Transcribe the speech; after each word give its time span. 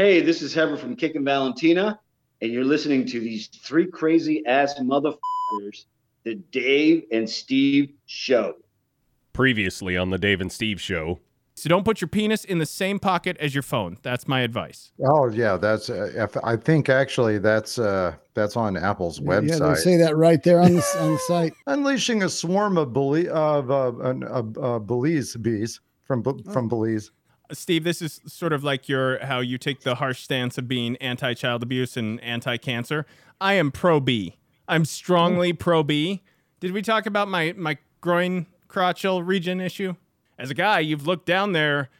Hey, 0.00 0.22
this 0.22 0.40
is 0.40 0.54
Heber 0.54 0.78
from 0.78 0.96
Kickin' 0.96 1.26
Valentina, 1.26 2.00
and 2.40 2.50
you're 2.50 2.64
listening 2.64 3.04
to 3.04 3.20
these 3.20 3.48
three 3.48 3.86
crazy 3.86 4.42
ass 4.46 4.78
motherfuckers, 4.80 5.84
the 6.24 6.36
Dave 6.52 7.04
and 7.12 7.28
Steve 7.28 7.92
Show. 8.06 8.54
Previously 9.34 9.98
on 9.98 10.08
the 10.08 10.16
Dave 10.16 10.40
and 10.40 10.50
Steve 10.50 10.80
Show. 10.80 11.20
So 11.54 11.68
don't 11.68 11.84
put 11.84 12.00
your 12.00 12.08
penis 12.08 12.46
in 12.46 12.56
the 12.56 12.64
same 12.64 12.98
pocket 12.98 13.36
as 13.40 13.54
your 13.54 13.60
phone. 13.62 13.98
That's 14.00 14.26
my 14.26 14.40
advice. 14.40 14.90
Oh 15.06 15.28
yeah, 15.28 15.58
that's. 15.58 15.90
Uh, 15.90 16.10
if, 16.14 16.34
I 16.42 16.56
think 16.56 16.88
actually 16.88 17.36
that's 17.36 17.78
uh, 17.78 18.14
that's 18.32 18.56
on 18.56 18.78
Apple's 18.78 19.20
Yeah, 19.20 19.26
website. 19.26 19.74
they 19.74 19.80
say 19.82 19.96
that 19.98 20.16
right 20.16 20.42
there 20.42 20.60
on 20.60 20.76
the 20.76 20.96
on 20.98 21.12
the 21.12 21.18
site. 21.18 21.52
Unleashing 21.66 22.22
a 22.22 22.30
swarm 22.30 22.78
of 22.78 22.94
Belize 22.94 23.28
of 23.28 23.70
uh, 23.70 23.88
uh, 23.98 24.42
uh, 24.62 24.78
Belize 24.78 25.36
bees 25.36 25.78
from 26.04 26.22
Be- 26.22 26.42
from 26.54 26.68
Belize. 26.68 27.10
Steve, 27.52 27.84
this 27.84 28.00
is 28.02 28.20
sort 28.26 28.52
of 28.52 28.62
like 28.64 28.88
your 28.88 29.24
how 29.24 29.40
you 29.40 29.58
take 29.58 29.80
the 29.80 29.96
harsh 29.96 30.22
stance 30.22 30.58
of 30.58 30.68
being 30.68 30.96
anti-child 30.96 31.62
abuse 31.62 31.96
and 31.96 32.22
anti-cancer. 32.22 33.06
I 33.40 33.54
am 33.54 33.70
pro 33.70 34.00
B. 34.00 34.36
I'm 34.68 34.84
strongly 34.84 35.52
mm. 35.52 35.58
pro 35.58 35.82
B. 35.82 36.22
Did 36.60 36.72
we 36.72 36.82
talk 36.82 37.06
about 37.06 37.28
my 37.28 37.54
my 37.56 37.78
groin 38.00 38.46
crotchal 38.68 39.26
region 39.26 39.60
issue? 39.60 39.94
As 40.38 40.50
a 40.50 40.54
guy, 40.54 40.80
you've 40.80 41.06
looked 41.06 41.26
down 41.26 41.52
there 41.52 41.90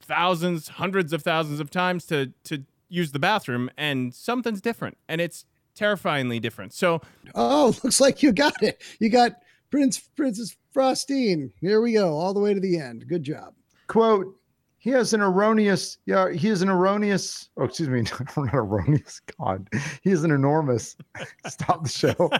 thousands, 0.00 0.68
hundreds 0.68 1.12
of 1.12 1.22
thousands 1.22 1.60
of 1.60 1.70
times 1.70 2.04
to 2.06 2.32
to 2.44 2.64
use 2.88 3.12
the 3.12 3.18
bathroom, 3.18 3.70
and 3.76 4.14
something's 4.14 4.60
different, 4.60 4.96
and 5.08 5.20
it's 5.20 5.44
terrifyingly 5.74 6.40
different. 6.40 6.72
So 6.72 7.00
Oh, 7.34 7.74
looks 7.84 8.00
like 8.00 8.22
you 8.22 8.32
got 8.32 8.62
it. 8.62 8.82
You 8.98 9.10
got 9.10 9.32
Prince 9.70 9.98
Princess 10.16 10.56
Frostine. 10.74 11.52
Here 11.60 11.80
we 11.80 11.92
go, 11.92 12.14
all 12.16 12.34
the 12.34 12.40
way 12.40 12.54
to 12.54 12.60
the 12.60 12.78
end. 12.78 13.06
Good 13.06 13.22
job. 13.22 13.54
Quote. 13.86 14.37
He 14.80 14.90
has 14.90 15.12
an 15.12 15.20
erroneous, 15.20 15.98
yeah, 16.06 16.30
he 16.30 16.48
is 16.48 16.62
an 16.62 16.68
erroneous, 16.68 17.48
oh, 17.56 17.64
excuse 17.64 17.88
me, 17.88 18.02
not 18.36 18.54
erroneous, 18.54 19.20
God. 19.38 19.68
He 20.02 20.10
is 20.10 20.22
an 20.22 20.30
enormous, 20.30 20.96
stop 21.48 21.82
the 21.82 21.88
show. 21.88 22.30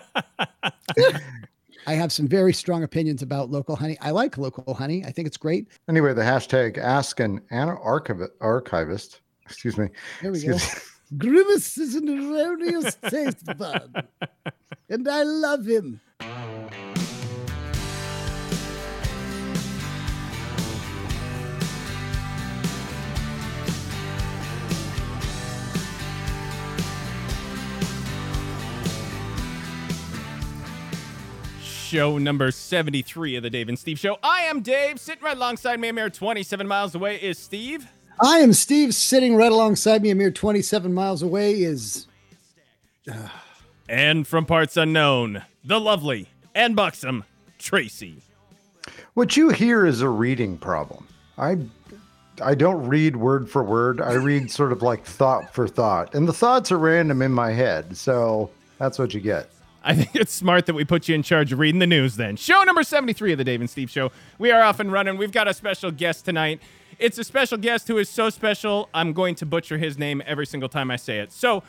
I 1.86 1.94
have 1.94 2.12
some 2.12 2.28
very 2.28 2.52
strong 2.52 2.84
opinions 2.84 3.22
about 3.22 3.50
local 3.50 3.74
honey. 3.74 3.96
I 4.00 4.10
like 4.10 4.38
local 4.38 4.74
honey. 4.74 5.04
I 5.04 5.10
think 5.10 5.26
it's 5.26 5.36
great. 5.36 5.68
Anyway, 5.88 6.12
the 6.14 6.22
hashtag 6.22 6.78
ask 6.78 7.18
an 7.18 7.40
archiv- 7.50 8.28
archivist, 8.40 9.20
excuse 9.44 9.76
me. 9.76 9.88
There 10.22 10.30
we 10.30 10.38
Excuse 10.38 10.74
go. 10.74 10.80
Grimace 11.16 11.78
is 11.78 11.94
an 11.94 12.08
erroneous 12.08 12.96
taste 13.08 13.46
bud, 13.56 14.06
and 14.90 15.08
I 15.08 15.22
love 15.22 15.66
him. 15.66 16.00
Show 31.88 32.18
number 32.18 32.50
73 32.50 33.36
of 33.36 33.42
the 33.42 33.48
Dave 33.48 33.70
and 33.70 33.78
Steve 33.78 33.98
Show. 33.98 34.18
I 34.22 34.42
am 34.42 34.60
Dave. 34.60 35.00
Sitting 35.00 35.24
right 35.24 35.36
alongside 35.36 35.80
me, 35.80 35.88
a 35.88 35.92
mere 35.94 36.10
27 36.10 36.68
miles 36.68 36.94
away, 36.94 37.16
is 37.16 37.38
Steve. 37.38 37.88
I 38.20 38.40
am 38.40 38.52
Steve. 38.52 38.94
Sitting 38.94 39.34
right 39.34 39.50
alongside 39.50 40.02
me, 40.02 40.10
a 40.10 40.14
mere 40.14 40.30
27 40.30 40.92
miles 40.92 41.22
away, 41.22 41.62
is 41.62 42.06
And 43.88 44.26
from 44.26 44.44
parts 44.44 44.76
unknown, 44.76 45.44
the 45.64 45.80
lovely 45.80 46.28
and 46.54 46.76
buxom 46.76 47.24
Tracy. 47.58 48.20
What 49.14 49.38
you 49.38 49.48
hear 49.48 49.86
is 49.86 50.02
a 50.02 50.10
reading 50.10 50.58
problem. 50.58 51.08
I 51.38 51.56
I 52.42 52.54
don't 52.54 52.86
read 52.86 53.16
word 53.16 53.48
for 53.48 53.64
word. 53.64 54.02
I 54.02 54.12
read 54.12 54.50
sort 54.50 54.72
of 54.72 54.82
like 54.82 55.04
thought 55.04 55.54
for 55.54 55.66
thought. 55.66 56.14
And 56.14 56.28
the 56.28 56.34
thoughts 56.34 56.70
are 56.70 56.78
random 56.78 57.22
in 57.22 57.32
my 57.32 57.52
head. 57.52 57.96
So 57.96 58.50
that's 58.78 58.98
what 58.98 59.14
you 59.14 59.20
get. 59.20 59.50
I 59.82 59.94
think 59.94 60.14
it's 60.16 60.32
smart 60.32 60.66
that 60.66 60.74
we 60.74 60.84
put 60.84 61.08
you 61.08 61.14
in 61.14 61.22
charge 61.22 61.52
of 61.52 61.58
reading 61.58 61.78
the 61.78 61.86
news 61.86 62.16
then. 62.16 62.36
Show 62.36 62.62
number 62.64 62.82
73 62.82 63.32
of 63.32 63.38
the 63.38 63.44
Dave 63.44 63.60
and 63.60 63.70
Steve 63.70 63.90
Show. 63.90 64.10
We 64.38 64.50
are 64.50 64.60
off 64.62 64.80
and 64.80 64.90
running. 64.92 65.16
We've 65.16 65.32
got 65.32 65.46
a 65.48 65.54
special 65.54 65.90
guest 65.90 66.24
tonight. 66.24 66.60
It's 66.98 67.16
a 67.16 67.24
special 67.24 67.58
guest 67.58 67.86
who 67.88 67.96
is 67.98 68.08
so 68.08 68.28
special, 68.28 68.88
I'm 68.92 69.12
going 69.12 69.34
to 69.36 69.46
butcher 69.46 69.78
his 69.78 69.96
name 69.96 70.20
every 70.26 70.46
single 70.46 70.68
time 70.68 70.90
I 70.90 70.96
say 70.96 71.20
it. 71.20 71.30
So 71.32 71.62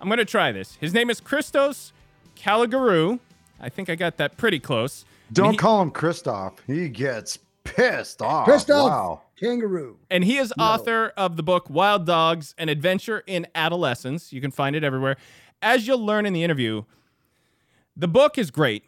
I'm 0.00 0.08
going 0.08 0.18
to 0.18 0.24
try 0.24 0.52
this. 0.52 0.76
His 0.76 0.94
name 0.94 1.10
is 1.10 1.20
Christos 1.20 1.92
Caligarou. 2.36 3.18
I 3.60 3.68
think 3.68 3.88
I 3.90 3.94
got 3.94 4.16
that 4.18 4.36
pretty 4.36 4.60
close. 4.60 5.04
Don't 5.32 5.52
he- 5.52 5.56
call 5.56 5.82
him 5.82 5.90
Christoph. 5.90 6.54
He 6.66 6.88
gets 6.88 7.38
pissed 7.64 8.22
off. 8.22 8.44
Christoph 8.44 8.90
Wow. 8.90 9.22
Kangaroo. 9.40 9.96
And 10.10 10.22
he 10.24 10.36
is 10.38 10.52
author 10.58 11.12
of 11.16 11.36
the 11.36 11.42
book 11.42 11.68
Wild 11.68 12.06
Dogs 12.06 12.54
An 12.58 12.68
Adventure 12.68 13.24
in 13.26 13.46
Adolescence. 13.54 14.32
You 14.32 14.40
can 14.40 14.50
find 14.52 14.76
it 14.76 14.84
everywhere. 14.84 15.16
As 15.60 15.86
you'll 15.88 16.04
learn 16.04 16.26
in 16.26 16.32
the 16.32 16.44
interview, 16.44 16.84
the 17.96 18.08
book 18.08 18.36
is 18.36 18.50
great 18.50 18.84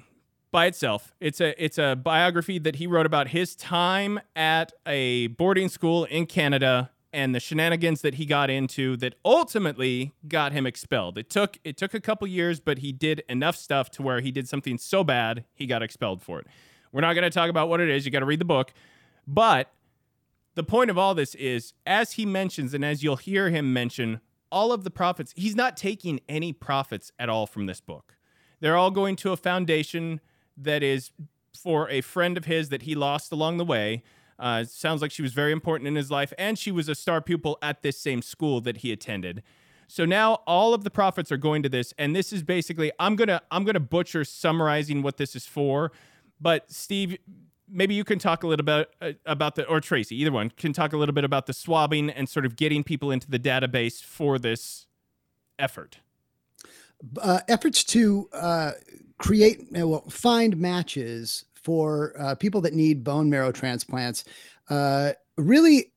by 0.51 0.67
itself. 0.67 1.15
It's 1.21 1.41
a 1.41 1.63
it's 1.63 1.79
a 1.79 1.97
biography 1.97 2.59
that 2.59 2.77
he 2.77 2.87
wrote 2.87 3.07
about 3.07 3.29
his 3.29 3.57
time 3.57 4.21
at 4.37 4.73
a 4.87 5.29
boarding 5.29 5.69
school 5.69 6.05
in 6.05 6.27
Canada 6.27 6.91
and 7.13 7.35
the 7.35 7.41
shenanigans 7.41 8.03
that 8.03 8.15
he 8.15 8.27
got 8.27 8.51
into 8.51 8.97
that 8.99 9.15
ultimately 9.25 10.13
got 10.27 10.53
him 10.53 10.67
expelled. 10.67 11.17
It 11.17 11.31
took 11.31 11.59
it 11.65 11.77
took 11.77 11.95
a 11.95 12.01
couple 12.01 12.27
years, 12.27 12.61
but 12.61 12.79
he 12.79 12.93
did 12.93 13.23
enough 13.29 13.57
stuff 13.57 13.91
to 13.93 14.03
where 14.03 14.21
he 14.21 14.31
did 14.31 14.49
something 14.49 14.79
so 14.79 15.03
bad 15.03 15.45
he 15.55 15.67
got 15.67 15.83
expelled 15.83 16.23
for 16.23 16.41
it. 16.41 16.47
We're 16.93 17.01
not 17.01 17.15
going 17.15 17.25
to 17.25 17.31
talk 17.31 17.51
about 17.51 17.69
what 17.69 17.81
it 17.81 17.89
is. 17.89 18.05
You 18.05 18.11
got 18.11 18.21
to 18.21 18.27
read 18.27 18.41
the 18.41 18.45
book. 18.45 18.73
But 19.27 19.71
the 20.55 20.65
point 20.65 20.91
of 20.91 20.97
all 20.97 21.15
this 21.15 21.35
is, 21.35 21.75
as 21.87 22.13
he 22.13 22.25
mentions, 22.25 22.73
and 22.73 22.85
as 22.85 23.03
you'll 23.03 23.17
hear 23.17 23.51
him 23.51 23.73
mention, 23.75 24.21
all 24.51 24.73
of 24.73 24.85
the 24.85 24.91
profits, 24.91 25.35
he's 25.37 25.55
not 25.55 25.77
taking 25.77 26.21
any 26.29 26.53
profits 26.53 27.13
at 27.19 27.29
all 27.29 27.47
from 27.47 27.67
this 27.67 27.83
book. 27.83 28.18
They're 28.61 28.77
all 28.77 28.91
going 28.91 29.17
to 29.17 29.33
a 29.33 29.37
foundation 29.37 30.21
that 30.57 30.83
is 30.83 31.11
for 31.55 31.89
a 31.91 32.01
friend 32.01 32.37
of 32.37 32.45
his 32.45 32.69
that 32.69 32.83
he 32.83 32.95
lost 32.95 33.33
along 33.33 33.59
the 33.59 33.65
way. 33.65 34.03
Uh, 34.39 34.65
sounds 34.65 35.03
like 35.03 35.11
she 35.11 35.23
was 35.23 35.33
very 35.33 35.51
important 35.51 35.89
in 35.89 35.97
his 35.97 36.11
life, 36.11 36.33
and 36.39 36.59
she 36.59 36.71
was 36.71 36.89
a 36.89 36.95
star 36.95 37.21
pupil 37.21 37.59
at 37.61 37.83
this 37.83 37.99
same 37.99 38.23
school 38.23 38.61
that 38.61 38.79
he 38.79 38.93
attended. 38.93 39.43
So 39.89 40.05
now 40.05 40.35
all 40.47 40.75
of 40.75 40.85
the 40.85 40.91
profits 40.91 41.33
are 41.33 41.37
going 41.37 41.63
to 41.63 41.69
this, 41.69 41.93
and 41.99 42.15
this 42.15 42.33
is 42.33 42.43
basically 42.43 42.93
I'm 43.01 43.17
gonna 43.17 43.41
I'm 43.51 43.65
gonna 43.65 43.81
butcher 43.81 44.23
summarizing 44.25 45.03
what 45.03 45.17
this 45.17 45.35
is 45.35 45.47
for, 45.47 45.93
but 46.41 46.71
Steve, 46.71 47.17
maybe 47.69 47.95
you 47.95 48.05
can 48.05 48.19
talk 48.19 48.43
a 48.43 48.47
little 48.47 48.65
bit 48.65 48.91
uh, 49.01 49.13
about 49.27 49.55
the 49.55 49.67
or 49.67 49.81
Tracy, 49.81 50.15
either 50.21 50.31
one 50.31 50.51
can 50.51 50.73
talk 50.73 50.93
a 50.93 50.97
little 50.97 51.15
bit 51.15 51.25
about 51.25 51.47
the 51.47 51.55
swabbing 51.55 52.11
and 52.11 52.29
sort 52.29 52.45
of 52.45 52.55
getting 52.55 52.85
people 52.85 53.11
into 53.11 53.31
the 53.31 53.39
database 53.39 54.03
for 54.03 54.39
this 54.39 54.87
effort. 55.59 55.99
Uh, 57.21 57.41
efforts 57.49 57.85
to 57.85 58.29
uh, 58.33 58.73
create, 59.19 59.67
uh, 59.79 59.87
well, 59.87 60.09
find 60.09 60.57
matches 60.57 61.45
for 61.55 62.15
uh, 62.19 62.35
people 62.35 62.61
that 62.63 62.75
need 62.75 63.05
bone 63.05 63.29
marrow 63.29 63.53
transplants 63.53 64.25
uh, 64.71 65.13
really 65.37 65.93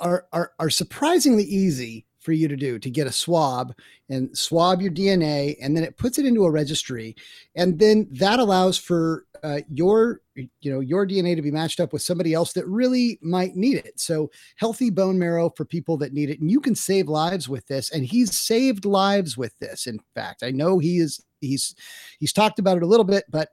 are, 0.00 0.26
are 0.32 0.52
are 0.58 0.70
surprisingly 0.70 1.44
easy 1.44 2.06
for 2.22 2.32
you 2.32 2.48
to 2.48 2.56
do 2.56 2.78
to 2.78 2.88
get 2.88 3.06
a 3.06 3.12
swab 3.12 3.74
and 4.08 4.36
swab 4.36 4.80
your 4.80 4.92
DNA 4.92 5.56
and 5.60 5.76
then 5.76 5.84
it 5.84 5.96
puts 5.96 6.18
it 6.18 6.26
into 6.26 6.44
a 6.44 6.50
registry. 6.50 7.16
And 7.56 7.78
then 7.78 8.06
that 8.12 8.38
allows 8.38 8.78
for 8.78 9.26
uh, 9.42 9.60
your 9.68 10.21
you 10.34 10.72
know 10.72 10.80
your 10.80 11.06
DNA 11.06 11.36
to 11.36 11.42
be 11.42 11.50
matched 11.50 11.80
up 11.80 11.92
with 11.92 12.02
somebody 12.02 12.34
else 12.34 12.52
that 12.54 12.66
really 12.66 13.18
might 13.22 13.56
need 13.56 13.76
it. 13.76 13.98
So 14.00 14.30
healthy 14.56 14.90
bone 14.90 15.18
marrow 15.18 15.50
for 15.50 15.64
people 15.64 15.96
that 15.98 16.12
need 16.12 16.30
it, 16.30 16.40
and 16.40 16.50
you 16.50 16.60
can 16.60 16.74
save 16.74 17.08
lives 17.08 17.48
with 17.48 17.66
this. 17.66 17.90
And 17.90 18.04
he's 18.04 18.38
saved 18.38 18.84
lives 18.84 19.36
with 19.36 19.58
this. 19.58 19.86
In 19.86 20.00
fact, 20.14 20.42
I 20.42 20.50
know 20.50 20.78
he 20.78 20.98
is 20.98 21.22
he's 21.40 21.74
he's 22.18 22.32
talked 22.32 22.58
about 22.58 22.76
it 22.76 22.82
a 22.82 22.86
little 22.86 23.04
bit, 23.04 23.24
but 23.28 23.50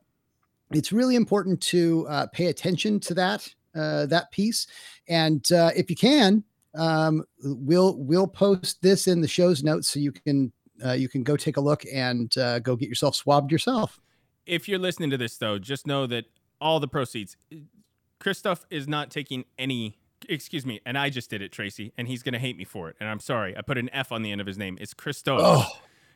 it's 0.72 0.92
really 0.92 1.16
important 1.16 1.60
to 1.62 2.06
uh, 2.08 2.26
pay 2.32 2.46
attention 2.46 3.00
to 3.00 3.14
that 3.14 3.52
uh, 3.74 4.06
that 4.06 4.30
piece. 4.30 4.66
And 5.08 5.44
uh, 5.52 5.70
if 5.76 5.90
you 5.90 5.96
can, 5.96 6.44
um, 6.74 7.24
we'll 7.42 7.96
we'll 7.98 8.28
post 8.28 8.80
this 8.82 9.06
in 9.06 9.20
the 9.20 9.28
show's 9.28 9.62
notes 9.62 9.88
so 9.88 10.00
you 10.00 10.12
can 10.12 10.52
uh, 10.84 10.92
you 10.92 11.08
can 11.08 11.22
go 11.22 11.36
take 11.36 11.56
a 11.56 11.60
look 11.60 11.84
and 11.92 12.36
uh, 12.38 12.58
go 12.60 12.76
get 12.76 12.88
yourself 12.88 13.14
swabbed 13.14 13.52
yourself. 13.52 14.00
If 14.46 14.68
you're 14.68 14.78
listening 14.78 15.10
to 15.10 15.18
this 15.18 15.36
though, 15.36 15.58
just 15.58 15.86
know 15.86 16.06
that 16.06 16.24
all 16.60 16.80
the 16.80 16.88
proceeds, 16.88 17.36
Christoph 18.18 18.64
is 18.70 18.86
not 18.86 19.10
taking 19.10 19.44
any. 19.58 19.96
Excuse 20.28 20.66
me, 20.66 20.80
and 20.84 20.98
I 20.98 21.08
just 21.08 21.30
did 21.30 21.40
it, 21.40 21.50
Tracy, 21.50 21.92
and 21.96 22.06
he's 22.06 22.22
gonna 22.22 22.38
hate 22.38 22.56
me 22.56 22.64
for 22.64 22.90
it. 22.90 22.96
And 23.00 23.08
I'm 23.08 23.20
sorry, 23.20 23.56
I 23.56 23.62
put 23.62 23.78
an 23.78 23.88
F 23.92 24.12
on 24.12 24.22
the 24.22 24.30
end 24.30 24.40
of 24.40 24.46
his 24.46 24.58
name. 24.58 24.76
It's 24.80 24.92
Christos. 24.92 25.40
Oh. 25.42 25.66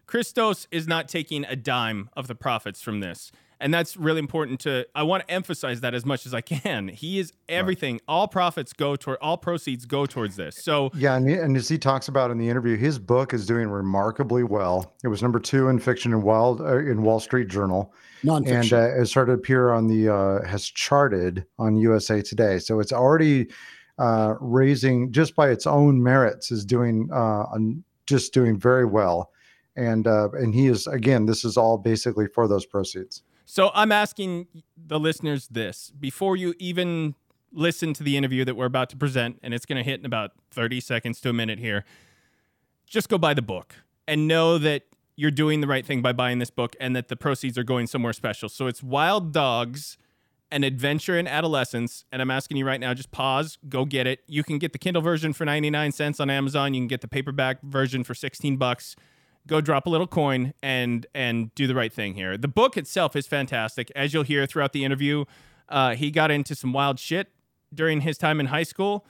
Christos 0.06 0.68
is 0.70 0.86
not 0.86 1.08
taking 1.08 1.44
a 1.46 1.56
dime 1.56 2.10
of 2.14 2.26
the 2.26 2.34
profits 2.34 2.82
from 2.82 3.00
this. 3.00 3.32
And 3.64 3.72
that's 3.72 3.96
really 3.96 4.18
important 4.18 4.60
to 4.60 4.86
I 4.94 5.04
want 5.04 5.26
to 5.26 5.32
emphasize 5.32 5.80
that 5.80 5.94
as 5.94 6.04
much 6.04 6.26
as 6.26 6.34
I 6.34 6.42
can. 6.42 6.86
He 6.88 7.18
is 7.18 7.32
everything. 7.48 7.98
All 8.06 8.28
profits 8.28 8.74
go 8.74 8.94
toward 8.94 9.16
all 9.22 9.38
proceeds 9.38 9.86
go 9.86 10.04
towards 10.04 10.36
this. 10.36 10.62
So 10.62 10.90
Yeah, 10.94 11.16
and, 11.16 11.26
he- 11.26 11.36
and 11.36 11.56
as 11.56 11.66
he 11.66 11.78
talks 11.78 12.08
about 12.08 12.30
in 12.30 12.36
the 12.36 12.46
interview, 12.46 12.76
his 12.76 12.98
book 12.98 13.32
is 13.32 13.46
doing 13.46 13.68
remarkably 13.68 14.44
well. 14.44 14.94
It 15.02 15.08
was 15.08 15.22
number 15.22 15.40
two 15.40 15.68
in 15.70 15.78
fiction 15.78 16.12
in 16.12 16.20
Wild 16.20 16.60
uh, 16.60 16.76
in 16.76 17.02
Wall 17.02 17.20
Street 17.20 17.48
Journal, 17.48 17.94
and 18.22 18.44
Nonfiction. 18.44 18.98
uh, 18.98 19.00
it 19.00 19.06
started 19.06 19.32
to 19.32 19.38
appear 19.38 19.72
on 19.72 19.86
the 19.86 20.10
uh, 20.14 20.46
has 20.46 20.66
charted 20.68 21.46
on 21.58 21.74
USA 21.76 22.20
Today. 22.20 22.58
So 22.58 22.80
it's 22.80 22.92
already 22.92 23.46
uh, 23.98 24.34
raising 24.40 25.10
just 25.10 25.34
by 25.34 25.48
its 25.48 25.66
own 25.66 26.02
merits 26.02 26.52
is 26.52 26.66
doing 26.66 27.08
uh, 27.10 27.44
just 28.06 28.34
doing 28.34 28.58
very 28.60 28.84
well, 28.84 29.30
and 29.74 30.06
uh, 30.06 30.28
and 30.32 30.54
he 30.54 30.66
is 30.66 30.86
again. 30.86 31.24
This 31.24 31.46
is 31.46 31.56
all 31.56 31.78
basically 31.78 32.26
for 32.26 32.46
those 32.46 32.66
proceeds. 32.66 33.22
So 33.44 33.70
I'm 33.74 33.92
asking 33.92 34.46
the 34.76 34.98
listeners 34.98 35.48
this 35.48 35.92
before 35.98 36.36
you 36.36 36.54
even 36.58 37.14
listen 37.52 37.92
to 37.94 38.02
the 38.02 38.16
interview 38.16 38.44
that 38.44 38.56
we're 38.56 38.66
about 38.66 38.90
to 38.90 38.96
present, 38.96 39.38
and 39.42 39.54
it's 39.54 39.66
going 39.66 39.76
to 39.76 39.88
hit 39.88 40.00
in 40.00 40.06
about 40.06 40.32
30 40.50 40.80
seconds 40.80 41.20
to 41.20 41.30
a 41.30 41.32
minute 41.32 41.58
here. 41.58 41.84
Just 42.86 43.08
go 43.08 43.18
buy 43.18 43.34
the 43.34 43.42
book 43.42 43.74
and 44.08 44.26
know 44.26 44.58
that 44.58 44.82
you're 45.16 45.30
doing 45.30 45.60
the 45.60 45.66
right 45.66 45.86
thing 45.86 46.02
by 46.02 46.12
buying 46.12 46.38
this 46.38 46.50
book 46.50 46.74
and 46.80 46.96
that 46.96 47.08
the 47.08 47.16
proceeds 47.16 47.56
are 47.56 47.62
going 47.62 47.86
somewhere 47.86 48.12
special. 48.12 48.48
So 48.48 48.66
it's 48.66 48.82
Wild 48.82 49.32
Dogs 49.32 49.98
an 50.50 50.62
adventure 50.62 51.18
in 51.18 51.26
adolescence 51.26 52.04
and 52.12 52.22
i'm 52.22 52.30
asking 52.30 52.56
you 52.56 52.64
right 52.64 52.78
now 52.78 52.94
just 52.94 53.10
pause 53.10 53.58
go 53.68 53.84
get 53.84 54.06
it 54.06 54.20
you 54.28 54.44
can 54.44 54.58
get 54.58 54.72
the 54.72 54.78
kindle 54.78 55.02
version 55.02 55.32
for 55.32 55.44
99 55.44 55.90
cents 55.90 56.20
on 56.20 56.30
amazon 56.30 56.74
you 56.74 56.80
can 56.80 56.86
get 56.86 57.00
the 57.00 57.08
paperback 57.08 57.60
version 57.62 58.04
for 58.04 58.14
16 58.14 58.56
bucks 58.56 58.94
go 59.46 59.60
drop 59.60 59.86
a 59.86 59.90
little 59.90 60.06
coin 60.06 60.54
and 60.62 61.06
and 61.14 61.54
do 61.54 61.66
the 61.66 61.74
right 61.74 61.92
thing 61.92 62.14
here. 62.14 62.36
The 62.36 62.48
book 62.48 62.76
itself 62.76 63.14
is 63.16 63.26
fantastic. 63.26 63.90
As 63.94 64.14
you'll 64.14 64.22
hear 64.24 64.46
throughout 64.46 64.72
the 64.72 64.84
interview 64.84 65.24
uh, 65.68 65.94
he 65.94 66.10
got 66.10 66.30
into 66.30 66.54
some 66.54 66.72
wild 66.72 66.98
shit 66.98 67.28
during 67.72 68.02
his 68.02 68.18
time 68.18 68.40
in 68.40 68.46
high 68.46 68.62
school. 68.62 69.06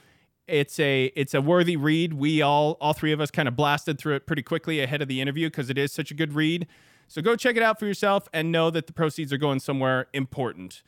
It's 0.47 0.79
a 0.79 1.05
it's 1.15 1.33
a 1.33 1.41
worthy 1.41 1.75
read. 1.75 2.13
We 2.13 2.41
all 2.41 2.77
all 2.79 2.93
three 2.93 3.11
of 3.11 3.19
us 3.19 3.31
kind 3.31 3.47
of 3.47 3.55
blasted 3.55 3.97
through 3.97 4.15
it 4.15 4.27
pretty 4.27 4.43
quickly 4.43 4.79
ahead 4.79 5.01
of 5.01 5.07
the 5.07 5.19
interview 5.19 5.47
because 5.47 5.69
it 5.69 5.77
is 5.77 5.91
such 5.91 6.11
a 6.11 6.13
good 6.13 6.33
read. 6.33 6.67
So 7.07 7.21
go 7.21 7.35
check 7.35 7.55
it 7.55 7.63
out 7.63 7.79
for 7.79 7.85
yourself 7.85 8.27
and 8.33 8.51
know 8.51 8.69
that 8.69 8.87
the 8.87 8.93
proceeds 8.93 9.33
are 9.33 9.37
going 9.37 9.59
somewhere 9.59 10.07
important 10.13 10.81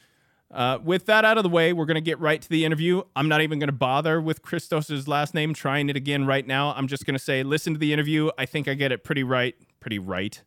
uh, 0.51 0.79
with 0.83 1.05
that 1.07 1.25
out 1.25 1.37
of 1.37 1.43
the 1.43 1.49
way, 1.49 1.73
we're 1.73 1.85
going 1.85 1.95
to 1.95 2.01
get 2.01 2.19
right 2.19 2.41
to 2.41 2.49
the 2.49 2.63
interview. 2.63 3.01
I'm 3.15 3.27
not 3.27 3.41
even 3.41 3.59
going 3.59 3.67
to 3.67 3.73
bother 3.73 4.21
with 4.21 4.41
Christos's 4.41 5.07
last 5.07 5.33
name, 5.33 5.53
trying 5.53 5.89
it 5.89 5.97
again 5.97 6.25
right 6.25 6.45
now. 6.45 6.73
I'm 6.73 6.87
just 6.87 7.05
going 7.05 7.15
to 7.15 7.23
say, 7.23 7.43
listen 7.43 7.73
to 7.73 7.79
the 7.79 7.91
interview. 7.91 8.29
I 8.37 8.45
think 8.45 8.67
I 8.67 8.73
get 8.73 8.91
it 8.91 9.03
pretty 9.03 9.23
right. 9.23 9.55
Pretty 9.79 9.99
right. 9.99 10.41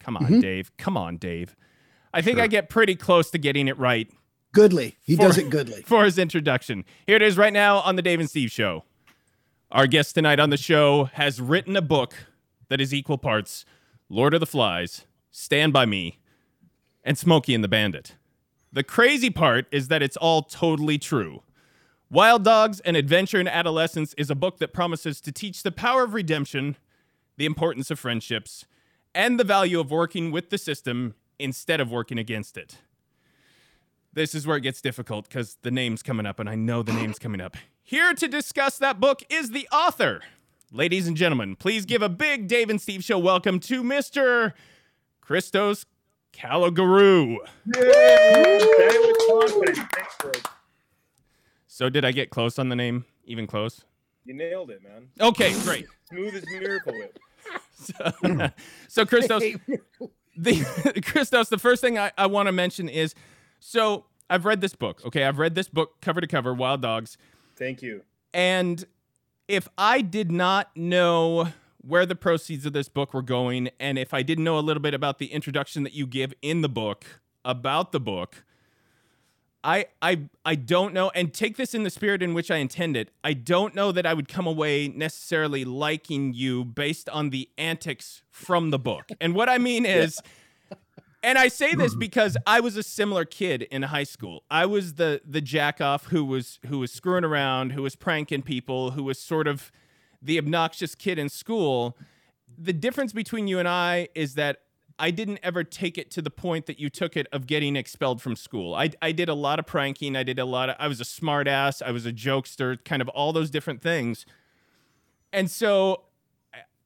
Come 0.00 0.16
on, 0.16 0.24
mm-hmm. 0.24 0.40
Dave. 0.40 0.74
Come 0.78 0.96
on, 0.96 1.18
Dave. 1.18 1.56
I 2.12 2.22
think 2.22 2.36
sure. 2.36 2.44
I 2.44 2.46
get 2.46 2.68
pretty 2.68 2.94
close 2.94 3.30
to 3.30 3.38
getting 3.38 3.68
it 3.68 3.78
right. 3.78 4.10
Goodly. 4.52 4.96
He 5.02 5.16
for, 5.16 5.22
does 5.22 5.36
it 5.36 5.50
goodly. 5.50 5.82
For 5.86 6.04
his 6.04 6.18
introduction. 6.18 6.84
Here 7.06 7.16
it 7.16 7.22
is 7.22 7.36
right 7.36 7.52
now 7.52 7.78
on 7.78 7.96
the 7.96 8.02
Dave 8.02 8.20
and 8.20 8.30
Steve 8.30 8.50
Show. 8.50 8.84
Our 9.70 9.86
guest 9.88 10.14
tonight 10.14 10.38
on 10.38 10.50
the 10.50 10.56
show 10.56 11.04
has 11.14 11.40
written 11.40 11.76
a 11.76 11.82
book 11.82 12.14
that 12.68 12.80
is 12.80 12.94
equal 12.94 13.18
parts 13.18 13.64
Lord 14.08 14.32
of 14.32 14.40
the 14.40 14.46
Flies, 14.46 15.06
Stand 15.32 15.72
By 15.72 15.86
Me, 15.86 16.20
and 17.02 17.18
Smokey 17.18 17.54
and 17.54 17.64
the 17.64 17.68
Bandit. 17.68 18.14
The 18.74 18.82
crazy 18.82 19.30
part 19.30 19.66
is 19.70 19.86
that 19.86 20.02
it's 20.02 20.16
all 20.16 20.42
totally 20.42 20.98
true. 20.98 21.44
Wild 22.10 22.42
Dogs 22.42 22.80
An 22.80 22.96
Adventure 22.96 23.38
in 23.38 23.46
Adolescence 23.46 24.14
is 24.18 24.30
a 24.30 24.34
book 24.34 24.58
that 24.58 24.72
promises 24.72 25.20
to 25.20 25.30
teach 25.30 25.62
the 25.62 25.70
power 25.70 26.02
of 26.02 26.12
redemption, 26.12 26.76
the 27.36 27.46
importance 27.46 27.92
of 27.92 28.00
friendships, 28.00 28.66
and 29.14 29.38
the 29.38 29.44
value 29.44 29.78
of 29.78 29.92
working 29.92 30.32
with 30.32 30.50
the 30.50 30.58
system 30.58 31.14
instead 31.38 31.80
of 31.80 31.92
working 31.92 32.18
against 32.18 32.56
it. 32.56 32.78
This 34.12 34.34
is 34.34 34.44
where 34.44 34.56
it 34.56 34.62
gets 34.62 34.80
difficult 34.80 35.28
because 35.28 35.56
the 35.62 35.70
name's 35.70 36.02
coming 36.02 36.26
up, 36.26 36.40
and 36.40 36.50
I 36.50 36.56
know 36.56 36.82
the 36.82 36.92
name's 36.92 37.20
coming 37.20 37.40
up. 37.40 37.56
Here 37.80 38.12
to 38.12 38.26
discuss 38.26 38.76
that 38.78 38.98
book 38.98 39.22
is 39.30 39.52
the 39.52 39.68
author. 39.70 40.20
Ladies 40.72 41.06
and 41.06 41.16
gentlemen, 41.16 41.54
please 41.54 41.86
give 41.86 42.02
a 42.02 42.08
big 42.08 42.48
Dave 42.48 42.70
and 42.70 42.80
Steve 42.80 43.04
show 43.04 43.20
welcome 43.20 43.60
to 43.60 43.84
Mr. 43.84 44.52
Christos 45.20 45.86
Caligaroo. 46.36 47.36
So 51.66 51.88
did 51.88 52.04
I 52.04 52.12
get 52.12 52.30
close 52.30 52.58
on 52.58 52.68
the 52.68 52.76
name? 52.76 53.04
Even 53.24 53.46
close? 53.46 53.84
You 54.24 54.34
nailed 54.34 54.70
it, 54.70 54.82
man. 54.82 55.08
Okay, 55.20 55.52
great. 55.62 55.86
Smooth 56.08 56.34
as 56.34 56.44
miracle 56.46 56.92
whip. 56.92 57.18
so, 57.74 58.50
so 58.88 59.06
Christos, 59.06 59.42
the 60.36 61.02
Christos, 61.04 61.48
the 61.48 61.58
first 61.58 61.80
thing 61.80 61.98
I, 61.98 62.12
I 62.16 62.26
want 62.26 62.46
to 62.46 62.52
mention 62.52 62.88
is, 62.88 63.14
so 63.60 64.06
I've 64.30 64.44
read 64.44 64.60
this 64.60 64.74
book. 64.74 65.02
Okay, 65.04 65.24
I've 65.24 65.38
read 65.38 65.54
this 65.54 65.68
book 65.68 66.00
cover 66.00 66.20
to 66.20 66.26
cover, 66.26 66.54
Wild 66.54 66.80
Dogs. 66.80 67.18
Thank 67.56 67.82
you. 67.82 68.02
And 68.32 68.84
if 69.48 69.68
I 69.76 70.00
did 70.00 70.32
not 70.32 70.74
know 70.76 71.48
where 71.86 72.06
the 72.06 72.14
proceeds 72.14 72.66
of 72.66 72.72
this 72.72 72.88
book 72.88 73.14
were 73.14 73.22
going. 73.22 73.70
And 73.78 73.98
if 73.98 74.14
I 74.14 74.22
didn't 74.22 74.44
know 74.44 74.58
a 74.58 74.60
little 74.60 74.82
bit 74.82 74.94
about 74.94 75.18
the 75.18 75.26
introduction 75.26 75.82
that 75.82 75.92
you 75.92 76.06
give 76.06 76.32
in 76.42 76.62
the 76.62 76.68
book 76.68 77.20
about 77.44 77.92
the 77.92 78.00
book, 78.00 78.44
I 79.62 79.86
I 80.02 80.28
I 80.44 80.54
don't 80.56 80.92
know 80.92 81.10
and 81.14 81.32
take 81.32 81.56
this 81.56 81.74
in 81.74 81.82
the 81.82 81.90
spirit 81.90 82.22
in 82.22 82.34
which 82.34 82.50
I 82.50 82.56
intend 82.56 82.96
it. 82.96 83.10
I 83.24 83.32
don't 83.32 83.74
know 83.74 83.92
that 83.92 84.04
I 84.04 84.12
would 84.12 84.28
come 84.28 84.46
away 84.46 84.88
necessarily 84.88 85.64
liking 85.64 86.34
you 86.34 86.64
based 86.64 87.08
on 87.08 87.30
the 87.30 87.48
antics 87.56 88.22
from 88.30 88.70
the 88.70 88.78
book. 88.78 89.10
And 89.20 89.34
what 89.34 89.48
I 89.48 89.56
mean 89.56 89.86
is 89.86 90.20
and 91.22 91.38
I 91.38 91.48
say 91.48 91.74
this 91.74 91.94
because 91.98 92.36
I 92.46 92.60
was 92.60 92.76
a 92.76 92.82
similar 92.82 93.24
kid 93.24 93.62
in 93.62 93.82
high 93.82 94.04
school. 94.04 94.44
I 94.50 94.66
was 94.66 94.94
the 94.94 95.22
the 95.26 95.40
jack 95.40 95.80
off 95.80 96.06
who 96.06 96.24
was 96.24 96.60
who 96.66 96.78
was 96.78 96.92
screwing 96.92 97.24
around, 97.24 97.72
who 97.72 97.82
was 97.82 97.96
pranking 97.96 98.42
people, 98.42 98.92
who 98.92 99.02
was 99.02 99.18
sort 99.18 99.48
of 99.48 99.72
the 100.24 100.38
obnoxious 100.38 100.94
kid 100.94 101.18
in 101.18 101.28
school. 101.28 101.96
The 102.56 102.72
difference 102.72 103.12
between 103.12 103.46
you 103.46 103.58
and 103.58 103.68
I 103.68 104.08
is 104.14 104.34
that 104.34 104.62
I 104.98 105.10
didn't 105.10 105.40
ever 105.42 105.64
take 105.64 105.98
it 105.98 106.10
to 106.12 106.22
the 106.22 106.30
point 106.30 106.66
that 106.66 106.78
you 106.78 106.88
took 106.88 107.16
it 107.16 107.26
of 107.32 107.46
getting 107.46 107.76
expelled 107.76 108.22
from 108.22 108.36
school. 108.36 108.74
I, 108.74 108.90
I 109.02 109.12
did 109.12 109.28
a 109.28 109.34
lot 109.34 109.58
of 109.58 109.66
pranking. 109.66 110.16
I 110.16 110.22
did 110.22 110.38
a 110.38 110.44
lot 110.44 110.70
of, 110.70 110.76
I 110.78 110.88
was 110.88 111.00
a 111.00 111.04
smartass. 111.04 111.82
I 111.82 111.90
was 111.90 112.06
a 112.06 112.12
jokester, 112.12 112.82
kind 112.84 113.02
of 113.02 113.08
all 113.08 113.32
those 113.32 113.50
different 113.50 113.82
things. 113.82 114.24
And 115.32 115.50
so 115.50 116.02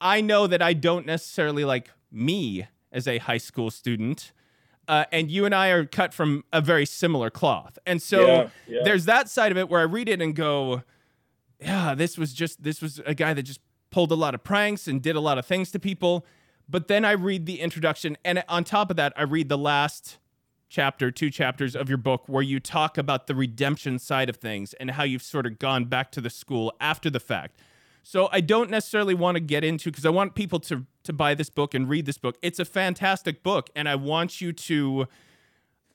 I 0.00 0.20
know 0.20 0.46
that 0.46 0.62
I 0.62 0.72
don't 0.72 1.06
necessarily 1.06 1.64
like 1.64 1.90
me 2.10 2.66
as 2.90 3.06
a 3.06 3.18
high 3.18 3.38
school 3.38 3.70
student. 3.70 4.32
Uh, 4.86 5.04
and 5.12 5.30
you 5.30 5.44
and 5.44 5.54
I 5.54 5.68
are 5.68 5.84
cut 5.84 6.14
from 6.14 6.44
a 6.50 6.62
very 6.62 6.86
similar 6.86 7.28
cloth. 7.28 7.78
And 7.84 8.00
so 8.00 8.26
yeah, 8.26 8.48
yeah. 8.66 8.80
there's 8.84 9.04
that 9.04 9.28
side 9.28 9.52
of 9.52 9.58
it 9.58 9.68
where 9.68 9.80
I 9.80 9.84
read 9.84 10.08
it 10.08 10.22
and 10.22 10.34
go, 10.34 10.82
yeah, 11.60 11.94
this 11.94 12.16
was 12.16 12.32
just 12.32 12.62
this 12.62 12.80
was 12.80 13.00
a 13.06 13.14
guy 13.14 13.34
that 13.34 13.42
just 13.42 13.60
pulled 13.90 14.12
a 14.12 14.16
lot 14.16 14.34
of 14.34 14.44
pranks 14.44 14.86
and 14.86 15.02
did 15.02 15.16
a 15.16 15.20
lot 15.20 15.38
of 15.38 15.46
things 15.46 15.70
to 15.72 15.78
people. 15.78 16.24
But 16.68 16.88
then 16.88 17.04
I 17.04 17.12
read 17.12 17.46
the 17.46 17.60
introduction, 17.60 18.16
and 18.24 18.44
on 18.48 18.64
top 18.64 18.90
of 18.90 18.96
that, 18.96 19.12
I 19.16 19.22
read 19.22 19.48
the 19.48 19.56
last 19.56 20.18
chapter, 20.68 21.10
two 21.10 21.30
chapters 21.30 21.74
of 21.74 21.88
your 21.88 21.96
book, 21.96 22.24
where 22.28 22.42
you 22.42 22.60
talk 22.60 22.98
about 22.98 23.26
the 23.26 23.34
redemption 23.34 23.98
side 23.98 24.28
of 24.28 24.36
things 24.36 24.74
and 24.74 24.90
how 24.92 25.02
you've 25.02 25.22
sort 25.22 25.46
of 25.46 25.58
gone 25.58 25.86
back 25.86 26.12
to 26.12 26.20
the 26.20 26.28
school 26.28 26.74
after 26.78 27.08
the 27.08 27.20
fact. 27.20 27.58
So 28.02 28.28
I 28.32 28.40
don't 28.40 28.70
necessarily 28.70 29.14
want 29.14 29.36
to 29.36 29.40
get 29.40 29.64
into 29.64 29.90
because 29.90 30.06
I 30.06 30.10
want 30.10 30.34
people 30.34 30.60
to 30.60 30.86
to 31.04 31.12
buy 31.12 31.34
this 31.34 31.50
book 31.50 31.74
and 31.74 31.88
read 31.88 32.04
this 32.06 32.18
book. 32.18 32.36
It's 32.42 32.58
a 32.58 32.64
fantastic 32.64 33.42
book, 33.42 33.70
and 33.74 33.88
I 33.88 33.96
want 33.96 34.40
you 34.40 34.52
to. 34.52 35.06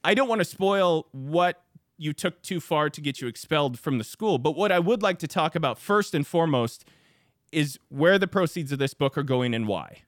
I 0.04 0.14
don't 0.14 0.28
want 0.28 0.40
to 0.40 0.46
spoil 0.46 1.08
what 1.12 1.63
you 2.04 2.14
took 2.14 2.42
too 2.42 2.60
far 2.60 2.90
to 2.90 3.02
get 3.02 3.22
you 3.22 3.28
expelled 3.28 3.80
from 3.80 3.98
the 3.98 4.04
school. 4.04 4.38
But 4.38 4.56
what 4.56 4.72
I 4.72 4.80
would 4.80 5.02
like 5.02 5.20
to 5.20 5.28
talk 5.28 5.56
about 5.56 5.80
first 5.80 6.14
and 6.14 6.28
foremost 6.28 6.86
is 7.52 7.80
where 7.90 8.20
the 8.20 8.28
proceeds 8.28 8.72
of 8.72 8.80
this 8.80 8.94
book 8.94 9.18
are 9.18 9.24
going 9.24 9.54
and 9.54 9.68
why. 9.68 10.02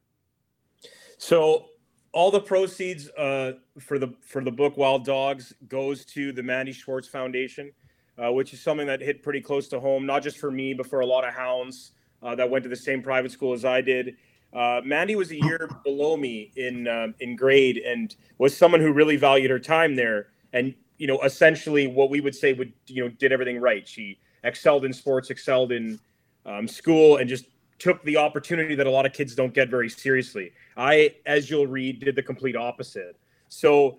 So 1.16 1.66
all 2.12 2.30
the 2.30 2.40
proceeds 2.40 3.08
uh, 3.10 3.52
for 3.78 3.98
the 3.98 4.12
for 4.20 4.44
the 4.44 4.50
book 4.50 4.76
Wild 4.76 5.04
Dogs 5.04 5.54
goes 5.68 6.04
to 6.06 6.32
the 6.32 6.42
Mandi 6.42 6.72
Schwartz 6.72 7.08
Foundation, 7.08 7.72
uh, 8.18 8.32
which 8.32 8.52
is 8.52 8.60
something 8.60 8.86
that 8.86 9.00
hit 9.00 9.22
pretty 9.22 9.40
close 9.40 9.68
to 9.68 9.80
home, 9.80 10.04
not 10.04 10.22
just 10.22 10.36
for 10.38 10.50
me, 10.50 10.74
but 10.74 10.86
for 10.86 11.00
a 11.00 11.06
lot 11.06 11.26
of 11.26 11.32
hounds 11.32 11.92
uh, 12.22 12.34
that 12.34 12.50
went 12.50 12.62
to 12.64 12.68
the 12.68 12.76
same 12.76 13.02
private 13.02 13.32
school 13.32 13.54
as 13.54 13.64
I 13.64 13.80
did. 13.80 14.16
Uh, 14.52 14.80
Mandi 14.84 15.16
was 15.16 15.30
a 15.30 15.36
year 15.36 15.68
below 15.84 16.16
me 16.16 16.52
in 16.56 16.86
uh, 16.88 17.08
in 17.20 17.36
grade 17.36 17.78
and 17.78 18.14
was 18.38 18.56
someone 18.56 18.80
who 18.80 18.92
really 18.92 19.16
valued 19.16 19.50
her 19.50 19.58
time 19.58 19.96
there. 19.96 20.28
And 20.52 20.74
you 20.98 21.06
know, 21.06 21.20
essentially 21.22 21.86
what 21.86 22.10
we 22.10 22.20
would 22.20 22.34
say 22.34 22.52
would, 22.52 22.72
you 22.86 23.04
know, 23.04 23.08
did 23.08 23.32
everything 23.32 23.60
right. 23.60 23.86
She 23.86 24.18
excelled 24.44 24.84
in 24.84 24.92
sports, 24.92 25.30
excelled 25.30 25.72
in 25.72 25.98
um, 26.44 26.66
school, 26.66 27.18
and 27.18 27.28
just 27.28 27.46
took 27.78 28.02
the 28.04 28.16
opportunity 28.16 28.74
that 28.74 28.86
a 28.86 28.90
lot 28.90 29.04
of 29.04 29.12
kids 29.12 29.34
don't 29.34 29.52
get 29.52 29.68
very 29.68 29.88
seriously. 29.88 30.52
I, 30.76 31.14
as 31.26 31.50
you'll 31.50 31.66
read, 31.66 32.00
did 32.00 32.16
the 32.16 32.22
complete 32.22 32.56
opposite. 32.56 33.18
So, 33.48 33.98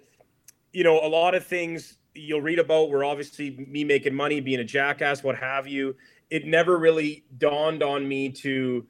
you 0.74 0.84
know, 0.84 1.00
a 1.06 1.08
lot 1.08 1.36
of 1.36 1.46
things 1.46 1.98
you'll 2.16 2.42
read 2.42 2.60
about 2.60 2.90
were 2.90 3.04
obviously 3.04 3.66
me 3.70 3.84
making 3.84 4.16
money, 4.16 4.40
being 4.40 4.60
a 4.60 4.64
jackass, 4.64 5.24
what 5.24 5.38
have 5.38 5.68
you. 5.68 5.96
It 6.30 6.46
never 6.46 6.78
really 6.78 7.24
dawned 7.38 7.84
on 7.84 8.08
me 8.08 8.30
to, 8.30 8.86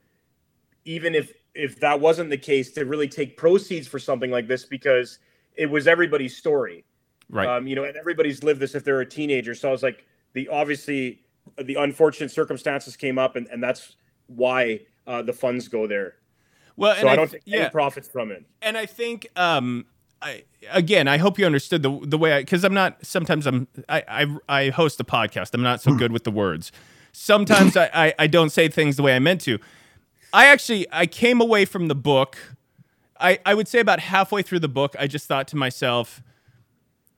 even 0.86 1.14
if 1.14 1.34
if 1.54 1.80
that 1.80 2.00
wasn't 2.00 2.30
the 2.30 2.38
case, 2.38 2.72
to 2.72 2.86
really 2.86 3.08
take 3.08 3.36
proceeds 3.36 3.88
for 3.88 3.98
something 3.98 4.30
like 4.30 4.48
this 4.48 4.64
because 4.64 5.18
it 5.56 5.66
was 5.66 5.88
everybody's 5.88 6.38
story. 6.38 6.86
Right. 7.30 7.48
Um, 7.48 7.68
you 7.68 7.76
know, 7.76 7.84
and 7.84 7.98
everybody's 7.98 8.44
lived 8.44 8.60
this 8.60 8.74
if 8.76 8.84
they're 8.84 9.02
a 9.02 9.06
teenager. 9.06 9.54
So 9.54 9.70
I 9.70 9.72
was 9.72 9.84
like, 9.84 10.06
the 10.34 10.48
obviously 10.48 11.22
the 11.62 11.76
unfortunate 11.76 12.32
circumstances 12.32 12.96
came 12.96 13.18
up, 13.18 13.36
and, 13.36 13.48
and 13.48 13.62
that's 13.62 13.96
why 14.28 14.82
uh, 15.06 15.22
the 15.22 15.34
funds 15.34 15.68
go 15.68 15.88
there. 15.88 16.16
Well, 16.76 16.96
so 16.96 17.08
I, 17.08 17.14
I 17.14 17.16
don't 17.16 17.32
take 17.32 17.42
yeah. 17.46 17.58
any 17.58 17.70
profits 17.70 18.08
from 18.08 18.32
it. 18.32 18.46
And 18.62 18.78
I 18.78 18.86
think, 18.86 19.28
um, 19.36 19.86
I 20.22 20.44
again, 20.72 21.08
I 21.08 21.18
hope 21.18 21.38
you 21.40 21.46
understood 21.46 21.84
the 21.84 22.00
the 22.04 22.18
way 22.18 22.34
I 22.34 22.42
because 22.42 22.64
I'm 22.64 22.74
not. 22.74 23.06
Sometimes 23.06 23.46
I'm 23.46 23.68
I, 23.90 24.04
I 24.08 24.38
I 24.48 24.70
host 24.70 25.00
a 25.00 25.04
podcast. 25.04 25.54
I'm 25.54 25.64
not 25.64 25.82
so 25.82 25.94
good 25.94 26.12
with 26.12 26.24
the 26.24 26.32
words. 26.32 26.72
sometimes 27.12 27.76
I, 27.76 27.90
I 27.94 28.14
I 28.20 28.28
don't 28.28 28.52
say 28.52 28.70
things 28.70 28.96
the 28.96 29.04
way 29.04 29.16
I 29.16 29.20
meant 29.20 29.42
to. 29.42 29.60
I 30.34 30.48
actually 30.48 30.88
I 30.92 31.06
came 31.08 31.42
away 31.42 31.66
from 31.66 31.88
the 31.88 31.96
book. 31.96 32.38
I 33.20 33.40
I 33.46 33.54
would 33.54 33.68
say 33.68 33.80
about 33.80 34.00
halfway 34.00 34.42
through 34.42 34.60
the 34.60 34.70
book, 34.70 34.96
I 35.00 35.08
just 35.08 35.28
thought 35.28 35.48
to 35.50 35.56
myself, 35.56 36.22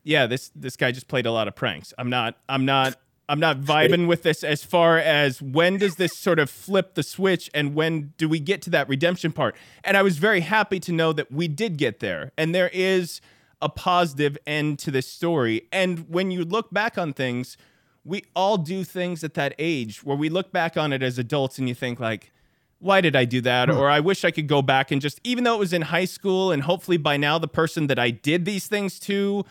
yeah, 0.10 0.26
this 0.26 0.52
this 0.56 0.76
guy 0.76 0.92
just 0.92 1.08
played 1.08 1.28
a 1.28 1.32
lot 1.32 1.48
of 1.48 1.56
pranks. 1.56 1.94
I'm 1.98 2.10
not 2.10 2.36
I'm 2.50 2.66
not 2.66 2.96
I'm 3.30 3.40
not 3.40 3.62
vibing 3.62 4.08
with 4.08 4.24
this 4.24 4.44
as 4.44 4.64
far 4.64 4.98
as 4.98 5.40
when 5.40 5.78
does 5.78 5.98
this 5.98 6.18
sort 6.18 6.40
of 6.40 6.50
flip 6.50 6.96
the 6.96 7.04
switch 7.04 7.48
and 7.54 7.76
when 7.76 8.14
do 8.18 8.28
we 8.28 8.40
get 8.40 8.64
to 8.64 8.72
that 8.72 8.90
redemption 8.90 9.32
part? 9.32 9.56
And 9.84 9.96
I 9.96 10.02
was 10.02 10.18
very 10.18 10.40
happy 10.40 10.80
to 10.80 10.92
know 10.92 11.14
that 11.14 11.32
we 11.32 11.48
did 11.48 11.78
get 11.78 12.00
there. 12.00 12.32
And 12.40 12.56
there 12.56 12.72
is 12.74 13.22
a 13.62 13.70
positive 13.70 14.36
end 14.48 14.80
to 14.80 14.90
this 14.90 15.06
story. 15.06 15.68
And 15.72 16.10
when 16.10 16.32
you 16.32 16.44
look 16.44 16.72
back 16.72 16.98
on 16.98 17.14
things, 17.14 17.56
we 18.04 18.24
all 18.36 18.58
do 18.58 18.84
things 18.84 19.24
at 19.24 19.36
that 19.36 19.54
age 19.60 20.04
where 20.04 20.18
we 20.18 20.30
look 20.30 20.52
back 20.52 20.76
on 20.76 20.92
it 20.92 21.04
as 21.04 21.20
adults 21.20 21.60
and 21.60 21.70
you 21.70 21.76
think 21.76 22.00
like 22.00 22.32
why 22.80 23.02
did 23.02 23.16
I 23.16 23.26
do 23.26 23.42
that? 23.42 23.70
Hmm. 23.70 23.78
Or 23.78 23.90
I 23.92 24.00
wish 24.00 24.26
I 24.26 24.32
could 24.32 24.48
go 24.48 24.64
back 24.64 24.90
and 24.90 25.00
just, 25.02 25.20
even 25.24 25.44
though 25.44 25.54
it 25.54 25.60
was 25.60 25.74
in 25.74 25.84
high 25.84 26.06
school, 26.06 26.52
and 26.52 26.64
hopefully 26.64 26.98
by 26.98 27.18
now 27.18 27.38
the 27.38 27.48
person 27.48 27.88
that 27.88 28.00
I 28.00 28.10
did 28.10 28.46
these 28.46 28.68
things 28.68 29.00
to 29.02 29.46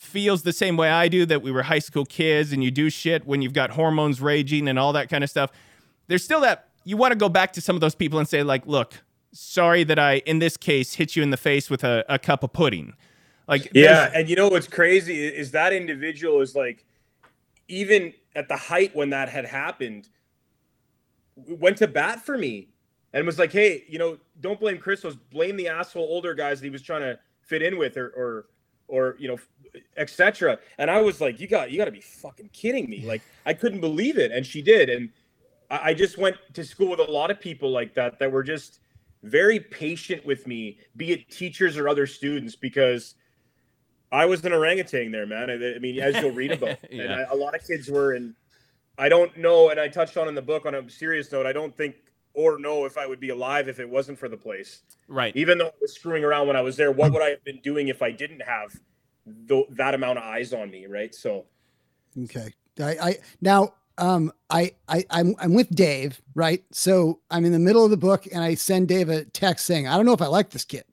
feels 0.00 0.42
the 0.42 0.52
same 0.52 0.78
way 0.78 0.88
I 0.88 1.08
do 1.08 1.26
that 1.26 1.42
we 1.42 1.52
were 1.52 1.62
high 1.62 1.78
school 1.78 2.06
kids 2.06 2.52
and 2.52 2.64
you 2.64 2.70
do 2.70 2.88
shit 2.88 3.26
when 3.26 3.42
you've 3.42 3.52
got 3.52 3.70
hormones 3.70 4.20
raging 4.20 4.66
and 4.66 4.78
all 4.78 4.94
that 4.94 5.10
kind 5.10 5.22
of 5.22 5.28
stuff. 5.28 5.50
There's 6.06 6.24
still 6.24 6.40
that 6.40 6.68
you 6.84 6.96
want 6.96 7.12
to 7.12 7.18
go 7.18 7.28
back 7.28 7.52
to 7.52 7.60
some 7.60 7.76
of 7.76 7.80
those 7.80 7.94
people 7.94 8.18
and 8.18 8.26
say, 8.26 8.42
like, 8.42 8.66
look, 8.66 9.02
sorry 9.32 9.84
that 9.84 9.98
I, 9.98 10.16
in 10.24 10.38
this 10.38 10.56
case, 10.56 10.94
hit 10.94 11.16
you 11.16 11.22
in 11.22 11.30
the 11.30 11.36
face 11.36 11.68
with 11.68 11.84
a, 11.84 12.02
a 12.08 12.18
cup 12.18 12.42
of 12.42 12.54
pudding. 12.54 12.94
Like, 13.46 13.70
Yeah, 13.74 14.10
and 14.14 14.28
you 14.28 14.36
know 14.36 14.48
what's 14.48 14.66
crazy 14.66 15.26
is 15.26 15.50
that 15.50 15.74
individual 15.74 16.40
is 16.40 16.54
like, 16.54 16.86
even 17.68 18.14
at 18.34 18.48
the 18.48 18.56
height 18.56 18.96
when 18.96 19.10
that 19.10 19.28
had 19.28 19.44
happened, 19.44 20.08
went 21.36 21.76
to 21.76 21.86
bat 21.86 22.24
for 22.24 22.38
me 22.38 22.68
and 23.12 23.26
was 23.26 23.38
like, 23.38 23.52
"Hey, 23.52 23.84
you 23.88 23.98
know, 23.98 24.18
don't 24.40 24.58
blame 24.58 24.78
Christos, 24.78 25.14
blame 25.14 25.56
the 25.56 25.68
asshole 25.68 26.02
older 26.02 26.34
guys 26.34 26.60
that 26.60 26.66
he 26.66 26.70
was 26.70 26.82
trying 26.82 27.02
to 27.02 27.18
fit 27.42 27.62
in 27.62 27.76
with, 27.78 27.96
or 27.96 28.08
or 28.08 28.46
or 28.90 29.16
you 29.18 29.28
know, 29.28 29.38
etc." 29.96 30.58
And 30.78 30.90
I 30.90 31.00
was 31.00 31.20
like, 31.20 31.40
"You 31.40 31.46
got 31.46 31.70
you 31.70 31.78
got 31.78 31.86
to 31.86 31.90
be 31.92 32.00
fucking 32.00 32.50
kidding 32.52 32.88
me!" 32.88 33.04
Like 33.04 33.22
I 33.46 33.54
couldn't 33.54 33.80
believe 33.80 34.18
it, 34.18 34.32
and 34.32 34.44
she 34.46 34.62
did, 34.62 34.88
and 34.88 35.10
I, 35.70 35.90
I 35.90 35.94
just 35.94 36.18
went 36.18 36.36
to 36.54 36.64
school 36.64 36.88
with 36.90 37.00
a 37.00 37.10
lot 37.10 37.30
of 37.30 37.40
people 37.40 37.70
like 37.70 37.94
that 37.94 38.18
that 38.18 38.30
were 38.30 38.42
just 38.42 38.80
very 39.22 39.60
patient 39.60 40.24
with 40.24 40.46
me, 40.46 40.78
be 40.96 41.12
it 41.12 41.30
teachers 41.30 41.76
or 41.76 41.88
other 41.88 42.06
students, 42.06 42.56
because 42.56 43.14
I 44.12 44.24
was 44.26 44.44
an 44.44 44.52
orangutan 44.52 45.12
there, 45.12 45.26
man. 45.26 45.50
I, 45.50 45.76
I 45.76 45.78
mean, 45.78 46.00
as 46.00 46.16
you'll 46.22 46.30
read 46.32 46.52
about, 46.52 46.78
Yeah. 46.90 47.02
and 47.02 47.12
I, 47.12 47.22
a 47.30 47.34
lot 47.34 47.54
of 47.54 47.66
kids 47.66 47.88
were, 47.90 48.14
and 48.14 48.34
I 48.98 49.08
don't 49.08 49.36
know. 49.36 49.68
And 49.70 49.78
I 49.78 49.88
touched 49.88 50.16
on 50.16 50.26
in 50.26 50.34
the 50.34 50.42
book 50.42 50.66
on 50.66 50.74
a 50.74 50.88
serious 50.90 51.30
note. 51.30 51.46
I 51.46 51.52
don't 51.52 51.76
think 51.76 51.96
or 52.32 52.58
know 52.58 52.84
if 52.86 52.96
I 52.96 53.06
would 53.06 53.20
be 53.20 53.28
alive 53.30 53.68
if 53.68 53.78
it 53.80 53.88
wasn't 53.88 54.18
for 54.18 54.28
the 54.28 54.36
place. 54.36 54.82
right. 55.08 55.34
Even 55.36 55.58
though 55.58 55.66
I 55.66 55.72
was 55.80 55.92
screwing 55.94 56.24
around 56.24 56.46
when 56.46 56.56
I 56.56 56.60
was 56.62 56.76
there, 56.76 56.92
what 56.92 57.12
would 57.12 57.22
I 57.22 57.30
have 57.30 57.44
been 57.44 57.60
doing 57.60 57.88
if 57.88 58.02
I 58.02 58.12
didn't 58.12 58.40
have 58.40 58.72
th- 59.48 59.66
that 59.70 59.94
amount 59.94 60.18
of 60.18 60.24
eyes 60.24 60.52
on 60.52 60.70
me, 60.70 60.86
right? 60.86 61.14
So 61.14 61.46
Okay. 62.24 62.52
I, 62.78 62.96
I 63.10 63.18
now 63.40 63.74
um 63.98 64.32
I, 64.48 64.72
I 64.88 65.04
I'm 65.10 65.34
I'm 65.38 65.54
with 65.54 65.68
Dave, 65.70 66.20
right? 66.34 66.62
So 66.72 67.20
I'm 67.30 67.44
in 67.44 67.52
the 67.52 67.58
middle 67.58 67.84
of 67.84 67.90
the 67.90 67.96
book 67.96 68.26
and 68.32 68.42
I 68.42 68.54
send 68.54 68.88
Dave 68.88 69.08
a 69.08 69.24
text 69.24 69.66
saying, 69.66 69.86
I 69.86 69.96
don't 69.96 70.06
know 70.06 70.12
if 70.14 70.22
I 70.22 70.26
like 70.26 70.50
this 70.50 70.64
kid. 70.64 70.84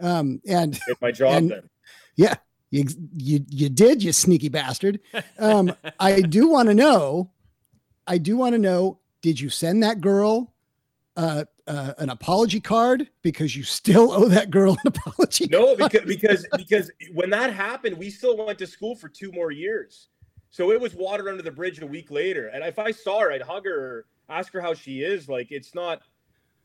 Um 0.00 0.40
and 0.46 0.78
my 1.00 1.12
job 1.12 1.32
And- 1.34 1.50
then. 1.50 1.68
yeah, 2.16 2.34
you 2.70 2.84
you 3.12 3.44
you 3.48 3.68
did, 3.68 4.02
you 4.02 4.12
sneaky 4.12 4.48
bastard. 4.48 5.00
Um 5.38 5.74
I 6.00 6.22
do 6.22 6.48
want 6.48 6.68
to 6.68 6.74
know, 6.74 7.30
I 8.06 8.18
do 8.18 8.36
want 8.36 8.54
to 8.54 8.58
know, 8.58 8.98
did 9.20 9.38
you 9.38 9.50
send 9.50 9.82
that 9.82 10.00
girl 10.00 10.51
uh, 11.16 11.44
uh 11.66 11.92
an 11.98 12.10
apology 12.10 12.60
card 12.60 13.08
because 13.22 13.54
you 13.54 13.62
still 13.62 14.10
owe 14.12 14.28
that 14.28 14.50
girl 14.50 14.72
an 14.72 14.86
apology 14.86 15.46
No, 15.50 15.76
card? 15.76 15.90
because 15.90 16.06
because 16.06 16.46
because 16.56 16.90
when 17.12 17.30
that 17.30 17.52
happened, 17.52 17.98
we 17.98 18.10
still 18.10 18.36
went 18.36 18.58
to 18.58 18.66
school 18.66 18.94
for 18.96 19.08
two 19.08 19.30
more 19.32 19.50
years. 19.50 20.08
So 20.50 20.70
it 20.70 20.80
was 20.80 20.94
water 20.94 21.28
under 21.30 21.42
the 21.42 21.50
bridge 21.50 21.80
a 21.80 21.86
week 21.86 22.10
later. 22.10 22.48
And 22.48 22.62
if 22.64 22.78
I 22.78 22.90
saw 22.90 23.20
her, 23.20 23.32
I'd 23.32 23.42
hug 23.42 23.64
her 23.64 23.74
or 23.78 24.06
ask 24.28 24.52
her 24.52 24.60
how 24.60 24.74
she 24.74 25.02
is. 25.02 25.28
Like 25.28 25.50
it's 25.50 25.74
not 25.74 26.02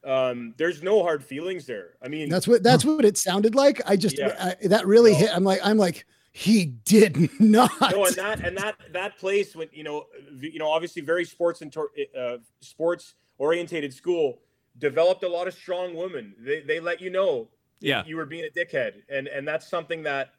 um 0.06 0.54
there's 0.58 0.82
no 0.84 1.04
hard 1.04 1.24
feelings 1.24 1.66
there. 1.66 1.96
I 2.01 2.08
mean 2.08 2.30
That's 2.30 2.48
what 2.48 2.63
that's 2.63 2.86
what 2.86 3.04
it 3.04 3.18
sounded 3.18 3.56
like. 3.56 3.82
I 3.86 3.98
just 3.98 4.18
Yeah. 4.18 4.56
I, 4.62 4.68
that 4.68 4.88
really 4.88 5.12
No. 5.12 5.18
hit. 5.18 5.30
I'm 5.36 5.44
like 5.44 5.60
I'm 5.63 5.77
like 5.77 6.06
he 6.32 6.66
did 6.66 7.30
not. 7.39 7.72
no, 7.92 8.06
and 8.06 8.16
that 8.16 8.46
and 8.46 8.58
that 8.58 8.75
that 8.94 9.18
place 9.18 9.56
when 9.56 9.68
you 9.74 9.84
know 9.84 10.06
you 10.39 10.60
know 10.60 10.70
obviously 10.70 11.01
very 11.01 11.25
sports 11.25 11.62
and 11.62 11.75
uh, 12.18 12.38
sports 12.62 13.16
orientated 13.38 13.94
school 13.94 14.39
developed 14.77 15.24
a 15.24 15.29
lot 15.29 15.48
of 15.48 15.53
strong 15.53 15.96
women. 15.96 16.36
They 16.39 16.60
they 16.62 16.79
let 16.79 17.01
you 17.01 17.10
know 17.10 17.50
Yeah. 17.79 18.03
you 18.06 18.15
were 18.17 18.25
being 18.25 18.46
a 18.46 18.60
dickhead, 18.60 19.03
and 19.10 19.27
and 19.27 19.48
that's 19.48 19.67
something 19.67 20.03
that 20.03 20.34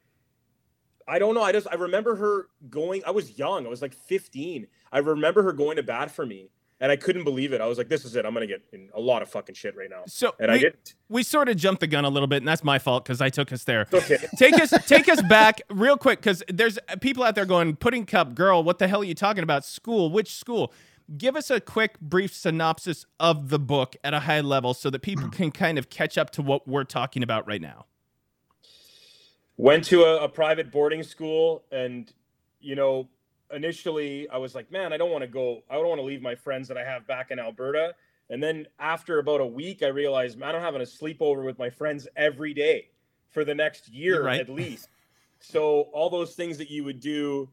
I 1.07 1.17
don't 1.19 1.33
know. 1.33 1.41
I 1.41 1.51
just 1.51 1.67
I 1.71 1.75
remember 1.75 2.15
her 2.15 2.47
going. 2.69 3.01
I 3.05 3.11
was 3.11 3.37
young. 3.37 3.65
I 3.65 3.69
was 3.69 3.81
like 3.81 3.93
15. 3.93 4.67
I 4.91 4.99
remember 4.99 5.41
her 5.43 5.51
going 5.53 5.77
to 5.77 5.83
bat 5.83 6.11
for 6.11 6.23
me, 6.25 6.51
and 6.79 6.91
I 6.91 6.95
couldn't 6.97 7.23
believe 7.23 7.51
it. 7.51 7.61
I 7.61 7.65
was 7.67 7.77
like, 7.79 7.89
"This 7.89 8.05
is 8.05 8.15
it. 8.15 8.25
I'm 8.25 8.33
gonna 8.33 8.45
get 8.47 8.61
in 8.73 8.89
a 8.93 8.99
lot 8.99 9.21
of 9.23 9.29
fucking 9.29 9.55
shit 9.55 9.75
right 9.75 9.89
now," 9.89 10.03
So 10.07 10.35
and 10.39 10.51
I 10.51 10.55
we, 10.55 10.59
didn't. 10.59 10.93
we 11.09 11.23
sort 11.23 11.49
of 11.49 11.57
jumped 11.57 11.79
the 11.81 11.87
gun 11.87 12.05
a 12.05 12.09
little 12.09 12.27
bit, 12.27 12.37
and 12.37 12.47
that's 12.47 12.63
my 12.63 12.77
fault 12.77 13.05
because 13.05 13.21
I 13.21 13.29
took 13.29 13.51
us 13.51 13.63
there. 13.63 13.87
Okay. 13.91 14.17
take 14.37 14.53
us 14.61 14.71
take 14.87 15.09
us 15.09 15.21
back 15.23 15.61
real 15.71 15.97
quick 15.97 16.19
because 16.19 16.43
there's 16.47 16.77
people 17.01 17.23
out 17.23 17.33
there 17.35 17.45
going 17.45 17.75
pudding 17.75 18.05
cup 18.05 18.35
girl 18.35 18.63
what 18.63 18.77
the 18.77 18.87
hell 18.87 19.01
are 19.01 19.05
you 19.05 19.15
talking 19.15 19.43
about 19.43 19.65
school 19.65 20.11
which 20.11 20.33
school 20.35 20.71
give 21.17 21.35
us 21.35 21.49
a 21.49 21.59
quick 21.59 21.99
brief 21.99 22.33
synopsis 22.33 23.05
of 23.19 23.49
the 23.49 23.59
book 23.59 23.95
at 24.03 24.13
a 24.13 24.21
high 24.21 24.41
level 24.41 24.73
so 24.73 24.89
that 24.89 25.01
people 25.01 25.29
can 25.31 25.51
kind 25.51 25.77
of 25.77 25.89
catch 25.89 26.17
up 26.17 26.29
to 26.31 26.41
what 26.41 26.67
we're 26.67 26.83
talking 26.83 27.23
about 27.23 27.47
right 27.47 27.61
now. 27.61 27.85
Went 29.57 29.83
to 29.85 30.03
a, 30.03 30.23
a 30.23 30.29
private 30.29 30.71
boarding 30.71 31.03
school 31.03 31.63
and 31.71 32.11
you 32.61 32.75
know 32.75 33.07
initially 33.53 34.29
i 34.29 34.37
was 34.37 34.53
like 34.53 34.71
man 34.71 34.93
i 34.93 34.97
don't 34.97 35.11
want 35.11 35.21
to 35.23 35.27
go 35.27 35.63
i 35.69 35.73
don't 35.73 35.87
want 35.87 35.97
to 35.99 36.05
leave 36.05 36.21
my 36.21 36.35
friends 36.35 36.67
that 36.67 36.77
i 36.77 36.83
have 36.83 37.07
back 37.07 37.31
in 37.31 37.39
alberta. 37.39 37.95
And 38.29 38.43
then 38.43 38.67
after 38.77 39.19
about 39.19 39.41
a 39.41 39.45
week 39.45 39.81
i 39.81 39.87
realized 39.87 40.37
man, 40.37 40.55
i'm 40.55 40.61
having 40.61 40.81
a 40.81 40.85
sleepover 40.85 41.43
with 41.45 41.57
my 41.57 41.69
friends 41.69 42.07
every 42.15 42.53
day 42.53 42.89
for 43.31 43.43
the 43.43 43.55
next 43.55 43.89
year 43.89 44.23
Right. 44.23 44.39
at 44.39 44.49
least. 44.49 44.89
So 45.39 45.87
all 45.93 46.09
those 46.09 46.35
things 46.35 46.57
that 46.57 46.69
you 46.69 46.83
would 46.83 46.99
do 46.99 47.49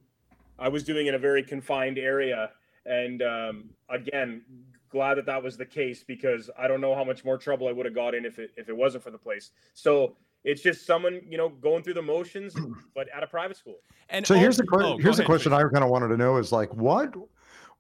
i 0.59 0.69
was 0.69 0.85
doing 0.85 1.07
in 1.09 1.15
a 1.15 1.19
very 1.19 1.43
confined 1.43 1.99
area 1.99 2.51
and 2.87 3.23
um, 3.23 3.65
again 3.89 4.43
glad 4.91 5.15
that 5.17 5.27
that 5.27 5.43
was 5.43 5.57
the 5.57 5.65
case 5.67 6.05
because 6.07 6.49
i 6.59 6.67
don't 6.69 6.81
know 6.81 6.95
how 6.95 7.05
much 7.05 7.25
more 7.25 7.37
trouble 7.37 7.67
i 7.69 7.73
would 7.73 7.85
have 7.87 7.95
got 7.95 8.15
in 8.15 8.25
if 8.25 8.39
it 8.39 8.51
if 8.57 8.69
it 8.69 8.77
wasn't 8.77 9.03
for 9.03 9.11
the 9.11 9.19
place 9.19 9.51
so 9.75 10.17
it's 10.45 10.63
just 10.63 10.87
someone 10.87 11.21
you 11.29 11.37
know 11.37 11.49
going 11.49 11.83
through 11.83 11.95
the 11.95 12.01
motions 12.03 12.55
but 12.95 13.09
at 13.15 13.23
a 13.23 13.27
private 13.27 13.57
school 13.57 13.77
and 14.11 14.25
So 14.27 14.35
here's 14.35 14.57
the 14.57 14.67
also- 14.73 14.79
que- 14.79 14.95
oh, 14.95 14.99
here's 14.99 15.17
the 15.17 15.23
ahead, 15.23 15.27
question 15.27 15.51
please. 15.53 15.65
I 15.65 15.69
kind 15.73 15.85
of 15.85 15.91
wanted 15.91 16.09
to 16.09 16.17
know 16.17 16.37
is 16.37 16.53
like 16.53 16.73
what 16.75 17.15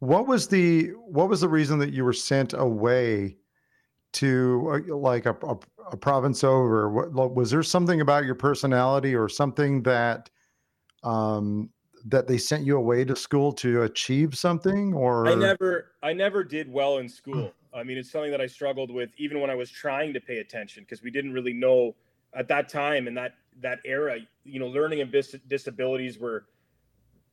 what 0.00 0.26
was 0.26 0.48
the 0.48 0.88
what 0.96 1.28
was 1.28 1.40
the 1.40 1.48
reason 1.48 1.78
that 1.78 1.92
you 1.92 2.04
were 2.04 2.12
sent 2.12 2.52
away 2.52 3.36
to 4.14 4.82
uh, 4.90 4.94
like 4.96 5.26
a, 5.26 5.36
a, 5.42 5.56
a 5.92 5.96
province 5.96 6.42
over? 6.44 6.90
What 6.90 7.34
was 7.34 7.50
there 7.50 7.62
something 7.62 8.00
about 8.00 8.24
your 8.24 8.34
personality 8.34 9.14
or 9.14 9.28
something 9.28 9.82
that 9.84 10.28
um 11.02 11.70
that 12.08 12.26
they 12.28 12.38
sent 12.38 12.64
you 12.64 12.76
away 12.76 13.04
to 13.04 13.16
school 13.16 13.52
to 13.52 13.82
achieve 13.82 14.36
something 14.36 14.94
or? 14.94 15.26
i 15.28 15.34
never 15.34 15.92
i 16.02 16.12
never 16.12 16.44
did 16.44 16.70
well 16.70 16.98
in 16.98 17.08
school. 17.08 17.52
I 17.74 17.82
mean 17.82 17.98
it's 17.98 18.10
something 18.10 18.30
that 18.30 18.40
i 18.40 18.46
struggled 18.46 18.90
with 18.90 19.10
even 19.18 19.40
when 19.40 19.50
i 19.50 19.54
was 19.54 19.70
trying 19.70 20.14
to 20.14 20.20
pay 20.20 20.38
attention 20.38 20.84
because 20.84 21.02
we 21.02 21.10
didn't 21.10 21.32
really 21.32 21.52
know 21.52 21.94
at 22.34 22.48
that 22.48 22.68
time 22.68 23.06
and 23.06 23.16
that 23.16 23.34
that 23.60 23.80
era 23.84 24.18
you 24.44 24.60
know 24.60 24.66
learning 24.66 25.00
and 25.00 25.10
dis- 25.12 25.36
disabilities 25.48 26.18
were 26.18 26.46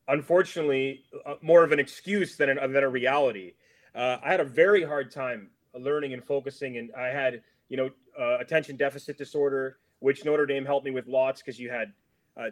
unfortunately 0.07 1.03
uh, 1.25 1.35
more 1.41 1.63
of 1.63 1.71
an 1.71 1.79
excuse 1.79 2.35
than, 2.35 2.49
an, 2.49 2.73
than 2.73 2.83
a 2.83 2.89
reality. 2.89 3.53
Uh, 3.95 4.17
i 4.23 4.31
had 4.31 4.39
a 4.39 4.45
very 4.45 4.83
hard 4.83 5.11
time 5.11 5.49
learning 5.79 6.13
and 6.13 6.23
focusing 6.23 6.77
and 6.77 6.91
i 6.97 7.07
had 7.07 7.41
you 7.69 7.77
know 7.77 7.89
uh, 8.19 8.37
attention 8.39 8.75
deficit 8.75 9.17
disorder 9.17 9.77
which 9.99 10.25
notre 10.25 10.45
dame 10.45 10.65
helped 10.65 10.85
me 10.85 10.91
with 10.91 11.07
lots 11.07 11.41
because 11.41 11.59
you 11.59 11.69
had 11.69 11.93
uh, 12.37 12.49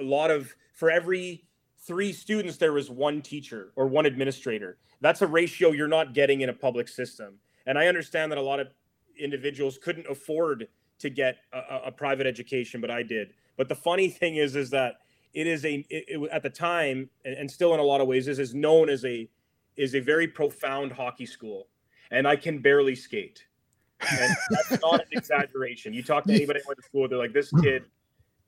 a 0.00 0.04
lot 0.04 0.30
of 0.30 0.54
for 0.74 0.90
every 0.90 1.44
three 1.86 2.12
students 2.12 2.56
there 2.56 2.72
was 2.72 2.90
one 2.90 3.20
teacher 3.22 3.72
or 3.76 3.86
one 3.86 4.06
administrator. 4.06 4.78
That's 5.00 5.22
a 5.22 5.26
ratio 5.26 5.72
you're 5.72 5.88
not 5.88 6.14
getting 6.14 6.42
in 6.42 6.48
a 6.48 6.52
public 6.52 6.88
system. 6.88 7.34
And 7.66 7.78
i 7.78 7.86
understand 7.86 8.30
that 8.32 8.38
a 8.38 8.42
lot 8.42 8.60
of 8.60 8.68
individuals 9.18 9.78
couldn't 9.82 10.06
afford 10.08 10.68
to 10.98 11.10
get 11.10 11.38
a, 11.52 11.80
a- 11.86 11.92
private 11.92 12.26
education 12.26 12.80
but 12.80 12.90
i 12.90 13.02
did. 13.02 13.34
But 13.56 13.68
the 13.68 13.74
funny 13.74 14.08
thing 14.08 14.36
is 14.36 14.56
is 14.56 14.70
that 14.70 14.94
it 15.34 15.46
is 15.46 15.64
a 15.64 15.74
it, 15.90 16.04
it- 16.08 16.30
at 16.30 16.42
the 16.42 16.50
time 16.50 17.08
and, 17.24 17.34
and 17.34 17.50
still 17.50 17.74
in 17.74 17.80
a 17.80 17.84
lot 17.84 18.00
of 18.00 18.06
ways 18.06 18.26
this 18.26 18.38
is 18.38 18.54
known 18.54 18.88
as 18.88 19.04
a 19.04 19.28
is 19.76 19.94
a 19.94 20.00
very 20.00 20.28
profound 20.28 20.92
hockey 20.92 21.26
school. 21.26 21.68
And 22.10 22.26
i 22.28 22.36
can 22.36 22.58
barely 22.60 22.94
skate. 22.94 23.44
And 24.10 24.34
that's 24.50 24.82
not 24.82 25.00
an 25.00 25.06
exaggeration. 25.12 25.92
You 25.94 26.02
talk 26.02 26.24
to 26.24 26.32
anybody 26.34 26.60
who 26.62 26.68
went 26.68 26.78
to 26.78 26.84
school 26.84 27.08
they're 27.08 27.18
like 27.18 27.32
this 27.32 27.50
kid 27.62 27.84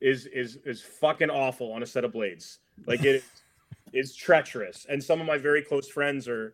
is 0.01 0.25
is 0.27 0.57
is 0.65 0.81
fucking 0.81 1.29
awful 1.29 1.71
on 1.73 1.81
a 1.83 1.85
set 1.85 2.03
of 2.03 2.11
blades 2.11 2.59
like 2.85 3.03
it 3.03 3.23
is 3.93 4.15
treacherous 4.15 4.85
and 4.89 5.03
some 5.03 5.21
of 5.21 5.27
my 5.27 5.37
very 5.37 5.61
close 5.61 5.87
friends 5.87 6.27
are 6.27 6.53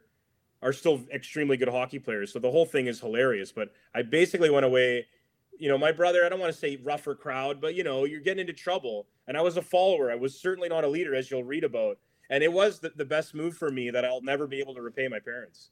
are 0.61 0.73
still 0.73 1.01
extremely 1.11 1.57
good 1.57 1.67
hockey 1.67 1.99
players. 1.99 2.31
So 2.31 2.39
the 2.39 2.51
whole 2.51 2.65
thing 2.65 2.87
is 2.87 2.99
hilarious. 2.99 3.51
But 3.51 3.71
I 3.95 4.03
basically 4.03 4.49
went 4.49 4.65
away. 4.65 5.07
You 5.57 5.69
know, 5.69 5.77
my 5.77 5.91
brother, 5.91 6.25
I 6.25 6.29
don't 6.29 6.39
want 6.39 6.51
to 6.51 6.57
say 6.57 6.77
rougher 6.77 7.15
crowd, 7.15 7.61
but 7.61 7.75
you 7.75 7.83
know, 7.83 8.05
you're 8.05 8.19
getting 8.19 8.41
into 8.41 8.53
trouble. 8.53 9.07
And 9.27 9.37
I 9.37 9.41
was 9.41 9.57
a 9.57 9.61
follower. 9.61 10.11
I 10.11 10.15
was 10.15 10.39
certainly 10.39 10.69
not 10.69 10.83
a 10.83 10.87
leader, 10.87 11.15
as 11.15 11.29
you'll 11.29 11.43
read 11.43 11.63
about. 11.63 11.97
And 12.29 12.43
it 12.43 12.51
was 12.51 12.79
the, 12.79 12.91
the 12.95 13.05
best 13.05 13.35
move 13.35 13.57
for 13.57 13.69
me 13.69 13.89
that 13.91 14.05
I'll 14.05 14.21
never 14.21 14.47
be 14.47 14.59
able 14.59 14.73
to 14.75 14.81
repay 14.81 15.07
my 15.07 15.19
parents. 15.19 15.69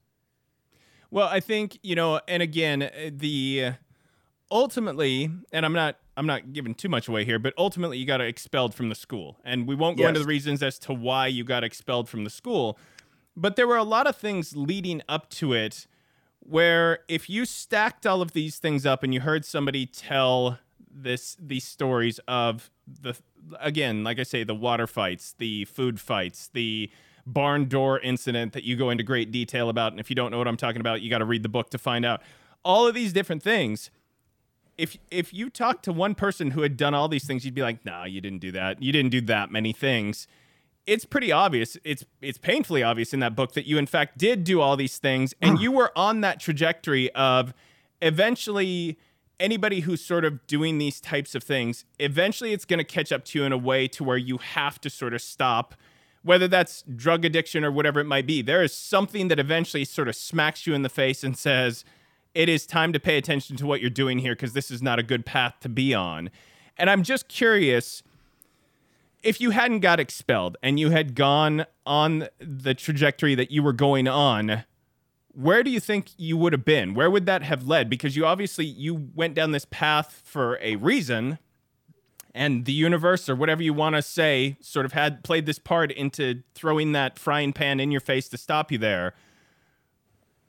Well, 1.11 1.27
I 1.27 1.39
think, 1.39 1.79
you 1.81 1.95
know, 1.95 2.19
and 2.27 2.43
again, 2.43 2.83
uh, 2.83 3.09
the 3.11 3.73
ultimately, 4.51 5.29
and 5.51 5.65
I'm 5.65 5.73
not 5.73 5.97
I'm 6.17 6.25
not 6.25 6.51
giving 6.51 6.75
too 6.75 6.89
much 6.89 7.07
away 7.07 7.23
here, 7.23 7.39
but 7.39 7.53
ultimately 7.57 7.97
you 7.97 8.05
got 8.05 8.19
expelled 8.19 8.73
from 8.73 8.89
the 8.89 8.95
school. 8.95 9.37
And 9.45 9.67
we 9.67 9.75
won't 9.75 9.97
go 9.97 10.07
into 10.07 10.19
the 10.19 10.25
reasons 10.25 10.61
as 10.61 10.77
to 10.79 10.93
why 10.93 11.27
you 11.27 11.43
got 11.43 11.63
expelled 11.63 12.09
from 12.09 12.25
the 12.25 12.29
school. 12.29 12.77
But 13.37 13.55
there 13.55 13.67
were 13.67 13.77
a 13.77 13.83
lot 13.83 14.05
of 14.05 14.17
things 14.17 14.55
leading 14.55 15.01
up 15.07 15.29
to 15.31 15.53
it 15.53 15.87
where 16.41 16.99
if 17.07 17.29
you 17.29 17.45
stacked 17.45 18.05
all 18.05 18.21
of 18.21 18.33
these 18.33 18.57
things 18.57 18.85
up 18.85 19.03
and 19.03 19.13
you 19.13 19.21
heard 19.21 19.45
somebody 19.45 19.85
tell 19.85 20.59
this 20.91 21.37
these 21.39 21.63
stories 21.63 22.19
of 22.27 22.69
the 23.01 23.15
again, 23.59 24.03
like 24.03 24.19
I 24.19 24.23
say, 24.23 24.43
the 24.43 24.55
water 24.55 24.87
fights, 24.87 25.35
the 25.37 25.65
food 25.65 25.99
fights, 25.99 26.49
the 26.53 26.91
barn 27.25 27.65
door 27.65 27.99
incident 27.99 28.53
that 28.53 28.63
you 28.63 28.75
go 28.75 28.89
into 28.89 29.03
great 29.03 29.31
detail 29.31 29.69
about. 29.69 29.93
And 29.93 29.99
if 29.99 30.09
you 30.09 30.15
don't 30.15 30.31
know 30.31 30.37
what 30.37 30.47
I'm 30.47 30.57
talking 30.57 30.81
about, 30.81 31.01
you 31.01 31.09
got 31.09 31.19
to 31.19 31.25
read 31.25 31.43
the 31.43 31.49
book 31.49 31.69
to 31.71 31.77
find 31.77 32.05
out. 32.05 32.21
All 32.65 32.87
of 32.87 32.93
these 32.93 33.13
different 33.13 33.43
things. 33.43 33.89
If 34.79 34.97
if 35.11 35.33
you 35.33 35.49
talked 35.49 35.83
to 35.85 35.91
one 35.91 36.15
person 36.15 36.51
who 36.51 36.61
had 36.61 36.77
done 36.77 36.93
all 36.93 37.07
these 37.07 37.25
things, 37.27 37.43
you'd 37.43 37.53
be 37.53 37.61
like, 37.61 37.85
"Nah, 37.85 38.05
you 38.05 38.21
didn't 38.21 38.39
do 38.39 38.51
that. 38.53 38.81
You 38.81 38.91
didn't 38.91 39.11
do 39.11 39.21
that 39.21 39.51
many 39.51 39.73
things." 39.73 40.27
It's 40.87 41.05
pretty 41.05 41.31
obvious. 41.31 41.77
It's 41.83 42.05
it's 42.21 42.37
painfully 42.37 42.81
obvious 42.81 43.13
in 43.13 43.19
that 43.19 43.35
book 43.35 43.53
that 43.53 43.67
you 43.67 43.77
in 43.77 43.85
fact 43.85 44.17
did 44.17 44.43
do 44.43 44.61
all 44.61 44.75
these 44.77 44.97
things 44.97 45.35
and 45.41 45.59
you 45.59 45.71
were 45.71 45.91
on 45.95 46.21
that 46.21 46.39
trajectory 46.39 47.11
of 47.13 47.53
eventually 48.01 48.97
anybody 49.39 49.81
who's 49.81 50.03
sort 50.03 50.25
of 50.25 50.45
doing 50.47 50.77
these 50.77 50.99
types 50.99 51.35
of 51.35 51.43
things, 51.43 51.85
eventually 51.99 52.53
it's 52.53 52.65
going 52.65 52.79
to 52.79 52.83
catch 52.83 53.11
up 53.11 53.23
to 53.25 53.39
you 53.39 53.45
in 53.45 53.51
a 53.51 53.57
way 53.57 53.87
to 53.87 54.03
where 54.03 54.17
you 54.17 54.37
have 54.37 54.81
to 54.81 54.89
sort 54.89 55.13
of 55.13 55.21
stop, 55.21 55.75
whether 56.23 56.47
that's 56.47 56.83
drug 56.95 57.23
addiction 57.23 57.63
or 57.63 57.71
whatever 57.71 57.99
it 57.99 58.05
might 58.05 58.27
be. 58.27 58.41
There 58.41 58.63
is 58.63 58.73
something 58.73 59.29
that 59.29 59.39
eventually 59.39 59.85
sort 59.85 60.07
of 60.07 60.15
smacks 60.15 60.67
you 60.67 60.73
in 60.73 60.81
the 60.81 60.89
face 60.89 61.23
and 61.23 61.37
says, 61.37 61.85
it 62.33 62.49
is 62.49 62.65
time 62.65 62.93
to 62.93 62.99
pay 62.99 63.17
attention 63.17 63.55
to 63.57 63.65
what 63.65 63.81
you're 63.81 63.89
doing 63.89 64.19
here 64.19 64.33
because 64.33 64.53
this 64.53 64.71
is 64.71 64.81
not 64.81 64.99
a 64.99 65.03
good 65.03 65.25
path 65.25 65.55
to 65.61 65.69
be 65.69 65.93
on. 65.93 66.29
And 66.77 66.89
I'm 66.89 67.03
just 67.03 67.27
curious 67.27 68.03
if 69.21 69.41
you 69.41 69.49
hadn't 69.51 69.79
got 69.79 69.99
expelled 69.99 70.55
and 70.63 70.79
you 70.79 70.91
had 70.91 71.15
gone 71.15 71.65
on 71.85 72.27
the 72.39 72.73
trajectory 72.73 73.35
that 73.35 73.51
you 73.51 73.61
were 73.61 73.73
going 73.73 74.07
on 74.07 74.63
where 75.33 75.63
do 75.63 75.69
you 75.69 75.79
think 75.79 76.09
you 76.17 76.35
would 76.35 76.53
have 76.53 76.65
been? 76.65 76.93
Where 76.93 77.09
would 77.09 77.25
that 77.27 77.43
have 77.43 77.67
led? 77.67 77.89
Because 77.89 78.15
you 78.15 78.25
obviously 78.25 78.65
you 78.65 79.09
went 79.15 79.35
down 79.35 79.51
this 79.51 79.65
path 79.69 80.21
for 80.25 80.57
a 80.61 80.75
reason 80.75 81.39
and 82.33 82.65
the 82.65 82.73
universe 82.73 83.29
or 83.29 83.35
whatever 83.35 83.63
you 83.63 83.73
want 83.73 83.95
to 83.95 84.01
say 84.01 84.57
sort 84.59 84.85
of 84.85 84.93
had 84.93 85.23
played 85.23 85.45
this 85.45 85.59
part 85.59 85.91
into 85.91 86.43
throwing 86.55 86.91
that 86.91 87.17
frying 87.17 87.53
pan 87.53 87.79
in 87.79 87.91
your 87.91 88.01
face 88.01 88.27
to 88.29 88.37
stop 88.37 88.71
you 88.71 88.77
there 88.77 89.13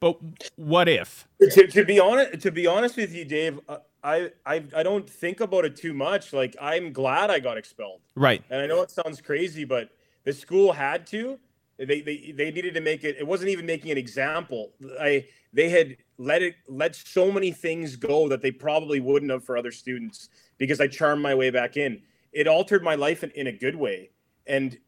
but 0.01 0.19
what 0.57 0.89
if? 0.89 1.29
To, 1.41 1.67
to 1.67 1.85
be 1.85 2.01
honest 2.01 2.41
to 2.41 2.51
be 2.51 2.67
honest 2.67 2.97
with 2.97 3.15
you 3.15 3.25
dave 3.25 3.61
uh, 3.69 3.79
I, 4.03 4.31
I 4.47 4.65
i 4.75 4.83
don't 4.83 5.09
think 5.09 5.41
about 5.41 5.65
it 5.65 5.77
too 5.77 5.93
much. 5.93 6.33
Like 6.33 6.57
i'm 6.61 6.93
glad 6.93 7.31
i 7.31 7.39
got 7.39 7.59
expelled. 7.59 8.01
Right. 8.15 8.43
And 8.51 8.61
i 8.61 8.67
know 8.67 8.83
it 8.83 8.91
sounds 8.91 9.21
crazy 9.21 9.65
but 9.65 9.91
the 10.25 10.33
school 10.33 10.73
had 10.73 11.07
to. 11.09 11.39
They 11.79 12.01
they, 12.01 12.35
they 12.37 12.51
needed 12.51 12.75
to 12.75 12.81
make 12.81 13.05
it 13.05 13.17
it 13.19 13.27
wasn't 13.27 13.51
even 13.51 13.67
making 13.67 13.91
an 13.91 13.99
example. 13.99 14.73
I 15.01 15.27
they 15.53 15.69
had 15.69 15.97
let 16.19 16.43
it 16.43 16.57
let 16.67 16.95
so 16.95 17.31
many 17.31 17.53
things 17.53 17.97
go 17.97 18.29
that 18.29 18.43
they 18.43 18.51
probably 18.51 19.01
wouldn't 19.01 19.31
have 19.31 19.45
for 19.45 19.57
other 19.57 19.73
students 19.73 20.29
because 20.59 20.81
i 20.81 20.87
charmed 20.87 21.23
my 21.23 21.35
way 21.35 21.51
back 21.51 21.77
in. 21.77 22.03
It 22.33 22.47
altered 22.47 22.83
my 22.83 22.95
life 22.95 23.25
in, 23.25 23.31
in 23.33 23.49
a 23.49 23.53
good 23.53 23.77
way. 23.77 24.11
And 24.47 24.79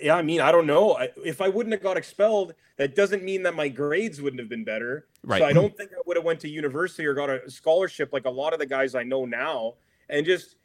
yeah, 0.00 0.16
I 0.16 0.22
mean, 0.22 0.40
I 0.40 0.52
don't 0.52 0.66
know. 0.66 0.96
I, 0.96 1.08
if 1.24 1.40
I 1.40 1.48
wouldn't 1.48 1.72
have 1.72 1.82
got 1.82 1.96
expelled, 1.96 2.54
that 2.76 2.94
doesn't 2.94 3.22
mean 3.22 3.42
that 3.44 3.54
my 3.54 3.68
grades 3.68 4.20
wouldn't 4.20 4.40
have 4.40 4.48
been 4.48 4.64
better. 4.64 5.08
Right. 5.22 5.40
So 5.40 5.46
I 5.46 5.52
don't 5.52 5.76
think 5.76 5.92
I 5.92 6.00
would 6.06 6.16
have 6.16 6.24
went 6.24 6.40
to 6.40 6.48
university 6.48 7.06
or 7.06 7.14
got 7.14 7.30
a 7.30 7.50
scholarship 7.50 8.12
like 8.12 8.24
a 8.24 8.30
lot 8.30 8.52
of 8.52 8.58
the 8.58 8.66
guys 8.66 8.94
I 8.94 9.02
know 9.02 9.24
now. 9.24 9.74
And 10.08 10.24
just 10.24 10.56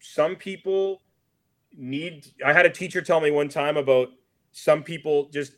some 0.00 0.36
people 0.36 1.02
need. 1.76 2.26
I 2.44 2.52
had 2.52 2.66
a 2.66 2.70
teacher 2.70 3.02
tell 3.02 3.20
me 3.20 3.30
one 3.30 3.48
time 3.48 3.76
about 3.76 4.08
some 4.52 4.82
people 4.82 5.28
just 5.30 5.52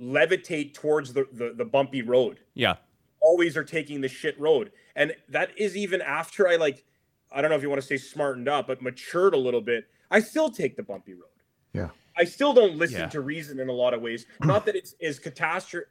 levitate 0.00 0.74
towards 0.74 1.12
the 1.12 1.26
the, 1.32 1.52
the 1.54 1.64
bumpy 1.64 2.00
road 2.00 2.38
yeah 2.54 2.74
always 3.20 3.56
are 3.56 3.64
taking 3.64 4.00
the 4.00 4.08
shit 4.08 4.38
road. 4.40 4.72
And 4.96 5.14
that 5.28 5.50
is 5.56 5.76
even 5.76 6.00
after 6.02 6.48
I 6.48 6.56
like, 6.56 6.84
I 7.30 7.40
don't 7.40 7.50
know 7.50 7.56
if 7.56 7.62
you 7.62 7.68
want 7.68 7.80
to 7.80 7.86
say 7.86 7.96
smartened 7.96 8.48
up, 8.48 8.66
but 8.66 8.82
matured 8.82 9.34
a 9.34 9.38
little 9.38 9.60
bit. 9.60 9.84
I 10.10 10.20
still 10.20 10.50
take 10.50 10.76
the 10.76 10.82
bumpy 10.82 11.14
road. 11.14 11.29
Yeah. 11.72 11.88
I 12.16 12.24
still 12.24 12.52
don't 12.52 12.76
listen 12.76 13.00
Yeah. 13.00 13.08
to 13.08 13.20
reason 13.20 13.60
in 13.60 13.68
a 13.68 13.72
lot 13.72 13.94
of 13.94 14.02
ways. 14.02 14.26
Not 14.42 14.66
that 14.66 14.76
it's 14.76 14.94
as 15.02 15.18
catastro- 15.20 15.84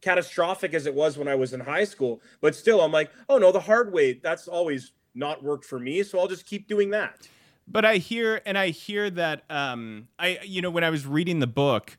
catastrophic 0.00 0.74
as 0.74 0.86
it 0.86 0.94
was 0.94 1.16
when 1.18 1.28
I 1.28 1.34
was 1.34 1.52
in 1.52 1.60
high 1.60 1.84
school, 1.84 2.20
but 2.40 2.54
still, 2.54 2.80
I'm 2.80 2.92
like, 2.92 3.10
oh 3.28 3.38
no, 3.38 3.52
the 3.52 3.60
hard 3.60 3.92
way. 3.92 4.14
That's 4.14 4.48
always 4.48 4.92
not 5.14 5.42
worked 5.42 5.64
for 5.64 5.78
me. 5.78 6.02
So 6.02 6.18
I'll 6.18 6.28
just 6.28 6.46
keep 6.46 6.68
doing 6.68 6.90
that. 6.90 7.28
but 7.66 7.84
i 7.86 7.96
hear 7.96 8.42
and 8.44 8.58
i 8.58 8.68
hear 8.68 9.08
that 9.08 9.42
um 9.48 10.06
i 10.18 10.38
you 10.44 10.60
know 10.60 10.68
when 10.68 10.84
i 10.84 10.90
was 10.90 11.06
reading 11.06 11.38
the 11.40 11.46
book 11.46 11.96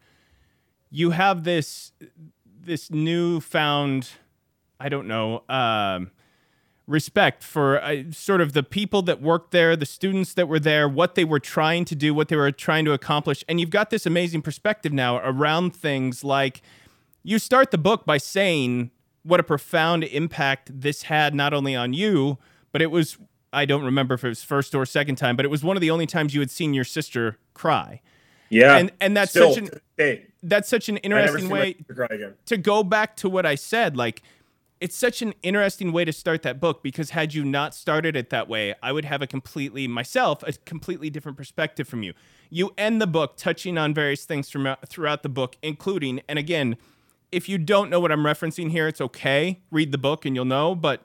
you 0.91 1.09
have 1.09 1.43
this 1.43 1.91
this 2.61 2.91
newfound 2.91 4.09
i 4.79 4.87
don't 4.89 5.07
know 5.07 5.41
um 5.49 6.11
respect 6.87 7.43
for 7.43 7.81
uh, 7.81 8.03
sort 8.11 8.41
of 8.41 8.53
the 8.53 8.61
people 8.61 9.01
that 9.01 9.19
worked 9.21 9.49
there 9.51 9.75
the 9.75 9.87
students 9.87 10.35
that 10.35 10.47
were 10.47 10.59
there 10.59 10.87
what 10.87 11.15
they 11.15 11.25
were 11.25 11.39
trying 11.39 11.83
to 11.83 11.95
do 11.95 12.13
what 12.13 12.27
they 12.27 12.35
were 12.35 12.51
trying 12.51 12.85
to 12.85 12.93
accomplish 12.93 13.43
and 13.49 13.59
you've 13.59 13.71
got 13.71 13.89
this 13.89 14.05
amazing 14.05 14.41
perspective 14.41 14.93
now 14.93 15.17
around 15.17 15.75
things 15.75 16.23
like 16.23 16.61
you 17.23 17.39
start 17.39 17.71
the 17.71 17.77
book 17.77 18.05
by 18.05 18.19
saying 18.19 18.91
what 19.25 19.39
a 19.39 19.43
profound 19.43 20.03
impact 20.03 20.69
this 20.71 21.03
had 21.03 21.33
not 21.33 21.53
only 21.53 21.75
on 21.75 21.93
you, 21.93 22.37
but 22.71 22.81
it 22.81 22.91
was 22.91 23.17
I 23.51 23.65
don't 23.65 23.83
remember 23.83 24.13
if 24.13 24.23
it 24.23 24.27
was 24.27 24.43
first 24.43 24.75
or 24.75 24.85
second 24.85 25.15
time, 25.15 25.35
but 25.35 25.45
it 25.45 25.49
was 25.49 25.63
one 25.63 25.75
of 25.77 25.81
the 25.81 25.89
only 25.89 26.05
times 26.05 26.33
you 26.33 26.41
had 26.41 26.51
seen 26.51 26.73
your 26.73 26.83
sister 26.83 27.37
cry. 27.53 28.01
Yeah. 28.49 28.77
And 28.77 28.91
and 29.01 29.17
that's 29.17 29.33
such 29.33 29.57
an 29.57 29.69
that's 30.43 30.69
such 30.69 30.87
an 30.87 30.97
interesting 30.97 31.49
way 31.49 31.73
sister 31.73 31.93
cry 31.93 32.07
again. 32.11 32.33
to 32.45 32.57
go 32.57 32.83
back 32.83 33.15
to 33.17 33.29
what 33.29 33.45
I 33.45 33.55
said, 33.55 33.97
like 33.97 34.21
it's 34.81 34.95
such 34.97 35.21
an 35.21 35.33
interesting 35.41 35.91
way 35.91 36.03
to 36.05 36.11
start 36.11 36.41
that 36.43 36.59
book 36.59 36.83
because 36.83 37.11
had 37.11 37.33
you 37.33 37.45
not 37.45 37.73
started 37.73 38.15
it 38.15 38.29
that 38.29 38.47
way, 38.49 38.75
I 38.83 38.91
would 38.91 39.05
have 39.05 39.21
a 39.21 39.27
completely 39.27 39.87
myself 39.87 40.43
a 40.43 40.53
completely 40.53 41.09
different 41.09 41.37
perspective 41.37 41.87
from 41.87 42.03
you. 42.03 42.13
You 42.49 42.73
end 42.77 43.01
the 43.01 43.07
book 43.07 43.37
touching 43.37 43.77
on 43.77 43.93
various 43.93 44.25
things 44.25 44.49
from 44.49 44.67
uh, 44.67 44.75
throughout 44.85 45.23
the 45.23 45.29
book, 45.29 45.55
including 45.61 46.21
and 46.27 46.37
again, 46.37 46.77
if 47.31 47.49
you 47.49 47.57
don't 47.57 47.89
know 47.89 47.99
what 47.99 48.11
I'm 48.11 48.23
referencing 48.23 48.71
here, 48.71 48.87
it's 48.87 49.01
okay. 49.01 49.61
Read 49.71 49.91
the 49.91 49.97
book 49.97 50.25
and 50.25 50.35
you'll 50.35 50.45
know, 50.45 50.75
but 50.75 51.03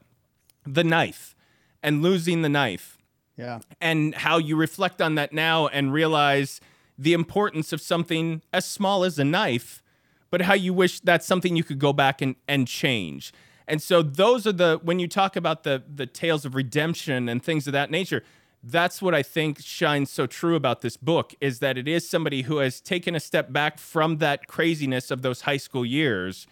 the 0.66 0.84
knife 0.84 1.34
and 1.82 2.02
losing 2.02 2.42
the 2.42 2.48
knife 2.48 2.98
Yeah. 3.36 3.60
and 3.80 4.14
how 4.14 4.36
you 4.38 4.56
reflect 4.56 5.00
on 5.00 5.14
that 5.14 5.32
now 5.32 5.68
and 5.68 5.92
realize 5.92 6.60
the 6.98 7.14
importance 7.14 7.72
of 7.72 7.80
something 7.80 8.42
as 8.52 8.66
small 8.66 9.04
as 9.04 9.18
a 9.18 9.24
knife, 9.24 9.82
but 10.30 10.42
how 10.42 10.54
you 10.54 10.74
wish 10.74 11.00
that's 11.00 11.26
something 11.26 11.56
you 11.56 11.64
could 11.64 11.78
go 11.78 11.92
back 11.94 12.20
and, 12.20 12.36
and 12.46 12.68
change. 12.68 13.32
And 13.70 13.80
so 13.80 14.02
those 14.02 14.48
are 14.48 14.52
the 14.52 14.80
when 14.82 14.98
you 14.98 15.06
talk 15.06 15.36
about 15.36 15.62
the 15.62 15.82
the 15.88 16.04
tales 16.04 16.44
of 16.44 16.56
redemption 16.56 17.28
and 17.28 17.42
things 17.42 17.68
of 17.68 17.72
that 17.72 17.90
nature, 17.90 18.24
that's 18.64 19.00
what 19.00 19.14
I 19.14 19.22
think 19.22 19.60
shines 19.60 20.10
so 20.10 20.26
true 20.26 20.56
about 20.56 20.80
this 20.80 20.96
book 20.96 21.34
is 21.40 21.60
that 21.60 21.78
it 21.78 21.86
is 21.86 22.06
somebody 22.06 22.42
who 22.42 22.58
has 22.58 22.80
taken 22.80 23.14
a 23.14 23.20
step 23.20 23.52
back 23.52 23.78
from 23.78 24.18
that 24.18 24.48
craziness 24.48 25.12
of 25.12 25.22
those 25.22 25.42
high 25.42 25.56
school 25.56 25.86
years 25.86 26.48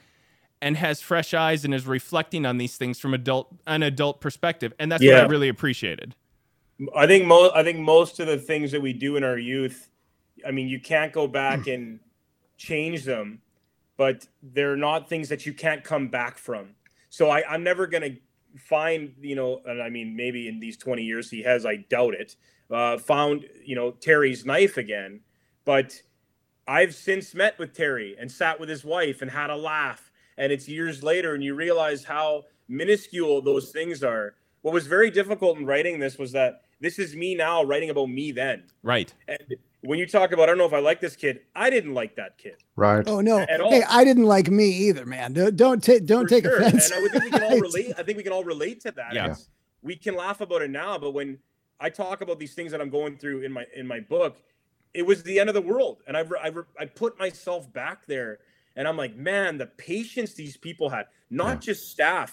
and 0.63 0.77
has 0.77 1.01
fresh 1.01 1.35
eyes 1.35 1.65
and 1.65 1.75
is 1.75 1.87
reflecting 1.87 2.47
on 2.47 2.59
these 2.59 2.77
things 2.77 3.01
from 3.01 3.13
adult 3.13 3.53
an 3.67 3.83
adult 3.83 4.21
perspective. 4.21 4.73
And 4.79 4.91
that's 4.91 5.03
what 5.05 5.15
I 5.15 5.27
really 5.27 5.49
appreciated. 5.49 6.15
I 6.95 7.09
think 7.09 7.27
most 7.27 7.53
I 7.57 7.65
think 7.65 7.81
most 7.81 8.21
of 8.21 8.29
the 8.29 8.39
things 8.39 8.71
that 8.71 8.81
we 8.81 8.93
do 8.93 9.17
in 9.17 9.25
our 9.25 9.39
youth, 9.39 9.91
I 10.47 10.53
mean, 10.53 10.69
you 10.69 10.79
can't 10.79 11.13
go 11.13 11.27
back 11.27 11.67
and 11.75 11.99
change 12.57 13.03
them, 13.05 13.43
but 13.97 14.29
they're 14.41 14.77
not 14.77 15.09
things 15.09 15.29
that 15.31 15.47
you 15.47 15.53
can't 15.53 15.83
come 15.83 16.07
back 16.07 16.39
from. 16.39 16.77
So 17.11 17.31
I, 17.31 17.43
I'm 17.49 17.63
never 17.63 17.87
gonna 17.87 18.17
find, 18.57 19.15
you 19.21 19.35
know, 19.35 19.61
and 19.67 19.83
I 19.83 19.89
mean, 19.89 20.17
maybe 20.17 20.49
in 20.49 20.61
these 20.61 20.77
20 20.77 21.03
years 21.03 21.31
he 21.31 21.43
has, 21.43 21.67
I 21.67 21.77
doubt 21.77 22.15
it, 22.15 22.37
uh, 22.71 22.99
found, 22.99 23.47
you 23.65 23.75
know, 23.75 23.93
Terry's 23.93 24.45
knife 24.45 24.77
again. 24.77 25.21
But 25.65 26.01
I've 26.67 26.95
since 26.95 27.35
met 27.35 27.59
with 27.59 27.75
Terry 27.75 28.17
and 28.19 28.31
sat 28.31 28.61
with 28.61 28.69
his 28.69 28.85
wife 28.85 29.23
and 29.23 29.31
had 29.31 29.51
a 29.51 29.57
laugh. 29.57 30.11
And 30.37 30.53
it's 30.53 30.69
years 30.69 31.03
later, 31.03 31.35
and 31.35 31.43
you 31.43 31.55
realize 31.55 32.05
how 32.05 32.45
minuscule 32.69 33.43
those 33.43 33.71
things 33.71 34.03
are. 34.03 34.35
What 34.63 34.75
was 34.75 34.87
very 34.87 35.11
difficult 35.11 35.59
in 35.59 35.67
writing 35.67 35.99
this 35.99 36.19
was 36.19 36.33
that 36.33 36.63
this 36.81 36.99
is 36.99 37.17
me 37.17 37.35
now 37.35 37.65
writing 37.65 37.91
about 37.91 38.09
me 38.09 38.33
then. 38.33 38.65
Right. 38.83 39.13
And 39.27 39.57
when 39.83 39.99
you 39.99 40.07
talk 40.07 40.33
about, 40.33 40.45
I 40.45 40.47
don't 40.47 40.59
know 40.59 40.67
if 40.67 40.73
I 40.73 40.81
like 40.81 41.01
this 41.01 41.15
kid. 41.17 41.41
I 41.55 41.71
didn't 41.71 41.95
like 41.95 42.17
that 42.17 42.37
kid. 42.39 42.57
Right. 42.77 43.07
Oh 43.07 43.21
no! 43.21 43.39
At 43.39 43.61
all. 43.61 43.71
Hey, 43.71 43.83
I 43.89 44.05
didn't 44.05 44.25
like 44.25 44.51
me 44.51 44.67
either, 44.67 45.07
man. 45.07 45.33
Don't 45.33 45.57
don't 45.57 45.83
take 45.83 46.05
don't 46.07 46.25
For 46.25 46.29
take 46.31 46.45
sure. 46.45 46.59
offense. 46.61 46.91
And 46.91 47.05
I 47.05 47.09
think 47.09 47.25
we 47.25 47.31
can 47.31 47.43
all 47.43 47.59
relate. 47.69 47.93
I 47.99 48.03
think 48.03 48.17
we 48.17 48.23
can 48.25 48.33
all 48.33 48.45
relate 48.45 48.81
to 48.83 48.91
that. 48.93 49.15
Yeah. 49.15 49.25
It's- 49.27 49.49
We 49.83 49.95
can 49.97 50.17
laugh 50.17 50.41
about 50.41 50.63
it 50.63 50.71
now, 50.71 50.99
but 50.99 51.13
when 51.13 51.39
I 51.81 51.89
talk 51.91 52.21
about 52.21 52.41
these 52.41 52.55
things 52.55 52.73
that 52.73 52.81
I'm 52.81 52.91
going 52.91 53.17
through 53.19 53.43
in 53.43 53.53
my 53.53 53.65
in 53.77 53.87
my 53.87 54.01
book, 54.01 54.43
it 54.93 55.03
was 55.07 55.23
the 55.23 55.39
end 55.39 55.49
of 55.49 55.55
the 55.55 55.63
world, 55.63 56.03
and 56.07 56.17
I 56.17 56.23
I, 56.43 56.51
I 56.81 56.85
put 56.87 57.17
myself 57.19 57.73
back 57.73 58.07
there, 58.07 58.39
and 58.75 58.89
I'm 58.89 58.97
like, 58.97 59.15
man, 59.17 59.59
the 59.59 59.67
patience 59.67 60.35
these 60.35 60.57
people 60.57 60.89
had, 60.91 61.07
not 61.31 61.55
Yeah. 61.57 61.61
just 61.73 61.91
staff, 61.93 62.33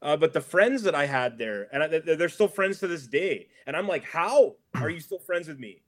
uh, 0.00 0.16
but 0.16 0.32
the 0.32 0.40
friends 0.40 0.82
that 0.84 0.94
I 0.94 1.04
had 1.04 1.36
there, 1.36 1.68
and 1.72 1.82
I, 1.82 1.86
they're 1.88 2.16
they're 2.16 2.28
still 2.30 2.48
friends 2.48 2.78
to 2.80 2.86
this 2.86 3.06
day. 3.06 3.48
And 3.66 3.76
I'm 3.76 3.86
like, 3.86 4.04
how 4.04 4.56
are 4.74 4.88
you 4.90 5.00
still 5.00 5.18
friends 5.20 5.46
with 5.48 5.58
me? 5.58 5.82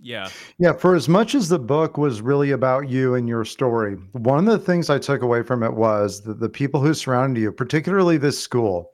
Yeah. 0.00 0.28
Yeah, 0.58 0.72
for 0.74 0.94
as 0.94 1.08
much 1.08 1.34
as 1.34 1.48
the 1.48 1.58
book 1.58 1.96
was 1.96 2.20
really 2.20 2.50
about 2.50 2.88
you 2.88 3.14
and 3.14 3.28
your 3.28 3.44
story, 3.44 3.94
one 4.12 4.38
of 4.38 4.44
the 4.46 4.58
things 4.58 4.90
I 4.90 4.98
took 4.98 5.22
away 5.22 5.42
from 5.42 5.62
it 5.62 5.74
was 5.74 6.22
that 6.22 6.40
the 6.40 6.48
people 6.48 6.80
who 6.80 6.94
surrounded 6.94 7.40
you, 7.40 7.52
particularly 7.52 8.16
this 8.18 8.38
school, 8.38 8.90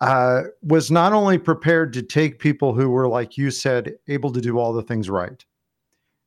uh, 0.00 0.42
was 0.62 0.90
not 0.90 1.12
only 1.12 1.38
prepared 1.38 1.92
to 1.94 2.02
take 2.02 2.38
people 2.38 2.74
who 2.74 2.90
were, 2.90 3.08
like 3.08 3.36
you 3.38 3.50
said, 3.50 3.94
able 4.08 4.32
to 4.32 4.40
do 4.40 4.58
all 4.58 4.72
the 4.72 4.82
things 4.82 5.08
right. 5.10 5.44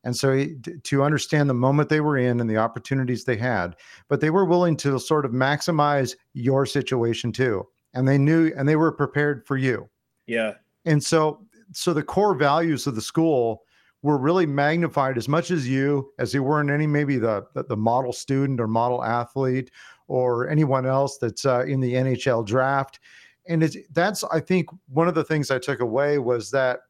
And 0.04 0.16
so 0.16 0.32
he- 0.34 0.56
to 0.84 1.02
understand 1.02 1.50
the 1.50 1.54
moment 1.54 1.88
they 1.88 2.00
were 2.00 2.16
in 2.16 2.40
and 2.40 2.48
the 2.48 2.56
opportunities 2.56 3.24
they 3.24 3.36
had, 3.36 3.76
but 4.08 4.20
they 4.20 4.30
were 4.30 4.44
willing 4.44 4.76
to 4.78 4.98
sort 4.98 5.24
of 5.24 5.32
maximize 5.32 6.16
your 6.34 6.66
situation 6.66 7.32
too. 7.32 7.66
And 7.94 8.06
they 8.06 8.18
knew 8.18 8.52
and 8.56 8.68
they 8.68 8.76
were 8.76 8.92
prepared 8.92 9.46
for 9.46 9.56
you 9.56 9.88
Yeah, 10.26 10.54
and 10.84 11.02
so 11.02 11.46
so 11.72 11.92
the 11.92 12.02
core 12.02 12.34
values 12.34 12.86
of 12.86 12.94
the 12.94 13.02
school 13.02 13.62
were 14.02 14.18
really 14.18 14.46
magnified 14.46 15.18
as 15.18 15.28
much 15.28 15.50
as 15.50 15.68
you 15.68 16.12
as 16.18 16.32
they 16.32 16.38
were 16.38 16.60
in 16.60 16.70
any 16.70 16.86
maybe 16.86 17.18
the 17.18 17.44
the, 17.54 17.76
model 17.76 18.12
student 18.12 18.60
or 18.60 18.68
model 18.68 19.04
athlete 19.04 19.70
or 20.06 20.48
anyone 20.48 20.86
else 20.86 21.18
that's 21.18 21.44
uh, 21.44 21.64
in 21.66 21.80
the 21.80 21.94
NHL 21.94 22.46
draft 22.46 23.00
and 23.48 23.62
it's 23.62 23.76
that's 23.92 24.22
I 24.24 24.40
think 24.40 24.68
one 24.88 25.08
of 25.08 25.14
the 25.14 25.24
things 25.24 25.50
I 25.50 25.58
took 25.58 25.80
away 25.80 26.18
was 26.18 26.50
that 26.52 26.80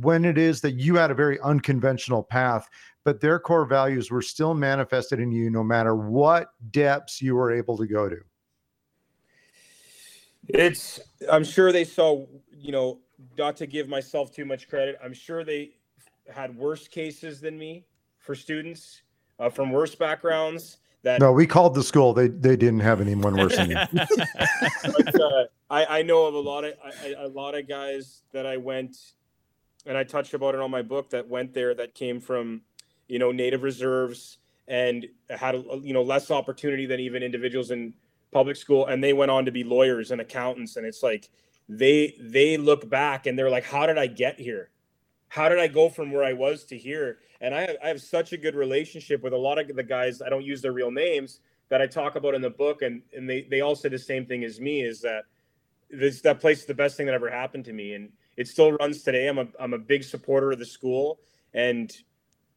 when 0.00 0.24
it 0.24 0.38
is 0.38 0.60
that 0.60 0.72
you 0.72 0.96
had 0.96 1.10
a 1.10 1.14
very 1.14 1.38
unconventional 1.40 2.22
path 2.22 2.68
but 3.04 3.20
their 3.20 3.38
core 3.38 3.64
values 3.64 4.10
were 4.10 4.22
still 4.22 4.54
manifested 4.54 5.20
in 5.20 5.30
you 5.32 5.50
no 5.50 5.62
matter 5.62 5.94
what 5.94 6.50
depths 6.70 7.22
you 7.22 7.34
were 7.36 7.52
able 7.52 7.76
to 7.76 7.86
go 7.86 8.08
to 8.08 8.18
It's. 10.48 11.00
I'm 11.30 11.44
sure 11.44 11.70
they 11.70 11.84
saw. 11.84 12.26
You 12.52 12.72
know, 12.72 12.98
not 13.38 13.56
to 13.58 13.66
give 13.66 13.88
myself 13.88 14.32
too 14.32 14.44
much 14.44 14.68
credit. 14.68 14.98
I'm 15.02 15.12
sure 15.12 15.44
they 15.44 15.70
had 16.30 16.56
worse 16.56 16.88
cases 16.88 17.40
than 17.40 17.58
me 17.58 17.84
for 18.18 18.34
students 18.34 19.02
uh, 19.38 19.48
from 19.48 19.70
worse 19.70 19.94
backgrounds. 19.94 20.78
That 21.02 21.18
no 21.18 21.32
we 21.32 21.46
called 21.46 21.74
the 21.74 21.82
school 21.82 22.12
they 22.12 22.28
they 22.28 22.56
didn't 22.56 22.80
have 22.80 23.00
anyone 23.00 23.34
worse 23.34 23.56
than 23.56 23.70
you 23.70 23.76
but, 23.92 25.20
uh, 25.20 25.44
I, 25.70 26.00
I 26.00 26.02
know 26.02 26.26
of 26.26 26.34
a 26.34 26.38
lot 26.38 26.64
of 26.64 26.74
I, 26.84 27.08
I- 27.08 27.22
a 27.24 27.28
lot 27.28 27.54
of 27.54 27.66
guys 27.66 28.22
that 28.32 28.44
I 28.44 28.58
went 28.58 28.96
and 29.86 29.96
I 29.96 30.04
touched 30.04 30.34
about 30.34 30.54
it 30.54 30.60
on 30.60 30.70
my 30.70 30.82
book 30.82 31.08
that 31.10 31.26
went 31.26 31.54
there 31.54 31.72
that 31.74 31.94
came 31.94 32.20
from 32.20 32.60
you 33.08 33.18
know 33.18 33.32
native 33.32 33.62
reserves 33.62 34.38
and 34.68 35.06
had 35.30 35.54
you 35.82 35.94
know 35.94 36.02
less 36.02 36.30
opportunity 36.30 36.84
than 36.84 37.00
even 37.00 37.22
individuals 37.22 37.70
in 37.70 37.94
public 38.30 38.56
school 38.56 38.84
and 38.86 39.02
they 39.02 39.14
went 39.14 39.30
on 39.30 39.46
to 39.46 39.50
be 39.50 39.64
lawyers 39.64 40.10
and 40.10 40.20
accountants 40.20 40.76
and 40.76 40.84
it's 40.86 41.02
like 41.02 41.30
they 41.68 42.14
they 42.20 42.58
look 42.58 42.90
back 42.90 43.26
and 43.26 43.38
they're 43.38 43.48
like 43.50 43.64
how 43.64 43.86
did 43.86 43.96
I 43.96 44.06
get 44.06 44.38
here 44.38 44.68
how 45.30 45.48
did 45.48 45.58
I 45.58 45.68
go 45.68 45.88
from 45.88 46.12
where 46.12 46.24
I 46.24 46.34
was 46.34 46.64
to 46.66 46.76
here 46.76 47.18
and 47.40 47.54
I 47.54 47.62
have, 47.62 47.76
I 47.82 47.88
have 47.88 48.00
such 48.02 48.32
a 48.32 48.36
good 48.36 48.54
relationship 48.54 49.22
with 49.22 49.32
a 49.32 49.38
lot 49.38 49.58
of 49.58 49.74
the 49.74 49.82
guys 49.82 50.20
I 50.20 50.28
don't 50.28 50.44
use 50.44 50.60
their 50.60 50.72
real 50.72 50.90
names 50.90 51.40
that 51.70 51.80
I 51.80 51.86
talk 51.86 52.16
about 52.16 52.34
in 52.34 52.42
the 52.42 52.50
book, 52.50 52.82
and 52.82 53.00
and 53.16 53.28
they 53.28 53.42
they 53.42 53.62
all 53.62 53.74
say 53.74 53.88
the 53.88 53.98
same 53.98 54.26
thing 54.26 54.44
as 54.44 54.60
me 54.60 54.82
is 54.82 55.00
that 55.00 55.24
this 55.88 56.20
that 56.22 56.40
place 56.40 56.60
is 56.60 56.66
the 56.66 56.74
best 56.74 56.96
thing 56.96 57.06
that 57.06 57.14
ever 57.14 57.30
happened 57.30 57.64
to 57.66 57.72
me, 57.72 57.94
and 57.94 58.10
it 58.36 58.48
still 58.48 58.72
runs 58.72 59.02
today. 59.02 59.28
I'm 59.28 59.38
a 59.38 59.46
I'm 59.58 59.72
a 59.72 59.78
big 59.78 60.04
supporter 60.04 60.52
of 60.52 60.58
the 60.58 60.66
school, 60.66 61.20
and 61.54 61.90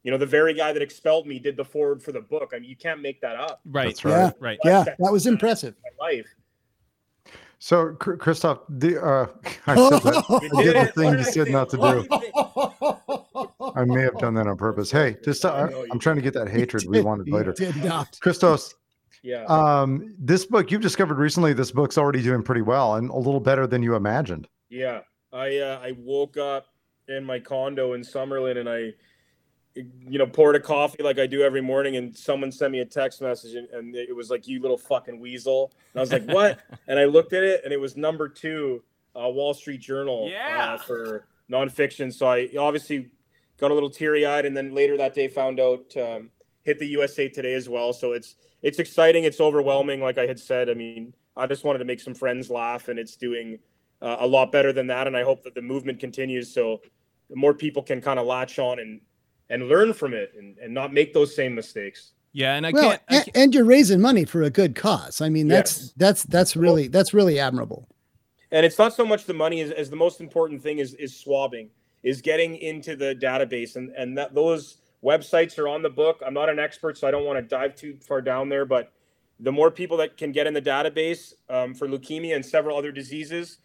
you 0.02 0.12
know 0.12 0.18
the 0.18 0.26
very 0.26 0.54
guy 0.54 0.74
that 0.74 0.82
expelled 0.82 1.28
me 1.28 1.40
did 1.40 1.56
the 1.56 1.64
forward 1.64 2.04
for 2.04 2.12
the 2.12 2.22
book. 2.22 2.52
I 2.54 2.60
mean, 2.60 2.70
you 2.70 2.76
can't 2.76 3.02
make 3.02 3.22
that 3.22 3.36
up. 3.36 3.62
Right. 3.66 3.88
That's 3.88 4.04
right. 4.04 4.34
Right. 4.40 4.60
yeah, 4.66 4.84
that 4.84 5.12
was 5.12 5.28
impressive. 5.28 5.76
My 6.00 6.08
life. 6.08 6.36
So, 7.64 7.94
Christoph, 7.94 8.60
the 8.68 9.02
uh, 9.02 9.26
I 9.68 9.76
said 9.76 10.02
that. 10.02 10.52
Did 10.64 10.76
the 10.76 10.92
thing 11.02 11.18
you 11.18 11.24
said 11.24 11.48
not 11.48 11.70
to 11.70 11.78
do. 11.78 12.02
did 12.02 12.12
you 12.12 12.20
think? 12.20 13.50
I 13.78 13.86
may 13.86 14.02
have 14.02 14.18
done 14.18 14.34
that 14.34 14.48
on 14.48 14.58
purpose. 14.58 14.92
Hey, 14.92 15.16
just 15.24 15.46
uh, 15.46 15.54
I 15.54 15.70
know 15.70 15.84
you 15.84 15.90
I'm 15.90 15.98
trying 15.98 16.18
to 16.18 16.22
get 16.22 16.34
that 16.34 16.50
hatred 16.50 16.84
we 16.86 17.00
wanted 17.00 17.30
later. 17.30 17.54
Did 17.54 17.78
not. 17.78 18.20
Christos, 18.20 18.76
Yeah. 19.22 19.46
um, 19.46 20.14
this 20.20 20.46
book 20.46 20.72
you've 20.72 20.82
discovered 20.82 21.18
recently. 21.20 21.54
This 21.54 21.72
book's 21.72 21.98
already 21.98 22.22
doing 22.22 22.44
pretty 22.44 22.62
well 22.64 22.96
and 22.96 23.10
a 23.10 23.16
little 23.16 23.40
better 23.40 23.66
than 23.66 23.82
you 23.82 23.96
imagined. 23.96 24.50
Yeah, 24.70 25.00
I 25.32 25.60
uh, 25.60 25.80
I 25.82 25.94
woke 25.98 26.36
up 26.36 26.66
in 27.08 27.24
my 27.24 27.40
condo 27.40 27.94
in 27.94 28.02
Summerlin 28.02 28.58
and 28.58 28.68
I, 28.68 28.92
you 29.76 30.20
know, 30.20 30.28
poured 30.28 30.56
a 30.56 30.60
coffee 30.60 31.02
like 31.02 31.18
I 31.20 31.26
do 31.26 31.42
every 31.42 31.62
morning, 31.62 31.96
and 31.96 32.16
someone 32.16 32.52
sent 32.52 32.72
me 32.72 32.80
a 32.80 32.86
text 32.86 33.22
message 33.22 33.56
and, 33.56 33.68
and 33.70 33.96
it 33.96 34.16
was 34.16 34.30
like, 34.30 34.48
"You 34.48 34.62
little 34.62 34.78
fucking 34.78 35.20
weasel," 35.20 35.72
and 35.94 36.00
I 36.00 36.02
was 36.02 36.12
like, 36.12 36.26
"What?" 36.26 36.60
and 36.88 37.00
I 37.00 37.06
looked 37.06 37.34
at 37.34 37.44
it 37.44 37.62
and 37.64 37.74
it 37.74 37.80
was 37.80 37.98
number 37.98 38.30
two, 38.30 38.84
uh, 39.16 39.30
Wall 39.30 39.54
Street 39.54 39.82
Journal, 39.82 40.30
Yeah. 40.30 40.74
uh, 40.74 40.78
for 40.78 41.26
nonfiction. 41.52 42.14
So 42.14 42.28
I 42.28 42.50
obviously 42.58 43.10
got 43.58 43.72
a 43.72 43.74
little 43.74 43.90
teary 43.90 44.26
eyed, 44.26 44.46
and 44.46 44.56
then 44.56 44.74
later 44.74 44.98
that 44.98 45.14
day 45.16 45.28
found 45.28 45.60
out 45.60 45.96
um, 45.98 46.30
hit 46.64 46.78
the 46.80 46.88
USA 46.88 47.28
Today 47.28 47.54
as 47.54 47.68
well. 47.68 47.94
So 47.94 48.12
it's 48.12 48.36
it's 48.62 48.80
exciting, 48.80 49.24
it's 49.24 49.42
overwhelming, 49.42 50.02
like 50.02 50.18
I 50.18 50.28
had 50.28 50.40
said. 50.40 50.70
I 50.70 50.74
mean, 50.76 51.14
I 51.36 51.48
just 51.48 51.64
wanted 51.64 51.80
to 51.80 51.86
make 51.86 52.00
some 52.00 52.14
friends 52.14 52.50
laugh, 52.50 52.90
and 52.90 53.00
it's 53.00 53.16
doing 53.16 53.58
uh, 54.02 54.18
a 54.20 54.28
lot 54.28 54.52
better 54.52 54.72
than 54.72 54.88
that. 54.88 55.08
And 55.08 55.18
I 55.18 55.24
hope 55.24 55.44
that 55.44 55.56
the 55.56 55.62
movement 55.62 56.00
continues 56.00 56.54
so 56.54 56.82
more 57.34 57.54
people 57.54 57.82
can 57.82 58.02
kind 58.02 58.20
of 58.20 58.28
latch 58.28 58.60
on 58.60 58.80
and 58.80 59.02
and 59.50 59.68
learn 59.68 59.94
from 59.94 60.14
it 60.14 60.34
and, 60.38 60.58
and 60.58 60.74
not 60.74 60.94
make 60.94 61.14
those 61.14 61.36
same 61.36 61.54
mistakes. 61.54 62.12
Yeah. 62.32 62.56
And 62.56 62.66
I 62.66 62.72
well, 62.72 62.90
can't. 62.90 63.02
I 63.10 63.16
and, 63.16 63.26
can't 63.26 63.38
and 63.38 63.56
you're 63.56 63.66
raising 63.66 64.02
money 64.02 64.26
for 64.26 64.42
a 64.44 64.50
good 64.50 64.76
cause. 64.76 65.22
I 65.22 65.30
mean, 65.30 65.48
that's 65.48 65.80
Yes. 65.80 65.94
that's 65.98 66.24
that's 66.24 66.56
really 66.56 66.88
that's 66.88 67.14
really 67.14 67.40
admirable. 67.40 67.88
And 68.52 68.66
it's 68.66 68.78
not 68.78 68.94
so 68.94 69.06
much 69.06 69.26
the 69.26 69.34
money 69.34 69.62
as, 69.62 69.72
as 69.72 69.90
the 69.90 69.96
most 69.96 70.22
important 70.22 70.62
thing 70.62 70.80
is 70.80 70.94
is 70.96 71.16
swabbing, 71.16 71.70
is 72.04 72.22
getting 72.22 72.56
into 72.58 72.96
the 72.96 73.16
database. 73.16 73.76
And 73.76 73.92
and 73.92 74.18
that 74.18 74.34
those 74.34 74.78
websites 75.04 75.60
are 75.60 75.68
on 75.68 75.82
the 75.82 75.90
book. 75.90 76.22
I'm 76.26 76.34
not 76.34 76.50
an 76.50 76.60
expert, 76.60 76.98
so 76.98 77.08
I 77.08 77.12
don't 77.12 77.26
want 77.26 77.38
to 77.38 77.44
dive 77.44 77.76
too 77.76 77.98
far 78.02 78.22
down 78.22 78.50
there, 78.50 78.66
but 78.66 78.92
the 79.40 79.52
more 79.52 79.70
people 79.70 79.98
that 79.98 80.18
can 80.18 80.32
get 80.32 80.48
in 80.48 80.54
the 80.54 80.62
database 80.62 81.34
um, 81.50 81.74
for 81.74 81.88
leukemia 81.88 82.36
and 82.36 82.46
several 82.46 82.78
other 82.78 82.92
diseases, 82.92 83.58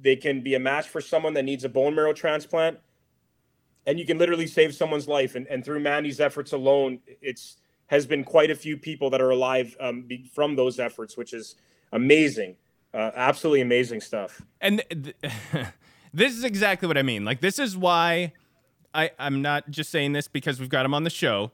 they 0.00 0.16
can 0.16 0.42
be 0.42 0.54
a 0.54 0.60
match 0.60 0.88
for 0.88 1.00
someone 1.00 1.32
that 1.34 1.44
needs 1.44 1.64
a 1.64 1.68
bone 1.68 1.94
marrow 1.94 2.12
transplant. 2.12 2.78
And 3.86 3.98
you 3.98 4.06
can 4.06 4.18
literally 4.18 4.46
save 4.46 4.74
someone's 4.74 5.08
life. 5.08 5.34
And, 5.34 5.46
and 5.48 5.64
through 5.64 5.80
Mandi's 5.80 6.20
efforts 6.20 6.52
alone, 6.52 7.00
it's 7.20 7.56
has 7.88 8.06
been 8.06 8.24
quite 8.24 8.50
a 8.50 8.54
few 8.54 8.78
people 8.78 9.10
that 9.10 9.20
are 9.20 9.30
alive 9.30 9.76
um, 9.78 10.08
from 10.32 10.56
those 10.56 10.80
efforts, 10.80 11.14
which 11.16 11.34
is 11.34 11.56
amazing. 11.92 12.56
Uh, 12.94 13.10
absolutely 13.14 13.60
amazing 13.60 14.00
stuff. 14.00 14.40
and 14.60 14.82
th- 14.90 15.14
this 16.14 16.32
is 16.32 16.44
exactly 16.44 16.88
what 16.88 16.96
I 16.96 17.02
mean. 17.02 17.24
Like 17.24 17.40
this 17.40 17.58
is 17.58 17.76
why 17.76 18.32
I 18.94 19.10
I'm 19.18 19.42
not 19.42 19.70
just 19.70 19.90
saying 19.90 20.12
this 20.12 20.28
because 20.28 20.60
we've 20.60 20.68
got 20.68 20.84
him 20.84 20.94
on 20.94 21.04
the 21.04 21.10
show. 21.10 21.52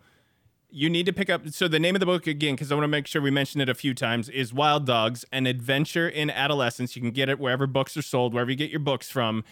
You 0.71 0.91
need 0.91 1.07
to 1.07 1.13
pick 1.13 1.31
up. 1.31 1.49
So 1.49 1.67
the 1.67 1.79
name 1.79 1.97
of 1.97 2.01
the 2.01 2.07
book 2.07 2.27
again, 2.27 2.55
because 2.55 2.71
I 2.71 2.75
want 2.75 2.85
to 2.85 2.89
make 2.89 3.07
sure 3.07 3.23
we 3.23 3.31
mention 3.31 3.61
it 3.61 3.69
a 3.69 3.75
few 3.75 3.95
times, 3.95 4.29
is 4.29 4.53
Wild 4.53 4.85
Dogs: 4.85 5.25
An 5.33 5.47
Adventure 5.47 6.09
in 6.09 6.31
Adolescence. 6.31 6.95
You 6.95 7.03
can 7.03 7.11
get 7.11 7.29
it 7.29 7.39
wherever 7.39 7.67
books 7.67 7.97
are 7.97 8.03
sold, 8.03 8.35
wherever 8.35 8.51
you 8.51 8.57
get 8.57 8.71
your 8.71 8.81
books 8.81 9.11
from. 9.11 9.45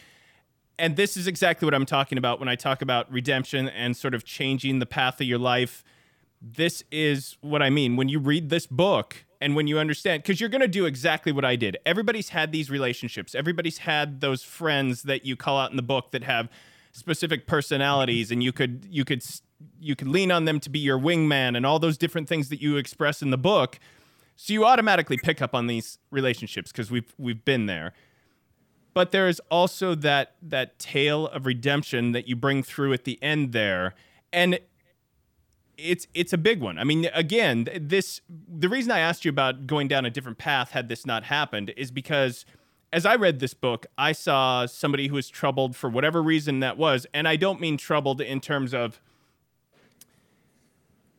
And 0.79 0.97
this 0.97 1.17
is 1.17 1.27
exactly 1.27 1.65
what 1.65 1.75
I'm 1.75 1.87
talking 1.87 2.19
about 2.19 2.39
when 2.39 2.49
I 2.49 2.55
talk 2.55 2.83
about 2.83 3.11
redemption 3.11 3.69
and 3.69 3.97
sort 3.97 4.15
of 4.15 4.25
changing 4.25 4.79
the 4.79 4.87
path 4.87 5.21
of 5.21 5.27
your 5.27 5.39
life. 5.39 5.83
This 6.41 6.83
is 6.91 7.37
what 7.41 7.62
I 7.62 7.71
mean 7.71 7.97
when 7.97 8.09
you 8.09 8.19
read 8.19 8.51
this 8.51 8.67
book 8.67 9.25
and 9.41 9.55
when 9.57 9.67
you 9.67 9.79
understand, 9.79 10.23
because 10.23 10.41
you're 10.41 10.51
going 10.51 10.61
to 10.61 10.69
do 10.69 10.85
exactly 10.85 11.33
what 11.33 11.45
I 11.45 11.57
did. 11.57 11.77
Everybody's 11.87 12.31
had 12.31 12.53
these 12.53 12.71
relationships, 12.71 13.35
everybody's 13.35 13.79
had 13.79 14.21
those 14.21 14.43
friends 14.43 15.03
that 15.05 15.25
you 15.25 15.37
call 15.37 15.59
out 15.59 15.71
in 15.71 15.77
the 15.77 15.83
book 15.83 16.11
that 16.11 16.25
have 16.25 16.51
specific 16.97 17.47
personalities 17.47 18.31
and 18.31 18.43
you 18.43 18.53
could 18.53 18.87
you 18.89 19.05
could 19.05 19.23
you 19.79 19.95
could 19.95 20.09
lean 20.09 20.33
on 20.33 20.47
them 20.47 20.59
to 20.59 20.71
be 20.71 20.79
your 20.79 20.99
wingman 20.99 21.55
and 21.55 21.67
all 21.67 21.79
those 21.79 21.99
different 21.99 22.27
things 22.27 22.49
that 22.49 22.62
you 22.62 22.79
express 22.79 23.21
in 23.21 23.29
the 23.29 23.37
book 23.37 23.79
so 24.35 24.51
you 24.55 24.65
automatically 24.65 25.19
pick 25.23 25.43
up 25.43 25.55
on 25.55 25.67
these 25.67 25.99
relationships 26.11 26.73
because 26.73 26.91
we've 26.91 27.15
we've 27.19 27.45
been 27.45 27.67
there 27.67 27.93
but 28.97 29.11
there 29.11 29.29
is 29.29 29.43
also 29.51 29.95
that 29.95 30.37
that 30.41 30.79
tale 30.79 31.27
of 31.27 31.45
redemption 31.45 32.13
that 32.13 32.27
you 32.27 32.35
bring 32.35 32.63
through 32.63 32.95
at 32.95 33.05
the 33.05 33.23
end 33.23 33.53
there 33.53 33.95
and 34.33 34.59
it's 35.77 36.07
it's 36.15 36.33
a 36.33 36.39
big 36.39 36.63
one 36.63 36.79
i 36.79 36.85
mean 36.85 37.07
again 37.13 37.69
this 37.79 38.23
the 38.29 38.71
reason 38.71 38.91
i 38.91 38.99
asked 38.99 39.23
you 39.23 39.29
about 39.29 39.67
going 39.67 39.87
down 39.87 40.07
a 40.07 40.11
different 40.11 40.39
path 40.39 40.71
had 40.71 40.89
this 40.89 41.05
not 41.05 41.25
happened 41.25 41.75
is 41.77 41.91
because 41.91 42.47
as 42.93 43.05
I 43.05 43.17
read 43.17 43.41
this 43.41 43.53
book, 43.53 43.87
I 43.99 44.13
saw 44.13 44.65
somebody 44.65 45.09
who 45.09 45.17
was 45.17 45.29
troubled 45.29 45.75
for 45.75 45.91
whatever 45.91 46.23
reason 46.23 46.61
that 46.61 46.79
was, 46.79 47.05
and 47.13 47.27
I 47.27 47.35
don't 47.35 47.61
mean 47.61 47.77
troubled 47.77 48.21
in 48.21 48.41
terms 48.41 48.73
of. 48.73 49.01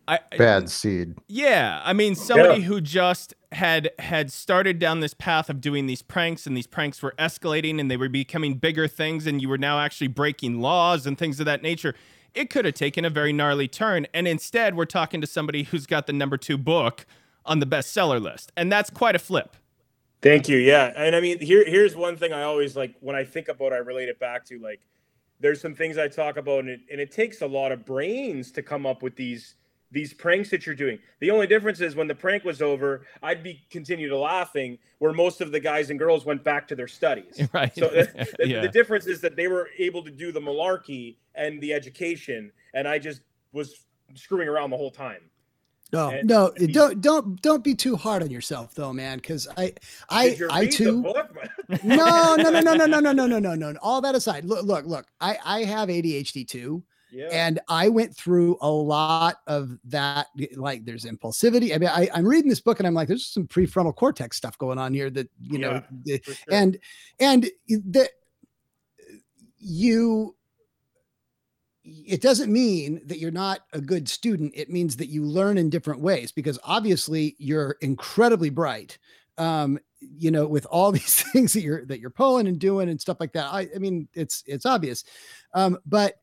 I, 0.07 0.19
Bad 0.37 0.69
seed. 0.69 1.15
yeah, 1.27 1.81
I 1.83 1.93
mean 1.93 2.15
somebody 2.15 2.61
Yeah. 2.61 2.67
who 2.67 2.81
just 2.81 3.33
had 3.51 3.91
had 3.99 4.31
started 4.31 4.79
down 4.79 4.99
this 5.01 5.13
path 5.13 5.49
of 5.49 5.59
doing 5.61 5.85
these 5.87 6.01
pranks 6.01 6.47
and 6.47 6.55
these 6.55 6.67
pranks 6.67 7.01
were 7.01 7.13
escalating 7.19 7.79
and 7.79 7.89
they 7.91 7.97
were 7.97 8.09
becoming 8.09 8.55
bigger 8.55 8.87
things 8.87 9.27
and 9.27 9.41
you 9.41 9.49
were 9.49 9.57
now 9.57 9.79
actually 9.79 10.07
breaking 10.07 10.59
laws 10.61 11.05
and 11.05 11.17
things 11.17 11.39
of 11.39 11.45
that 11.45 11.61
nature. 11.61 11.93
It 12.33 12.49
could 12.49 12.65
have 12.65 12.73
taken 12.75 13.03
a 13.05 13.09
very 13.09 13.33
gnarly 13.33 13.67
turn 13.67 14.07
and 14.13 14.27
instead 14.27 14.75
we're 14.75 14.85
talking 14.85 15.19
to 15.21 15.27
somebody 15.27 15.63
who's 15.63 15.85
got 15.85 16.07
the 16.07 16.13
number 16.13 16.37
2 16.37 16.57
book 16.57 17.05
on 17.45 17.59
the 17.59 17.65
bestseller 17.65 18.21
list. 18.21 18.51
And 18.55 18.71
that's 18.71 18.89
quite 18.89 19.15
a 19.15 19.19
flip. 19.19 19.55
Thank 20.21 20.49
you. 20.49 20.57
Yeah, 20.57 20.91
and 20.95 21.15
I 21.15 21.21
mean, 21.21 21.39
here 21.39 21.63
here's 21.65 21.95
one 21.95 22.17
thing 22.17 22.33
I 22.33 22.43
always 22.43 22.75
like 22.75 22.95
when 23.01 23.15
I 23.15 23.23
think 23.23 23.49
about. 23.49 23.71
It, 23.71 23.75
I 23.75 23.77
relate 23.77 24.09
it 24.09 24.19
back 24.19 24.45
to 24.45 24.57
like, 24.57 24.81
there's 25.39 25.61
some 25.61 25.75
things 25.75 25.97
I 25.99 26.07
talk 26.07 26.37
about, 26.37 26.61
and 26.61 26.69
it, 26.69 26.79
and 26.91 26.99
it 26.99 27.11
takes 27.11 27.41
a 27.41 27.45
lot 27.45 27.71
of 27.71 27.85
brains 27.85 28.51
to 28.53 28.63
come 28.63 28.87
up 28.87 29.03
with 29.03 29.15
these 29.15 29.53
these 29.91 30.13
pranks 30.13 30.49
that 30.49 30.65
you're 30.65 30.75
doing. 30.75 30.99
The 31.21 31.31
only 31.31 31.47
difference 31.47 31.79
is 31.79 31.95
when 31.95 32.07
the 32.07 32.15
prank 32.15 32.43
was 32.43 32.61
over, 32.61 33.05
I'd 33.23 33.41
be 33.41 33.61
continue 33.69 34.09
to 34.09 34.17
laughing, 34.17 34.77
where 34.99 35.13
most 35.13 35.39
of 35.39 35.51
the 35.51 35.59
guys 35.61 35.89
and 35.89 35.97
girls 35.97 36.25
went 36.25 36.43
back 36.43 36.67
to 36.67 36.75
their 36.75 36.87
studies. 36.89 37.47
Right. 37.53 37.73
So 37.73 37.87
the, 37.87 38.27
the, 38.37 38.47
Yeah. 38.47 38.61
the 38.61 38.67
difference 38.67 39.07
is 39.07 39.21
that 39.21 39.35
they 39.37 39.47
were 39.47 39.69
able 39.77 40.03
to 40.03 40.11
do 40.11 40.31
the 40.33 40.41
malarkey 40.41 41.15
and 41.35 41.61
the 41.61 41.71
education, 41.73 42.51
and 42.73 42.87
I 42.87 42.99
just 42.99 43.21
was 43.53 43.85
screwing 44.15 44.47
around 44.49 44.71
the 44.71 44.77
whole 44.77 44.91
time. 44.91 45.21
No, 45.93 46.09
And- 46.09 46.27
no, 46.27 46.51
and 46.57 46.73
don't 46.73 46.99
don't 46.99 47.41
don't 47.41 47.63
be 47.63 47.73
too 47.73 47.95
hard 47.95 48.21
on 48.21 48.29
yourself 48.29 48.75
though, 48.75 48.91
man. 48.91 49.19
Because 49.19 49.47
I 49.55 49.71
I 50.09 50.37
I 50.49 50.65
too. 50.67 51.01
no, 51.83 52.35
no, 52.35 52.35
no, 52.35 52.59
no, 52.59 52.73
no, 52.73 52.85
no, 52.85 52.99
no, 52.99 53.11
no, 53.13 53.25
no, 53.25 53.39
no, 53.39 53.55
no. 53.55 53.73
All 53.81 54.01
that 54.01 54.13
aside, 54.15 54.43
look, 54.43 54.65
look, 54.65 54.85
look. 54.85 55.05
I 55.21 55.37
I 55.45 55.63
have 55.63 55.87
ADHD 55.87 56.45
too, 56.45 56.83
yeah. 57.11 57.29
and 57.31 57.59
I 57.67 57.89
went 57.89 58.15
through 58.15 58.57
a 58.61 58.69
lot 58.69 59.37
of 59.47 59.77
that. 59.85 60.27
Like, 60.55 60.85
there's 60.85 61.05
impulsivity. 61.05 61.73
I 61.73 61.77
mean, 61.77 61.89
I, 61.89 62.09
I'm 62.13 62.25
reading 62.27 62.49
this 62.49 62.59
book 62.61 62.79
and 62.79 62.87
I'm 62.87 62.93
like, 62.93 63.07
there's 63.07 63.25
some 63.25 63.47
prefrontal 63.47 63.95
cortex 63.95 64.37
stuff 64.37 64.57
going 64.57 64.77
on 64.77 64.93
here 64.93 65.09
that 65.11 65.29
you 65.41 65.59
know, 65.59 65.81
Yeah, 66.03 66.17
sure. 66.23 66.35
and 66.51 66.77
and 67.19 67.49
that 67.85 68.09
you 69.57 70.35
it 71.83 72.21
doesn't 72.21 72.51
mean 72.51 73.01
that 73.05 73.17
you're 73.19 73.31
not 73.31 73.61
a 73.73 73.79
good 73.79 74.09
student 74.09 74.51
it 74.55 74.69
means 74.69 74.97
that 74.97 75.07
you 75.07 75.23
learn 75.23 75.57
in 75.57 75.69
different 75.69 76.01
ways 76.01 76.31
because 76.31 76.59
obviously 76.63 77.35
you're 77.39 77.77
incredibly 77.81 78.49
bright 78.49 78.97
um 79.37 79.79
you 79.99 80.29
know 80.29 80.45
with 80.45 80.65
all 80.65 80.91
these 80.99 81.23
things 81.31 81.53
that 81.53 81.61
you're 81.61 81.85
that 81.85 81.99
you're 81.99 82.09
pulling 82.09 82.47
and 82.47 82.59
doing 82.59 82.89
and 82.89 82.99
stuff 82.99 83.17
like 83.19 83.31
that 83.31 83.45
i 83.53 83.67
i 83.75 83.79
mean 83.79 84.07
it's 84.13 84.43
it's 84.47 84.65
obvious 84.65 85.03
um 85.53 85.77
but 85.85 86.15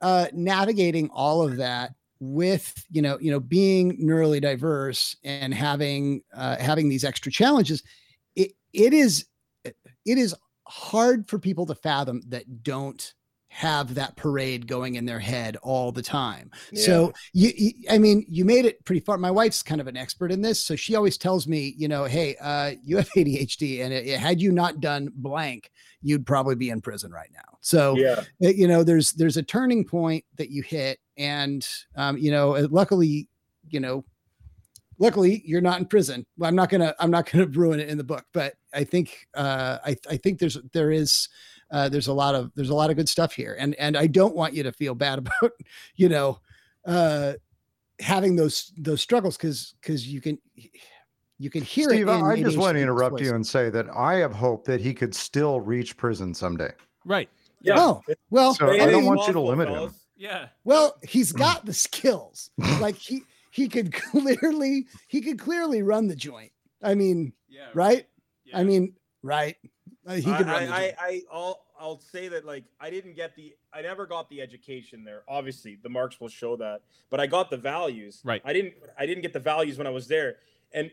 uh 0.00 0.26
navigating 0.32 1.08
all 1.10 1.42
of 1.42 1.56
that 1.56 1.94
with 2.20 2.84
you 2.90 3.00
know 3.00 3.18
you 3.20 3.30
know 3.30 3.40
being 3.40 3.98
neurally 3.98 4.40
diverse 4.40 5.16
and 5.24 5.54
having 5.54 6.22
uh 6.34 6.56
having 6.56 6.88
these 6.88 7.04
extra 7.04 7.32
challenges 7.32 7.82
it 8.36 8.52
it 8.72 8.92
is 8.92 9.26
it 9.64 10.18
is 10.18 10.34
hard 10.66 11.28
for 11.28 11.38
people 11.38 11.66
to 11.66 11.74
fathom 11.74 12.22
that 12.28 12.62
don't 12.62 13.14
have 13.52 13.96
that 13.96 14.14
parade 14.14 14.68
going 14.68 14.94
in 14.94 15.04
their 15.04 15.18
head 15.18 15.56
all 15.62 15.90
the 15.90 16.00
time. 16.02 16.52
So 16.72 17.12
you, 17.32 17.50
you, 17.56 17.72
I 17.90 17.98
mean, 17.98 18.24
you 18.28 18.44
made 18.44 18.64
it 18.64 18.82
pretty 18.84 19.00
far. 19.00 19.18
My 19.18 19.30
wife's 19.30 19.60
kind 19.60 19.80
of 19.80 19.88
an 19.88 19.96
expert 19.96 20.30
in 20.30 20.40
this, 20.40 20.60
so 20.60 20.76
she 20.76 20.94
always 20.94 21.18
tells 21.18 21.48
me, 21.48 21.74
you 21.76 21.88
know, 21.88 22.04
hey, 22.04 22.36
uh, 22.40 22.72
you 22.82 22.96
have 22.96 23.08
ADHD, 23.16 23.84
and 23.84 23.92
it, 23.92 24.06
it- 24.06 24.20
had 24.20 24.40
you 24.40 24.52
not 24.52 24.80
done 24.80 25.10
blank, 25.16 25.72
you'd 26.00 26.24
probably 26.24 26.54
be 26.54 26.70
in 26.70 26.80
prison 26.80 27.10
right 27.10 27.30
now. 27.34 27.58
So 27.60 27.96
yeah. 27.96 28.22
uh, 28.42 28.48
you 28.48 28.68
know, 28.68 28.84
there's 28.84 29.12
there's 29.12 29.36
a 29.36 29.42
turning 29.42 29.84
point 29.84 30.24
that 30.36 30.50
you 30.50 30.62
hit, 30.62 31.00
and 31.18 31.66
um, 31.96 32.16
you 32.18 32.30
know, 32.30 32.54
uh, 32.54 32.68
luckily, 32.70 33.28
you 33.68 33.80
know, 33.80 34.04
luckily 35.00 35.42
you're 35.44 35.60
not 35.60 35.80
in 35.80 35.86
prison. 35.86 36.24
Well, 36.38 36.48
I'm 36.48 36.54
not 36.54 36.70
gonna 36.70 36.94
I'm 37.00 37.10
not 37.10 37.28
gonna 37.28 37.46
ruin 37.50 37.80
it 37.80 37.88
in 37.88 37.98
the 37.98 38.04
book, 38.04 38.26
but 38.32 38.54
I 38.72 38.84
think 38.84 39.26
uh, 39.34 39.78
I 39.84 39.96
I 40.08 40.16
think 40.18 40.38
there's 40.38 40.56
there 40.72 40.92
is 40.92 41.28
uh, 41.70 41.88
there's 41.88 42.08
a 42.08 42.12
lot 42.12 42.34
of 42.34 42.50
there's 42.54 42.70
a 42.70 42.74
lot 42.74 42.90
of 42.90 42.96
good 42.96 43.08
stuff 43.08 43.32
here, 43.32 43.56
and 43.58 43.74
and 43.76 43.96
I 43.96 44.06
don't 44.06 44.34
want 44.34 44.54
you 44.54 44.62
to 44.64 44.72
feel 44.72 44.94
bad 44.94 45.18
about 45.40 45.52
you 45.96 46.08
know 46.08 46.38
uh, 46.84 47.34
having 48.00 48.36
those 48.36 48.72
those 48.76 49.00
struggles 49.00 49.36
because 49.36 49.74
because 49.80 50.06
you 50.06 50.20
can 50.20 50.38
you 51.38 51.50
can 51.50 51.62
hear 51.62 51.88
Steve, 51.90 52.08
it. 52.08 52.10
I 52.10 52.34
in 52.34 52.44
just 52.44 52.58
want 52.58 52.76
to 52.76 52.82
interrupt 52.82 53.18
voice. 53.18 53.22
you 53.26 53.34
and 53.34 53.46
say 53.46 53.70
that 53.70 53.86
I 53.94 54.14
have 54.16 54.32
hope 54.32 54.64
that 54.66 54.80
he 54.80 54.92
could 54.92 55.14
still 55.14 55.60
reach 55.60 55.96
prison 55.96 56.34
someday. 56.34 56.72
Right. 57.04 57.28
Yeah. 57.62 57.74
Oh 57.78 58.02
well, 58.30 58.54
So 58.54 58.68
I 58.70 58.74
I 58.84 58.90
don't 58.90 59.04
want 59.04 59.20
you 59.20 59.26
to 59.26 59.32
Possible, 59.32 59.46
limit 59.46 59.68
him. 59.68 59.90
Yeah. 60.16 60.48
Well, 60.64 60.96
he's 61.02 61.32
got 61.46 61.64
the 61.66 61.72
skills. 61.74 62.50
like 62.80 62.96
he 62.96 63.22
he 63.52 63.68
could 63.68 63.92
clearly 63.92 64.86
he 65.08 65.20
could 65.20 65.38
clearly 65.38 65.82
run 65.82 66.08
the 66.08 66.16
joint. 66.16 66.52
I 66.82 66.94
mean, 66.94 67.32
Yeah. 67.48 67.68
right? 67.74 68.06
Yeah. 68.44 68.58
I 68.58 68.64
mean, 68.64 68.94
right? 69.22 69.56
He 70.08 70.22
could 70.22 70.46
run 70.46 70.66
the 70.66 70.72
I, 70.72 70.80
I, 70.80 70.94
I 70.98 71.22
I'll 71.30 71.66
I'll 71.78 72.00
say 72.00 72.28
that 72.28 72.44
like 72.44 72.64
I 72.80 72.90
didn't 72.90 73.14
get 73.14 73.34
the, 73.34 73.54
I 73.72 73.82
never 73.82 74.06
got 74.06 74.28
the 74.28 74.40
education 74.40 75.04
there. 75.04 75.22
Obviously, 75.28 75.78
the 75.82 75.88
marks 75.88 76.20
will 76.20 76.28
show 76.28 76.56
that, 76.56 76.80
but 77.10 77.20
I 77.20 77.26
got 77.26 77.50
the 77.50 77.56
values. 77.56 78.20
Right. 78.24 78.42
I 78.44 78.52
didn't, 78.52 78.74
I 78.98 79.06
didn't 79.06 79.22
get 79.22 79.32
the 79.32 79.40
values 79.40 79.78
when 79.78 79.86
I 79.86 79.90
was 79.90 80.08
there, 80.08 80.36
and 80.72 80.90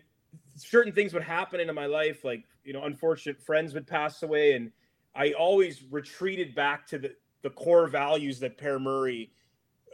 certain 0.56 0.92
things 0.92 1.14
would 1.14 1.24
happen 1.24 1.60
into 1.60 1.74
my 1.74 1.86
life, 1.86 2.24
like 2.24 2.44
you 2.64 2.74
know, 2.74 2.84
unfortunate 2.84 3.42
friends 3.42 3.74
would 3.74 3.88
pass 3.88 4.24
away, 4.24 4.54
and 4.54 4.72
I 5.16 5.32
always 5.32 5.84
retreated 5.90 6.54
back 6.54 6.86
to 6.88 7.00
the 7.00 7.16
the 7.44 7.50
core 7.52 7.88
values 7.88 8.40
that 8.40 8.58
Père 8.58 8.82
Murray 8.82 9.32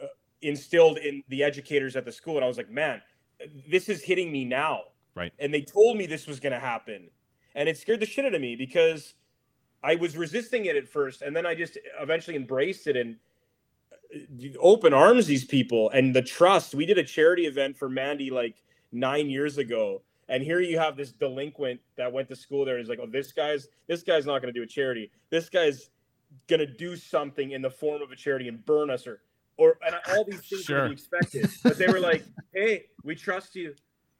uh, 0.02 0.06
instilled 0.42 0.98
in 0.98 1.22
the 1.28 1.42
educators 1.42 1.94
at 1.94 2.04
the 2.04 2.12
school, 2.12 2.36
and 2.36 2.44
I 2.44 2.48
was 2.48 2.56
like, 2.56 2.70
man, 2.70 3.00
this 3.68 3.88
is 3.88 4.02
hitting 4.02 4.32
me 4.32 4.44
now. 4.44 4.82
Right. 5.14 5.32
And 5.38 5.54
they 5.54 5.62
told 5.62 5.96
me 5.96 6.06
this 6.06 6.26
was 6.26 6.40
going 6.40 6.52
to 6.52 6.58
happen, 6.58 7.08
and 7.54 7.68
it 7.68 7.76
scared 7.78 8.00
the 8.00 8.06
shit 8.06 8.24
out 8.24 8.34
of 8.34 8.40
me 8.40 8.56
because 8.56 9.14
I 9.82 9.94
was 9.96 10.16
resisting 10.16 10.64
it 10.66 10.76
at 10.76 10.88
first, 10.88 11.22
and 11.22 11.34
then 11.36 11.46
I 11.46 11.54
just 11.54 11.78
eventually 12.00 12.36
embraced 12.36 12.86
it 12.86 12.96
and 12.96 13.16
uh, 14.14 14.18
open 14.60 14.94
arms 14.94 15.26
these 15.26 15.44
people 15.44 15.90
and 15.90 16.14
the 16.14 16.22
trust. 16.22 16.74
We 16.74 16.86
did 16.86 16.98
a 16.98 17.04
charity 17.04 17.46
event 17.46 17.76
for 17.76 17.88
Mandi 17.88 18.30
like 18.30 18.62
nine 18.92 19.28
years 19.28 19.58
ago, 19.58 20.02
and 20.28 20.42
here 20.42 20.60
you 20.60 20.78
have 20.78 20.96
this 20.96 21.12
delinquent 21.12 21.80
that 21.96 22.12
went 22.12 22.28
to 22.28 22.36
school 22.36 22.64
there 22.64 22.76
and 22.76 22.82
is 22.82 22.88
like, 22.88 23.00
"Oh, 23.02 23.06
this 23.06 23.32
guy's 23.32 23.68
this 23.86 24.02
guy's 24.02 24.26
not 24.26 24.40
going 24.40 24.52
to 24.52 24.58
do 24.58 24.62
a 24.62 24.66
charity. 24.66 25.10
This 25.30 25.48
guy's 25.48 25.90
going 26.48 26.60
to 26.60 26.66
do 26.66 26.96
something 26.96 27.52
in 27.52 27.62
the 27.62 27.70
form 27.70 28.02
of 28.02 28.10
a 28.10 28.16
charity 28.16 28.48
and 28.48 28.64
burn 28.64 28.90
us 28.90 29.06
or." 29.06 29.20
Or 29.56 29.78
and 29.86 29.94
all 30.08 30.24
these 30.24 30.40
things 30.40 30.64
Sure. 30.64 30.80
that 30.80 30.88
we 30.88 30.92
expected, 30.94 31.48
but 31.62 31.78
they 31.78 31.86
were 31.86 32.00
like, 32.00 32.24
"Hey, 32.52 32.86
we 33.04 33.14
trust 33.14 33.54
you," 33.54 33.76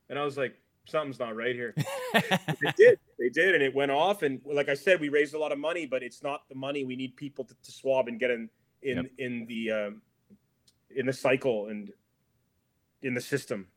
and 0.07 0.17
I 0.17 0.23
was 0.23 0.37
like, 0.37 0.55
"Something's 0.85 1.19
not 1.19 1.35
right 1.35 1.55
here." 1.55 1.73
they 2.13 2.71
did 2.77 2.99
they 3.19 3.29
did 3.29 3.55
and 3.55 3.63
it 3.63 3.73
went 3.73 3.91
off 3.91 4.21
and 4.23 4.41
like 4.45 4.69
i 4.69 4.73
said 4.73 4.99
we 4.99 5.09
raised 5.09 5.33
a 5.33 5.39
lot 5.39 5.51
of 5.51 5.57
money 5.57 5.85
but 5.85 6.03
it's 6.03 6.21
not 6.21 6.47
the 6.49 6.55
money 6.55 6.83
we 6.85 6.95
need 6.95 7.15
people 7.15 7.43
to, 7.45 7.55
to 7.63 7.71
swab 7.71 8.07
and 8.07 8.19
get 8.19 8.29
in 8.31 8.49
in 8.81 8.97
Yep. 8.97 9.05
in 9.17 9.45
the 9.47 9.71
um, 9.71 10.01
in 10.95 11.05
the 11.05 11.13
cycle 11.13 11.67
and 11.67 11.91
in 13.01 13.13
the 13.13 13.21
system 13.21 13.67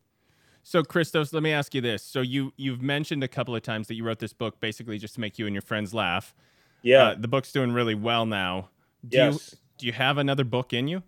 So 0.63 0.83
Christos, 0.83 1.33
let 1.33 1.43
me 1.43 1.51
ask 1.53 1.75
you 1.75 1.81
this. 1.81 2.03
So 2.03 2.21
you 2.21 2.53
you've 2.57 2.83
mentioned 2.83 3.25
a 3.25 3.29
couple 3.29 3.55
of 3.57 3.63
times 3.63 3.87
that 3.89 3.95
you 3.95 4.05
wrote 4.05 4.19
this 4.19 4.33
book 4.35 4.61
basically 4.61 4.99
just 4.99 5.15
to 5.15 5.21
make 5.21 5.39
you 5.39 5.47
and 5.47 5.55
your 5.55 5.63
friends 5.63 5.95
laugh. 5.95 6.35
yeah 6.83 7.03
Uh, 7.09 7.15
the 7.19 7.29
book's 7.29 7.53
doing 7.53 7.73
really 7.73 7.95
well 7.95 8.27
now. 8.27 8.69
Do 9.09 9.17
yes 9.19 9.35
you 9.53 9.59
do 9.79 9.87
you 9.87 9.93
have 9.93 10.19
another 10.19 10.45
book 10.45 10.73
in 10.73 10.89
you? 10.89 11.03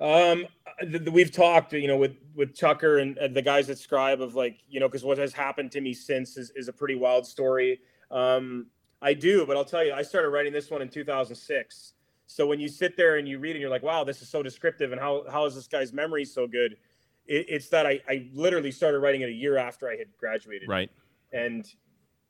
um 0.00 0.46
th- 0.80 1.08
we've 1.10 1.32
talked 1.32 1.72
you 1.72 1.88
know 1.88 1.96
with 1.96 2.16
with 2.34 2.56
tucker 2.56 2.98
and, 2.98 3.18
and 3.18 3.34
the 3.34 3.42
guys 3.42 3.68
at 3.70 3.78
scribe 3.78 4.20
of 4.20 4.34
like 4.34 4.58
you 4.68 4.80
know 4.80 4.88
because 4.88 5.04
what 5.04 5.18
has 5.18 5.32
happened 5.32 5.70
to 5.72 5.80
me 5.80 5.92
since 5.92 6.36
is, 6.36 6.52
is 6.56 6.68
a 6.68 6.72
pretty 6.72 6.94
wild 6.94 7.26
story 7.26 7.80
um 8.10 8.66
i 9.02 9.12
do 9.14 9.46
but 9.46 9.56
i'll 9.56 9.64
tell 9.64 9.84
you 9.84 9.92
i 9.92 10.02
started 10.02 10.28
writing 10.30 10.52
this 10.52 10.70
one 10.70 10.82
in 10.82 10.88
2006 10.88 11.92
so 12.26 12.46
when 12.46 12.60
you 12.60 12.68
sit 12.68 12.96
there 12.96 13.16
and 13.16 13.28
you 13.28 13.38
read 13.38 13.52
and 13.52 13.60
you're 13.60 13.70
like 13.70 13.82
wow 13.82 14.04
this 14.04 14.22
is 14.22 14.28
so 14.28 14.42
descriptive 14.42 14.92
and 14.92 15.00
how 15.00 15.24
how 15.30 15.44
is 15.46 15.54
this 15.54 15.66
guy's 15.66 15.92
memory 15.92 16.24
so 16.24 16.46
good 16.46 16.76
it, 17.26 17.46
it's 17.48 17.68
that 17.68 17.86
I, 17.86 18.00
I 18.08 18.28
literally 18.32 18.70
started 18.70 18.98
writing 19.00 19.20
it 19.22 19.28
a 19.28 19.32
year 19.32 19.56
after 19.56 19.88
i 19.88 19.96
had 19.96 20.08
graduated 20.18 20.68
Right. 20.68 20.90
and 21.32 21.66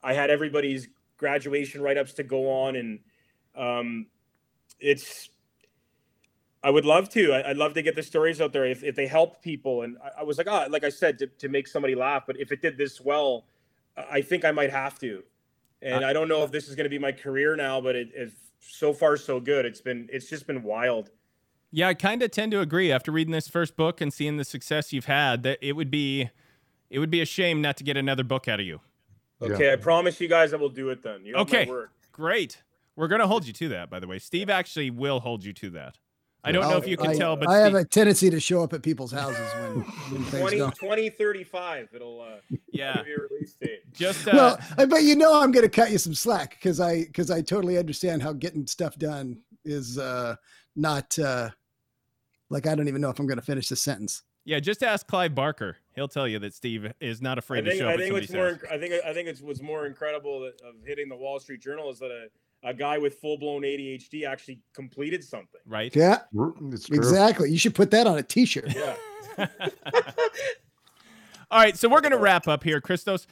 I 0.03 0.13
had 0.13 0.29
everybody's 0.31 0.87
graduation 1.17 1.81
write 1.81 1.97
ups 1.97 2.13
to 2.13 2.23
go 2.23 2.51
on, 2.51 2.75
and 2.75 2.99
um, 3.55 4.07
it's. 4.79 5.29
I 6.63 6.69
would 6.69 6.85
love 6.85 7.09
to. 7.09 7.33
I, 7.33 7.49
I'd 7.49 7.57
love 7.57 7.73
to 7.73 7.81
get 7.81 7.95
the 7.95 8.03
stories 8.03 8.39
out 8.39 8.53
there 8.53 8.65
if, 8.65 8.83
if 8.83 8.95
they 8.95 9.07
help 9.07 9.41
people. 9.41 9.81
And 9.81 9.97
I, 10.03 10.21
I 10.21 10.23
was 10.23 10.37
like, 10.37 10.47
ah, 10.49 10.67
like 10.69 10.83
I 10.83 10.89
said, 10.89 11.17
to, 11.19 11.27
to 11.27 11.49
make 11.49 11.67
somebody 11.67 11.95
laugh. 11.95 12.23
But 12.27 12.39
if 12.39 12.51
it 12.51 12.61
did 12.61 12.77
this 12.77 13.01
well, 13.01 13.45
I 13.97 14.17
I 14.17 14.21
think 14.21 14.45
I 14.45 14.51
might 14.51 14.71
have 14.71 14.99
to. 14.99 15.23
And 15.81 16.05
I 16.05 16.13
don't 16.13 16.27
know 16.27 16.43
if 16.43 16.51
this 16.51 16.67
is 16.67 16.75
going 16.75 16.83
to 16.83 16.89
be 16.89 16.99
my 16.99 17.11
career 17.11 17.55
now, 17.55 17.81
but 17.81 17.95
it, 17.95 18.09
it's 18.13 18.35
so 18.59 18.93
far 18.93 19.17
so 19.17 19.39
good. 19.39 19.65
It's 19.65 19.81
been 19.81 20.07
it's 20.11 20.29
just 20.29 20.45
been 20.45 20.63
wild. 20.63 21.09
Yeah, 21.71 21.87
I 21.87 21.93
kind 21.93 22.21
of 22.21 22.31
tend 22.31 22.51
to 22.51 22.59
agree 22.59 22.91
after 22.91 23.11
reading 23.11 23.31
this 23.31 23.47
first 23.47 23.75
book 23.75 24.01
and 24.01 24.13
seeing 24.13 24.37
the 24.37 24.43
success 24.43 24.93
you've 24.93 25.05
had 25.05 25.43
that 25.43 25.57
it 25.61 25.73
would 25.73 25.89
be 25.89 26.29
it 26.89 26.99
would 26.99 27.09
be 27.09 27.21
a 27.21 27.25
shame 27.25 27.61
not 27.61 27.77
to 27.77 27.83
get 27.83 27.97
another 27.97 28.23
book 28.23 28.47
out 28.47 28.59
of 28.59 28.65
you. 28.65 28.81
Okay, 29.41 29.73
I 29.73 29.75
promise 29.75 30.21
you 30.21 30.27
guys 30.27 30.53
I 30.53 30.57
will 30.57 30.69
do 30.69 30.89
it 30.89 31.01
then. 31.01 31.25
You 31.25 31.35
Okay. 31.35 31.65
my 31.65 31.71
word. 31.71 31.89
Great. 32.11 32.61
We're 32.95 33.07
gonna 33.07 33.27
hold 33.27 33.47
you 33.47 33.53
to 33.53 33.69
that, 33.69 33.89
by 33.89 33.99
the 33.99 34.07
way. 34.07 34.19
Steve 34.19 34.49
actually 34.49 34.91
will 34.91 35.21
hold 35.21 35.43
you 35.43 35.53
to 35.53 35.69
that. 35.71 35.97
I 36.43 36.51
don't 36.51 36.67
know 36.69 36.77
if 36.77 36.87
you 36.87 36.97
can 36.97 37.11
I, 37.11 37.15
tell, 37.15 37.35
but 37.35 37.47
I 37.49 37.59
have 37.59 37.73
Steve- 37.73 37.81
a 37.81 37.85
tendency 37.85 38.29
to 38.31 38.39
show 38.39 38.63
up 38.63 38.73
at 38.73 38.81
people's 38.81 39.11
houses 39.11 39.47
when, 39.59 39.81
when 39.81 40.23
things 40.23 40.39
20, 40.41 40.57
don't. 40.57 40.75
2035. 40.75 41.89
It'll 41.93 42.21
uh, 42.21 42.25
yeah, 42.71 42.95
give 42.95 43.05
a 43.05 43.27
release 43.29 43.53
date. 43.61 43.81
just 43.93 44.27
uh, 44.27 44.31
well, 44.33 44.59
I 44.77 44.85
bet 44.85 45.03
you 45.03 45.15
know 45.15 45.39
I'm 45.39 45.51
going 45.51 45.65
to 45.65 45.69
cut 45.69 45.91
you 45.91 45.97
some 45.99 46.15
slack 46.15 46.51
because 46.51 46.79
I 46.79 47.03
because 47.05 47.29
I 47.29 47.41
totally 47.41 47.77
understand 47.77 48.23
how 48.23 48.33
getting 48.33 48.65
stuff 48.65 48.97
done 48.97 49.37
is 49.63 49.97
uh, 49.99 50.35
not 50.75 51.17
uh, 51.19 51.49
like 52.49 52.65
I 52.65 52.73
don't 52.73 52.87
even 52.87 53.01
know 53.01 53.09
if 53.09 53.19
I'm 53.19 53.27
going 53.27 53.39
to 53.39 53.45
finish 53.45 53.69
this 53.69 53.81
sentence. 53.81 54.23
yeah. 54.45 54.59
Just 54.59 54.81
ask 54.81 55.05
Clive 55.07 55.35
Barker. 55.35 55.77
He'll 55.93 56.07
tell 56.07 56.27
you 56.27 56.39
that 56.39 56.53
Steve 56.55 56.91
is 57.01 57.21
not 57.21 57.37
I 57.37 57.39
afraid 57.39 57.61
to 57.65 57.69
think 57.69 57.81
show 57.81 57.87
I 57.87 57.93
up 57.93 57.93
at 57.95 57.99
think 57.99 58.07
somebody's 58.09 58.29
what's 58.29 58.61
more 58.61 58.69
inc- 58.69 58.73
I 58.73 58.79
think 58.79 58.93
I 59.05 59.13
think 59.13 59.27
it's 59.27 59.41
what's 59.41 59.61
more 59.61 59.85
incredible 59.85 60.39
that, 60.39 60.59
of 60.61 60.75
hitting 60.85 61.07
the 61.09 61.17
Wall 61.17 61.39
Street 61.39 61.61
Journal 61.61 61.91
is 61.91 61.99
that 61.99 62.09
a, 62.09 62.27
a 62.63 62.73
guy 62.73 62.97
with 62.97 63.15
full 63.19 63.37
blown 63.37 63.61
ADHD 63.63 64.25
actually 64.27 64.59
completed 64.73 65.23
something. 65.23 65.59
Right? 65.65 65.95
Yeah, 65.95 66.19
It's 66.71 66.87
true. 66.87 66.97
exactly. 66.97 67.49
You 67.51 67.57
should 67.57 67.75
put 67.75 67.91
that 67.91 68.07
on 68.07 68.17
a 68.17 68.23
T-shirt. 68.23 68.73
Yeah. 68.75 68.95
All 71.51 71.59
right, 71.59 71.77
so 71.77 71.89
we're 71.89 72.01
gonna 72.01 72.17
wrap 72.17 72.47
up 72.47 72.63
here, 72.63 72.79
Christos. 72.79 73.27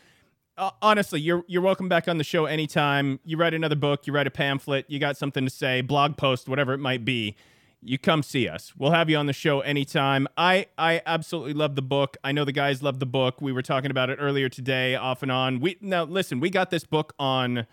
Uh, 0.57 0.71
honestly, 0.81 1.21
you're 1.21 1.43
you're 1.47 1.61
welcome 1.61 1.87
back 1.87 2.07
on 2.09 2.17
the 2.17 2.23
show 2.23 2.45
anytime. 2.45 3.19
You 3.23 3.37
write 3.37 3.53
another 3.53 3.75
book, 3.77 4.05
you 4.07 4.13
write 4.13 4.27
a 4.27 4.31
pamphlet, 4.31 4.85
you 4.89 4.99
got 4.99 5.15
something 5.15 5.45
to 5.45 5.49
say, 5.49 5.79
blog 5.81 6.17
post, 6.17 6.49
whatever 6.49 6.73
it 6.73 6.79
might 6.79 7.05
be. 7.05 7.35
You 7.81 7.97
come 7.97 8.23
see 8.23 8.49
us. 8.49 8.73
We'll 8.77 8.91
have 8.91 9.09
you 9.09 9.15
on 9.15 9.25
the 9.27 9.31
show 9.33 9.61
anytime. 9.61 10.27
I 10.35 10.65
I 10.77 11.01
absolutely 11.05 11.53
love 11.53 11.75
the 11.75 11.81
book. 11.81 12.17
I 12.25 12.33
know 12.33 12.43
the 12.43 12.51
guys 12.51 12.83
love 12.83 12.99
the 12.99 13.05
book. 13.05 13.39
We 13.41 13.53
were 13.53 13.61
talking 13.61 13.89
about 13.89 14.09
it 14.09 14.17
earlier 14.19 14.49
today, 14.49 14.95
off 14.95 15.23
and 15.23 15.31
on. 15.31 15.61
We 15.61 15.77
now 15.79 16.03
listen. 16.03 16.41
We 16.41 16.49
got 16.49 16.71
this 16.71 16.83
book 16.83 17.13
on. 17.17 17.67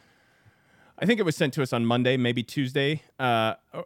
I 0.98 1.06
think 1.06 1.20
it 1.20 1.24
was 1.24 1.37
sent 1.37 1.52
to 1.54 1.62
us 1.62 1.72
on 1.72 1.85
Monday, 1.85 2.16
maybe 2.16 2.42
Tuesday, 2.42 3.02
uh, 3.18 3.54
uh, 3.74 3.82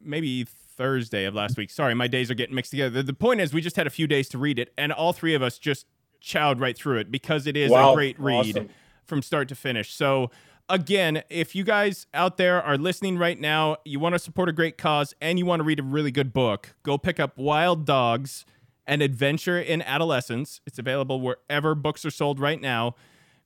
maybe 0.00 0.44
Thursday 0.44 1.24
of 1.24 1.34
last 1.34 1.56
week. 1.56 1.70
Sorry, 1.70 1.94
my 1.94 2.08
days 2.08 2.30
are 2.30 2.34
getting 2.34 2.54
mixed 2.54 2.70
together. 2.70 3.02
The 3.02 3.12
point 3.12 3.40
is, 3.40 3.52
we 3.52 3.60
just 3.60 3.76
had 3.76 3.86
a 3.86 3.90
few 3.90 4.06
days 4.06 4.28
to 4.30 4.38
read 4.38 4.58
it, 4.58 4.72
and 4.78 4.92
all 4.92 5.12
three 5.12 5.34
of 5.34 5.42
us 5.42 5.58
just 5.58 5.86
chowed 6.22 6.60
right 6.60 6.76
through 6.76 6.98
it 6.98 7.10
because 7.10 7.46
it 7.46 7.56
is 7.56 7.70
Wow, 7.70 7.92
a 7.92 7.94
great 7.94 8.18
read 8.18 8.56
awesome. 8.56 8.68
from 9.04 9.22
start 9.22 9.48
to 9.50 9.54
finish. 9.54 9.92
So, 9.92 10.30
again, 10.68 11.22
if 11.30 11.54
you 11.54 11.64
guys 11.64 12.06
out 12.14 12.38
there 12.38 12.62
are 12.62 12.78
listening 12.78 13.18
right 13.18 13.38
now, 13.38 13.76
you 13.84 14.00
want 14.00 14.14
to 14.14 14.18
support 14.18 14.48
a 14.48 14.52
great 14.52 14.78
cause 14.78 15.14
and 15.20 15.38
you 15.38 15.44
want 15.46 15.60
to 15.60 15.64
read 15.64 15.78
a 15.80 15.82
really 15.84 16.10
good 16.10 16.32
book, 16.32 16.74
go 16.82 16.96
pick 16.98 17.20
up 17.20 17.36
Wild 17.38 17.84
Dogs 17.84 18.44
An 18.86 19.00
Adventure 19.02 19.60
in 19.60 19.80
Adolescence. 19.82 20.60
It's 20.66 20.78
available 20.78 21.20
wherever 21.20 21.74
books 21.74 22.04
are 22.04 22.10
sold 22.10 22.40
right 22.40 22.60
now. 22.60 22.94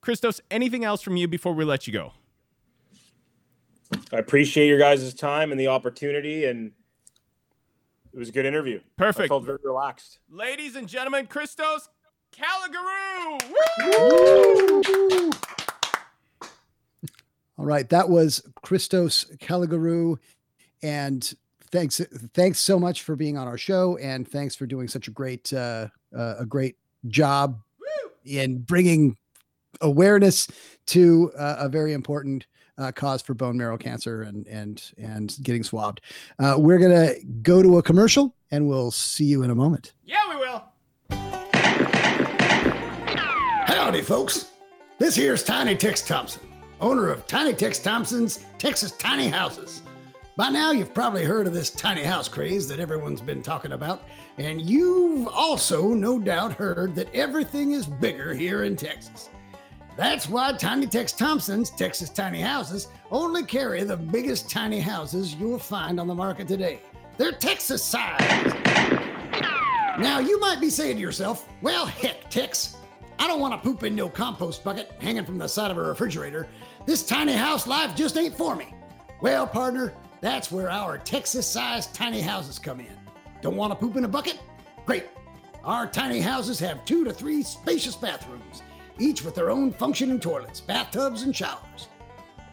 Christos, 0.00 0.40
anything 0.50 0.84
else 0.84 1.02
from 1.02 1.16
you 1.16 1.28
before 1.28 1.52
we 1.52 1.64
let 1.64 1.86
you 1.86 1.92
go? 1.92 2.12
I 4.12 4.18
appreciate 4.18 4.68
your 4.68 4.78
guys' 4.78 5.12
time 5.14 5.50
and 5.52 5.60
the 5.60 5.68
opportunity, 5.68 6.44
and 6.46 6.72
it 8.12 8.18
was 8.18 8.28
a 8.28 8.32
good 8.32 8.46
interview. 8.46 8.78
Perfect. 8.78 9.00
I 9.00 9.04
Perfect. 9.04 9.28
felt 9.28 9.44
very 9.44 9.58
relaxed. 9.64 10.18
Ladies 10.30 10.76
and 10.76 10.88
gentlemen, 10.88 11.26
Christos 11.26 11.88
Kalogirou! 12.32 13.40
Woo! 13.80 15.30
All 17.58 17.66
right, 17.66 17.88
that 17.90 18.08
was 18.08 18.42
Christos 18.62 19.26
Kalogirou, 19.38 20.18
and 20.82 21.34
thanks 21.70 22.00
thanks 22.34 22.58
so 22.58 22.78
much 22.78 23.02
for 23.02 23.14
being 23.14 23.36
on 23.38 23.46
our 23.46 23.58
show, 23.58 23.96
and 23.98 24.26
thanks 24.26 24.54
for 24.54 24.66
doing 24.66 24.88
such 24.88 25.08
a 25.08 25.10
great 25.10 25.52
uh, 25.52 25.88
uh, 26.16 26.34
a 26.38 26.46
great 26.46 26.76
job 27.08 27.60
in 28.24 28.58
bringing 28.58 29.16
awareness 29.80 30.48
to 30.86 31.32
uh, 31.36 31.56
a 31.58 31.68
very 31.68 31.92
important 31.92 32.46
uh, 32.82 32.92
cause 32.92 33.22
for 33.22 33.34
bone 33.34 33.56
marrow 33.56 33.78
cancer 33.78 34.22
and 34.22 34.46
and 34.48 34.92
and 34.98 35.36
getting 35.42 35.62
swabbed. 35.62 36.00
Uh, 36.38 36.56
we're 36.58 36.78
gonna 36.78 37.12
go 37.42 37.62
to 37.62 37.78
a 37.78 37.82
commercial, 37.82 38.34
and 38.50 38.66
we'll 38.66 38.90
see 38.90 39.24
you 39.24 39.42
in 39.42 39.50
a 39.50 39.54
moment. 39.54 39.92
Yeah, 40.04 40.28
we 40.28 40.36
will. 40.36 40.64
Howdy, 43.66 44.02
folks. 44.02 44.50
This 44.98 45.14
here's 45.16 45.42
Tiny 45.42 45.74
Tex 45.74 46.02
Thompson, 46.02 46.42
owner 46.80 47.08
of 47.08 47.26
Tiny 47.26 47.54
Tex 47.54 47.78
Thompson's 47.78 48.44
Texas 48.58 48.92
Tiny 48.92 49.28
Houses. 49.28 49.82
By 50.36 50.48
now, 50.48 50.70
you've 50.72 50.94
probably 50.94 51.24
heard 51.24 51.46
of 51.46 51.52
this 51.52 51.68
tiny 51.68 52.02
house 52.02 52.26
craze 52.26 52.66
that 52.68 52.80
everyone's 52.80 53.20
been 53.20 53.42
talking 53.42 53.72
about, 53.72 54.04
and 54.38 54.62
you've 54.62 55.28
also 55.28 55.88
no 55.88 56.18
doubt 56.18 56.54
heard 56.54 56.94
that 56.94 57.14
everything 57.14 57.72
is 57.72 57.84
bigger 57.84 58.32
here 58.32 58.64
in 58.64 58.74
Texas. 58.74 59.28
That's 59.96 60.28
why 60.28 60.52
Tiny 60.52 60.86
Tex 60.86 61.12
Thompson's 61.12 61.70
Texas 61.70 62.08
Tiny 62.08 62.40
Houses 62.40 62.88
only 63.10 63.44
carry 63.44 63.82
the 63.84 63.96
biggest 63.96 64.50
tiny 64.50 64.80
houses 64.80 65.34
you'll 65.34 65.58
find 65.58 66.00
on 66.00 66.06
the 66.06 66.14
market 66.14 66.48
today. 66.48 66.80
They're 67.18 67.32
Texas 67.32 67.84
sized. 67.84 68.56
Now, 69.98 70.18
you 70.18 70.40
might 70.40 70.60
be 70.60 70.70
saying 70.70 70.96
to 70.96 71.02
yourself, 71.02 71.46
well, 71.60 71.84
heck, 71.84 72.30
Tex, 72.30 72.76
I 73.18 73.26
don't 73.26 73.40
want 73.40 73.52
to 73.52 73.60
poop 73.60 73.82
in 73.82 73.94
no 73.94 74.08
compost 74.08 74.64
bucket 74.64 74.90
hanging 75.00 75.26
from 75.26 75.36
the 75.36 75.46
side 75.46 75.70
of 75.70 75.76
a 75.76 75.82
refrigerator. 75.82 76.48
This 76.86 77.04
tiny 77.04 77.34
house 77.34 77.66
life 77.66 77.94
just 77.94 78.16
ain't 78.16 78.34
for 78.34 78.56
me. 78.56 78.74
Well, 79.20 79.46
partner, 79.46 79.92
that's 80.22 80.50
where 80.50 80.70
our 80.70 80.96
Texas 80.96 81.46
sized 81.46 81.94
tiny 81.94 82.22
houses 82.22 82.58
come 82.58 82.80
in. 82.80 82.96
Don't 83.42 83.56
want 83.56 83.72
to 83.72 83.76
poop 83.76 83.96
in 83.96 84.04
a 84.04 84.08
bucket? 84.08 84.40
Great. 84.86 85.04
Our 85.62 85.86
tiny 85.86 86.20
houses 86.20 86.58
have 86.60 86.84
two 86.84 87.04
to 87.04 87.12
three 87.12 87.42
spacious 87.42 87.94
bathrooms, 87.94 88.62
each 88.98 89.24
with 89.24 89.34
their 89.34 89.50
own 89.50 89.72
functioning 89.72 90.20
toilets, 90.20 90.60
bathtubs, 90.60 91.22
and 91.22 91.34
showers. 91.34 91.88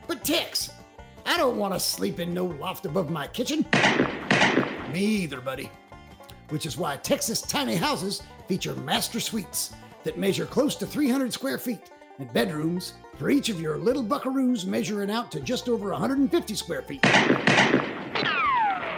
But 0.08 0.24
Tex, 0.24 0.72
I 1.26 1.38
don't 1.38 1.58
want 1.58 1.74
to 1.74 1.80
sleep 1.80 2.20
in 2.20 2.34
no 2.34 2.46
loft 2.46 2.86
above 2.86 3.10
my 3.10 3.28
kitchen. 3.28 3.66
Me 4.92 5.02
either, 5.02 5.42
buddy 5.42 5.70
which 6.50 6.66
is 6.66 6.78
why 6.78 6.98
Texas 6.98 7.42
tiny 7.42 7.76
houses 7.76 8.24
feature 8.48 8.76
master 8.76 9.20
suites 9.20 9.74
that 10.04 10.18
measure 10.18 10.46
close 10.46 10.76
to 10.76 10.86
300 10.86 11.32
square 11.32 11.58
feet 11.58 11.92
and 12.18 12.32
bedrooms 12.34 12.94
for 13.18 13.30
each 13.30 13.50
of 13.50 13.62
your 13.62 13.78
little 13.78 14.04
buckaroos 14.04 14.66
measuring 14.66 15.12
out 15.12 15.32
to 15.32 15.40
just 15.40 15.70
over 15.70 15.92
150 15.92 16.56
square 16.56 16.82
feet. 16.82 17.06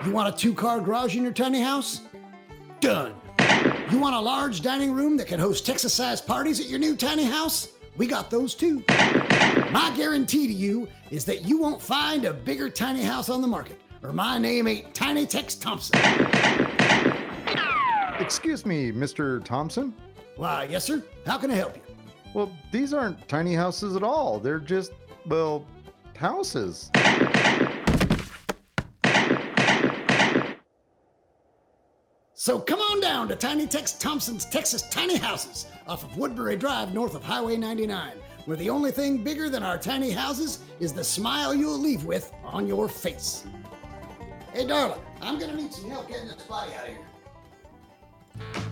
You 0.05 0.11
want 0.11 0.33
a 0.33 0.37
two 0.37 0.53
car 0.53 0.79
garage 0.79 1.15
in 1.15 1.23
your 1.23 1.33
tiny 1.33 1.61
house? 1.61 2.01
Done. 2.79 3.20
You 3.91 3.99
want 3.99 4.15
a 4.15 4.21
large 4.21 4.61
dining 4.61 4.93
room 4.93 5.17
that 5.17 5.27
can 5.27 5.37
host 5.37 5.65
Texas 5.65 5.93
sized 5.93 6.25
parties 6.25 6.61
at 6.61 6.69
your 6.69 6.79
new 6.79 6.95
tiny 6.95 7.25
house? 7.25 7.73
We 7.97 8.07
got 8.07 8.31
those 8.31 8.55
too. 8.55 8.85
My 8.87 9.91
guarantee 9.97 10.47
to 10.47 10.53
you 10.53 10.87
is 11.09 11.25
that 11.25 11.43
you 11.43 11.57
won't 11.57 11.81
find 11.81 12.23
a 12.23 12.31
bigger 12.31 12.69
tiny 12.69 13.03
house 13.03 13.27
on 13.27 13.41
the 13.41 13.49
market, 13.49 13.81
or 14.01 14.13
my 14.13 14.37
name 14.37 14.65
ain't 14.69 14.93
Tiny 14.93 15.25
Tex 15.25 15.55
Thompson. 15.55 15.99
Excuse 18.17 18.65
me, 18.65 18.93
Mr. 18.93 19.43
Thompson? 19.43 19.93
Why, 20.37 20.69
yes, 20.69 20.85
sir. 20.85 21.03
How 21.25 21.37
can 21.37 21.51
I 21.51 21.55
help 21.55 21.75
you? 21.75 21.81
Well, 22.33 22.49
these 22.71 22.93
aren't 22.93 23.27
tiny 23.27 23.55
houses 23.55 23.97
at 23.97 24.03
all. 24.03 24.39
They're 24.39 24.59
just, 24.59 24.93
well, 25.25 25.65
houses. 26.15 26.89
So 32.43 32.57
come 32.57 32.79
on 32.79 32.99
down 33.01 33.27
to 33.27 33.35
Tiny 33.35 33.67
Tex 33.67 33.91
Thompson's 33.91 34.45
Texas 34.45 34.81
Tiny 34.89 35.15
Houses 35.15 35.67
off 35.87 36.03
of 36.03 36.17
Woodbury 36.17 36.55
Drive 36.55 36.91
north 36.91 37.13
of 37.13 37.23
Highway 37.23 37.55
99, 37.55 38.13
where 38.45 38.57
the 38.57 38.67
only 38.67 38.89
thing 38.89 39.23
bigger 39.23 39.47
than 39.47 39.61
our 39.61 39.77
tiny 39.77 40.09
houses 40.09 40.57
is 40.79 40.91
the 40.91 41.03
smile 41.03 41.53
you'll 41.53 41.77
leave 41.77 42.03
with 42.03 42.33
on 42.43 42.65
your 42.65 42.89
face. 42.89 43.45
Hey, 44.53 44.65
darling, 44.65 44.97
I'm 45.21 45.37
gonna 45.37 45.55
need 45.55 45.71
some 45.71 45.87
help 45.91 46.07
getting 46.07 46.29
this 46.29 46.41
body 46.41 46.71
out 46.73 46.87
of 46.87 46.95
here. 48.55 48.70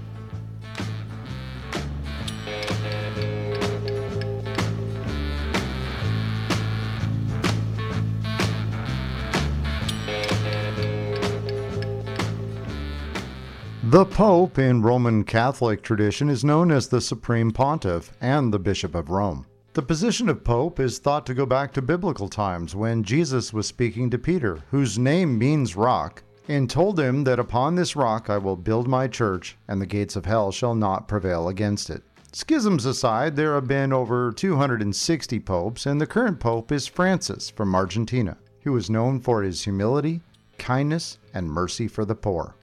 The 13.89 14.05
Pope 14.05 14.59
in 14.59 14.83
Roman 14.83 15.23
Catholic 15.23 15.81
tradition 15.81 16.29
is 16.29 16.43
known 16.43 16.69
as 16.69 16.87
the 16.87 17.01
Supreme 17.01 17.49
Pontiff 17.49 18.13
and 18.21 18.53
the 18.53 18.59
Bishop 18.59 18.93
of 18.93 19.09
Rome. 19.09 19.47
The 19.73 19.81
position 19.81 20.29
of 20.29 20.43
Pope 20.43 20.79
is 20.79 20.99
thought 20.99 21.25
to 21.25 21.33
go 21.33 21.47
back 21.47 21.73
to 21.73 21.81
biblical 21.81 22.29
times 22.29 22.75
when 22.75 23.03
Jesus 23.03 23.51
was 23.51 23.65
speaking 23.65 24.11
to 24.11 24.19
Peter, 24.19 24.59
whose 24.69 24.99
name 24.99 25.39
means 25.39 25.75
rock, 25.75 26.21
and 26.47 26.69
told 26.69 26.99
him 26.99 27.23
that 27.23 27.39
upon 27.39 27.73
this 27.73 27.95
rock 27.95 28.29
I 28.29 28.37
will 28.37 28.55
build 28.55 28.87
my 28.87 29.07
church, 29.07 29.57
and 29.67 29.81
the 29.81 29.87
gates 29.87 30.15
of 30.15 30.25
hell 30.25 30.51
shall 30.51 30.75
not 30.75 31.07
prevail 31.07 31.47
against 31.47 31.89
it. 31.89 32.03
Schisms 32.31 32.85
aside, 32.85 33.35
there 33.35 33.55
have 33.55 33.67
been 33.67 33.91
over 33.91 34.31
260 34.31 35.39
popes, 35.39 35.87
and 35.87 35.99
the 35.99 36.05
current 36.05 36.39
pope 36.39 36.71
is 36.71 36.85
Francis 36.85 37.49
from 37.49 37.73
Argentina, 37.73 38.37
who 38.65 38.77
is 38.77 38.87
known 38.87 39.19
for 39.19 39.41
his 39.41 39.63
humility, 39.63 40.21
kindness, 40.59 41.17
and 41.33 41.49
mercy 41.49 41.87
for 41.87 42.05
the 42.05 42.13
poor. 42.13 42.53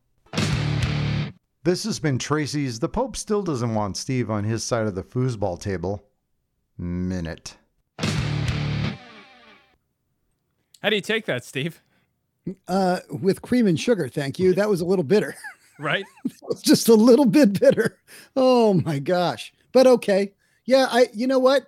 This 1.67 1.83
has 1.83 1.99
been 1.99 2.17
Tracy's 2.17 2.79
The 2.79 2.89
Pope 2.89 3.17
Still 3.17 3.43
Doesn't 3.43 3.75
Want 3.75 3.97
Steve 3.97 4.31
on 4.31 4.45
his 4.45 4.63
side 4.63 4.87
of 4.87 4.95
the 4.95 5.03
foosball 5.03 5.59
table. 5.61 6.01
minute. 6.79 7.57
How 7.99 8.21
do 10.91 10.95
you 10.95 11.03
take 11.03 11.27
that, 11.27 11.45
Steve? 11.45 11.83
Uh, 12.69 13.01
with 13.11 13.43
cream 13.43 13.67
and 13.67 13.81
sugar, 13.81 14.07
thank 14.07 14.39
you. 14.39 14.55
That 14.55 14.69
was 14.69 14.81
a 14.81 14.85
little 14.85 15.03
bitter. 15.03 15.35
Right? 15.79 16.07
It's 16.49 16.63
just 16.63 16.89
a 16.89 16.95
little 16.95 17.27
bit 17.27 17.61
bitter. 17.61 17.99
Oh 18.37 18.73
my 18.73 19.01
gosh. 19.01 19.53
But 19.73 19.87
okay. 19.89 20.33
Yeah, 20.65 20.87
I 20.89 21.09
you 21.13 21.27
know 21.27 21.41
what? 21.41 21.67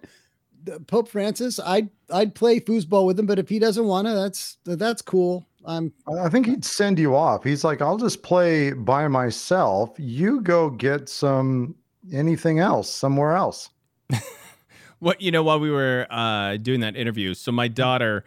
Pope 0.86 1.08
Francis, 1.08 1.58
I'd 1.58 1.90
I'd 2.10 2.34
play 2.34 2.60
foosball 2.60 3.04
with 3.04 3.18
him, 3.18 3.26
but 3.26 3.38
if 3.38 3.50
he 3.50 3.58
doesn't 3.58 3.84
want 3.84 4.06
to, 4.06 4.14
that's 4.14 4.58
that's 4.64 5.02
cool. 5.02 5.47
I'm 5.68 5.92
I 6.08 6.26
I 6.26 6.28
think 6.28 6.46
he'd 6.46 6.64
send 6.64 6.98
you 6.98 7.14
off. 7.14 7.44
He's 7.44 7.62
like, 7.62 7.80
I'll 7.80 7.98
just 7.98 8.22
play 8.22 8.72
by 8.72 9.06
myself. 9.06 9.94
You 9.98 10.40
go 10.40 10.70
get 10.70 11.08
some 11.08 11.76
anything 12.12 12.58
else 12.58 12.90
somewhere 12.90 13.36
else. 13.36 13.68
what 14.98 15.20
you 15.20 15.30
know 15.30 15.42
while 15.42 15.60
we 15.60 15.70
were 15.70 16.06
uh, 16.10 16.56
doing 16.56 16.80
that 16.80 16.96
interview 16.96 17.34
so 17.34 17.52
my 17.52 17.68
daughter 17.68 18.24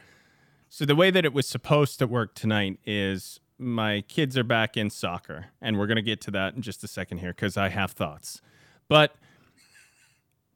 so 0.70 0.86
the 0.86 0.96
way 0.96 1.12
that 1.12 1.26
it 1.26 1.34
was 1.34 1.48
supposed 1.48 2.00
to 2.00 2.08
work 2.08 2.34
tonight 2.34 2.80
is 2.86 3.40
my 3.58 4.02
kids 4.02 4.38
are 4.38 4.44
back 4.44 4.78
in 4.78 4.90
soccer 4.90 5.48
and 5.62 5.78
we're 5.78 5.88
going 5.88 5.98
to 5.98 6.02
get 6.02 6.22
to 6.22 6.32
that 6.32 6.56
in 6.56 6.62
just 6.62 6.84
a 6.84 6.88
second 6.88 7.18
here 7.18 7.32
because 7.32 7.58
i 7.58 7.70
have 7.70 7.92
thoughts 7.92 8.42
but 8.88 9.16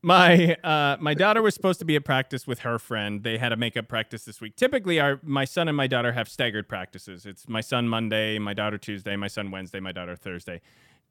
my 0.06 0.56
uh, 0.64 0.98
my 1.00 1.14
daughter 1.14 1.42
was 1.42 1.54
supposed 1.54 1.80
to 1.80 1.86
be 1.86 1.96
at 1.96 2.06
practice 2.06 2.46
with 2.46 2.60
her 2.60 2.78
friend 2.78 3.24
they 3.24 3.38
had 3.38 3.52
a 3.52 3.58
makeup 3.58 3.88
practice 3.88 4.26
this 4.26 4.40
week 4.40 4.56
typically 4.56 5.00
our 5.00 5.20
my 5.24 5.46
son 5.46 5.68
and 5.68 5.76
my 5.76 5.88
daughter 5.88 6.12
have 6.12 6.30
staggered 6.30 6.70
practices 6.70 7.26
it's 7.26 7.50
my 7.50 7.62
son 7.62 7.88
monday 7.88 8.38
my 8.38 8.54
daughter 8.54 8.78
tuesday 8.78 9.16
my 9.16 9.28
son 9.28 9.52
wednesday 9.52 9.80
my 9.80 9.92
daughter 9.92 10.16
thursday 10.16 10.62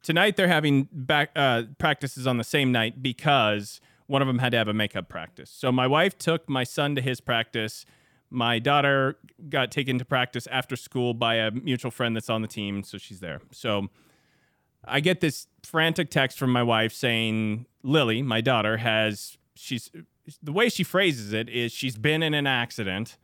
tonight 0.02 0.36
they're 0.36 0.48
having 0.48 0.88
back 0.92 1.30
uh, 1.34 1.62
practices 1.78 2.26
on 2.26 2.38
the 2.38 2.44
same 2.44 2.70
night 2.70 3.02
because 3.02 3.80
one 4.06 4.22
of 4.22 4.28
them 4.28 4.38
had 4.38 4.50
to 4.52 4.58
have 4.58 4.68
a 4.68 4.74
makeup 4.74 5.08
practice. 5.08 5.50
So 5.50 5.72
my 5.72 5.86
wife 5.86 6.16
took 6.16 6.48
my 6.48 6.64
son 6.64 6.94
to 6.94 7.00
his 7.00 7.20
practice. 7.20 7.86
My 8.30 8.58
daughter 8.58 9.16
got 9.48 9.70
taken 9.70 9.98
to 9.98 10.04
practice 10.04 10.46
after 10.48 10.76
school 10.76 11.14
by 11.14 11.36
a 11.36 11.50
mutual 11.50 11.90
friend 11.90 12.14
that's 12.14 12.30
on 12.30 12.42
the 12.42 12.48
team, 12.48 12.82
so 12.82 12.98
she's 12.98 13.20
there. 13.20 13.40
So 13.50 13.88
I 14.84 15.00
get 15.00 15.20
this 15.20 15.46
frantic 15.62 16.10
text 16.10 16.38
from 16.38 16.50
my 16.50 16.62
wife 16.62 16.92
saying 16.92 17.66
Lily, 17.84 18.22
my 18.22 18.40
daughter, 18.40 18.78
has 18.78 19.38
she's 19.54 19.90
the 20.42 20.52
way 20.52 20.68
she 20.68 20.82
phrases 20.82 21.32
it 21.32 21.48
is 21.48 21.70
she's 21.70 21.96
been 21.96 22.22
in 22.22 22.34
an 22.34 22.46
accident. 22.48 23.16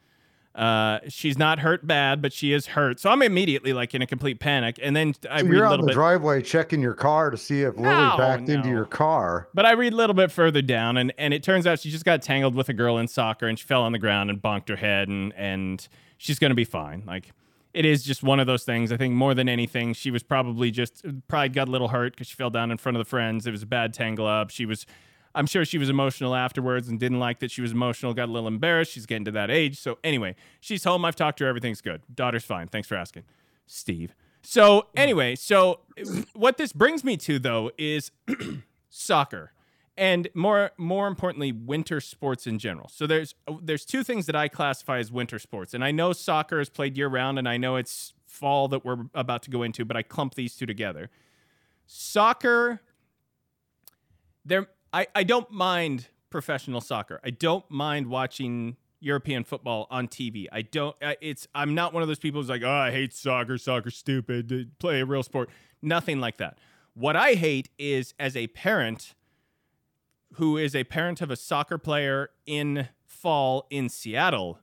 Uh, 0.55 0.99
she's 1.09 1.39
not 1.39 1.61
hurt 1.61 1.87
bad, 1.87 2.21
but 2.21 2.33
she 2.33 2.53
is 2.53 2.67
hurt. 2.67 2.99
So 2.99 3.09
I'm 3.09 3.23
immediately 3.23 3.73
like 3.73 3.95
in 3.95 4.03
a 4.03 4.07
complete 4.07 4.41
panic. 4.41 4.79
And 4.83 4.95
then 4.97 5.15
I 5.31 5.41
So 5.41 5.47
read 5.47 5.55
you're 5.55 5.65
a 5.65 5.71
little 5.71 5.85
in 5.85 5.87
the 5.87 5.91
bit. 5.93 5.95
driveway 5.95 6.43
checking 6.43 6.81
your 6.83 6.93
car 6.95 7.31
to 7.31 7.37
see 7.37 7.63
if 7.63 7.77
Lily 7.77 7.89
No, 7.89 8.17
backed 8.19 8.49
into 8.49 8.69
your 8.69 8.85
car. 8.85 9.49
But 9.55 9.65
I 9.65 9.73
read 9.73 9.93
a 9.93 9.97
little 9.97 10.13
bit 10.15 10.31
further 10.33 10.61
down, 10.61 10.97
and, 10.97 11.13
and 11.17 11.33
it 11.33 11.43
turns 11.45 11.67
out 11.69 11.79
she 11.81 11.91
just 11.91 12.05
got 12.05 12.21
tangled 12.21 12.57
with 12.57 12.69
a 12.69 12.73
girl 12.75 12.99
in 12.99 13.07
soccer, 13.07 13.47
and 13.47 13.59
she 13.59 13.65
fell 13.65 13.83
on 13.83 13.93
the 13.93 13.99
ground 13.99 14.29
and 14.29 14.43
bonked 14.43 14.69
her 14.69 14.77
head, 14.77 15.09
and 15.09 15.33
and 15.35 15.87
she's 16.19 16.39
gonna 16.41 16.55
be 16.57 16.65
fine. 16.65 17.05
Like 17.07 17.31
it 17.73 17.85
is 17.85 18.03
just 18.03 18.23
one 18.23 18.41
of 18.41 18.47
those 18.47 18.65
things. 18.65 18.91
I 18.91 18.97
think 18.97 19.15
more 19.15 19.35
than 19.35 19.49
anything, 19.49 19.93
she 19.95 20.11
was 20.11 20.23
probably 20.23 20.71
just 20.71 21.05
pride 21.29 21.53
got 21.53 21.69
a 21.69 21.71
little 21.71 21.89
hurt 21.89 22.13
because 22.13 22.27
she 22.27 22.35
fell 22.35 22.51
down 22.51 22.71
in 22.71 22.79
front 22.79 22.97
of 22.97 23.01
the 23.01 23.09
friends. 23.09 23.47
It 23.47 23.53
was 23.53 23.63
a 23.63 23.67
bad 23.67 23.95
tangle 23.95 24.27
up. 24.27 24.51
She 24.51 24.67
was, 24.67 24.87
I'm 25.35 25.47
sure 25.47 25.65
she 25.65 25.79
was 25.79 25.89
emotional 25.89 26.35
afterwards 26.35 26.89
and 26.89 26.99
didn't 26.99 27.21
like 27.21 27.39
that 27.41 27.51
she 27.51 27.63
was 27.63 27.73
emotional. 27.73 28.13
Got 28.13 28.29
a 28.29 28.33
little 28.33 28.49
embarrassed. 28.49 28.93
She's 28.93 29.07
getting 29.07 29.25
to 29.27 29.31
that 29.33 29.51
age. 29.51 29.79
So 29.79 29.99
anyway, 30.03 30.35
she's 30.61 30.83
home. 30.85 31.05
I've 31.05 31.17
talked 31.17 31.39
to 31.39 31.45
her. 31.45 31.51
Everything's 31.51 31.81
good. 31.81 32.03
Daughter's 32.13 32.45
fine. 32.45 32.67
Thanks 32.67 32.89
for 32.89 32.97
asking, 32.97 33.25
Steve. 33.67 34.15
So 34.43 34.87
anyway, 34.97 35.37
so 35.37 35.81
what 36.33 36.57
this 36.57 36.73
brings 36.73 37.05
me 37.05 37.17
to 37.19 37.39
though 37.39 37.71
is 37.79 38.11
soccer 38.89 39.53
and 40.01 40.29
more 40.33 40.73
more 40.79 41.07
importantly 41.07 41.53
winter 41.53 42.01
sports 42.01 42.47
in 42.47 42.59
general. 42.59 42.89
So 42.89 43.07
there's 43.07 43.35
oh, 43.47 43.61
there's 43.63 43.85
two 43.85 44.03
things 44.03 44.27
that 44.27 44.35
i 44.35 44.49
classify 44.49 44.99
as 44.99 45.13
winter 45.13 45.39
sports. 45.39 45.75
And 45.75 45.85
i 45.85 45.93
know 45.93 46.13
soccer 46.13 46.59
is 46.59 46.71
played 46.71 46.97
year 46.97 47.07
round 47.07 47.39
and 47.39 47.49
i 47.49 47.57
know 47.57 47.77
it's 47.77 48.15
fall 48.27 48.67
that 48.69 48.85
we're 48.85 49.05
about 49.15 49.43
to 49.43 49.51
go 49.51 49.63
into 49.63 49.85
but 49.85 49.97
i 49.97 50.03
clump 50.03 50.35
these 50.35 50.57
two 50.57 50.67
together. 50.67 51.11
Soccer 51.87 52.81
there 54.45 54.69
i 54.93 55.07
i 55.15 55.23
don't 55.23 55.53
mind 55.53 56.09
professional 56.31 56.81
soccer. 56.81 57.21
I 57.23 57.31
don't 57.31 57.71
mind 57.71 58.09
watching 58.09 58.77
european 59.03 59.45
football 59.45 59.87
on 59.91 60.07
tv 60.07 60.45
i 60.53 60.61
don't 60.61 60.95
it's 61.23 61.49
i'm 61.55 61.75
not 61.75 61.95
one 61.95 62.03
of 62.03 62.09
those 62.09 62.19
people 62.19 62.39
who's 62.39 62.51
like 62.51 62.63
oh 62.63 62.71
i 62.71 62.91
hate 62.91 63.15
soccer 63.15 63.57
soccer's 63.57 63.97
stupid 63.97 64.73
play 64.79 65.01
a 65.01 65.05
real 65.05 65.23
sport. 65.23 65.51
Nothing 65.83 66.21
like 66.21 66.39
that. 66.39 66.59
What 66.95 67.17
i 67.17 67.35
hate 67.35 67.69
is 67.79 68.15
as 68.19 68.35
a 68.35 68.47
parent 68.49 69.15
who 70.35 70.57
is 70.57 70.75
a 70.75 70.85
parent 70.85 71.21
of 71.21 71.31
a 71.31 71.37
soccer 71.37 71.79
player 71.79 72.31
in 72.47 72.89
fall 73.07 73.67
in 73.71 73.89
Seattle, 73.89 74.61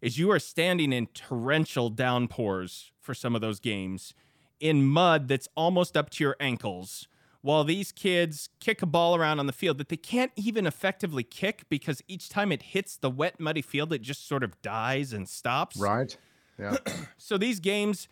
is 0.00 0.18
you 0.18 0.30
are 0.30 0.38
standing 0.38 0.92
in 0.92 1.06
torrential 1.08 1.90
downpours 1.90 2.92
for 3.00 3.14
some 3.14 3.34
of 3.34 3.40
those 3.40 3.60
games 3.60 4.14
in 4.60 4.84
mud 4.84 5.28
that's 5.28 5.48
almost 5.56 5.96
up 5.96 6.08
to 6.10 6.24
your 6.24 6.36
ankles 6.40 7.08
while 7.42 7.64
these 7.64 7.92
kids 7.92 8.48
kick 8.60 8.80
a 8.82 8.86
ball 8.86 9.16
around 9.16 9.40
on 9.40 9.46
the 9.46 9.52
field 9.52 9.76
that 9.78 9.88
they 9.88 9.96
can't 9.96 10.32
even 10.36 10.66
effectively 10.66 11.24
kick 11.24 11.64
because 11.68 12.00
each 12.08 12.28
time 12.28 12.52
it 12.52 12.62
hits 12.62 12.96
the 12.96 13.10
wet, 13.10 13.38
muddy 13.38 13.60
field, 13.60 13.92
it 13.92 14.00
just 14.00 14.26
sort 14.26 14.42
of 14.42 14.60
dies 14.62 15.12
and 15.12 15.28
stops. 15.28 15.76
Right. 15.76 16.16
Yeah. 16.58 16.76
So 17.18 17.38
these 17.38 17.60
games, 17.60 18.08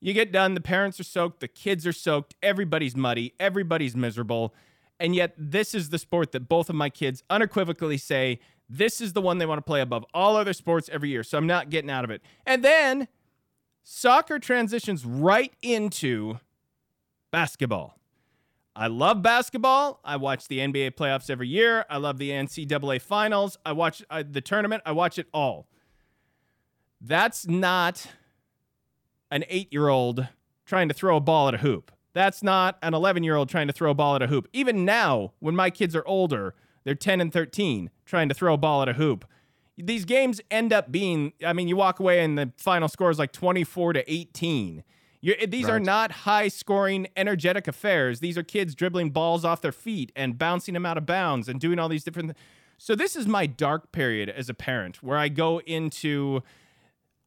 you 0.00 0.14
get 0.14 0.32
done, 0.32 0.54
the 0.54 0.62
parents 0.62 0.98
are 0.98 1.04
soaked, 1.04 1.40
the 1.40 1.48
kids 1.48 1.86
are 1.86 1.92
soaked, 1.92 2.34
everybody's 2.42 2.96
muddy, 2.96 3.34
everybody's 3.38 3.94
miserable. 3.94 4.54
And 4.98 5.14
yet, 5.14 5.34
this 5.36 5.74
is 5.74 5.90
the 5.90 5.98
sport 5.98 6.32
that 6.32 6.48
both 6.48 6.70
of 6.70 6.76
my 6.76 6.88
kids 6.88 7.22
unequivocally 7.28 7.98
say 7.98 8.40
this 8.68 9.00
is 9.00 9.12
the 9.12 9.20
one 9.20 9.38
they 9.38 9.46
want 9.46 9.58
to 9.58 9.62
play 9.62 9.80
above 9.80 10.04
all 10.12 10.36
other 10.36 10.52
sports 10.52 10.88
every 10.92 11.10
year. 11.10 11.22
So 11.22 11.38
I'm 11.38 11.46
not 11.46 11.70
getting 11.70 11.90
out 11.90 12.04
of 12.04 12.10
it. 12.10 12.22
And 12.44 12.64
then 12.64 13.08
soccer 13.84 14.38
transitions 14.38 15.04
right 15.04 15.52
into 15.62 16.38
basketball. 17.30 17.98
I 18.74 18.88
love 18.88 19.22
basketball. 19.22 20.00
I 20.04 20.16
watch 20.16 20.48
the 20.48 20.58
NBA 20.58 20.92
playoffs 20.92 21.30
every 21.30 21.48
year. 21.48 21.86
I 21.88 21.96
love 21.96 22.18
the 22.18 22.30
NCAA 22.30 23.00
finals. 23.00 23.56
I 23.64 23.72
watch 23.72 24.02
uh, 24.10 24.22
the 24.28 24.42
tournament. 24.42 24.82
I 24.84 24.92
watch 24.92 25.18
it 25.18 25.28
all. 25.32 25.66
That's 27.00 27.46
not 27.46 28.06
an 29.30 29.44
eight 29.48 29.72
year 29.72 29.88
old 29.88 30.28
trying 30.66 30.88
to 30.88 30.94
throw 30.94 31.16
a 31.16 31.20
ball 31.20 31.48
at 31.48 31.54
a 31.54 31.58
hoop. 31.58 31.90
That's 32.16 32.42
not 32.42 32.78
an 32.80 32.94
11 32.94 33.24
year 33.24 33.36
old 33.36 33.50
trying 33.50 33.66
to 33.66 33.74
throw 33.74 33.90
a 33.90 33.94
ball 33.94 34.16
at 34.16 34.22
a 34.22 34.26
hoop. 34.26 34.48
Even 34.54 34.86
now, 34.86 35.34
when 35.38 35.54
my 35.54 35.68
kids 35.68 35.94
are 35.94 36.02
older, 36.06 36.54
they're 36.82 36.94
10 36.94 37.20
and 37.20 37.30
13 37.30 37.90
trying 38.06 38.30
to 38.30 38.34
throw 38.34 38.54
a 38.54 38.56
ball 38.56 38.80
at 38.80 38.88
a 38.88 38.94
hoop. 38.94 39.26
These 39.76 40.06
games 40.06 40.40
end 40.50 40.72
up 40.72 40.90
being, 40.90 41.34
I 41.44 41.52
mean, 41.52 41.68
you 41.68 41.76
walk 41.76 42.00
away 42.00 42.24
and 42.24 42.38
the 42.38 42.52
final 42.56 42.88
score 42.88 43.10
is 43.10 43.18
like 43.18 43.32
24 43.32 43.92
to 43.92 44.10
18. 44.10 44.82
You're, 45.20 45.36
eh, 45.38 45.44
these 45.46 45.68
are 45.68 45.78
not 45.78 46.10
high 46.10 46.48
scoring, 46.48 47.06
energetic 47.18 47.68
affairs. 47.68 48.20
These 48.20 48.38
are 48.38 48.42
kids 48.42 48.74
dribbling 48.74 49.10
balls 49.10 49.44
off 49.44 49.60
their 49.60 49.70
feet 49.70 50.10
and 50.16 50.38
bouncing 50.38 50.72
them 50.72 50.86
out 50.86 50.96
of 50.96 51.04
bounds 51.04 51.50
and 51.50 51.60
doing 51.60 51.78
all 51.78 51.90
these 51.90 52.02
different 52.02 52.30
things. 52.30 52.38
So 52.78 52.94
this 52.94 53.14
is 53.14 53.26
my 53.26 53.44
dark 53.44 53.92
period 53.92 54.30
as 54.30 54.48
a 54.48 54.54
parent 54.54 55.02
where 55.02 55.18
I 55.18 55.28
go 55.28 55.60
into 55.66 56.42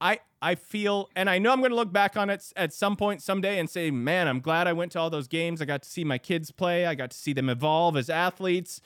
I 0.02 0.20
I 0.42 0.56
feel 0.56 1.10
and 1.16 1.30
I 1.30 1.38
know 1.38 1.52
I'm 1.52 1.60
going 1.60 1.72
to 1.72 1.76
look 1.76 1.92
back 1.92 2.16
on 2.16 2.30
it 2.30 2.52
at 2.56 2.74
some 2.74 2.96
point 2.96 3.22
someday 3.22 3.60
and 3.60 3.70
say, 3.70 3.92
"Man, 3.92 4.28
I'm 4.28 4.40
glad 4.40 4.68
I 4.68 4.74
went 4.74 4.92
to 4.94 5.00
all 5.00 5.10
those 5.10 5.28
games. 5.28 5.62
I 5.62 5.66
got 5.66 5.82
to 5.84 5.90
see 5.90 6.04
my 6.04 6.18
kids 6.18 6.52
play. 6.52 6.86
I 6.86 6.96
got 6.96 7.12
to 7.12 7.18
see 7.18 7.34
them 7.34 7.50
evolve 7.50 7.98
as 7.98 8.10
athletes." 8.10 8.82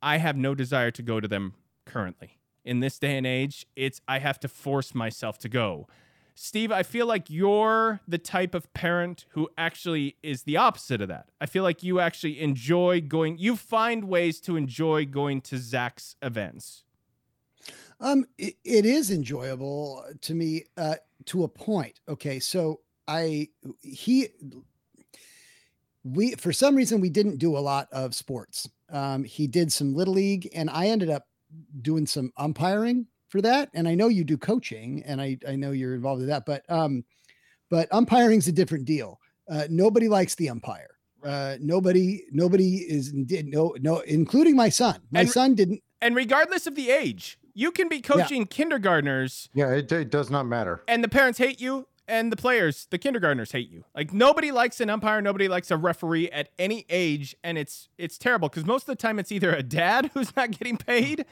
I 0.00 0.18
have 0.18 0.36
no 0.36 0.54
desire 0.54 0.90
to 0.90 1.02
go 1.02 1.18
to 1.18 1.26
them 1.26 1.54
currently. 1.86 2.38
In 2.64 2.80
this 2.80 2.98
day 2.98 3.16
and 3.16 3.26
age, 3.26 3.66
it's 3.74 4.00
I 4.06 4.18
have 4.18 4.38
to 4.40 4.48
force 4.48 4.94
myself 4.94 5.38
to 5.38 5.48
go. 5.48 5.88
Steve, 6.34 6.72
I 6.72 6.82
feel 6.82 7.06
like 7.06 7.30
you're 7.30 8.00
the 8.08 8.18
type 8.18 8.54
of 8.54 8.72
parent 8.74 9.24
who 9.30 9.48
actually 9.56 10.16
is 10.22 10.42
the 10.42 10.56
opposite 10.56 11.00
of 11.00 11.08
that. 11.08 11.30
I 11.40 11.46
feel 11.46 11.62
like 11.62 11.82
you 11.82 12.00
actually 12.00 12.40
enjoy 12.40 13.00
going, 13.00 13.38
you 13.38 13.56
find 13.56 14.04
ways 14.04 14.40
to 14.40 14.56
enjoy 14.56 15.06
going 15.06 15.40
to 15.42 15.58
Zach's 15.58 16.16
events. 16.20 16.83
Um, 18.00 18.24
it, 18.38 18.54
it 18.64 18.84
is 18.86 19.10
enjoyable 19.10 20.04
to 20.22 20.34
me 20.34 20.64
uh, 20.76 20.96
to 21.26 21.44
a 21.44 21.48
point. 21.48 22.00
Okay, 22.08 22.38
so 22.40 22.80
I 23.08 23.48
he 23.80 24.28
we 26.04 26.32
for 26.32 26.52
some 26.52 26.74
reason 26.74 27.00
we 27.00 27.10
didn't 27.10 27.38
do 27.38 27.56
a 27.56 27.60
lot 27.60 27.88
of 27.92 28.14
sports. 28.14 28.68
Um, 28.90 29.24
he 29.24 29.46
did 29.46 29.72
some 29.72 29.94
little 29.94 30.14
league, 30.14 30.48
and 30.54 30.68
I 30.70 30.86
ended 30.88 31.10
up 31.10 31.26
doing 31.80 32.06
some 32.06 32.32
umpiring 32.36 33.06
for 33.28 33.40
that. 33.42 33.70
And 33.74 33.88
I 33.88 33.94
know 33.94 34.08
you 34.08 34.24
do 34.24 34.36
coaching, 34.36 35.02
and 35.06 35.20
I 35.20 35.38
I 35.48 35.56
know 35.56 35.70
you're 35.70 35.94
involved 35.94 36.22
in 36.22 36.28
that, 36.28 36.44
but 36.46 36.62
um, 36.68 37.04
but 37.70 37.88
umpiring's 37.92 38.48
a 38.48 38.52
different 38.52 38.84
deal. 38.84 39.18
Uh, 39.48 39.66
nobody 39.70 40.08
likes 40.08 40.34
the 40.34 40.50
umpire. 40.50 40.90
Uh, 41.24 41.56
nobody 41.60 42.24
nobody 42.32 42.76
is 42.76 43.10
did 43.12 43.46
no 43.46 43.74
no 43.80 44.00
including 44.00 44.56
my 44.56 44.68
son. 44.68 45.00
My 45.10 45.20
And- 45.20 45.30
son 45.30 45.54
didn't 45.54 45.82
And 46.02 46.14
regardless 46.14 46.66
of 46.66 46.74
the 46.74 46.90
age, 46.90 47.38
you 47.54 47.70
can 47.70 47.88
be 47.88 48.00
coaching 48.00 48.46
kindergartners 48.46 49.48
Yeah. 49.54 49.70
It, 49.70 49.90
it 49.92 50.10
does 50.10 50.30
not 50.30 50.44
matter. 50.44 50.82
and 50.88 51.02
the 51.02 51.08
parents 51.08 51.38
hate 51.38 51.60
you 51.60 51.86
and 52.06 52.30
the 52.30 52.36
players, 52.36 52.86
the 52.90 52.98
kindergartners 52.98 53.52
hate 53.52 53.70
you. 53.70 53.84
Like 53.94 54.12
nobody 54.12 54.52
likes 54.52 54.80
an 54.80 54.90
umpire, 54.90 55.22
nobody 55.22 55.48
likes 55.48 55.70
a 55.70 55.76
referee 55.76 56.30
at 56.30 56.50
any 56.58 56.84
age, 56.90 57.34
and 57.42 57.56
it's 57.56 57.88
it's 57.96 58.18
terrible 58.18 58.48
because 58.48 58.66
most 58.66 58.82
of 58.82 58.86
the 58.88 58.96
time 58.96 59.18
it's 59.18 59.32
either 59.32 59.54
a 59.54 59.62
dad 59.62 60.10
who's 60.14 60.34
not 60.36 60.50
getting 60.50 60.76
paid, 60.76 61.24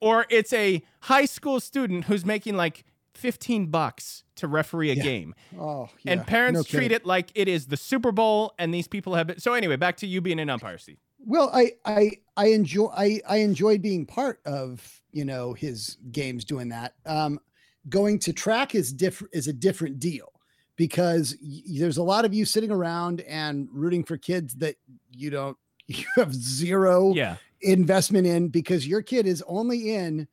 or 0.00 0.26
it's 0.28 0.52
a 0.52 0.82
high 1.02 1.24
school 1.24 1.60
student 1.60 2.06
who's 2.06 2.24
making 2.24 2.56
like 2.56 2.84
fifteen 3.14 3.66
bucks 3.66 4.24
to 4.36 4.48
referee 4.48 4.90
a 4.90 4.96
game. 4.96 5.34
Oh, 5.58 5.88
yeah. 6.02 6.12
And 6.12 6.26
parents 6.26 6.58
no 6.58 6.62
treat 6.78 6.92
it 6.92 7.04
like 7.04 7.30
it 7.34 7.48
is 7.48 7.66
the 7.66 7.76
Super 7.76 8.10
Bowl, 8.12 8.54
and 8.58 8.72
these 8.74 8.88
people 8.88 9.14
have 9.14 9.28
been. 9.28 9.38
So 9.38 9.54
anyway, 9.54 9.76
back 9.76 9.96
to 9.98 10.06
you 10.06 10.20
being 10.20 10.40
an 10.40 10.50
umpire, 10.50 10.78
Steve. 10.78 10.98
Well, 11.18 11.50
I 11.52 11.72
I 11.84 12.12
I 12.36 12.48
enjoy 12.48 12.86
I 12.86 13.20
I 13.28 13.38
enjoy 13.38 13.78
being 13.78 14.06
part 14.06 14.40
of 14.44 15.02
you 15.12 15.24
know 15.24 15.52
his 15.52 15.96
games 16.10 16.44
doing 16.44 16.68
that. 16.70 16.94
Um, 17.06 17.40
going 17.88 18.18
to 18.20 18.32
track 18.32 18.74
is 18.74 18.92
different 18.92 19.34
is 19.34 19.48
a 19.48 19.52
different 19.52 19.98
deal 19.98 20.32
because 20.76 21.36
y- 21.42 21.62
there's 21.78 21.96
a 21.96 22.02
lot 22.02 22.24
of 22.24 22.34
you 22.34 22.44
sitting 22.44 22.70
around 22.70 23.20
and 23.22 23.68
rooting 23.72 24.04
for 24.04 24.16
kids 24.16 24.54
that 24.56 24.76
you 25.10 25.30
don't 25.30 25.56
you 25.86 26.04
have 26.16 26.34
zero 26.34 27.18
Yeah, 27.18 27.38
investment 27.62 28.26
in 28.26 28.48
because 28.48 28.86
your 28.86 29.02
kid 29.02 29.26
is 29.26 29.42
only 29.46 29.94
in 29.94 30.28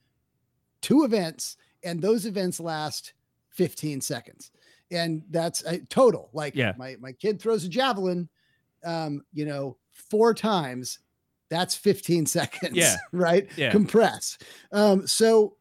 two 0.82 1.04
events 1.04 1.58
and 1.84 2.02
those 2.02 2.26
events 2.26 2.60
last 2.60 3.14
15 3.50 4.02
seconds 4.02 4.52
and 4.92 5.24
that's 5.30 5.64
a 5.64 5.80
total 5.86 6.30
like 6.34 6.56
Yeah. 6.56 6.76
my 6.76 6.96
my 7.00 7.12
kid 7.14 7.42
throws 7.42 7.64
a 7.64 7.70
javelin 7.70 8.30
um 8.86 9.24
you 9.34 9.46
know 9.46 9.78
four 9.96 10.34
times 10.34 11.00
that's 11.50 11.76
15 11.76 12.26
seconds 12.38 12.76
Yeah. 12.76 12.96
right 13.12 13.48
Yeah. 13.58 13.72
compress 13.72 14.38
um 14.72 15.08
so 15.08 15.56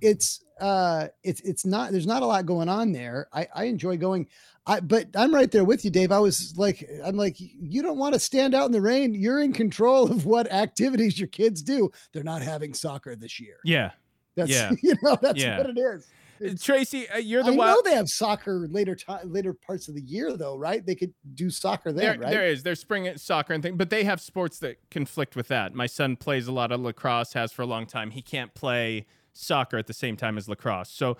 it's 0.00 0.42
uh 0.60 1.08
it's 1.22 1.40
it's 1.42 1.66
not 1.66 1.92
there's 1.92 2.06
not 2.06 2.22
a 2.22 2.26
lot 2.26 2.46
going 2.46 2.68
on 2.68 2.92
there 2.92 3.26
i 3.32 3.46
i 3.54 3.64
enjoy 3.64 3.96
going 3.96 4.26
I, 4.66 4.80
but 4.80 5.08
I'm 5.14 5.34
right 5.34 5.50
there 5.50 5.62
with 5.62 5.84
you, 5.84 5.90
Dave. 5.90 6.10
I 6.10 6.18
was 6.20 6.54
like, 6.56 6.88
I'm 7.04 7.16
like, 7.18 7.36
you 7.38 7.82
don't 7.82 7.98
want 7.98 8.14
to 8.14 8.18
stand 8.18 8.54
out 8.54 8.64
in 8.64 8.72
the 8.72 8.80
rain. 8.80 9.12
You're 9.12 9.42
in 9.42 9.52
control 9.52 10.10
of 10.10 10.24
what 10.24 10.50
activities 10.50 11.18
your 11.20 11.28
kids 11.28 11.60
do. 11.60 11.92
They're 12.14 12.22
not 12.24 12.40
having 12.40 12.72
soccer 12.72 13.14
this 13.14 13.38
year. 13.38 13.56
yeah. 13.62 13.90
That's 14.36 14.50
Yeah. 14.50 14.70
you 14.82 14.94
know 15.02 15.18
that's 15.20 15.38
Yeah. 15.38 15.58
what 15.58 15.68
it 15.68 15.76
is. 15.76 16.06
Uh, 16.44 16.50
Tracy, 16.60 17.08
uh, 17.08 17.18
you're 17.18 17.42
the 17.42 17.52
I 17.52 17.56
wild. 17.56 17.84
know 17.84 17.90
they 17.90 17.96
have 17.96 18.08
soccer 18.08 18.66
later 18.70 18.94
time, 18.94 19.32
later 19.32 19.52
parts 19.54 19.88
of 19.88 19.94
the 19.94 20.02
year 20.02 20.36
though, 20.36 20.56
right? 20.56 20.84
They 20.84 20.94
could 20.94 21.12
do 21.34 21.50
soccer 21.50 21.92
There, 21.92 22.12
then, 22.12 22.20
right? 22.20 22.30
there 22.30 22.46
is. 22.46 22.62
There's 22.62 22.80
spring 22.80 23.10
soccer 23.16 23.52
and 23.52 23.62
thing, 23.62 23.76
but 23.76 23.90
they 23.90 24.04
have 24.04 24.20
sports 24.20 24.58
that 24.60 24.78
conflict 24.90 25.36
with 25.36 25.48
that. 25.48 25.74
My 25.74 25.86
son 25.86 26.16
plays 26.16 26.46
a 26.46 26.52
lot 26.52 26.72
of 26.72 26.80
lacrosse, 26.80 27.32
has 27.32 27.52
for 27.52 27.62
a 27.62 27.66
long 27.66 27.86
time. 27.86 28.10
He 28.10 28.22
can't 28.22 28.54
play 28.54 29.06
soccer 29.32 29.76
at 29.78 29.86
the 29.86 29.94
same 29.94 30.16
time 30.16 30.36
as 30.38 30.48
lacrosse. 30.48 30.90
So, 30.90 31.16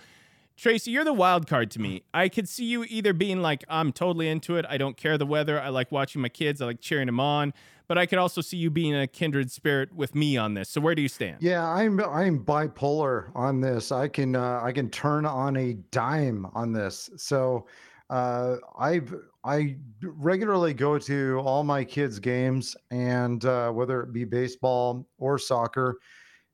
Tracy, 0.56 0.92
you're 0.92 1.04
the 1.04 1.12
wild 1.12 1.48
card 1.48 1.70
to 1.72 1.80
me. 1.80 2.04
I 2.14 2.28
could 2.28 2.48
see 2.48 2.64
you 2.64 2.84
either 2.84 3.12
being 3.12 3.42
like, 3.42 3.64
I'm 3.68 3.90
totally 3.92 4.28
into 4.28 4.56
it. 4.56 4.64
I 4.68 4.78
don't 4.78 4.96
care 4.96 5.18
the 5.18 5.26
weather. 5.26 5.60
I 5.60 5.70
like 5.70 5.90
watching 5.90 6.22
my 6.22 6.28
kids. 6.28 6.62
I 6.62 6.66
like 6.66 6.80
cheering 6.80 7.06
them 7.06 7.18
on. 7.18 7.52
But 7.86 7.98
I 7.98 8.06
could 8.06 8.18
also 8.18 8.40
see 8.40 8.56
you 8.56 8.70
being 8.70 8.94
a 8.94 9.06
kindred 9.06 9.50
spirit 9.50 9.94
with 9.94 10.14
me 10.14 10.36
on 10.36 10.54
this. 10.54 10.70
So, 10.70 10.80
where 10.80 10.94
do 10.94 11.02
you 11.02 11.08
stand? 11.08 11.38
Yeah, 11.40 11.66
I'm 11.66 12.00
I'm 12.00 12.42
bipolar 12.44 13.30
on 13.34 13.60
this. 13.60 13.92
I 13.92 14.08
can 14.08 14.36
uh, 14.36 14.60
I 14.62 14.72
can 14.72 14.88
turn 14.90 15.26
on 15.26 15.56
a 15.56 15.74
dime 15.90 16.46
on 16.54 16.72
this. 16.72 17.10
So 17.16 17.66
uh, 18.10 18.56
I've 18.78 19.14
I 19.44 19.76
regularly 20.02 20.74
go 20.74 20.98
to 20.98 21.38
all 21.44 21.64
my 21.64 21.84
kids' 21.84 22.18
games, 22.18 22.76
and 22.90 23.44
uh, 23.44 23.70
whether 23.70 24.02
it 24.02 24.12
be 24.12 24.24
baseball 24.24 25.06
or 25.18 25.38
soccer, 25.38 25.98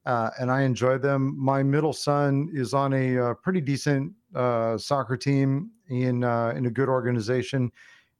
uh, 0.06 0.30
and 0.40 0.50
I 0.50 0.62
enjoy 0.62 0.98
them. 0.98 1.34
My 1.38 1.62
middle 1.62 1.92
son 1.92 2.50
is 2.52 2.74
on 2.74 2.92
a, 2.92 3.18
uh 3.18 3.34
pretty 3.34 3.60
decent 3.60 4.12
uh, 4.34 4.78
soccer 4.78 5.16
team 5.16 5.70
in 5.88 6.24
uh, 6.24 6.52
in 6.56 6.66
a 6.66 6.70
good 6.70 6.88
organization, 6.88 7.70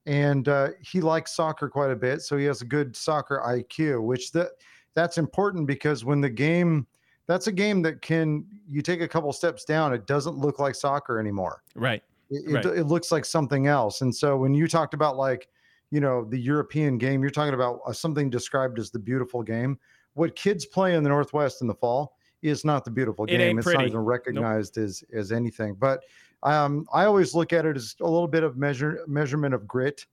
and 0.07 0.49
uh, 0.49 0.69
he 0.81 1.01
likes 1.01 1.33
soccer 1.35 1.69
quite 1.69 1.91
a 1.91 1.97
bit. 1.97 2.23
So 2.23 2.37
he 2.37 2.45
has 2.47 2.63
a 2.63 2.65
good 2.65 2.97
soccer 2.97 3.43
IQ, 3.47 4.03
which 4.03 4.33
that 4.33 4.51
that's 4.95 5.19
important 5.19 5.67
because 5.67 6.05
when 6.05 6.21
the 6.21 6.31
game 6.31 6.87
that's 7.27 7.47
a 7.47 7.53
game 7.53 7.81
that 7.83 8.03
can 8.03 8.45
you 8.67 8.83
take 8.83 9.01
a 9.01 9.07
couple 9.07 9.33
steps 9.33 9.65
down 9.65 9.93
it 9.95 10.05
doesn't 10.09 10.37
look 10.37 10.59
like 10.59 10.75
soccer 10.75 11.21
anymore 11.21 11.63
Right. 11.77 12.03
it, 12.29 12.43
it- 12.45 12.55
Right. 12.67 12.79
it 12.79 12.85
looks 12.89 13.13
like 13.13 13.25
something 13.25 13.69
else 13.69 14.01
and 14.01 14.13
so 14.13 14.37
when 14.37 14.53
you 14.53 14.67
talked 14.67 14.95
about 14.95 15.17
like 15.17 15.47
you 15.93 16.01
know 16.01 16.25
the 16.25 16.37
european 16.39 16.99
game 16.99 17.23
you're 17.23 17.31
talking 17.31 17.55
about 17.55 17.81
uh, 17.87 17.93
something 17.93 18.31
described 18.31 18.81
as 18.81 18.91
the 18.91 18.99
beautiful 18.99 19.45
game 19.45 19.79
what 20.15 20.35
kids 20.35 20.67
play 20.67 20.97
in 20.97 21.05
the 21.05 21.09
northwest 21.09 21.63
in 21.63 21.69
the 21.69 21.75
fall 21.75 22.17
is 22.43 22.65
not 22.65 22.85
the 22.85 22.91
beautiful 22.91 23.27
It 23.27 23.29
game 23.29 23.41
ain't 23.43 23.59
it's 23.61 23.67
not 23.67 23.87
even 23.87 24.01
recognized 24.01 24.77
as 24.77 25.05
as 25.15 25.31
anything 25.31 25.75
but 25.77 26.03
um, 26.43 26.87
i 26.93 27.05
always 27.05 27.35
look 27.35 27.53
at 27.53 27.67
it 27.67 27.77
as 27.77 27.95
a 28.01 28.05
little 28.05 28.29
bit 28.29 28.43
of 28.43 28.57
measure 28.57 29.01
measurement 29.07 29.55
of 29.55 29.67
grit 29.67 30.07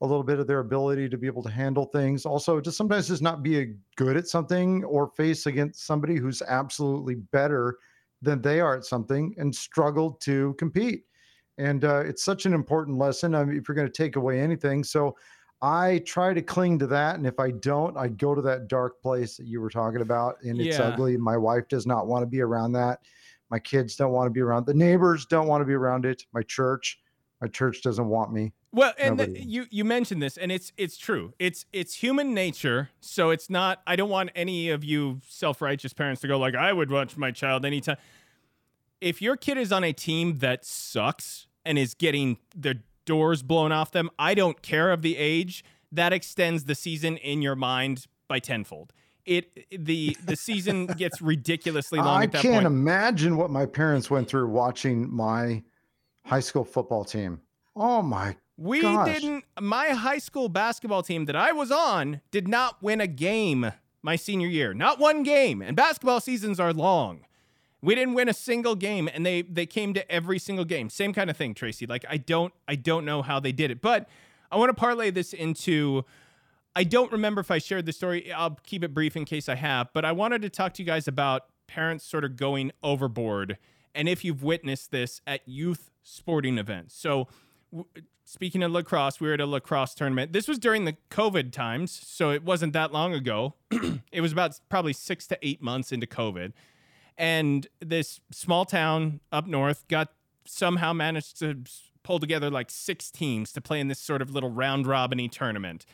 a 0.00 0.06
little 0.06 0.22
bit 0.22 0.38
of 0.38 0.46
their 0.46 0.60
ability 0.60 1.08
to 1.08 1.16
be 1.16 1.26
able 1.26 1.42
to 1.42 1.50
handle 1.50 1.86
things. 1.86 2.26
Also, 2.26 2.60
just 2.60 2.76
sometimes 2.76 3.08
just 3.08 3.22
not 3.22 3.42
be 3.42 3.60
a 3.60 3.74
good 3.96 4.16
at 4.16 4.26
something 4.28 4.84
or 4.84 5.08
face 5.16 5.46
against 5.46 5.86
somebody 5.86 6.16
who's 6.16 6.42
absolutely 6.42 7.14
better 7.14 7.78
than 8.20 8.42
they 8.42 8.60
are 8.60 8.76
at 8.76 8.84
something 8.84 9.34
and 9.38 9.54
struggle 9.54 10.12
to 10.12 10.54
compete. 10.58 11.04
And 11.56 11.84
uh, 11.84 12.00
it's 12.00 12.24
such 12.24 12.44
an 12.44 12.52
important 12.52 12.98
lesson. 12.98 13.34
I 13.34 13.44
mean, 13.44 13.56
if 13.56 13.68
you're 13.68 13.76
going 13.76 13.86
to 13.86 13.92
take 13.92 14.16
away 14.16 14.40
anything, 14.40 14.82
so 14.82 15.16
I 15.62 16.02
try 16.04 16.34
to 16.34 16.42
cling 16.42 16.78
to 16.80 16.86
that. 16.88 17.16
And 17.16 17.26
if 17.26 17.38
I 17.38 17.52
don't, 17.52 17.96
I 17.96 18.08
go 18.08 18.34
to 18.34 18.42
that 18.42 18.68
dark 18.68 19.00
place 19.00 19.36
that 19.36 19.46
you 19.46 19.60
were 19.60 19.70
talking 19.70 20.02
about, 20.02 20.36
and 20.42 20.60
it's 20.60 20.78
Yeah. 20.78 20.88
ugly. 20.88 21.16
My 21.16 21.36
wife 21.36 21.68
does 21.68 21.86
not 21.86 22.06
want 22.06 22.22
to 22.22 22.26
be 22.26 22.40
around 22.40 22.72
that. 22.72 23.00
My 23.50 23.58
kids 23.58 23.96
don't 23.96 24.12
want 24.12 24.26
to 24.26 24.30
be 24.30 24.40
around. 24.40 24.66
The 24.66 24.74
neighbors 24.74 25.26
don't 25.26 25.46
want 25.46 25.60
to 25.60 25.64
be 25.64 25.74
around 25.74 26.06
it. 26.06 26.24
My 26.32 26.42
church, 26.42 27.00
my 27.40 27.48
church 27.48 27.82
doesn't 27.82 28.06
want 28.06 28.32
me. 28.32 28.52
Well, 28.72 28.92
and 28.98 29.18
the, 29.20 29.30
you 29.40 29.66
you 29.70 29.84
mentioned 29.84 30.20
this, 30.20 30.36
and 30.36 30.50
it's 30.50 30.72
it's 30.76 30.96
true. 30.96 31.32
It's 31.38 31.64
it's 31.72 31.94
human 31.94 32.34
nature. 32.34 32.90
So 33.00 33.30
it's 33.30 33.48
not. 33.48 33.80
I 33.86 33.94
don't 33.94 34.10
want 34.10 34.30
any 34.34 34.70
of 34.70 34.82
you 34.82 35.20
self 35.28 35.62
righteous 35.62 35.92
parents 35.92 36.20
to 36.22 36.28
go 36.28 36.38
like, 36.38 36.56
I 36.56 36.72
would 36.72 36.90
watch 36.90 37.16
my 37.16 37.30
child 37.30 37.64
anytime. 37.64 37.96
If 39.00 39.22
your 39.22 39.36
kid 39.36 39.58
is 39.58 39.70
on 39.70 39.84
a 39.84 39.92
team 39.92 40.38
that 40.38 40.64
sucks 40.64 41.46
and 41.64 41.78
is 41.78 41.94
getting 41.94 42.38
their 42.56 42.82
doors 43.04 43.42
blown 43.42 43.70
off 43.70 43.92
them, 43.92 44.10
I 44.18 44.34
don't 44.34 44.60
care 44.60 44.90
of 44.90 45.02
the 45.02 45.16
age. 45.16 45.64
That 45.92 46.12
extends 46.12 46.64
the 46.64 46.74
season 46.74 47.16
in 47.18 47.42
your 47.42 47.54
mind 47.54 48.06
by 48.26 48.40
tenfold. 48.40 48.92
It 49.26 49.66
the 49.84 50.16
the 50.24 50.36
season 50.36 50.86
gets 50.98 51.22
ridiculously 51.22 51.98
long 51.98 52.22
I 52.22 52.26
can't 52.26 52.42
point. 52.54 52.66
imagine 52.66 53.36
what 53.36 53.50
my 53.50 53.64
parents 53.66 54.10
went 54.10 54.28
through 54.28 54.48
watching 54.48 55.10
my 55.14 55.62
high 56.24 56.40
school 56.40 56.64
football 56.64 57.04
team. 57.04 57.40
Oh 57.76 58.02
my 58.02 58.36
We 58.56 58.82
Gosh. 58.82 59.20
didn't. 59.20 59.44
My 59.60 59.88
high 59.90 60.18
school 60.18 60.48
basketball 60.48 61.02
team 61.02 61.24
that 61.24 61.36
I 61.36 61.52
was 61.52 61.70
on 61.72 62.20
did 62.30 62.46
not 62.48 62.82
win 62.82 63.00
a 63.00 63.06
game 63.06 63.72
my 64.02 64.16
senior 64.16 64.48
year. 64.48 64.74
Not 64.74 64.98
one 64.98 65.22
game. 65.22 65.62
And 65.62 65.74
basketball 65.76 66.20
seasons 66.20 66.60
are 66.60 66.72
long. 66.72 67.24
We 67.80 67.94
didn't 67.94 68.14
win 68.14 68.28
a 68.28 68.34
single 68.34 68.74
game, 68.76 69.08
and 69.12 69.24
they 69.26 69.42
they 69.42 69.66
came 69.66 69.92
to 69.94 70.10
every 70.10 70.38
single 70.38 70.64
game. 70.64 70.88
Same 70.90 71.12
kind 71.14 71.28
of 71.30 71.36
thing, 71.36 71.54
Tracy. 71.54 71.86
Like 71.86 72.04
I 72.08 72.18
don't 72.18 72.52
I 72.68 72.76
don't 72.76 73.04
know 73.04 73.22
how 73.22 73.40
they 73.40 73.52
did 73.52 73.70
it, 73.70 73.80
but 73.80 74.08
I 74.52 74.56
want 74.56 74.68
to 74.70 74.74
parlay 74.74 75.10
this 75.10 75.32
into. 75.32 76.04
I 76.76 76.84
don't 76.84 77.12
remember 77.12 77.40
if 77.40 77.50
I 77.50 77.58
shared 77.58 77.86
the 77.86 77.92
story. 77.92 78.32
I'll 78.32 78.58
keep 78.64 78.82
it 78.82 78.92
brief 78.92 79.16
in 79.16 79.24
case 79.24 79.48
I 79.48 79.54
have, 79.54 79.92
but 79.92 80.04
I 80.04 80.12
wanted 80.12 80.42
to 80.42 80.50
talk 80.50 80.74
to 80.74 80.82
you 80.82 80.86
guys 80.86 81.06
about 81.06 81.42
parents 81.66 82.04
sort 82.04 82.24
of 82.24 82.36
going 82.36 82.72
overboard 82.82 83.58
and 83.94 84.08
if 84.08 84.24
you've 84.24 84.42
witnessed 84.42 84.90
this 84.90 85.20
at 85.26 85.46
youth 85.46 85.90
sporting 86.02 86.58
events. 86.58 86.94
So, 86.94 87.28
w- 87.70 87.88
speaking 88.24 88.62
of 88.62 88.72
lacrosse, 88.72 89.20
we 89.20 89.28
were 89.28 89.34
at 89.34 89.40
a 89.40 89.46
lacrosse 89.46 89.94
tournament. 89.94 90.32
This 90.32 90.48
was 90.48 90.58
during 90.58 90.84
the 90.84 90.96
COVID 91.10 91.52
times, 91.52 91.92
so 91.92 92.30
it 92.30 92.42
wasn't 92.42 92.72
that 92.72 92.92
long 92.92 93.14
ago. 93.14 93.54
it 94.12 94.20
was 94.20 94.32
about 94.32 94.58
probably 94.68 94.92
six 94.92 95.26
to 95.28 95.38
eight 95.42 95.62
months 95.62 95.92
into 95.92 96.06
COVID. 96.06 96.52
And 97.16 97.66
this 97.80 98.20
small 98.32 98.64
town 98.64 99.20
up 99.30 99.46
north 99.46 99.86
got 99.86 100.08
somehow 100.44 100.92
managed 100.92 101.38
to 101.38 101.62
pull 102.02 102.18
together 102.18 102.50
like 102.50 102.70
six 102.70 103.10
teams 103.10 103.52
to 103.52 103.60
play 103.60 103.80
in 103.80 103.88
this 103.88 104.00
sort 104.00 104.20
of 104.20 104.30
little 104.30 104.50
round 104.50 104.86
robin 104.86 105.28
tournament. 105.30 105.86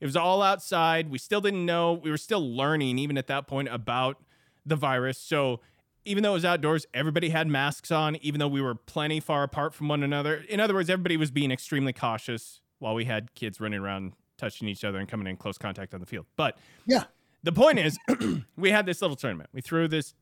It 0.00 0.06
was 0.06 0.16
all 0.16 0.42
outside. 0.42 1.10
We 1.10 1.18
still 1.18 1.40
didn't 1.40 1.64
know. 1.64 1.92
We 1.94 2.10
were 2.10 2.16
still 2.18 2.54
learning, 2.54 2.98
even 2.98 3.16
at 3.18 3.26
that 3.28 3.46
point, 3.46 3.68
about 3.70 4.22
the 4.66 4.76
virus. 4.76 5.18
So 5.18 5.60
even 6.04 6.22
though 6.22 6.30
it 6.32 6.34
was 6.34 6.44
outdoors, 6.44 6.86
everybody 6.92 7.30
had 7.30 7.46
masks 7.46 7.90
on, 7.90 8.16
even 8.16 8.38
though 8.38 8.48
we 8.48 8.60
were 8.60 8.74
plenty 8.74 9.20
far 9.20 9.42
apart 9.42 9.72
from 9.74 9.88
one 9.88 10.02
another. 10.02 10.44
In 10.48 10.60
other 10.60 10.74
words, 10.74 10.90
everybody 10.90 11.16
was 11.16 11.30
being 11.30 11.50
extremely 11.50 11.92
cautious 11.92 12.60
while 12.78 12.94
we 12.94 13.04
had 13.06 13.34
kids 13.34 13.60
running 13.60 13.80
around, 13.80 14.12
touching 14.36 14.68
each 14.68 14.84
other, 14.84 14.98
and 14.98 15.08
coming 15.08 15.26
in 15.26 15.36
close 15.36 15.56
contact 15.56 15.94
on 15.94 16.00
the 16.00 16.06
field. 16.06 16.26
But 16.36 16.58
Yeah. 16.86 17.04
the 17.42 17.52
point 17.52 17.78
is, 17.78 17.98
we 18.56 18.70
had 18.70 18.84
this 18.84 19.00
little 19.00 19.16
tournament. 19.16 19.48
We 19.54 19.60
threw 19.62 19.88
this, 19.88 20.14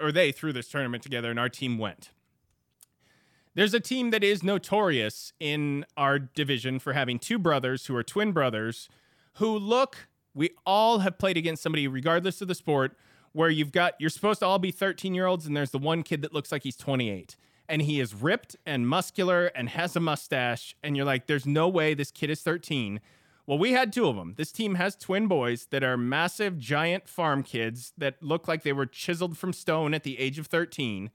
or 0.00 0.10
they 0.10 0.32
threw 0.32 0.52
this 0.52 0.68
tournament 0.68 1.02
together, 1.04 1.30
and 1.30 1.38
our 1.38 1.48
team 1.48 1.78
went. 1.78 2.10
There's 3.54 3.74
a 3.74 3.80
team 3.80 4.10
that 4.10 4.22
is 4.24 4.42
notorious 4.42 5.32
in 5.40 5.84
our 5.96 6.18
division 6.18 6.78
for 6.78 6.92
having 6.92 7.18
two 7.18 7.38
brothers 7.38 7.86
who 7.86 7.96
are 7.96 8.02
twin 8.04 8.32
brothers 8.32 8.88
who 9.34 9.56
look, 9.58 10.08
we 10.34 10.50
all 10.64 11.00
have 11.00 11.18
played 11.18 11.36
against 11.36 11.62
somebody, 11.62 11.86
regardless 11.88 12.40
of 12.40 12.48
the 12.48 12.54
sport, 12.54 12.96
where 13.32 13.50
you've 13.50 13.72
got, 13.72 13.94
you're 13.98 14.10
supposed 14.10 14.40
to 14.40 14.46
all 14.46 14.58
be 14.58 14.70
13 14.70 15.14
year 15.14 15.26
olds, 15.26 15.46
and 15.46 15.56
there's 15.56 15.70
the 15.70 15.78
one 15.78 16.02
kid 16.02 16.22
that 16.22 16.32
looks 16.34 16.50
like 16.52 16.62
he's 16.64 16.76
28. 16.76 17.36
and 17.68 17.82
he 17.82 18.00
is 18.00 18.14
ripped 18.14 18.56
and 18.66 18.88
muscular 18.88 19.46
and 19.54 19.68
has 19.68 19.94
a 19.94 20.00
mustache. 20.00 20.74
And 20.82 20.96
you're 20.96 21.06
like, 21.06 21.28
there's 21.28 21.46
no 21.46 21.68
way 21.68 21.94
this 21.94 22.10
kid 22.10 22.28
is 22.28 22.42
13. 22.42 23.00
Well, 23.46 23.58
we 23.58 23.72
had 23.72 23.92
two 23.92 24.08
of 24.08 24.16
them. 24.16 24.34
This 24.36 24.50
team 24.50 24.74
has 24.74 24.96
twin 24.96 25.28
boys 25.28 25.66
that 25.70 25.84
are 25.84 25.96
massive, 25.96 26.58
giant 26.58 27.08
farm 27.08 27.44
kids 27.44 27.92
that 27.96 28.20
look 28.20 28.48
like 28.48 28.64
they 28.64 28.72
were 28.72 28.86
chiseled 28.86 29.38
from 29.38 29.52
stone 29.52 29.94
at 29.94 30.02
the 30.02 30.18
age 30.18 30.38
of 30.40 30.48
13. 30.48 31.10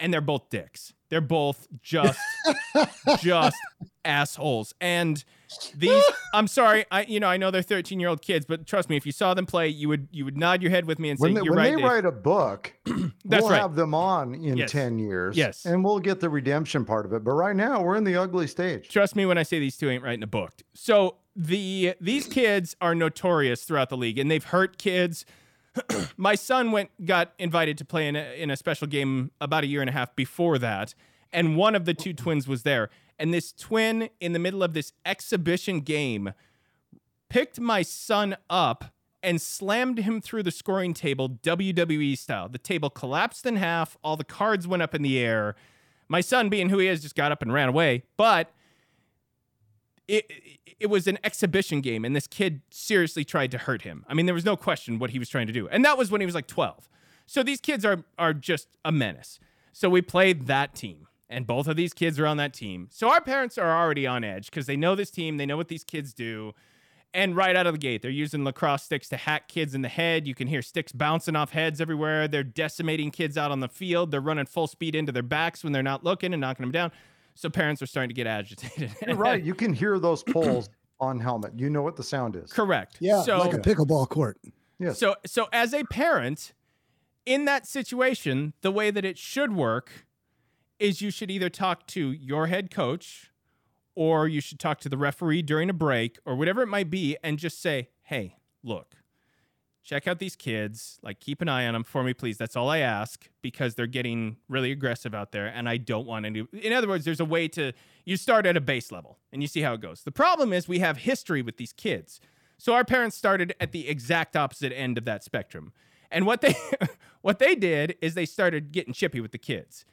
And 0.00 0.12
they're 0.12 0.20
both 0.20 0.48
dicks. 0.50 0.92
They're 1.08 1.20
both 1.20 1.66
just, 1.82 2.18
just 3.20 3.56
assholes. 4.04 4.74
And 4.80 5.24
these, 5.74 6.02
I'm 6.34 6.46
sorry, 6.46 6.84
I 6.90 7.02
you 7.02 7.18
know 7.20 7.28
I 7.28 7.38
know 7.38 7.50
they're 7.50 7.62
13 7.62 7.98
year 7.98 8.10
old 8.10 8.20
kids, 8.20 8.44
but 8.46 8.66
trust 8.66 8.90
me, 8.90 8.96
if 8.96 9.06
you 9.06 9.12
saw 9.12 9.32
them 9.32 9.46
play, 9.46 9.68
you 9.68 9.88
would 9.88 10.08
you 10.12 10.24
would 10.26 10.36
nod 10.36 10.60
your 10.62 10.70
head 10.70 10.84
with 10.84 10.98
me 10.98 11.08
and 11.08 11.18
say, 11.18 11.32
they, 11.32 11.40
"You're 11.42 11.54
when 11.54 11.58
right." 11.58 11.70
they 11.70 11.76
Dave." 11.76 11.84
write 11.90 12.04
a 12.04 12.12
book, 12.12 12.74
That's 13.24 13.42
we'll 13.42 13.50
right. 13.52 13.60
have 13.60 13.74
them 13.74 13.94
on 13.94 14.34
in 14.34 14.58
Yes. 14.58 14.70
10 14.70 14.98
years. 14.98 15.36
Yes. 15.36 15.64
And 15.64 15.82
we'll 15.82 15.98
get 16.00 16.20
the 16.20 16.28
redemption 16.28 16.84
part 16.84 17.06
of 17.06 17.12
it. 17.14 17.24
But 17.24 17.32
right 17.32 17.56
now, 17.56 17.82
we're 17.82 17.96
in 17.96 18.04
the 18.04 18.16
ugly 18.16 18.46
stage. 18.46 18.88
Trust 18.88 19.16
me 19.16 19.24
when 19.26 19.38
I 19.38 19.42
say 19.42 19.58
these 19.58 19.76
two 19.78 19.88
ain't 19.88 20.02
writing 20.04 20.22
a 20.22 20.26
book. 20.28 20.52
So 20.74 21.16
the 21.34 21.94
these 22.00 22.26
kids 22.26 22.76
are 22.82 22.94
notorious 22.94 23.64
throughout 23.64 23.88
the 23.88 23.96
league, 23.96 24.18
and 24.18 24.30
they've 24.30 24.44
hurt 24.44 24.76
kids. 24.78 25.24
My 26.16 26.34
son 26.34 26.72
went 26.72 26.90
got 27.04 27.32
invited 27.38 27.78
to 27.78 27.84
play 27.84 28.08
in 28.08 28.16
a, 28.16 28.40
in 28.40 28.50
a 28.50 28.56
special 28.56 28.86
game 28.86 29.30
about 29.40 29.64
a 29.64 29.66
year 29.66 29.80
and 29.80 29.90
a 29.90 29.92
half 29.92 30.14
before 30.16 30.58
that, 30.58 30.94
and 31.32 31.56
one 31.56 31.74
of 31.74 31.84
the 31.84 31.94
two 31.94 32.12
twins 32.12 32.48
was 32.48 32.62
there. 32.62 32.90
And 33.18 33.34
this 33.34 33.52
twin 33.52 34.10
in 34.20 34.32
the 34.32 34.38
middle 34.38 34.62
of 34.62 34.74
this 34.74 34.92
exhibition 35.04 35.80
game 35.80 36.32
picked 37.28 37.58
my 37.58 37.82
son 37.82 38.36
up 38.48 38.92
and 39.22 39.42
slammed 39.42 39.98
him 39.98 40.20
through 40.20 40.44
the 40.44 40.50
scoring 40.50 40.94
table 40.94 41.28
WWE 41.28 42.16
style. 42.16 42.48
The 42.48 42.58
table 42.58 42.90
collapsed 42.90 43.46
in 43.46 43.56
half, 43.56 43.96
all 44.04 44.16
the 44.16 44.24
cards 44.24 44.68
went 44.68 44.82
up 44.82 44.94
in 44.94 45.02
the 45.02 45.18
air. 45.18 45.56
My 46.08 46.20
son, 46.20 46.48
being 46.48 46.68
who 46.68 46.78
he 46.78 46.86
is, 46.86 47.02
just 47.02 47.16
got 47.16 47.32
up 47.32 47.42
and 47.42 47.52
ran 47.52 47.68
away. 47.68 48.04
But 48.16 48.52
it 50.08 50.32
it 50.80 50.86
was 50.86 51.06
an 51.06 51.18
exhibition 51.22 51.80
game, 51.80 52.04
and 52.04 52.16
this 52.16 52.26
kid 52.26 52.62
seriously 52.70 53.24
tried 53.24 53.50
to 53.50 53.58
hurt 53.58 53.82
him. 53.82 54.04
I 54.08 54.14
mean, 54.14 54.26
there 54.26 54.34
was 54.34 54.44
no 54.44 54.56
question 54.56 54.98
what 54.98 55.10
he 55.10 55.18
was 55.18 55.28
trying 55.28 55.46
to 55.46 55.52
do, 55.52 55.68
and 55.68 55.84
that 55.84 55.98
was 55.98 56.10
when 56.10 56.20
he 56.20 56.26
was 56.26 56.34
like 56.34 56.46
12. 56.46 56.88
So 57.26 57.42
these 57.42 57.60
kids 57.60 57.84
are 57.84 58.04
are 58.18 58.32
just 58.32 58.68
a 58.84 58.90
menace. 58.90 59.38
So 59.72 59.88
we 59.88 60.02
played 60.02 60.46
that 60.46 60.74
team, 60.74 61.06
and 61.28 61.46
both 61.46 61.68
of 61.68 61.76
these 61.76 61.92
kids 61.92 62.18
are 62.18 62.26
on 62.26 62.38
that 62.38 62.54
team. 62.54 62.88
So 62.90 63.10
our 63.10 63.20
parents 63.20 63.58
are 63.58 63.76
already 63.76 64.06
on 64.06 64.24
edge 64.24 64.50
because 64.50 64.66
they 64.66 64.76
know 64.76 64.94
this 64.94 65.10
team, 65.10 65.36
they 65.36 65.46
know 65.46 65.56
what 65.56 65.68
these 65.68 65.84
kids 65.84 66.12
do. 66.12 66.54
And 67.14 67.34
right 67.34 67.56
out 67.56 67.66
of 67.66 67.72
the 67.72 67.78
gate, 67.78 68.02
they're 68.02 68.10
using 68.10 68.44
lacrosse 68.44 68.82
sticks 68.82 69.08
to 69.08 69.16
hack 69.16 69.48
kids 69.48 69.74
in 69.74 69.80
the 69.80 69.88
head. 69.88 70.26
You 70.26 70.34
can 70.34 70.46
hear 70.46 70.60
sticks 70.60 70.92
bouncing 70.92 71.36
off 71.36 71.52
heads 71.52 71.80
everywhere. 71.80 72.28
They're 72.28 72.42
decimating 72.44 73.10
kids 73.10 73.38
out 73.38 73.50
on 73.50 73.60
the 73.60 73.68
field. 73.68 74.10
They're 74.10 74.20
running 74.20 74.44
full 74.44 74.66
speed 74.66 74.94
into 74.94 75.10
their 75.10 75.22
backs 75.22 75.64
when 75.64 75.72
they're 75.72 75.82
not 75.82 76.04
looking 76.04 76.34
and 76.34 76.40
knocking 76.40 76.64
them 76.64 76.72
down. 76.72 76.92
So 77.38 77.48
parents 77.48 77.80
are 77.80 77.86
starting 77.86 78.08
to 78.08 78.14
get 78.14 78.26
agitated. 78.26 78.96
You're 79.06 79.14
right. 79.14 79.40
You 79.40 79.54
can 79.54 79.72
hear 79.72 80.00
those 80.00 80.22
poles 80.28 80.68
on 80.98 81.20
helmet. 81.20 81.52
You 81.56 81.70
know 81.70 81.82
what 81.82 81.94
the 81.94 82.02
sound 82.02 82.34
is. 82.34 82.52
Correct. 82.52 82.96
Yeah, 82.98 83.22
So 83.22 83.38
like 83.38 83.54
a 83.54 83.58
pickleball 83.58 84.08
court. 84.08 84.40
Yes. 84.80 84.98
so 84.98 85.14
so 85.24 85.46
as 85.52 85.72
a 85.72 85.84
parent 85.84 86.52
in 87.26 87.44
that 87.44 87.64
situation, 87.64 88.54
the 88.62 88.72
way 88.72 88.90
that 88.90 89.04
it 89.04 89.18
should 89.18 89.54
work 89.54 90.06
is 90.80 91.00
you 91.00 91.12
should 91.12 91.30
either 91.30 91.48
talk 91.48 91.86
to 91.88 92.10
your 92.10 92.48
head 92.48 92.72
coach 92.72 93.30
or 93.94 94.26
you 94.26 94.40
should 94.40 94.58
talk 94.58 94.80
to 94.80 94.88
the 94.88 94.98
referee 94.98 95.42
during 95.42 95.70
a 95.70 95.72
break 95.72 96.18
or 96.26 96.34
whatever 96.34 96.62
it 96.62 96.68
might 96.68 96.90
be 96.90 97.16
and 97.22 97.38
just 97.38 97.62
say, 97.62 97.88
"Hey, 98.02 98.34
look. 98.64 98.96
Check 99.88 100.06
out 100.06 100.18
these 100.18 100.36
kids. 100.36 100.98
Like 101.02 101.18
keep 101.18 101.40
an 101.40 101.48
eye 101.48 101.66
on 101.66 101.72
them 101.72 101.82
for 101.82 102.04
me, 102.04 102.12
please. 102.12 102.36
That's 102.36 102.56
all 102.56 102.68
I 102.68 102.80
ask 102.80 103.26
because 103.40 103.74
they're 103.74 103.86
getting 103.86 104.36
really 104.46 104.70
aggressive 104.70 105.14
out 105.14 105.32
there 105.32 105.46
and 105.46 105.66
I 105.66 105.78
don't 105.78 106.06
want 106.06 106.26
any. 106.26 106.46
In 106.52 106.74
other 106.74 106.86
words, 106.86 107.06
there's 107.06 107.20
a 107.20 107.24
way 107.24 107.48
to 107.48 107.72
you 108.04 108.18
start 108.18 108.44
at 108.44 108.54
a 108.54 108.60
base 108.60 108.92
level 108.92 109.16
and 109.32 109.40
you 109.40 109.48
see 109.48 109.62
how 109.62 109.72
it 109.72 109.80
goes. 109.80 110.02
The 110.02 110.12
problem 110.12 110.52
is 110.52 110.68
we 110.68 110.80
have 110.80 110.98
history 110.98 111.40
with 111.40 111.56
these 111.56 111.72
kids. 111.72 112.20
So 112.58 112.74
our 112.74 112.84
parents 112.84 113.16
started 113.16 113.54
at 113.60 113.72
the 113.72 113.88
exact 113.88 114.36
opposite 114.36 114.74
end 114.74 114.98
of 114.98 115.06
that 115.06 115.24
spectrum. 115.24 115.72
And 116.10 116.26
what 116.26 116.42
they 116.42 116.54
what 117.22 117.38
they 117.38 117.54
did 117.54 117.96
is 118.02 118.12
they 118.12 118.26
started 118.26 118.72
getting 118.72 118.92
chippy 118.92 119.22
with 119.22 119.32
the 119.32 119.38
kids. 119.38 119.86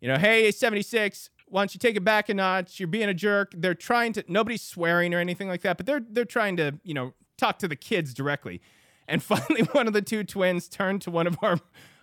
You 0.00 0.08
know, 0.08 0.18
hey, 0.18 0.50
76, 0.50 1.30
why 1.46 1.60
don't 1.60 1.72
you 1.72 1.78
take 1.78 1.94
it 1.94 2.02
back 2.02 2.28
a 2.28 2.34
notch? 2.34 2.80
You're 2.80 2.88
being 2.88 3.08
a 3.08 3.14
jerk. 3.14 3.52
They're 3.56 3.74
trying 3.74 4.12
to 4.14 4.24
nobody's 4.26 4.62
swearing 4.62 5.14
or 5.14 5.20
anything 5.20 5.46
like 5.46 5.62
that, 5.62 5.76
but 5.76 5.86
they're 5.86 6.02
they're 6.04 6.24
trying 6.24 6.56
to, 6.56 6.80
you 6.82 6.94
know, 6.94 7.14
talk 7.36 7.60
to 7.60 7.68
the 7.68 7.76
kids 7.76 8.12
directly. 8.12 8.60
And 9.08 9.22
finally 9.22 9.62
one 9.72 9.86
of 9.86 9.92
the 9.92 10.02
two 10.02 10.24
twins 10.24 10.68
turned 10.68 11.02
to 11.02 11.10
one 11.10 11.26
of 11.26 11.38
our 11.42 11.58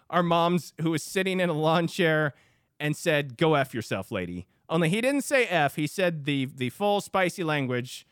our 0.09 0.23
moms 0.23 0.73
who 0.81 0.91
was 0.91 1.01
sitting 1.01 1.39
in 1.39 1.49
a 1.49 1.53
lawn 1.53 1.87
chair 1.87 2.33
and 2.79 2.95
said, 2.95 3.37
"Go 3.37 3.55
f 3.55 3.73
yourself, 3.73 4.11
lady." 4.11 4.47
Only 4.69 4.89
he 4.89 5.01
didn't 5.01 5.23
say 5.23 5.45
f, 5.45 5.75
he 5.75 5.87
said 5.87 6.25
the 6.25 6.45
the 6.45 6.69
full 6.69 7.01
spicy 7.01 7.43
language. 7.43 8.05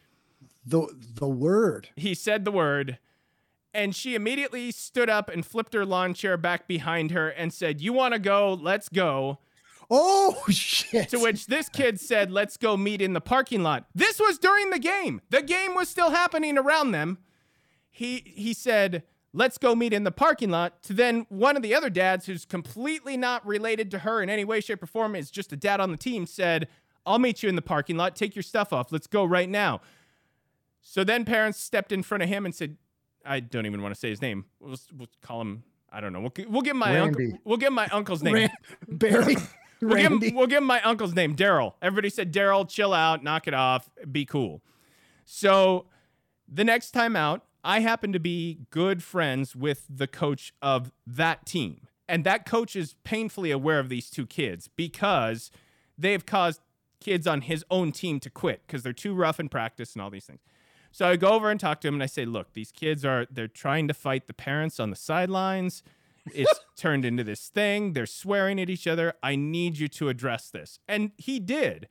The 0.65 0.87
the 1.15 1.27
word. 1.27 1.89
he 1.95 2.13
said 2.13 2.45
the 2.45 2.51
word. 2.51 2.97
And 3.73 3.95
she 3.95 4.15
immediately 4.15 4.69
stood 4.71 5.09
up 5.09 5.29
and 5.29 5.45
flipped 5.45 5.73
her 5.73 5.85
lawn 5.85 6.13
chair 6.13 6.35
back 6.35 6.67
behind 6.67 7.11
her 7.11 7.29
and 7.29 7.53
said 7.53 7.79
you 7.79 7.93
want 7.93 8.13
to 8.13 8.19
go? 8.19 8.53
Let's 8.53 8.89
go. 8.89 9.39
Oh 9.89 10.43
shit! 10.49 11.09
to 11.09 11.19
which 11.19 11.47
this 11.47 11.69
kid 11.69 11.99
said 11.99 12.31
let's 12.31 12.57
go 12.57 12.75
meet 12.77 13.01
in 13.01 13.13
the 13.13 13.21
parking 13.21 13.63
lot. 13.63 13.85
This 13.95 14.19
was 14.19 14.37
during 14.37 14.69
the 14.71 14.79
game. 14.79 15.21
The 15.29 15.41
game 15.41 15.73
was 15.73 15.89
still 15.89 16.09
happening 16.11 16.57
around 16.57 16.91
them 16.91 17.19
he 17.91 18.23
he 18.25 18.53
said 18.53 19.03
let's 19.33 19.57
go 19.57 19.75
meet 19.75 19.93
in 19.93 20.03
the 20.03 20.11
parking 20.11 20.49
lot 20.49 20.81
to 20.81 20.93
then 20.93 21.25
one 21.29 21.55
of 21.55 21.61
the 21.61 21.75
other 21.75 21.89
dads 21.89 22.25
who's 22.25 22.45
completely 22.45 23.15
not 23.15 23.45
related 23.45 23.91
to 23.91 23.99
her 23.99 24.21
in 24.21 24.29
any 24.29 24.43
way 24.43 24.59
shape 24.59 24.81
or 24.81 24.87
form 24.87 25.15
is 25.15 25.29
just 25.29 25.53
a 25.53 25.55
dad 25.55 25.79
on 25.79 25.91
the 25.91 25.97
team 25.97 26.25
said 26.25 26.67
i'll 27.05 27.19
meet 27.19 27.43
you 27.43 27.49
in 27.49 27.55
the 27.55 27.61
parking 27.61 27.95
lot 27.95 28.15
take 28.15 28.35
your 28.35 28.43
stuff 28.43 28.73
off 28.73 28.91
let's 28.91 29.07
go 29.07 29.23
right 29.23 29.49
now 29.49 29.79
so 30.81 31.03
then 31.03 31.25
parents 31.25 31.59
stepped 31.59 31.91
in 31.91 32.03
front 32.03 32.23
of 32.23 32.29
him 32.29 32.45
and 32.45 32.53
said, 32.53 32.77
"I 33.25 33.39
don't 33.39 33.65
even 33.65 33.81
want 33.81 33.93
to 33.93 33.99
say 33.99 34.09
his 34.09 34.21
name. 34.21 34.45
We'll, 34.59 34.77
we'll 34.97 35.09
call 35.21 35.41
him. 35.41 35.63
I 35.91 36.01
don't 36.01 36.13
know. 36.13 36.21
We'll, 36.21 36.33
we'll 36.49 36.61
give 36.61 36.75
my 36.75 36.99
uncle. 36.99 37.31
We'll 37.43 37.57
give 37.57 37.73
my 37.73 37.87
uncle's 37.87 38.23
name. 38.23 38.33
Ran- 38.33 38.51
Barry, 38.87 39.35
We'll 39.81 39.97
give, 39.97 40.11
him, 40.11 40.35
we'll 40.35 40.47
give 40.47 40.59
him 40.59 40.65
my 40.67 40.81
uncle's 40.81 41.15
name, 41.15 41.35
Daryl. 41.35 41.73
Everybody 41.81 42.11
said, 42.11 42.31
Daryl, 42.31 42.69
chill 42.69 42.93
out, 42.93 43.23
knock 43.23 43.47
it 43.47 43.55
off, 43.55 43.89
be 44.11 44.25
cool. 44.25 44.61
So 45.25 45.87
the 46.47 46.63
next 46.63 46.91
time 46.91 47.15
out, 47.15 47.43
I 47.63 47.81
happen 47.81 48.11
to 48.13 48.19
be 48.19 48.65
good 48.69 49.03
friends 49.03 49.55
with 49.55 49.85
the 49.89 50.07
coach 50.07 50.53
of 50.61 50.91
that 51.05 51.45
team. 51.45 51.87
And 52.07 52.23
that 52.23 52.45
coach 52.45 52.75
is 52.75 52.95
painfully 53.03 53.51
aware 53.51 53.79
of 53.79 53.89
these 53.89 54.09
two 54.09 54.25
kids 54.25 54.67
because 54.67 55.51
they've 55.97 56.25
caused 56.25 56.61
kids 56.99 57.25
on 57.25 57.41
his 57.41 57.63
own 57.69 57.91
team 57.91 58.19
to 58.19 58.29
quit 58.29 58.61
because 58.65 58.83
they're 58.83 58.93
too 58.93 59.13
rough 59.13 59.39
in 59.39 59.49
practice 59.49 59.93
and 59.93 60.01
all 60.01 60.09
these 60.09 60.25
things. 60.25 60.41
So 60.91 61.07
I 61.07 61.15
go 61.15 61.29
over 61.29 61.49
and 61.49 61.59
talk 61.59 61.79
to 61.81 61.87
him 61.87 61.95
and 61.95 62.03
I 62.03 62.07
say, 62.07 62.25
look, 62.25 62.53
these 62.53 62.71
kids 62.71 63.05
are 63.05 63.25
they're 63.31 63.47
trying 63.47 63.87
to 63.87 63.93
fight 63.93 64.27
the 64.27 64.33
parents 64.33 64.79
on 64.79 64.89
the 64.89 64.95
sidelines. 64.95 65.83
It's 66.33 66.59
turned 66.75 67.05
into 67.05 67.23
this 67.23 67.47
thing. 67.47 67.93
They're 67.93 68.05
swearing 68.05 68.59
at 68.59 68.69
each 68.69 68.87
other. 68.87 69.13
I 69.23 69.35
need 69.35 69.77
you 69.77 69.87
to 69.89 70.09
address 70.09 70.49
this. 70.49 70.79
And 70.87 71.11
he 71.17 71.39
did. 71.39 71.87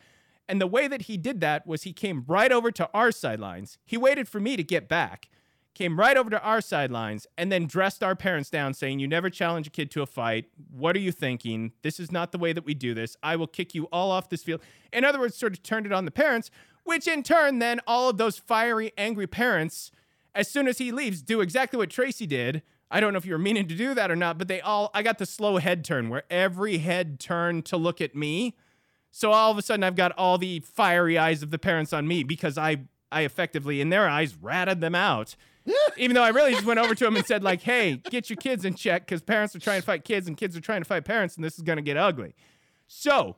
And 0.49 0.61
the 0.61 0.67
way 0.67 0.87
that 0.89 1.03
he 1.03 1.17
did 1.17 1.41
that 1.41 1.67
was 1.67 1.85
he 1.85 1.93
came 1.93 2.25
right 2.27 2.53
over 2.53 2.71
to 2.73 2.91
our 2.93 3.13
sidelines. 3.13 3.79
He 3.87 3.97
waited 3.97 4.29
for 4.29 4.41
me 4.41 4.57
to 4.57 4.65
get 4.65 4.89
back, 4.89 5.31
came 5.75 5.99
right 5.99 6.17
over 6.17 6.31
to 6.31 6.43
our 6.43 6.61
sidelines, 6.61 7.27
and 7.39 7.51
then 7.51 7.67
dressed 7.67 8.03
our 8.03 8.17
parents 8.17 8.51
down, 8.51 8.75
saying, 8.75 8.99
You 8.99 9.09
never 9.09 9.31
challenge 9.31 9.67
a 9.67 9.71
kid 9.71 9.91
to 9.93 10.03
a 10.03 10.07
fight. 10.07 10.47
What 10.71 10.97
are 10.97 11.01
you 11.01 11.13
thinking? 11.13 11.73
This 11.83 12.01
is 12.01 12.11
not 12.11 12.33
the 12.33 12.39
way 12.39 12.53
that 12.53 12.65
we 12.65 12.75
do 12.75 12.95
this. 12.95 13.17
I 13.23 13.37
will 13.37 13.47
kick 13.47 13.75
you 13.75 13.85
all 13.93 14.11
off 14.11 14.29
this 14.29 14.43
field. 14.43 14.61
In 14.93 15.05
other 15.05 15.21
words, 15.21 15.37
sort 15.37 15.53
of 15.53 15.63
turned 15.63 15.87
it 15.87 15.93
on 15.93 16.05
the 16.05 16.11
parents, 16.11 16.51
which 16.85 17.07
in 17.07 17.23
turn, 17.23 17.59
then 17.59 17.81
all 17.87 18.09
of 18.09 18.19
those 18.19 18.39
fiery, 18.39 18.93
angry 18.99 19.27
parents, 19.27 19.91
as 20.35 20.49
soon 20.49 20.69
as 20.69 20.79
he 20.79 20.93
leaves, 20.93 21.23
do 21.23 21.41
exactly 21.41 21.77
what 21.77 21.91
Tracy 21.91 22.27
did. 22.27 22.63
I 22.91 23.01
don't 23.01 23.13
know 23.13 23.19
if 23.19 23.27
you 23.27 23.33
were 23.33 23.39
meaning 23.39 23.69
to 23.69 23.75
do 23.77 23.95
that 23.95 24.11
or 24.11 24.17
not, 24.17 24.39
but 24.39 24.49
they 24.49 24.61
all, 24.61 24.91
I 24.93 25.03
got 25.03 25.19
the 25.19 25.27
slow 25.27 25.59
head 25.59 25.85
turn 25.85 26.09
where 26.09 26.25
every 26.31 26.79
head 26.79 27.21
turned 27.21 27.65
to 27.67 27.77
look 27.77 28.01
at 28.01 28.15
me. 28.17 28.57
So 29.13 29.33
all 29.33 29.51
of 29.51 29.59
a 29.59 29.63
sudden, 29.63 29.85
I've 29.85 29.97
got 29.97 30.13
all 30.13 30.39
the 30.39 30.61
fiery 30.61 31.19
eyes 31.19 31.43
of 31.43 31.51
the 31.51 31.59
parents 31.59 31.93
on 31.93 32.09
me 32.09 32.23
because 32.23 32.59
I, 32.59 32.79
I 33.13 33.23
effectively, 33.23 33.81
in 33.81 33.91
their 33.91 34.09
eyes, 34.09 34.37
ratted 34.37 34.81
them 34.81 34.95
out. 34.95 35.37
Even 35.97 36.15
though 36.15 36.23
I 36.23 36.31
really 36.31 36.53
just 36.53 36.65
went 36.65 36.81
over 36.81 36.95
to 36.95 37.07
him 37.07 37.17
and 37.17 37.25
said, 37.25 37.43
like, 37.43 37.63
"Hey, 37.63 37.97
get 38.11 38.31
your 38.31 38.37
kids 38.37 38.65
in 38.65 38.75
check 38.75 39.07
because 39.07 39.23
parents 39.23 39.55
are 39.55 39.61
trying 39.61 39.81
to 39.81 39.87
fight 39.87 40.05
kids 40.05 40.27
and 40.27 40.37
kids 40.37 40.57
are 40.57 40.61
trying 40.61 40.81
to 40.81 40.85
fight 40.85 41.05
parents, 41.05 41.37
and 41.37 41.45
this 41.45 41.57
is 41.57 41.63
going 41.63 41.77
to 41.77 41.83
get 41.83 41.97
ugly." 41.97 42.35
So, 42.87 43.37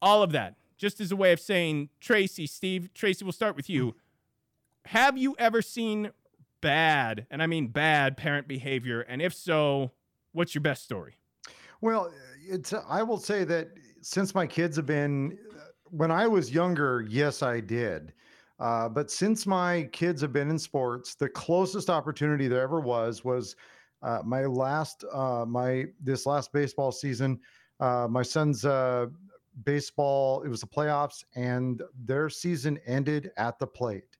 all 0.00 0.22
of 0.22 0.32
that, 0.32 0.56
just 0.76 1.00
as 1.00 1.12
a 1.12 1.16
way 1.16 1.32
of 1.32 1.40
saying, 1.40 1.90
Tracy, 2.00 2.46
Steve, 2.46 2.90
Tracy, 2.94 3.24
we'll 3.24 3.32
start 3.32 3.56
with 3.56 3.70
you. 3.70 3.94
Have 4.86 5.18
you 5.18 5.36
ever 5.38 5.62
seen 5.62 6.10
bad, 6.60 7.26
and 7.30 7.42
I 7.42 7.46
mean 7.46 7.68
bad, 7.68 8.16
parent 8.16 8.48
behavior? 8.48 9.00
And 9.02 9.20
if 9.20 9.34
so, 9.34 9.92
what's 10.32 10.54
your 10.54 10.62
best 10.62 10.84
story? 10.84 11.14
Well, 11.80 12.12
it's 12.48 12.72
I 12.72 13.02
will 13.02 13.18
say 13.18 13.44
that 13.44 13.68
since 14.00 14.34
my 14.34 14.46
kids 14.46 14.76
have 14.76 14.86
been 14.86 15.38
when 15.90 16.10
I 16.10 16.26
was 16.26 16.50
younger, 16.50 17.06
yes, 17.08 17.42
I 17.42 17.60
did. 17.60 18.12
Uh, 18.58 18.88
but 18.88 19.10
since 19.10 19.46
my 19.46 19.88
kids 19.92 20.22
have 20.22 20.32
been 20.32 20.48
in 20.48 20.58
sports, 20.58 21.14
the 21.14 21.28
closest 21.28 21.90
opportunity 21.90 22.48
there 22.48 22.62
ever 22.62 22.80
was 22.80 23.24
was 23.24 23.56
uh, 24.02 24.20
my 24.24 24.44
last 24.46 25.04
uh, 25.12 25.44
my 25.46 25.86
this 26.00 26.26
last 26.26 26.52
baseball 26.52 26.92
season. 26.92 27.38
Uh, 27.80 28.06
my 28.08 28.22
son's 28.22 28.64
uh, 28.64 29.06
baseball, 29.64 30.42
it 30.42 30.48
was 30.48 30.60
the 30.60 30.66
playoffs, 30.66 31.24
and 31.34 31.82
their 32.04 32.30
season 32.30 32.78
ended 32.86 33.30
at 33.36 33.58
the 33.58 33.66
plate 33.66 34.16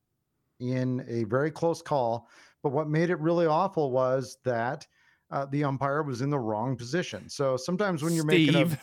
in 0.60 1.04
a 1.08 1.24
very 1.24 1.50
close 1.50 1.80
call. 1.80 2.28
But 2.62 2.72
what 2.72 2.88
made 2.88 3.10
it 3.10 3.18
really 3.20 3.46
awful 3.46 3.90
was 3.90 4.38
that 4.44 4.86
uh, 5.30 5.46
the 5.46 5.64
umpire 5.64 6.02
was 6.02 6.20
in 6.20 6.30
the 6.30 6.38
wrong 6.38 6.76
position. 6.76 7.28
So 7.28 7.56
sometimes 7.56 8.02
when 8.02 8.14
you're 8.14 8.24
making 8.24 8.56
a 8.56 8.78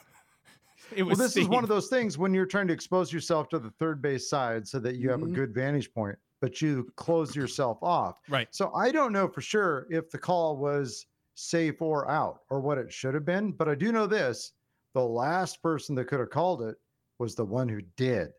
Steve. 0.87 0.97
it 0.99 1.03
well, 1.03 1.09
was 1.11 1.19
this 1.19 1.37
is 1.37 1.47
one 1.47 1.63
of 1.63 1.69
those 1.69 1.87
things 1.87 2.17
when 2.17 2.33
you're 2.33 2.45
trying 2.45 2.67
to 2.67 2.73
expose 2.73 3.11
yourself 3.11 3.49
to 3.49 3.59
the 3.59 3.71
third 3.71 4.01
base 4.01 4.29
side 4.29 4.67
so 4.67 4.79
that 4.79 4.95
you 4.95 5.09
have 5.09 5.19
Mhm. 5.21 5.31
a 5.31 5.35
good 5.35 5.53
vantage 5.53 5.93
point, 5.93 6.17
but 6.41 6.61
you 6.61 6.91
close 6.95 7.35
yourself 7.35 7.77
off. 7.81 8.19
Right. 8.29 8.47
So 8.51 8.71
I 8.73 8.91
don't 8.91 9.13
know 9.13 9.27
for 9.27 9.41
sure 9.41 9.87
if 9.89 10.09
the 10.09 10.17
call 10.17 10.57
was 10.57 11.05
safe 11.35 11.81
or 11.81 12.09
out 12.09 12.41
or 12.49 12.59
what 12.59 12.77
it 12.77 12.91
should 12.91 13.13
have 13.13 13.25
been, 13.25 13.51
but 13.51 13.67
I 13.67 13.75
do 13.75 13.91
know 13.91 14.05
this 14.07 14.53
the 14.93 15.03
last 15.03 15.61
person 15.63 15.95
that 15.95 16.05
could 16.05 16.19
have 16.19 16.29
called 16.29 16.61
it 16.61 16.77
was 17.17 17.33
the 17.33 17.45
one 17.45 17.67
who 17.67 17.81
did. 17.97 18.29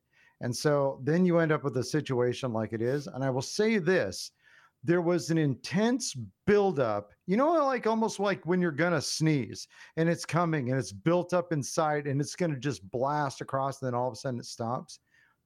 And 0.41 0.55
so 0.55 1.01
then 1.03 1.25
you 1.27 1.39
end 1.39 1.51
up 1.53 1.65
with 1.65 1.77
a 1.79 1.83
situation 1.83 2.53
like 2.53 2.73
it 2.73 2.83
is. 2.83 3.07
And 3.09 3.25
I 3.25 3.31
will 3.31 3.43
say 3.43 3.79
this 3.79 4.31
there 4.85 5.01
was 5.01 5.31
an 5.31 5.39
intense 5.39 6.15
buildup, 6.47 7.11
you 7.27 7.37
know, 7.39 7.53
like 7.65 7.87
almost 7.87 8.21
like 8.21 8.45
when 8.45 8.61
you're 8.61 8.71
going 8.71 8.93
to 8.93 9.01
sneeze 9.01 9.67
and 9.97 10.09
it's 10.09 10.27
coming 10.27 10.71
and 10.71 10.79
it's 10.79 10.93
built 10.93 11.33
up 11.33 11.53
inside 11.53 12.07
and 12.07 12.21
it's 12.21 12.37
going 12.37 12.53
to 12.53 12.59
just 12.61 12.89
blast 12.91 13.41
across, 13.41 13.81
and 13.81 13.87
then 13.89 13.95
all 13.95 14.07
of 14.09 14.13
a 14.13 14.17
sudden 14.17 14.39
it 14.39 14.45
stops. 14.45 14.99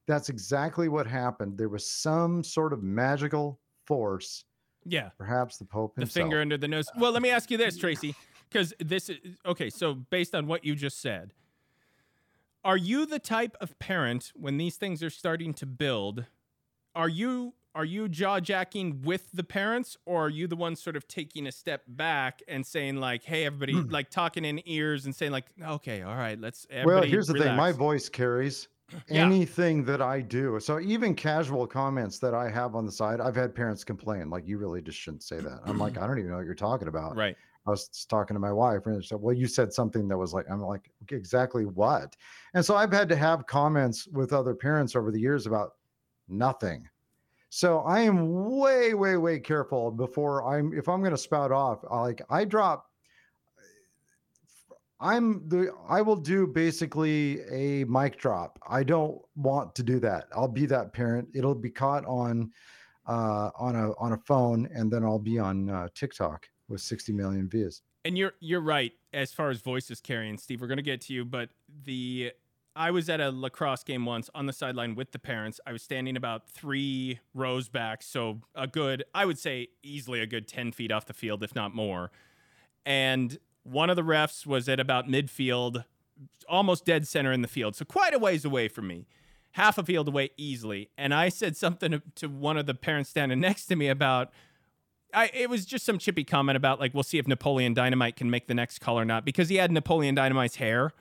That's 0.09 0.29
exactly 0.29 0.89
what 0.89 1.07
happened. 1.07 1.57
There 1.57 1.69
was 1.69 1.89
some 1.89 2.43
sort 2.43 2.73
of 2.73 2.83
magical 2.83 3.61
force, 3.87 4.45
Yeah. 4.85 5.11
perhaps 5.19 5.57
the 5.59 5.67
Pope 5.67 5.95
the 5.97 6.07
finger 6.07 6.41
under 6.41 6.59
the 6.59 6.67
nose. 6.69 6.87
Well, 6.99 7.13
let 7.13 7.23
me 7.23 7.31
ask 7.31 7.51
you 7.51 7.59
this, 7.59 7.77
Tracy, 7.77 8.15
because 8.49 8.75
this 8.81 9.09
is 9.09 9.19
okay. 9.47 9.71
So, 9.71 9.95
based 9.95 10.35
on 10.35 10.47
what 10.47 10.65
you 10.65 10.75
just 10.75 11.01
said, 11.01 11.33
are 12.65 12.77
you 12.77 13.07
the 13.07 13.19
type 13.19 13.57
of 13.61 13.79
parent 13.79 14.33
when 14.35 14.57
these 14.57 14.77
things 14.77 15.03
are 15.03 15.11
starting 15.11 15.55
to 15.55 15.67
build? 15.67 16.25
Are 16.95 17.09
you 17.09 17.55
are 17.79 17.85
you 17.85 18.09
jaw 18.09 18.41
jacking 18.41 19.03
with 19.03 19.31
the 19.33 19.45
parents, 19.45 19.97
or 20.05 20.27
are 20.27 20.29
you 20.29 20.49
the 20.49 20.57
one 20.57 20.75
sort 20.75 20.97
of 20.97 21.07
taking 21.07 21.47
a 21.47 21.53
step 21.53 21.85
back 21.87 22.43
and 22.49 22.67
saying 22.67 22.97
like, 22.97 23.23
"Hey, 23.23 23.47
everybody," 23.47 23.75
hmm. 23.75 23.89
like 23.89 24.11
talking 24.11 24.45
in 24.45 24.61
ears 24.67 25.05
and 25.05 25.15
saying 25.15 25.31
like, 25.31 25.47
"Okay, 25.63 26.03
all 26.03 26.17
right, 26.17 26.41
let's." 26.41 26.67
well, 26.85 27.05
here's 27.05 27.29
the 27.29 27.35
thing 27.35 27.55
my 27.55 27.71
voice 27.71 28.09
carries 28.09 28.67
Yeah. 29.09 29.25
anything 29.27 29.85
that 29.85 30.01
I 30.01 30.23
do. 30.23 30.59
So 30.61 30.81
even 30.81 31.15
casual 31.15 31.67
comments 31.67 32.19
that 32.21 32.35
I 32.35 32.51
have 32.51 32.75
on 32.75 32.85
the 32.87 32.91
side, 32.91 33.21
I've 33.21 33.37
had 33.37 33.55
parents 33.55 33.85
complain, 33.85 34.31
like, 34.31 34.49
you 34.49 34.57
really 34.57 34.81
just 34.81 34.99
shouldn't 34.99 35.23
say 35.23 35.41
that. 35.41 35.61
I'm 35.67 35.79
like, 35.79 35.99
I 36.01 36.07
don't 36.07 36.19
even 36.19 36.31
know 36.31 36.39
what 36.39 36.47
you're 36.47 36.55
talking 36.55 36.89
about. 36.89 37.15
Right. 37.15 37.37
I 37.67 37.71
was 37.71 38.07
talking 38.09 38.35
to 38.35 38.41
my 38.41 38.53
wife 38.53 38.87
and 38.87 39.05
she 39.05 39.09
said, 39.09 39.21
Well, 39.21 39.37
you 39.37 39.47
said 39.47 39.75
something 39.75 40.09
that 40.09 40.17
was 40.17 40.33
like, 40.33 40.47
I'm 40.51 40.63
like, 40.63 40.91
exactly 41.11 41.67
what? 41.67 42.17
And 42.55 42.65
so 42.65 42.75
I've 42.75 42.93
had 42.93 43.11
to 43.11 43.17
have 43.17 43.47
comments 43.47 44.09
with 44.09 44.33
other 44.33 44.55
parents 44.55 44.97
over 44.97 45.11
the 45.13 45.21
years 45.21 45.47
about 45.47 45.73
nothing. 46.29 46.89
So 47.51 47.81
I 47.81 48.01
am 48.01 48.59
way, 48.59 48.95
way, 48.95 49.17
way 49.17 49.39
careful 49.39 49.91
before 49.91 50.45
I'm 50.47 50.73
if 50.73 50.89
I'm 50.89 51.03
gonna 51.03 51.17
spout 51.17 51.53
off, 51.53 51.81
like 51.91 52.23
I 52.31 52.45
drop 52.45 52.89
I'm 55.01 55.49
the 55.49 55.73
I 55.89 56.03
will 56.03 56.17
do 56.17 56.47
basically 56.47 57.41
a 57.51 57.85
mic 57.85 58.19
drop. 58.19 58.59
I 58.69 58.83
don't 58.83 59.21
want 59.37 59.75
to 59.77 59.83
do 59.83 60.01
that. 60.01 60.27
I'll 60.35 60.49
be 60.49 60.67
that 60.67 60.93
parent. 60.93 61.29
It'll 61.35 61.55
be 61.55 61.71
caught 61.71 62.05
on 62.07 62.51
uh 63.07 63.51
on 63.57 63.77
a 63.77 63.93
on 63.99 64.13
a 64.13 64.19
phone 64.19 64.69
and 64.75 64.91
then 64.91 65.05
I'll 65.05 65.19
be 65.19 65.39
on 65.39 65.71
uh, 65.71 65.89
TikTok 65.95 66.49
with 66.69 66.81
60 66.81 67.13
million 67.13 67.49
views. 67.49 67.83
And 68.05 68.19
you're 68.19 68.35
you're 68.41 68.61
right 68.61 68.93
as 69.13 69.33
far 69.33 69.51
as 69.51 69.61
voices 69.61 70.01
carrying, 70.01 70.37
Steve. 70.37 70.61
We're 70.61 70.69
gonna 70.69 70.83
get 70.83 71.01
to 71.03 71.13
you, 71.13 71.25
but 71.25 71.51
the 71.85 72.33
I 72.79 72.93
was 72.93 73.09
at 73.11 73.21
a 73.21 73.33
lacrosse 73.33 73.83
game 73.83 74.07
once 74.07 74.31
on 74.37 74.47
the 74.47 74.53
sideline 74.53 74.95
with 74.95 75.11
the 75.11 75.19
parents. 75.19 75.59
I 75.67 75.73
was 75.73 75.83
standing 75.83 76.17
about 76.17 76.49
three 76.49 77.19
rows 77.35 77.69
back, 77.69 78.05
so 78.05 78.43
a 78.55 78.69
good 78.69 79.03
I 79.13 79.25
would 79.25 79.37
say 79.37 79.69
easily 79.83 80.21
a 80.21 80.27
good 80.27 80.47
ten 80.47 80.71
feet 80.71 80.93
off 80.93 81.05
the 81.05 81.13
field, 81.13 81.43
if 81.43 81.57
not 81.57 81.75
more. 81.75 82.13
And 82.87 83.37
one 83.65 83.91
of 83.91 83.97
the 83.97 84.03
refs 84.03 84.47
was 84.47 84.69
at 84.69 84.79
about 84.79 85.09
midfield, 85.09 85.85
almost 86.49 86.85
dead 86.85 87.09
center 87.09 87.33
in 87.33 87.43
the 87.43 87.49
field, 87.49 87.75
so 87.75 87.85
quite 87.85 88.15
a 88.15 88.19
ways 88.19 88.45
away 88.45 88.69
from 88.69 88.87
me, 88.87 89.09
half 89.53 89.77
a 89.77 89.83
field 89.83 90.07
away 90.07 90.31
easily. 90.37 90.89
And 90.97 91.13
I 91.13 91.31
said 91.31 91.57
something 91.57 91.91
to, 91.91 92.03
to 92.15 92.29
one 92.29 92.57
of 92.57 92.67
the 92.67 92.75
parents 92.75 93.11
standing 93.11 93.41
next 93.41 93.67
to 93.67 93.77
me 93.77 93.89
about 93.89 94.31
I, 95.13 95.31
it 95.35 95.51
was 95.51 95.67
just 95.67 95.85
some 95.85 95.99
chippy 95.99 96.23
comment 96.23 96.55
about 96.55 96.79
like 96.79 96.95
we'll 96.95 97.03
see 97.03 97.19
if 97.19 97.27
Napoleon 97.27 97.75
Dynamite 97.75 98.15
can 98.15 98.31
make 98.31 98.47
the 98.47 98.55
next 98.55 98.79
call 98.79 99.01
or 99.01 99.05
not 99.05 99.25
because 99.25 99.49
he 99.49 99.57
had 99.57 99.73
Napoleon 99.73 100.15
Dynamite's 100.15 100.57
hair. 100.57 100.93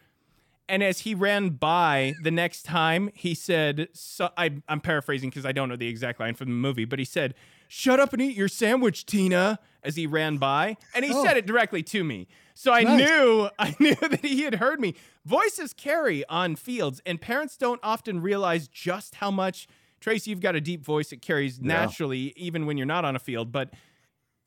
And 0.69 0.83
as 0.83 0.99
he 0.99 1.15
ran 1.15 1.49
by 1.51 2.17
the 2.19 2.31
next 2.31 2.63
time, 2.63 3.09
he 3.13 3.33
said, 3.33 3.87
so, 3.93 4.29
I, 4.37 4.61
I'm 4.67 4.81
paraphrasing 4.81 5.29
because 5.29 5.45
I 5.45 5.51
don't 5.53 5.69
know 5.69 5.75
the 5.77 5.87
exact 5.87 6.19
line 6.19 6.33
from 6.35 6.49
the 6.49 6.55
movie, 6.55 6.85
but 6.85 6.99
he 6.99 7.05
said, 7.05 7.35
Shut 7.69 7.99
up 7.99 8.13
and 8.13 8.21
eat 8.21 8.35
your 8.35 8.47
sandwich, 8.47 9.05
Tina, 9.05 9.59
as 9.83 9.95
he 9.97 10.07
ran 10.07 10.37
by. 10.37 10.77
And 10.95 11.03
he 11.03 11.11
Oh. 11.13 11.23
said 11.23 11.35
it 11.37 11.45
directly 11.45 11.83
to 11.83 12.03
me. 12.03 12.27
So 12.53 12.71
I 12.73 12.83
Nice. 12.83 12.99
knew 12.99 13.49
I 13.59 13.75
knew 13.79 13.95
that 13.95 14.23
he 14.25 14.43
had 14.43 14.55
heard 14.55 14.79
me. 14.79 14.95
Voices 15.25 15.73
carry 15.73 16.25
on 16.29 16.55
fields, 16.55 17.01
and 17.05 17.19
parents 17.19 17.57
don't 17.57 17.79
often 17.83 18.21
realize 18.21 18.67
just 18.67 19.15
how 19.15 19.31
much 19.31 19.67
Tracy, 19.99 20.29
you've 20.29 20.41
got 20.41 20.55
a 20.55 20.61
deep 20.61 20.83
voice. 20.85 21.11
It 21.11 21.21
carries 21.23 21.59
naturally, 21.59 22.31
even 22.35 22.65
when 22.67 22.77
you're 22.77 22.85
not 22.85 23.03
on 23.03 23.15
a 23.15 23.19
field. 23.19 23.51
But 23.51 23.71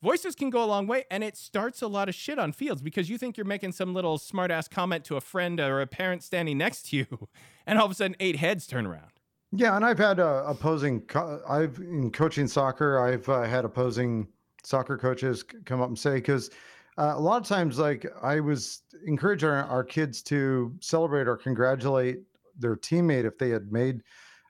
voices 0.01 0.35
can 0.35 0.49
go 0.49 0.63
a 0.63 0.65
long 0.65 0.87
way, 0.87 1.05
and 1.09 1.23
it 1.23 1.37
starts 1.37 1.81
a 1.81 1.87
lot 1.87 2.09
of 2.09 2.15
shit 2.15 2.39
on 2.39 2.51
fields 2.51 2.81
because 2.81 3.09
you 3.09 3.17
think 3.17 3.37
you're 3.37 3.45
making 3.45 3.71
some 3.71 3.93
little 3.93 4.17
smartass 4.17 4.69
comment 4.69 5.05
to 5.05 5.15
a 5.15 5.21
friend 5.21 5.59
or 5.59 5.81
a 5.81 5.87
parent 5.87 6.23
standing 6.23 6.57
next 6.57 6.89
to 6.89 6.97
you, 6.97 7.29
and 7.67 7.79
all 7.79 7.85
of 7.85 7.91
a 7.91 7.95
sudden 7.95 8.15
eight 8.19 8.37
heads 8.37 8.67
turn 8.67 8.85
around. 8.85 9.11
Yeah, 9.53 9.75
and 9.75 9.83
I've 9.85 9.97
had 9.97 10.19
uh, 10.19 10.43
opposing. 10.47 11.01
Co- 11.01 11.41
I've 11.47 11.77
in 11.79 12.11
coaching 12.11 12.47
soccer. 12.47 12.99
I've 12.99 13.27
uh, 13.27 13.43
had 13.43 13.65
opposing 13.65 14.27
soccer 14.63 14.97
coaches 14.97 15.43
come 15.65 15.81
up 15.81 15.89
and 15.89 15.99
say 15.99 16.15
because 16.15 16.51
uh, 16.97 17.13
a 17.15 17.19
lot 17.19 17.41
of 17.41 17.47
times, 17.47 17.77
like 17.77 18.05
I 18.21 18.39
was 18.39 18.83
encouraging 19.05 19.49
our, 19.49 19.65
our 19.65 19.83
kids 19.83 20.21
to 20.23 20.73
celebrate 20.79 21.27
or 21.27 21.35
congratulate 21.35 22.21
their 22.57 22.75
teammate 22.75 23.25
if 23.25 23.37
they 23.37 23.49
had 23.49 23.71
made 23.71 24.01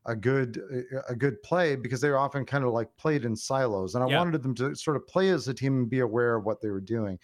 a 0.05 0.15
good 0.15 0.57
a 1.07 1.15
good 1.15 1.41
play 1.43 1.75
because 1.75 2.01
they 2.01 2.09
were 2.09 2.17
often 2.17 2.45
kind 2.45 2.63
of 2.63 2.73
like 2.73 2.95
played 2.97 3.25
in 3.25 3.35
silos, 3.35 3.95
and 3.95 4.03
I 4.03 4.07
Yeah. 4.07 4.17
wanted 4.17 4.43
them 4.43 4.55
to 4.55 4.75
sort 4.75 4.97
of 4.97 5.07
play 5.07 5.29
as 5.29 5.47
a 5.47 5.53
team 5.53 5.77
and 5.79 5.89
be 5.89 5.99
aware 5.99 6.35
of 6.35 6.45
what 6.45 6.61
they 6.61 6.69
were 6.69 6.81
doing. 6.81 7.19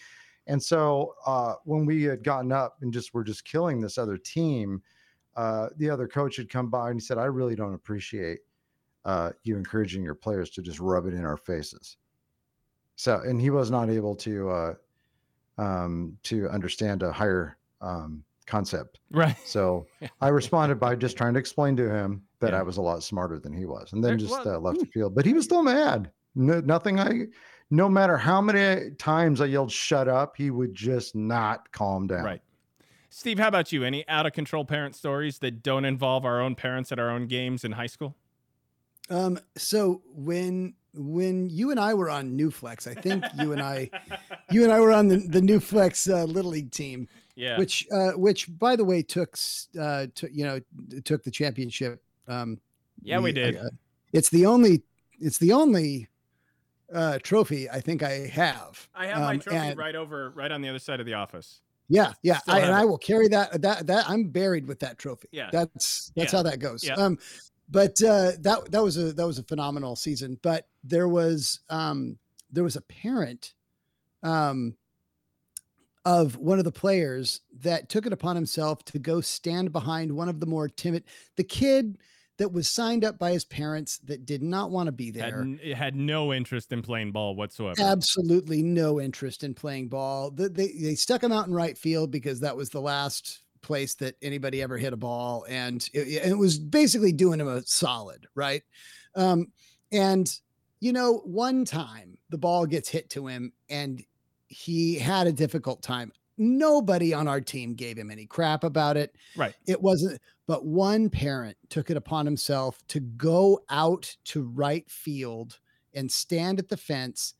And 0.47 0.63
so 0.63 1.15
uh, 1.25 1.55
when 1.65 1.85
we 1.85 2.03
had 2.03 2.23
gotten 2.23 2.51
up 2.51 2.77
and 2.81 2.93
just 2.93 3.13
were 3.13 3.23
just 3.23 3.45
killing 3.45 3.81
this 3.81 3.97
other 3.97 4.17
team, 4.17 4.81
uh, 5.35 5.69
the 5.77 5.89
other 5.89 6.07
coach 6.07 6.37
had 6.37 6.49
come 6.49 6.69
by 6.69 6.89
and 6.91 6.99
he 6.99 7.05
said, 7.05 7.17
"I 7.19 7.25
really 7.25 7.55
don't 7.55 7.73
appreciate 7.75 8.41
uh, 9.05 9.33
you 9.43 9.57
encouraging 9.57 10.03
your 10.03 10.15
players 10.15 10.49
to 10.51 10.61
just 10.63 10.79
rub 10.79 11.07
it 11.07 11.13
in 11.15 11.25
our 11.25 11.37
faces." 11.37 11.97
So, 12.95 13.19
and 13.21 13.39
he 13.39 13.49
was 13.49 13.69
not 13.69 13.89
able 13.89 14.15
to 14.17 14.49
uh, 14.49 14.75
um, 15.57 16.19
to 16.23 16.49
understand 16.49 17.03
a 17.03 17.11
higher 17.11 17.57
um, 17.81 18.25
concept. 18.47 19.01
Right. 19.11 19.37
So 19.43 19.89
I 20.21 20.29
responded 20.29 20.79
by 20.79 20.95
just 20.95 21.17
trying 21.17 21.35
to 21.35 21.41
explain 21.41 21.77
to 21.77 21.89
him 21.89 22.26
that 22.39 22.51
Yeah. 22.53 22.59
I 22.59 22.63
was 22.63 22.77
a 22.77 22.81
lot 22.81 23.03
smarter 23.03 23.39
than 23.39 23.53
he 23.53 23.65
was, 23.65 23.93
and 23.93 24.03
then 24.03 24.11
There- 24.11 24.17
just 24.27 24.45
well, 24.45 24.55
uh, 24.55 24.59
left 24.59 24.79
the 24.79 24.85
field. 24.87 25.15
But 25.15 25.25
he 25.25 25.33
was 25.33 25.45
still 25.45 25.63
mad. 25.63 26.11
No, 26.35 26.59
nothing. 26.61 26.99
I, 26.99 27.27
no 27.71 27.89
matter 27.89 28.15
how 28.17 28.41
many 28.41 28.91
times 28.91 29.41
I 29.41 29.45
yelled 29.45 29.71
"shut 29.71 30.07
up," 30.07 30.37
he 30.37 30.51
would 30.51 30.73
just 30.75 31.15
not 31.15 31.71
calm 31.71 32.07
down. 32.07 32.23
Right. 32.23 32.41
Steve, 33.09 33.39
how 33.39 33.47
about 33.47 33.71
you? 33.71 33.83
Any 33.83 34.07
out 34.07 34.25
of 34.27 34.33
control 34.33 34.63
parent 34.65 34.95
stories 34.95 35.39
that 35.39 35.63
don't 35.63 35.85
involve 35.85 36.25
our 36.25 36.39
own 36.41 36.53
parents 36.55 36.91
at 36.91 36.99
our 36.99 37.09
own 37.09 37.25
games 37.27 37.63
in 37.63 37.71
high 37.71 37.87
school? 37.87 38.15
Um, 39.09 39.39
so 39.55 40.01
when 40.13 40.75
when 40.93 41.49
you 41.49 41.71
and 41.71 41.79
I 41.79 41.93
were 41.93 42.09
on 42.09 42.35
New 42.35 42.51
Flex, 42.51 42.87
I 42.87 42.93
think 42.93 43.23
you 43.39 43.53
and 43.53 43.61
I 43.61 43.89
you 44.51 44.63
and 44.63 44.71
I 44.71 44.79
were 44.79 44.91
on 44.91 45.07
the, 45.07 45.17
the 45.17 45.41
New 45.41 45.59
Flex 45.59 46.07
uh, 46.09 46.23
Little 46.25 46.51
League 46.51 46.71
team, 46.71 47.07
Yeah. 47.35 47.57
which 47.57 47.87
uh, 47.91 48.11
which 48.11 48.47
by 48.59 48.75
the 48.75 48.83
way 48.83 49.01
took 49.01 49.35
uh, 49.79 50.07
took 50.13 50.29
you 50.33 50.43
know 50.45 50.59
took 51.03 51.23
the 51.23 51.31
championship. 51.31 52.03
Um, 52.27 52.59
yeah, 53.01 53.19
we 53.19 53.31
did. 53.31 53.57
uh, 53.57 53.69
it's 54.13 54.29
the 54.29 54.45
only 54.45 54.83
it's 55.19 55.37
the 55.37 55.53
only 55.53 56.07
uh, 56.93 57.19
trophy 57.23 57.69
I 57.69 57.79
think 57.81 58.03
I 58.03 58.27
have. 58.27 58.87
I 58.95 59.07
have 59.07 59.19
my 59.19 59.33
Um, 59.35 59.39
trophy 59.39 59.57
and- 59.57 59.77
right 59.77 59.95
over, 59.95 60.29
right 60.31 60.51
on 60.51 60.61
the 60.61 60.69
other 60.69 60.79
side 60.79 60.99
of 60.99 61.05
the 61.05 61.13
office. 61.13 61.61
Yeah, 61.89 62.11
yeah, 62.21 62.39
I, 62.47 62.59
and 62.59 62.69
it. 62.71 62.73
I 62.73 62.83
will 62.85 62.97
carry 62.97 63.29
that. 63.29 63.61
That 63.61 63.87
that 63.87 64.09
I'm 64.09 64.25
buried 64.29 64.67
with 64.67 64.79
that 64.79 64.97
trophy. 64.97 65.29
Yeah. 65.31 65.49
that's 65.51 66.11
that's 66.15 66.33
Yeah. 66.33 66.39
how 66.39 66.43
that 66.43 66.59
goes. 66.59 66.83
Yeah. 66.83 66.95
Um, 66.95 67.17
but 67.69 68.01
uh, 68.03 68.31
that 68.39 68.69
that 68.71 68.83
was 68.83 68.97
a 68.97 69.13
that 69.13 69.25
was 69.25 69.39
a 69.39 69.43
phenomenal 69.43 69.95
season. 69.95 70.37
But 70.41 70.67
there 70.83 71.07
was 71.07 71.61
um 71.69 72.17
there 72.51 72.63
was 72.65 72.75
a 72.75 72.81
parent, 72.81 73.53
um, 74.23 74.75
of 76.05 76.37
one 76.37 76.59
of 76.59 76.65
the 76.65 76.71
players 76.71 77.41
that 77.59 77.89
took 77.89 78.05
it 78.05 78.13
upon 78.13 78.35
himself 78.35 78.83
to 78.85 78.99
go 78.99 79.19
stand 79.21 79.71
behind 79.73 80.11
one 80.11 80.29
of 80.29 80.39
the 80.39 80.45
more 80.45 80.69
timid, 80.69 81.03
the 81.35 81.43
kid 81.43 81.97
that 82.37 82.51
was 82.51 82.67
signed 82.67 83.03
up 83.03 83.17
by 83.17 83.31
his 83.31 83.43
parents 83.45 83.97
that 84.05 84.25
did 84.25 84.41
not 84.43 84.69
want 84.71 84.85
to 84.87 84.91
be 84.91 85.11
there. 85.11 85.41
n- 85.41 85.59
it 85.63 85.75
had 85.75 85.95
no 85.95 86.33
interest 86.33 86.71
in 86.71 86.81
playing 86.81 87.11
ball 87.11 87.35
whatsoever. 87.35 87.81
Absolutely 87.81 88.61
no 88.63 89.01
interest 89.01 89.43
in 89.43 89.53
playing 89.53 89.87
ball. 89.89 90.31
The- 90.31 90.49
They, 90.49 90.67
they 90.79 90.95
stuck 90.95 91.23
him 91.23 91.31
out 91.31 91.47
in 91.47 91.53
right 91.53 91.77
field 91.77 92.11
because 92.11 92.39
that 92.41 92.55
was 92.55 92.69
the 92.69 92.81
last 92.81 93.41
place 93.61 93.95
that 93.95 94.15
anybody 94.21 94.61
ever 94.61 94.77
hit 94.77 94.93
a 94.93 94.97
ball, 94.97 95.45
and 95.49 95.87
it, 95.93 96.29
it 96.29 96.37
was 96.37 96.57
basically 96.59 97.11
doing 97.11 97.39
him 97.41 97.47
a 97.47 97.61
solid, 97.63 98.25
right? 98.35 98.61
Um, 99.15 99.47
and 99.91 100.31
you 100.79 100.93
know, 100.93 101.21
one 101.25 101.65
time 101.65 102.17
the 102.29 102.37
ball 102.37 102.65
gets 102.67 102.87
hit 102.87 103.09
to 103.09 103.25
him, 103.25 103.51
and 103.67 104.03
he 104.47 104.95
had 104.95 105.25
a 105.27 105.31
difficult 105.31 105.81
time. 105.81 106.13
Nobody 106.37 107.13
on 107.13 107.27
our 107.27 107.41
team 107.41 107.73
gave 107.73 107.97
him 107.97 108.11
any 108.11 108.25
crap 108.25 108.63
about 108.63 108.97
it. 108.97 109.15
Right. 109.35 109.55
It 109.65 109.81
wasn't, 109.81 110.21
but 110.45 110.65
one 110.65 111.09
parent 111.09 111.57
took 111.69 111.89
it 111.89 111.97
upon 111.97 112.25
himself 112.25 112.79
to 112.89 112.99
go 112.99 113.61
out 113.69 114.15
to 114.25 114.43
right 114.43 114.89
field 114.89 115.59
and 115.93 116.11
stand 116.11 116.59
at 116.59 116.69
the 116.69 116.77
fence 116.77 117.33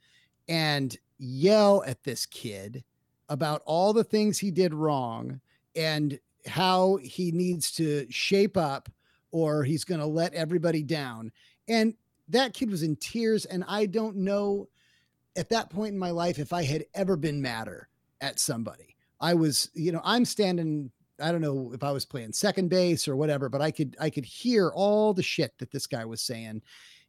and 0.50 0.98
yell 1.20 1.84
at 1.86 2.04
this 2.04 2.26
kid 2.26 2.84
about 3.30 3.62
all 3.66 3.94
the 3.94 4.04
things 4.04 4.40
he 4.40 4.52
did 4.52 4.74
wrong 4.74 5.40
and 5.76 6.20
how 6.48 6.98
he 6.98 7.32
needs 7.32 7.72
to 7.74 8.08
shape 8.10 8.58
up 8.58 8.90
or 9.32 9.64
he's 9.64 9.84
going 9.84 10.00
to 10.00 10.08
let 10.08 10.34
everybody 10.34 10.82
down. 10.82 11.32
And 11.68 11.94
that 12.30 12.54
kid 12.54 12.72
was 12.72 12.84
in 12.84 12.96
tears. 12.96 13.46
And 13.46 13.64
I 13.68 13.86
don't 13.86 14.18
know 14.18 14.70
at 15.36 15.50
that 15.50 15.70
point 15.70 15.94
in 15.94 16.00
my 16.00 16.12
life 16.12 16.40
if 16.40 16.54
I 16.54 16.64
had 16.64 16.86
ever 16.94 17.16
been 17.16 17.42
madder 17.42 17.90
at 18.22 18.40
somebody. 18.40 18.96
I 19.20 19.34
was, 19.34 19.70
you 19.74 19.92
know, 19.92 20.02
I'm 20.04 20.26
standing 20.26 20.92
I 21.20 21.32
don't 21.32 21.42
know 21.42 21.72
if 21.74 21.84
I 21.84 21.92
was 21.92 22.06
playing 22.06 22.32
second 22.34 22.70
base 22.70 23.08
or 23.08 23.16
whatever, 23.16 23.50
but 23.50 23.60
I 23.62 23.72
could 23.72 23.96
I 24.00 24.10
could 24.10 24.26
hear 24.26 24.70
all 24.70 25.14
the 25.14 25.24
shit 25.24 25.58
that 25.58 25.72
this 25.72 25.88
guy 25.88 26.06
was 26.06 26.22
saying. 26.22 26.62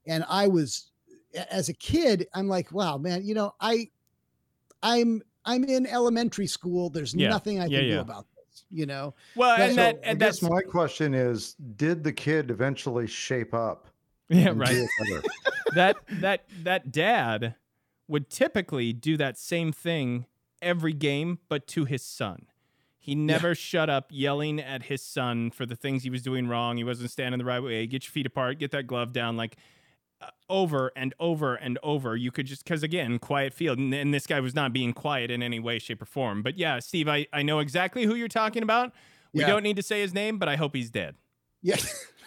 And 0.06 0.24
I 0.28 0.48
was 0.48 0.90
as 1.50 1.68
a 1.68 1.74
kid, 1.74 2.26
I'm 2.34 2.48
like, 2.48 2.72
wow, 2.72 2.96
man, 2.96 3.22
you 3.24 3.34
know, 3.34 3.54
I 3.61 3.88
I'm 4.82 5.22
I'm 5.44 5.64
in 5.64 5.86
elementary 5.86 6.46
school. 6.46 6.88
There's 6.90 7.14
Yeah. 7.14 7.28
nothing 7.28 7.61
I 7.61 7.66
Yeah, 7.66 7.78
can 7.80 7.86
yeah. 7.88 7.94
do 7.96 8.00
about 8.00 8.26
this, 8.34 8.64
you 8.70 8.86
know. 8.86 9.14
Well, 9.36 9.56
That- 9.59 9.66
and 9.66 9.74
so 9.74 9.82
that 9.82 10.00
and 10.02 10.18
that's 10.20 10.40
my 10.42 10.62
question 10.62 11.12
is, 11.14 11.54
did 11.76 12.02
the 12.02 12.12
kid 12.12 12.50
eventually 12.50 13.06
shape 13.06 13.52
up? 13.52 13.88
yeah, 14.30 14.52
right. 14.54 14.70
do 14.70 14.84
it 14.84 14.90
better? 15.06 15.22
that 15.74 15.96
that 16.20 16.44
that 16.62 16.90
dad 16.92 17.56
would 18.09 18.30
typically 18.30 18.94
do 18.94 19.18
that 19.18 19.36
same 19.36 19.70
thing 19.70 20.24
every 20.62 20.92
game, 20.92 21.38
but 21.48 21.66
to 21.68 21.84
his 21.84 22.02
son. 22.02 22.46
He 22.98 23.14
never 23.14 23.54
shut 23.54 23.88
up 23.88 24.09
yelling 24.11 24.61
at 24.61 24.84
his 24.84 25.02
son 25.02 25.50
for 25.50 25.64
the 25.64 25.76
things 25.76 26.02
he 26.02 26.11
was 26.11 26.20
doing 26.22 26.46
wrong. 26.46 26.76
He 26.76 26.84
wasn't 26.84 27.11
standing 27.11 27.38
the 27.38 27.44
right 27.44 27.62
way. 27.62 27.86
Get 27.86 28.04
your 28.04 28.11
feet 28.11 28.26
apart. 28.26 28.59
Get 28.59 28.70
that 28.72 28.86
glove 28.86 29.12
down. 29.14 29.36
Like 29.36 29.56
uh, 30.20 30.26
over 30.50 30.92
and 30.94 31.14
over 31.18 31.54
and 31.54 31.78
over. 31.82 32.16
You 32.16 32.30
could 32.30 32.44
just 32.46 32.64
because 32.64 32.82
again, 32.82 33.18
quiet 33.18 33.54
field, 33.54 33.78
and, 33.78 33.94
and 33.94 34.12
this 34.12 34.26
guy 34.26 34.40
was 34.40 34.54
not 34.54 34.74
being 34.74 34.92
quiet 34.92 35.30
in 35.30 35.42
any 35.42 35.59
way, 35.59 35.78
shape, 35.78 36.02
or 36.02 36.06
form. 36.06 36.42
But 36.42 36.59
yeah, 36.59 36.80
Steve, 36.80 37.09
I 37.09 37.26
I 37.32 37.42
know 37.42 37.61
exactly 37.61 38.04
who 38.04 38.14
you're 38.14 38.28
talking 38.28 38.62
about. 38.62 38.92
We 39.32 39.40
Yeah. 39.40 39.46
don't 39.46 39.62
need 39.62 39.76
to 39.76 39.82
say 39.82 40.02
his 40.02 40.12
name, 40.12 40.38
but 40.38 40.48
I 40.48 40.56
hope 40.56 40.74
he's 40.74 40.90
dead. 40.90 41.14
Yeah. 41.62 41.76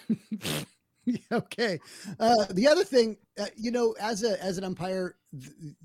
Yeah, 1.04 1.18
okay. 1.32 1.80
Uh, 2.20 2.46
the 2.52 2.68
other 2.68 2.84
thing, 2.84 3.18
uh, 3.40 3.48
you 3.58 3.72
know, 3.72 3.96
as 4.00 4.24
a 4.24 4.42
as 4.42 4.60
an 4.60 4.64
umpire, 4.64 5.16
th- 5.32 5.52
th- 5.60 5.76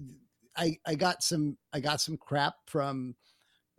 I 0.57 0.79
I 0.87 0.95
got 0.95 1.23
some 1.23 1.57
I 1.73 1.81
got 1.81 2.01
some 2.01 2.17
crap 2.17 2.55
from 2.67 3.15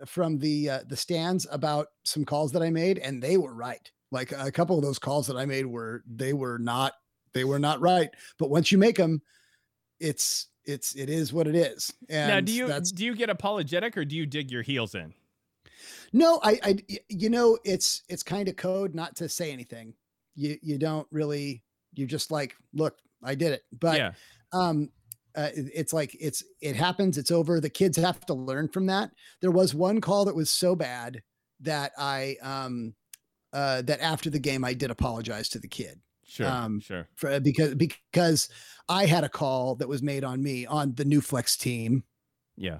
from 0.06 0.38
the 0.38 0.70
uh, 0.70 0.80
the 0.88 0.98
stands 0.98 1.48
about 1.52 1.88
some 2.04 2.26
calls 2.26 2.52
that 2.52 2.62
I 2.62 2.70
made, 2.70 3.00
and 3.00 3.22
they 3.22 3.38
were 3.38 3.54
right. 3.54 3.90
Like 4.12 4.32
a 4.32 4.52
couple 4.52 4.78
of 4.78 4.84
those 4.84 5.00
calls 5.00 5.28
that 5.28 5.36
I 5.36 5.46
made 5.46 5.66
were 5.66 6.04
they 6.08 6.34
were 6.34 6.60
not 6.60 6.94
they 7.34 7.44
were 7.44 7.60
not 7.60 7.82
right. 7.82 8.10
But 8.38 8.50
once 8.50 8.72
you 8.72 8.78
make 8.78 8.96
them, 8.96 9.22
it's 10.00 10.48
it's 10.66 10.96
it 10.96 11.10
is 11.10 11.34
what 11.34 11.48
it 11.48 11.56
is. 11.56 11.94
And 12.10 12.30
now, 12.30 12.40
do 12.42 12.52
you 12.52 12.82
do 12.96 13.06
you 13.06 13.16
get 13.16 13.30
apologetic 13.30 13.98
or 13.98 14.06
do 14.06 14.16
you 14.16 14.26
dig 14.26 14.52
your 14.52 14.62
heels 14.62 14.96
in? 14.96 15.14
No, 16.14 16.40
I, 16.44 16.60
I 16.64 16.78
you 17.10 17.30
know, 17.30 17.58
it's 17.64 18.04
it's 18.10 18.24
kind 18.24 18.48
of 18.48 18.56
code 18.56 18.96
not 18.96 19.16
to 19.18 19.30
say 19.30 19.52
anything. 19.52 19.94
You 20.36 20.58
you 20.62 20.78
don't 20.78 21.08
really. 21.12 21.64
You're 21.94 22.08
just 22.08 22.30
like, 22.30 22.56
look, 22.74 22.98
I 23.24 23.34
did 23.34 23.54
it. 23.54 23.64
But 23.80 23.98
yeah, 23.98 24.12
um, 24.54 24.90
uh, 25.38 25.50
it- 25.56 25.72
it's 25.74 25.94
like 25.94 26.18
it's 26.20 26.44
it 26.62 26.76
happens. 26.76 27.18
It's 27.18 27.32
over. 27.32 27.60
The 27.62 27.70
kids 27.70 27.96
have 27.98 28.26
to 28.26 28.34
learn 28.34 28.68
from 28.68 28.88
that. 28.88 29.12
There 29.42 29.52
was 29.52 29.74
one 29.76 30.02
call 30.02 30.26
that 30.26 30.36
was 30.36 30.50
so 30.50 30.76
bad 30.76 31.22
that 31.62 31.92
I 31.98 32.36
um, 32.42 32.94
uh, 33.54 33.82
that 33.84 34.02
after 34.02 34.30
the 34.30 34.40
game 34.40 34.66
I 34.66 34.74
did 34.74 34.92
apologize 34.92 35.48
to 35.50 35.60
the 35.60 35.68
kid 35.68 36.00
sure, 36.26 36.48
um, 36.48 36.80
sure. 36.82 37.08
for 37.16 37.40
because 37.40 37.76
because 37.76 38.50
I 38.90 39.06
had 39.06 39.24
a 39.24 39.30
call 39.30 39.76
that 39.76 39.88
was 39.88 40.04
made 40.04 40.24
on 40.24 40.44
me 40.44 40.66
on 40.66 40.94
the 40.96 41.06
new 41.06 41.22
flex 41.22 41.56
team 41.58 42.04
Yeah. 42.58 42.80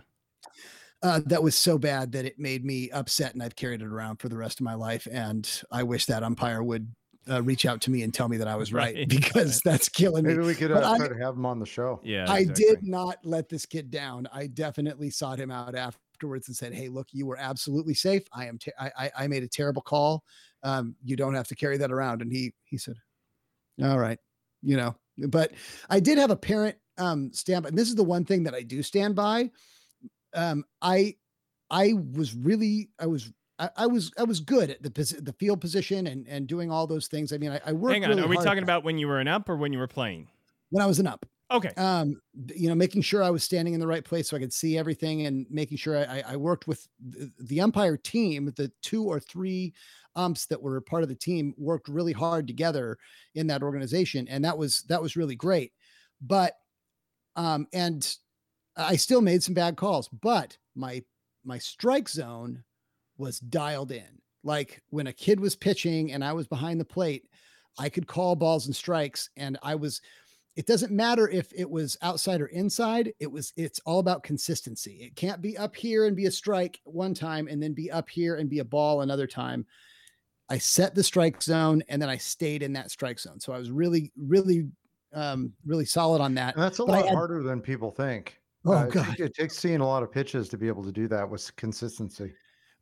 uh, 1.04 1.22
that 1.26 1.42
was 1.44 1.56
so 1.56 1.78
bad 1.78 2.12
that 2.14 2.26
it 2.26 2.38
made 2.40 2.66
me 2.66 2.90
upset, 2.92 3.34
and 3.34 3.42
I've 3.44 3.56
carried 3.56 3.82
it 3.82 3.88
around 3.88 4.18
for 4.18 4.30
the 4.30 4.38
rest 4.38 4.60
of 4.60 4.64
my 4.66 4.74
life. 4.74 5.08
And 5.12 5.50
I 5.72 5.84
wish 5.84 6.06
that 6.08 6.24
umpire 6.24 6.62
would 6.64 6.94
uh, 7.30 7.42
reach 7.44 7.66
out 7.66 7.82
to 7.82 7.92
me 7.92 8.04
and 8.04 8.14
tell 8.14 8.28
me 8.30 8.38
that 8.38 8.48
I 8.48 8.56
was 8.56 8.72
right, 8.74 8.96
Right, 8.96 9.10
because 9.10 9.62
that's 9.66 9.90
killing 9.90 10.26
me. 10.26 10.34
Maybe 10.34 10.46
we 10.46 10.56
could 10.56 10.72
But 10.72 10.84
uh, 10.84 10.92
I- 10.92 10.98
try 10.98 11.08
to 11.08 11.18
have 11.18 11.36
him 11.36 11.46
on 11.46 11.60
the 11.60 11.66
show. 11.66 12.00
Yeah. 12.04 12.26
I 12.30 12.40
exactly. 12.40 12.66
did 12.66 12.84
not 12.84 13.18
let 13.24 13.50
this 13.50 13.66
kid 13.66 13.90
down. 13.92 14.28
I 14.34 14.48
definitely 14.48 15.10
sought 15.10 15.40
him 15.40 15.52
out 15.52 15.76
afterwards 15.76 16.48
and 16.48 16.56
said, 16.58 16.74
"Hey, 16.74 16.90
look, 16.90 17.08
you 17.12 17.26
were 17.26 17.38
absolutely 17.38 17.94
safe. 17.94 18.24
I 18.34 18.48
am. 18.48 18.58
Te- 18.58 18.72
I, 18.80 18.92
I 18.98 19.12
I 19.20 19.28
made 19.28 19.44
a 19.44 19.48
terrible 19.48 19.82
call. 19.82 20.24
Um, 20.64 20.96
you 21.04 21.16
don't 21.16 21.36
have 21.36 21.48
to 21.50 21.56
carry 21.56 21.78
that 21.78 21.92
around." 21.92 22.22
And 22.22 22.32
he 22.32 22.54
he 22.64 22.78
said, 22.78 22.96
"All 23.84 24.00
right, 24.00 24.18
you 24.64 24.78
know." 24.78 24.96
But 25.30 25.52
I 25.90 26.00
did 26.00 26.18
have 26.20 26.30
a 26.32 26.36
parent 26.36 26.76
um, 26.98 27.32
stand 27.34 27.64
by, 27.64 27.70
and 27.70 27.78
this 27.78 27.90
is 27.90 27.96
the 27.96 28.04
one 28.04 28.24
thing 28.26 28.44
that 28.44 28.54
I 28.56 28.62
do 28.64 28.82
stand 28.84 29.16
by. 29.16 29.52
Um, 30.34 30.64
I 30.82 31.16
I 31.70 31.94
was 32.16 32.34
really 32.36 32.90
I 33.00 33.06
was. 33.08 33.32
I, 33.60 33.70
I 33.76 33.88
was 33.88 34.12
I 34.18 34.24
was 34.24 34.40
good 34.40 34.70
at 34.70 34.84
the 34.84 34.90
the 35.22 35.34
field 35.34 35.62
position 35.62 36.08
and 36.08 36.28
and 36.28 36.48
doing 36.48 36.72
all 36.72 36.88
those 36.88 37.08
things. 37.08 37.34
I 37.34 37.38
mean, 37.38 37.52
I, 37.52 37.62
I 37.66 37.74
worked. 37.74 37.94
Hang 37.94 38.04
on. 38.06 38.10
really 38.12 38.24
Are 38.24 38.28
we 38.28 38.38
talking 38.38 38.64
about 38.64 38.84
when 38.84 38.98
you 38.98 39.08
were 39.08 39.20
an 39.20 39.28
up 39.28 39.50
or 39.50 39.56
when 39.58 39.74
you 39.74 39.80
were 39.80 39.88
playing? 39.88 40.28
when 40.70 40.84
I 40.84 40.88
was 40.88 41.00
an 41.00 41.08
up? 41.08 41.26
Okay. 41.50 41.72
um 41.78 42.20
you 42.54 42.68
know 42.68 42.76
making 42.76 43.02
sure 43.02 43.24
i 43.24 43.30
was 43.30 43.42
standing 43.42 43.74
in 43.74 43.80
the 43.80 43.88
right 43.88 44.04
place 44.04 44.28
so 44.28 44.36
i 44.36 44.40
could 44.40 44.52
see 44.52 44.78
everything 44.78 45.28
and 45.28 45.46
making 45.50 45.78
sure 45.78 45.98
i, 45.98 46.22
I 46.28 46.36
worked 46.36 46.68
with 46.68 46.86
the, 47.00 47.32
the 47.40 47.62
umpire 47.62 47.96
team 47.96 48.52
the 48.58 48.70
two 48.82 49.06
or 49.06 49.18
three 49.22 49.74
umps 50.18 50.46
that 50.48 50.62
were 50.62 50.82
part 50.82 51.04
of 51.04 51.10
the 51.10 51.16
team 51.16 51.54
worked 51.58 51.88
really 51.88 52.12
hard 52.12 52.48
together 52.48 52.98
in 53.36 53.48
that 53.48 53.64
organization 53.64 54.28
and 54.28 54.44
that 54.44 54.58
was 54.58 54.84
that 54.90 55.02
was 55.02 55.16
really 55.16 55.38
great 55.38 55.72
but 56.20 56.52
um 57.38 57.66
and 57.72 58.18
i 58.76 58.98
still 58.98 59.22
made 59.22 59.42
some 59.42 59.54
bad 59.54 59.78
calls 59.78 60.10
but 60.10 60.58
my 60.76 61.02
my 61.46 61.58
strike 61.58 62.10
zone 62.10 62.62
was 63.18 63.40
dialed 63.40 63.92
in. 63.92 64.22
Like 64.44 64.82
when 64.90 65.08
a 65.08 65.14
kid 65.14 65.40
was 65.40 65.56
pitching 65.56 66.14
and 66.14 66.24
i 66.24 66.32
was 66.32 66.48
behind 66.48 66.80
the 66.80 66.86
plate 66.86 67.26
i 67.80 67.90
could 67.90 68.08
call 68.08 68.36
balls 68.36 68.68
and 68.68 68.76
strikes 68.76 69.30
and 69.36 69.58
i 69.62 69.76
was 69.76 70.00
it 70.56 70.66
doesn't 70.66 70.92
matter 70.92 71.28
if 71.30 71.52
it 71.54 71.70
was 71.70 71.98
outside 72.02 72.40
or 72.42 72.48
inside 72.48 73.12
it 73.20 73.30
was 73.32 73.52
it's 73.58 73.80
all 73.86 74.00
about 74.00 74.24
consistency. 74.24 75.00
It 75.04 75.16
can't 75.16 75.42
be 75.42 75.56
up 75.58 75.76
here 75.76 76.06
and 76.08 76.16
be 76.16 76.26
a 76.26 76.32
strike 76.32 76.80
one 76.86 77.14
time 77.14 77.48
and 77.48 77.62
then 77.62 77.74
be 77.74 77.92
up 77.92 78.10
here 78.10 78.36
and 78.38 78.50
be 78.50 78.60
a 78.60 78.64
ball 78.66 79.02
another 79.02 79.28
time. 79.28 79.66
I 80.50 80.58
set 80.58 80.96
the 80.96 81.04
strike 81.04 81.44
zone 81.44 81.84
and 81.90 82.02
then 82.02 82.10
i 82.10 82.18
stayed 82.18 82.64
in 82.64 82.74
that 82.74 82.90
strike 82.90 83.20
zone. 83.20 83.40
So 83.40 83.54
i 83.54 83.58
was 83.60 83.70
really 83.70 84.12
really 84.18 84.68
um 85.14 85.52
really 85.66 85.86
solid 85.86 86.22
on 86.22 86.34
that. 86.36 86.56
And 86.56 86.64
that's 86.64 86.80
a 86.80 86.86
But 86.86 86.92
lot 86.94 87.06
had- 87.06 87.16
harder 87.16 87.44
than 87.44 87.60
people 87.62 87.92
think. 87.92 88.40
oh 88.66 88.74
Uh, 88.74 88.84
it 88.86 88.92
god 88.94 89.06
takes- 89.10 89.20
It 89.20 89.34
takes 89.36 89.58
seeing 89.58 89.82
a 89.82 89.86
lot 89.88 90.04
of 90.04 90.12
pitches 90.12 90.48
to 90.50 90.58
be 90.58 90.68
able 90.68 90.84
to 90.86 90.92
do 90.92 91.08
that 91.10 91.30
with 91.30 91.54
consistency. 91.58 92.34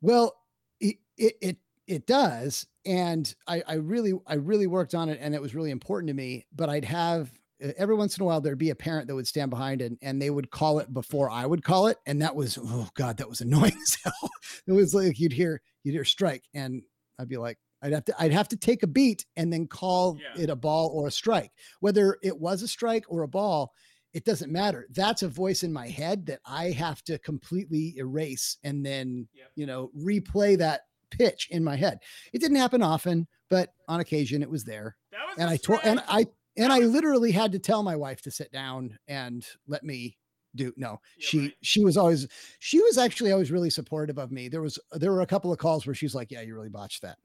Well, 0.06 0.34
it 0.80 0.96
it 1.18 1.34
it, 1.40 1.56
it 1.88 2.06
does, 2.06 2.66
and 2.84 3.34
I, 3.46 3.62
I 3.66 3.74
really 3.74 4.12
I 4.26 4.34
really 4.34 4.66
worked 4.68 4.94
on 4.94 5.08
it, 5.08 5.18
and 5.20 5.34
it 5.34 5.42
was 5.42 5.54
really 5.54 5.70
important 5.72 6.08
to 6.08 6.14
me. 6.14 6.46
But 6.54 6.68
I'd 6.68 6.84
have 6.84 7.30
every 7.60 7.94
once 7.96 8.16
in 8.16 8.22
a 8.22 8.26
while 8.26 8.40
there'd 8.40 8.58
be 8.58 8.70
a 8.70 8.74
parent 8.76 9.08
that 9.08 9.14
would 9.14 9.26
stand 9.26 9.50
behind 9.50 9.80
and 9.82 9.98
and 10.02 10.22
they 10.22 10.30
would 10.30 10.50
call 10.50 10.78
it 10.78 10.92
before 10.92 11.28
I 11.30 11.44
would 11.44 11.64
call 11.64 11.88
it, 11.88 11.98
and 12.06 12.22
that 12.22 12.36
was 12.36 12.56
oh 12.62 12.88
god, 12.94 13.16
that 13.16 13.28
was 13.28 13.40
annoying 13.40 13.72
as 13.88 13.98
hell. 14.04 14.30
It 14.66 14.72
was 14.72 14.94
like 14.94 15.18
you'd 15.18 15.32
hear 15.32 15.60
you'd 15.82 15.92
hear 15.92 16.04
strike, 16.04 16.44
and 16.54 16.82
I'd 17.18 17.28
be 17.28 17.36
like. 17.36 17.58
I'd 17.82 17.92
have 17.92 18.06
to 18.06 18.14
I'd 18.18 18.32
have 18.32 18.48
to 18.48 18.56
take 18.56 18.82
a 18.82 18.86
beat 18.86 19.26
and 19.36 19.52
then 19.52 19.66
call 19.66 20.18
Yeah. 20.18 20.42
it 20.42 20.48
a 20.48 20.56
ball 20.56 20.88
or 20.94 21.08
a 21.08 21.10
strike. 21.10 21.52
Whether 21.80 22.16
it 22.22 22.40
was 22.40 22.62
a 22.62 22.68
strike 22.68 23.04
or 23.06 23.20
a 23.22 23.28
ball, 23.28 23.70
it 24.16 24.24
doesn't 24.24 24.50
matter. 24.50 24.86
That's 24.94 25.22
a 25.22 25.28
voice 25.28 25.62
in 25.62 25.70
my 25.72 25.88
head 25.88 26.24
that 26.26 26.40
I 26.46 26.70
have 26.70 27.02
to 27.04 27.18
completely 27.18 27.94
erase 27.98 28.56
and 28.64 28.84
then, 28.84 29.28
Yep. 29.34 29.50
you 29.56 29.66
know, 29.66 29.90
replay 29.94 30.56
that 30.56 30.82
pitch 31.10 31.48
in 31.50 31.62
my 31.62 31.76
head. 31.76 31.98
It 32.32 32.40
didn't 32.40 32.56
happen 32.56 32.82
often, 32.82 33.26
but 33.50 33.74
on 33.88 34.00
occasion 34.00 34.42
it 34.42 34.48
was 34.50 34.64
there. 34.64 34.96
That 35.12 35.26
was 35.28 35.36
And 35.38 35.50
I 35.50 35.56
told 35.58 35.80
and. 35.84 36.02
I 36.08 36.26
and 36.56 36.72
I 36.72 36.78
literally 36.78 37.30
had 37.30 37.52
to 37.52 37.58
tell 37.58 37.82
my 37.82 37.94
wife 37.94 38.22
to 38.22 38.30
sit 38.30 38.50
down 38.50 38.98
and 39.06 39.46
let 39.68 39.84
me 39.84 40.16
do 40.54 40.72
no. 40.78 40.98
Yeah, 41.18 41.26
she 41.28 41.38
right. 41.40 41.54
she 41.60 41.84
was 41.84 41.98
always 41.98 42.26
she 42.58 42.80
was 42.80 42.96
actually 42.96 43.32
always 43.32 43.50
really 43.52 43.68
supportive 43.68 44.16
of 44.18 44.32
me. 44.32 44.48
There 44.48 44.62
was 44.62 44.78
there 44.92 45.12
were 45.12 45.20
a 45.20 45.26
couple 45.26 45.52
of 45.52 45.58
calls 45.58 45.84
where 45.86 45.94
she's 45.94 46.14
like, 46.14 46.30
"Yeah, 46.32 46.40
you 46.40 46.54
really 46.54 46.70
botched 46.70 47.02
that." 47.02 47.18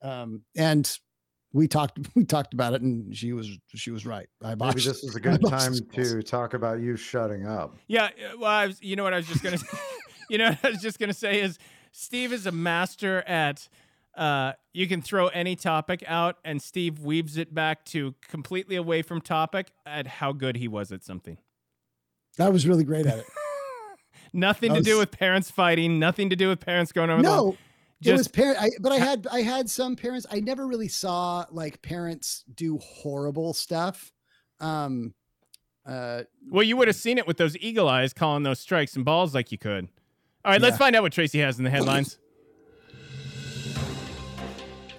Um 0.00 0.42
and 0.56 0.90
we 1.52 1.68
talked 1.68 1.98
we 2.14 2.24
talked 2.24 2.54
about 2.54 2.74
it 2.74 2.82
and 2.82 3.16
she 3.16 3.32
was 3.32 3.58
she 3.74 3.90
was 3.90 4.06
right. 4.06 4.28
I 4.42 4.54
bought 4.54 4.74
Maybe 4.76 4.86
this 4.86 5.02
is 5.04 5.14
a 5.16 5.20
good 5.28 5.40
botched 5.40 5.64
time 5.64 5.74
to 5.94 6.22
talk 6.22 6.54
about 6.54 6.80
you 6.80 6.96
shutting 6.96 7.46
up. 7.46 7.76
Yeah. 7.88 8.04
uh, 8.04 8.38
Well, 8.38 8.50
I 8.50 8.66
was, 8.66 8.82
you 8.82 8.96
know 8.96 9.04
what 9.04 9.14
I 9.14 9.18
was 9.18 9.26
just 9.26 9.42
gonna, 9.42 9.58
you 10.30 10.38
know, 10.38 10.50
what 10.50 10.64
I 10.64 10.70
was 10.70 10.80
just 10.82 10.98
gonna 10.98 11.14
say 11.14 11.40
is 11.40 11.58
Steve 11.92 12.32
is 12.32 12.46
a 12.46 12.52
master 12.52 13.22
at. 13.26 13.68
Uh, 14.16 14.52
you 14.72 14.88
can 14.88 15.00
throw 15.00 15.28
any 15.28 15.54
topic 15.54 16.02
out, 16.06 16.36
and 16.44 16.60
Steve 16.60 16.98
weaves 16.98 17.36
it 17.36 17.54
back 17.54 17.84
to 17.84 18.12
completely 18.28 18.74
away 18.74 19.02
from 19.02 19.20
topic 19.20 19.70
at 19.86 20.08
how 20.08 20.32
good 20.32 20.56
he 20.56 20.66
was 20.66 20.90
at 20.90 21.04
something. 21.04 21.38
I 22.38 22.48
was 22.48 22.66
really 22.66 22.82
great 22.82 23.06
at 23.06 23.18
it. 23.18 23.26
Nothing 24.32 24.72
That 24.72 24.78
to 24.80 24.84
do 24.84 24.98
with 24.98 25.12
parents 25.12 25.50
fighting. 25.50 26.00
Nothing 26.00 26.28
to 26.30 26.36
do 26.36 26.48
with 26.48 26.58
parents 26.58 26.90
going 26.90 27.08
over. 27.08 27.22
the 27.52 27.56
no, 28.02 28.10
it 28.10 28.12
was 28.12 28.20
just 28.26 28.34
parent. 28.34 28.58
I, 28.60 28.70
but 28.80 28.92
I 28.92 28.96
had 28.98 29.26
I 29.30 29.42
had 29.42 29.68
some 29.68 29.96
parents. 29.96 30.26
I 30.30 30.40
never 30.40 30.66
really 30.66 30.88
saw 30.88 31.44
like 31.50 31.82
parents 31.82 32.44
do 32.54 32.78
horrible 32.78 33.52
stuff. 33.52 34.12
Um, 34.60 35.14
uh, 35.86 36.22
well, 36.48 36.62
you 36.62 36.76
would 36.76 36.88
have 36.88 36.96
seen 36.96 37.18
it 37.18 37.26
with 37.26 37.36
those 37.36 37.56
eagle 37.58 37.88
eyes 37.88 38.12
calling 38.12 38.42
those 38.42 38.60
strikes 38.60 38.96
and 38.96 39.04
balls 39.04 39.34
like 39.34 39.50
you 39.52 39.58
could. 39.58 39.88
All 40.44 40.52
right, 40.52 40.60
let's 40.60 40.78
find 40.78 40.96
out 40.96 41.02
what 41.02 41.12
Tracy 41.12 41.40
has 41.40 41.58
in 41.58 41.64
the 41.64 41.70
headlines. 41.70 42.18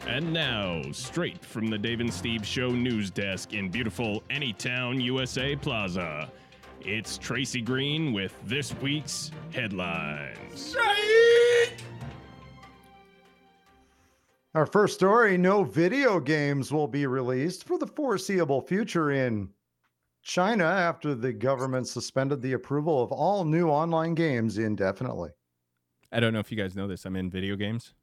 And 0.07 0.33
now, 0.33 0.81
straight 0.91 1.45
from 1.45 1.67
the 1.67 1.77
Dave 1.77 2.01
and 2.01 2.13
Steve 2.13 2.45
Show 2.45 2.69
news 2.69 3.09
desk 3.09 3.53
in 3.53 3.69
beautiful 3.69 4.21
Anytown, 4.29 5.01
USA 5.01 5.55
Plaza, 5.55 6.29
it's 6.81 7.17
Tracy 7.17 7.61
Green 7.61 8.11
with 8.11 8.35
this 8.45 8.75
week's 8.81 9.31
headlines. 9.53 10.75
Our 14.53 14.65
first 14.65 14.95
story 14.95 15.37
no 15.37 15.63
video 15.63 16.19
games 16.19 16.71
will 16.73 16.87
be 16.87 17.07
released 17.07 17.63
for 17.65 17.77
the 17.77 17.87
foreseeable 17.87 18.61
future 18.61 19.11
in 19.11 19.49
China 20.23 20.65
after 20.65 21.15
the 21.15 21.31
government 21.31 21.87
suspended 21.87 22.41
the 22.41 22.53
approval 22.53 23.01
of 23.01 23.11
all 23.11 23.45
new 23.45 23.69
online 23.69 24.13
games 24.13 24.57
indefinitely. 24.57 25.29
I 26.11 26.19
don't 26.19 26.33
know 26.33 26.39
if 26.39 26.51
you 26.51 26.57
guys 26.57 26.75
know 26.75 26.87
this. 26.87 27.05
I'm 27.05 27.15
in 27.15 27.29
video 27.29 27.55
games. 27.55 27.93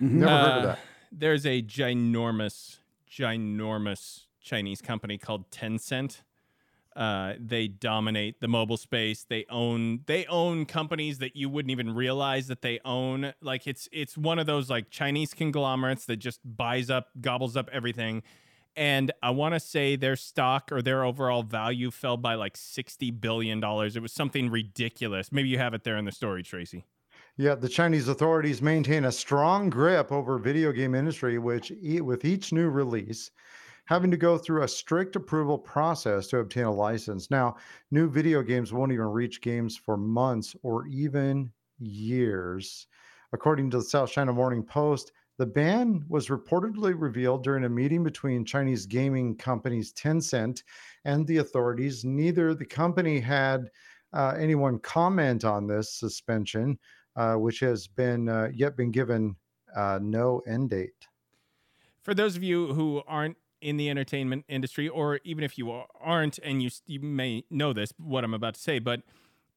Never 0.00 0.30
heard 0.30 0.58
of 0.58 0.62
Uh, 0.64 0.66
that. 0.66 0.78
There's 1.12 1.46
a 1.46 1.62
ginormous, 1.62 2.78
ginormous 3.10 4.24
Chinese 4.40 4.82
company 4.82 5.18
called 5.18 5.50
Tencent. 5.50 6.22
Uh, 6.98 7.34
they 7.38 7.68
dominate 7.68 8.40
the 8.40 8.48
mobile 8.48 8.76
space. 8.76 9.22
They 9.22 9.46
own 9.48 10.00
they 10.06 10.26
own 10.26 10.66
companies 10.66 11.18
that 11.18 11.36
you 11.36 11.48
wouldn't 11.48 11.70
even 11.70 11.94
realize 11.94 12.48
that 12.48 12.60
they 12.60 12.80
own. 12.84 13.34
Like 13.40 13.68
it's 13.68 13.88
it's 13.92 14.18
one 14.18 14.40
of 14.40 14.46
those 14.46 14.68
like 14.68 14.90
Chinese 14.90 15.32
conglomerates 15.32 16.06
that 16.06 16.16
just 16.16 16.40
buys 16.44 16.90
up, 16.90 17.10
gobbles 17.20 17.56
up 17.56 17.70
everything. 17.72 18.24
And 18.74 19.12
I 19.22 19.30
want 19.30 19.54
to 19.54 19.60
say 19.60 19.94
their 19.94 20.16
stock 20.16 20.72
or 20.72 20.82
their 20.82 21.04
overall 21.04 21.44
value 21.44 21.92
fell 21.92 22.16
by 22.16 22.34
like 22.34 22.56
sixty 22.56 23.12
billion 23.12 23.60
dollars. 23.60 23.94
It 23.94 24.02
was 24.02 24.12
something 24.12 24.50
ridiculous. 24.50 25.30
Maybe 25.30 25.50
you 25.50 25.58
have 25.58 25.74
it 25.74 25.84
there 25.84 25.98
in 25.98 26.04
the 26.04 26.10
story, 26.10 26.42
Tracy. 26.42 26.84
Yeah, 27.36 27.54
the 27.54 27.68
Chinese 27.68 28.08
authorities 28.08 28.60
maintain 28.60 29.04
a 29.04 29.12
strong 29.12 29.70
grip 29.70 30.10
over 30.10 30.36
video 30.38 30.72
game 30.72 30.96
industry, 30.96 31.38
which 31.38 31.72
with 31.80 32.24
each 32.24 32.52
new 32.52 32.68
release 32.68 33.30
having 33.88 34.10
to 34.10 34.18
go 34.18 34.36
through 34.36 34.64
a 34.64 34.68
strict 34.68 35.16
approval 35.16 35.56
process 35.56 36.26
to 36.26 36.40
obtain 36.40 36.64
a 36.64 36.70
license. 36.70 37.30
Now, 37.30 37.56
new 37.90 38.10
video 38.10 38.42
games 38.42 38.70
won't 38.70 38.92
even 38.92 39.06
reach 39.06 39.40
games 39.40 39.78
for 39.78 39.96
months 39.96 40.54
or 40.62 40.86
even 40.88 41.50
years. 41.78 42.86
According 43.32 43.70
to 43.70 43.78
the 43.78 43.84
South 43.84 44.10
China 44.10 44.34
Morning 44.34 44.62
Post, 44.62 45.12
the 45.38 45.46
ban 45.46 46.04
was 46.06 46.28
reportedly 46.28 46.94
revealed 46.98 47.42
during 47.42 47.64
a 47.64 47.68
meeting 47.68 48.04
between 48.04 48.44
Chinese 48.44 48.84
gaming 48.84 49.34
companies 49.36 49.90
Tencent 49.94 50.64
and 51.06 51.26
the 51.26 51.38
authorities. 51.38 52.04
Neither 52.04 52.54
the 52.54 52.66
company 52.66 53.18
had 53.18 53.70
uh, 54.12 54.34
anyone 54.38 54.80
comment 54.80 55.46
on 55.46 55.66
this 55.66 55.94
suspension, 55.94 56.78
uh, 57.16 57.36
which 57.36 57.60
has 57.60 57.86
been 57.86 58.28
uh, 58.28 58.48
yet 58.52 58.76
been 58.76 58.90
given 58.90 59.34
uh, 59.74 59.98
no 60.02 60.42
end 60.46 60.68
date. 60.70 61.08
for 62.02 62.12
those 62.12 62.36
of 62.36 62.42
you 62.42 62.74
who 62.74 63.02
aren't 63.06 63.36
in 63.60 63.76
the 63.76 63.90
entertainment 63.90 64.44
industry, 64.48 64.88
or 64.88 65.20
even 65.24 65.44
if 65.44 65.58
you 65.58 65.70
aren't, 65.70 66.38
and 66.38 66.62
you 66.62 66.70
you 66.86 67.00
may 67.00 67.44
know 67.50 67.72
this, 67.72 67.92
what 67.98 68.24
I'm 68.24 68.34
about 68.34 68.54
to 68.54 68.60
say, 68.60 68.78
but 68.78 69.02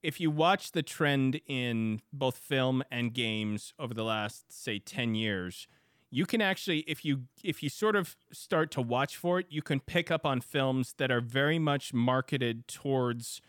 if 0.04 0.20
you 0.20 0.32
watch 0.32 0.72
the 0.72 0.82
trend 0.84 1.40
in 1.48 2.02
both 2.12 2.38
film 2.38 2.84
and 2.92 3.14
games 3.14 3.74
over 3.78 3.94
the 3.94 4.04
last 4.04 4.52
say 4.52 4.80
10 4.80 5.14
years, 5.16 5.68
you 6.10 6.26
can 6.26 6.42
actually 6.42 6.80
if 6.82 7.06
you 7.06 7.28
if 7.44 7.62
you 7.64 7.70
sort 7.70 7.96
of 7.96 8.16
start 8.32 8.72
to 8.72 8.82
watch 8.82 9.16
for 9.18 9.40
it, 9.40 9.48
you 9.50 9.62
can 9.62 9.80
pick 9.80 10.10
up 10.12 10.26
on 10.26 10.42
films 10.42 10.96
that 10.98 11.12
are 11.12 11.22
very 11.22 11.60
much 11.60 11.94
marketed 11.94 12.68
towards 12.68 13.42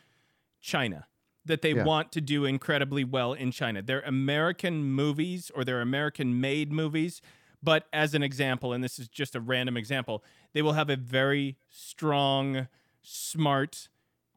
China 0.60 1.06
that 1.44 1.62
they 1.62 1.74
Yeah. 1.74 1.88
want 1.88 2.12
to 2.12 2.20
do 2.20 2.44
incredibly 2.44 3.02
well 3.04 3.32
in 3.32 3.50
China. 3.50 3.82
They're 3.82 4.00
American 4.02 4.84
movies 4.84 5.50
or 5.54 5.64
they're 5.64 5.80
American 5.80 6.40
made 6.40 6.72
movies, 6.72 7.20
but 7.62 7.86
as 7.92 8.14
an 8.14 8.22
example, 8.22 8.72
and 8.72 8.82
this 8.82 8.98
is 8.98 9.08
just 9.08 9.34
a 9.34 9.40
random 9.40 9.76
example, 9.76 10.22
they 10.52 10.62
will 10.62 10.72
have 10.72 10.90
a 10.90 10.96
very 10.96 11.56
strong, 11.70 12.68
smart 13.02 13.88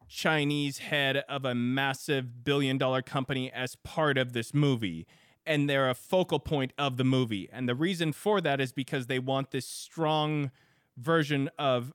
Chinese 0.08 0.78
head 0.80 1.18
of 1.28 1.46
a 1.46 1.56
massive 1.56 2.44
billion 2.44 2.78
dollar 2.78 3.02
company 3.02 3.52
as 3.52 3.76
part 3.78 4.18
of 4.18 4.34
this 4.34 4.54
movie. 4.54 5.08
And 5.46 5.70
they're 5.70 5.90
a 5.90 5.96
focal 5.96 6.40
point 6.40 6.74
of 6.78 6.98
the 6.98 7.04
movie. 7.04 7.50
And 7.52 7.70
the 7.70 7.76
reason 7.76 8.14
for 8.14 8.42
that 8.42 8.60
is 8.60 8.72
because 8.72 9.08
they 9.08 9.20
want 9.20 9.52
this 9.52 9.68
strong 9.68 10.52
version 10.98 11.50
of 11.60 11.94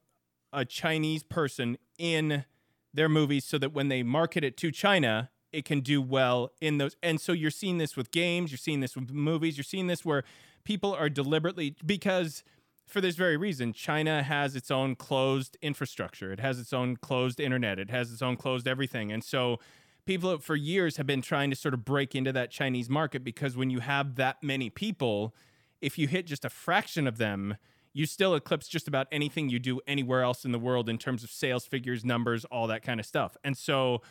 a 0.53 0.65
Chinese 0.65 1.23
person 1.23 1.77
in 1.97 2.45
their 2.93 3.09
movies 3.09 3.45
so 3.45 3.57
that 3.57 3.73
when 3.73 3.87
they 3.87 4.03
market 4.03 4.43
it 4.43 4.57
to 4.57 4.71
China, 4.71 5.29
it 5.51 5.65
can 5.65 5.81
do 5.81 6.01
well 6.01 6.51
in 6.61 6.77
those. 6.77 6.95
And 7.01 7.19
so 7.19 7.33
you're 7.33 7.51
seeing 7.51 7.77
this 7.77 7.95
with 7.95 8.11
games, 8.11 8.51
you're 8.51 8.57
seeing 8.57 8.79
this 8.79 8.95
with 8.95 9.11
movies, 9.11 9.57
you're 9.57 9.63
seeing 9.63 9.87
this 9.87 10.05
where 10.05 10.23
people 10.63 10.93
are 10.93 11.09
deliberately 11.09 11.75
because 11.85 12.43
for 12.87 12.99
this 12.99 13.15
very 13.15 13.37
reason, 13.37 13.71
China 13.71 14.21
has 14.21 14.55
its 14.55 14.69
own 14.69 14.95
closed 14.95 15.57
infrastructure. 15.61 16.33
It 16.33 16.39
has 16.41 16.59
its 16.59 16.73
own 16.73 16.97
closed 16.97 17.39
internet. 17.39 17.79
It 17.79 17.89
has 17.89 18.11
its 18.11 18.21
own 18.21 18.35
closed 18.35 18.67
everything. 18.67 19.11
And 19.11 19.23
so 19.23 19.59
people 20.05 20.37
for 20.39 20.55
years 20.55 20.97
have 20.97 21.07
been 21.07 21.21
trying 21.21 21.49
to 21.51 21.55
sort 21.55 21.73
of 21.73 21.85
break 21.85 22.15
into 22.15 22.33
that 22.33 22.51
Chinese 22.51 22.89
market 22.89 23.23
because 23.23 23.55
when 23.55 23.69
you 23.69 23.79
have 23.79 24.15
that 24.15 24.43
many 24.43 24.69
people, 24.69 25.33
if 25.79 25.97
you 25.97 26.07
hit 26.07 26.25
just 26.25 26.43
a 26.43 26.49
fraction 26.49 27.07
of 27.07 27.17
them, 27.17 27.55
you 27.93 28.05
still 28.05 28.35
eclipse 28.35 28.67
just 28.67 28.87
about 28.87 29.07
anything 29.11 29.49
you 29.49 29.59
do 29.59 29.79
anywhere 29.87 30.21
else 30.21 30.45
in 30.45 30.51
the 30.51 30.59
world 30.59 30.89
in 30.89 30.97
terms 30.97 31.23
of 31.23 31.29
sales 31.29 31.65
figures, 31.65 32.05
numbers, 32.05 32.45
all 32.45 32.67
that 32.67 32.83
kind 32.83 32.99
of 32.99 33.05
stuff. 33.05 33.37
And 33.43 33.57
so 33.57 34.01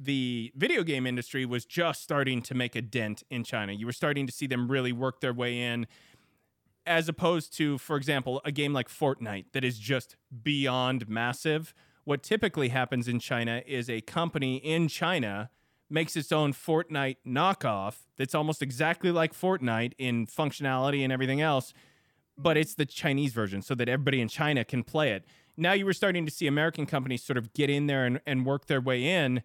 the 0.00 0.52
video 0.54 0.84
game 0.84 1.06
industry 1.06 1.44
was 1.44 1.64
just 1.64 2.02
starting 2.02 2.40
to 2.42 2.54
make 2.54 2.76
a 2.76 2.82
dent 2.82 3.24
in 3.30 3.42
China. 3.42 3.72
You 3.72 3.86
were 3.86 3.92
starting 3.92 4.26
to 4.26 4.32
see 4.32 4.46
them 4.46 4.70
really 4.70 4.92
work 4.92 5.20
their 5.20 5.32
way 5.32 5.60
in, 5.60 5.86
as 6.86 7.08
opposed 7.08 7.52
to, 7.56 7.78
for 7.78 7.96
example, 7.96 8.40
a 8.44 8.52
game 8.52 8.72
like 8.72 8.88
Fortnite 8.88 9.46
that 9.52 9.64
is 9.64 9.78
just 9.78 10.16
beyond 10.42 11.08
massive. 11.08 11.74
What 12.04 12.22
typically 12.22 12.68
happens 12.68 13.08
in 13.08 13.18
China 13.18 13.62
is 13.66 13.90
a 13.90 14.00
company 14.00 14.56
in 14.56 14.88
China 14.88 15.50
makes 15.90 16.16
its 16.16 16.30
own 16.30 16.52
Fortnite 16.52 17.16
knockoff 17.26 18.06
that's 18.16 18.34
almost 18.34 18.62
exactly 18.62 19.10
like 19.10 19.32
Fortnite 19.32 19.92
in 19.98 20.26
functionality 20.26 21.02
and 21.02 21.12
everything 21.12 21.40
else, 21.40 21.72
but 22.36 22.56
it's 22.56 22.74
the 22.74 22.86
Chinese 22.86 23.32
version 23.32 23.62
so 23.62 23.74
that 23.74 23.88
everybody 23.88 24.20
in 24.20 24.28
China 24.28 24.64
can 24.64 24.84
play 24.84 25.10
it. 25.10 25.24
Now 25.56 25.72
you 25.72 25.84
were 25.84 25.92
starting 25.92 26.24
to 26.24 26.30
see 26.30 26.46
American 26.46 26.86
companies 26.86 27.22
sort 27.22 27.36
of 27.36 27.52
get 27.52 27.68
in 27.68 27.88
there 27.88 28.06
and, 28.06 28.20
and 28.26 28.46
work 28.46 28.66
their 28.66 28.80
way 28.80 29.04
in. 29.04 29.42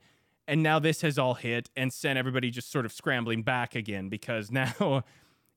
And 0.47 0.61
now 0.61 0.79
this 0.79 1.01
has 1.01 1.17
all 1.17 1.35
hit 1.35 1.69
and 1.75 1.91
sent 1.91 2.19
everybody 2.19 2.51
just 2.51 2.71
sort 2.71 2.85
of 2.85 2.91
scrambling 2.91 3.43
back 3.43 3.75
again 3.75 4.09
because 4.09 4.51
now 4.51 5.03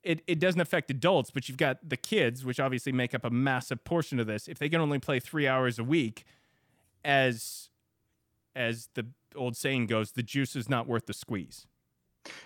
it, 0.03 0.23
it 0.27 0.39
doesn't 0.39 0.61
affect 0.61 0.91
adults, 0.91 1.31
but 1.31 1.49
you've 1.49 1.59
got 1.59 1.79
the 1.87 1.97
kids, 1.97 2.45
which 2.45 2.61
obviously 2.61 2.93
make 2.93 3.15
up 3.15 3.25
a 3.25 3.31
massive 3.31 3.83
portion 3.85 4.21
of 4.21 4.27
this. 4.27 4.47
If 4.47 4.59
they 4.59 4.69
can 4.69 4.81
only 4.81 4.99
play 4.99 5.19
three 5.19 5.49
hours 5.49 5.79
a 5.79 5.85
week, 5.85 6.25
as 7.05 7.71
as 8.55 8.89
the 8.95 9.07
old 9.35 9.57
saying 9.57 9.87
goes, 9.87 10.13
the 10.13 10.23
juice 10.23 10.57
is 10.57 10.69
not 10.69 10.87
worth 10.87 11.07
the 11.07 11.13
squeeze. 11.13 11.67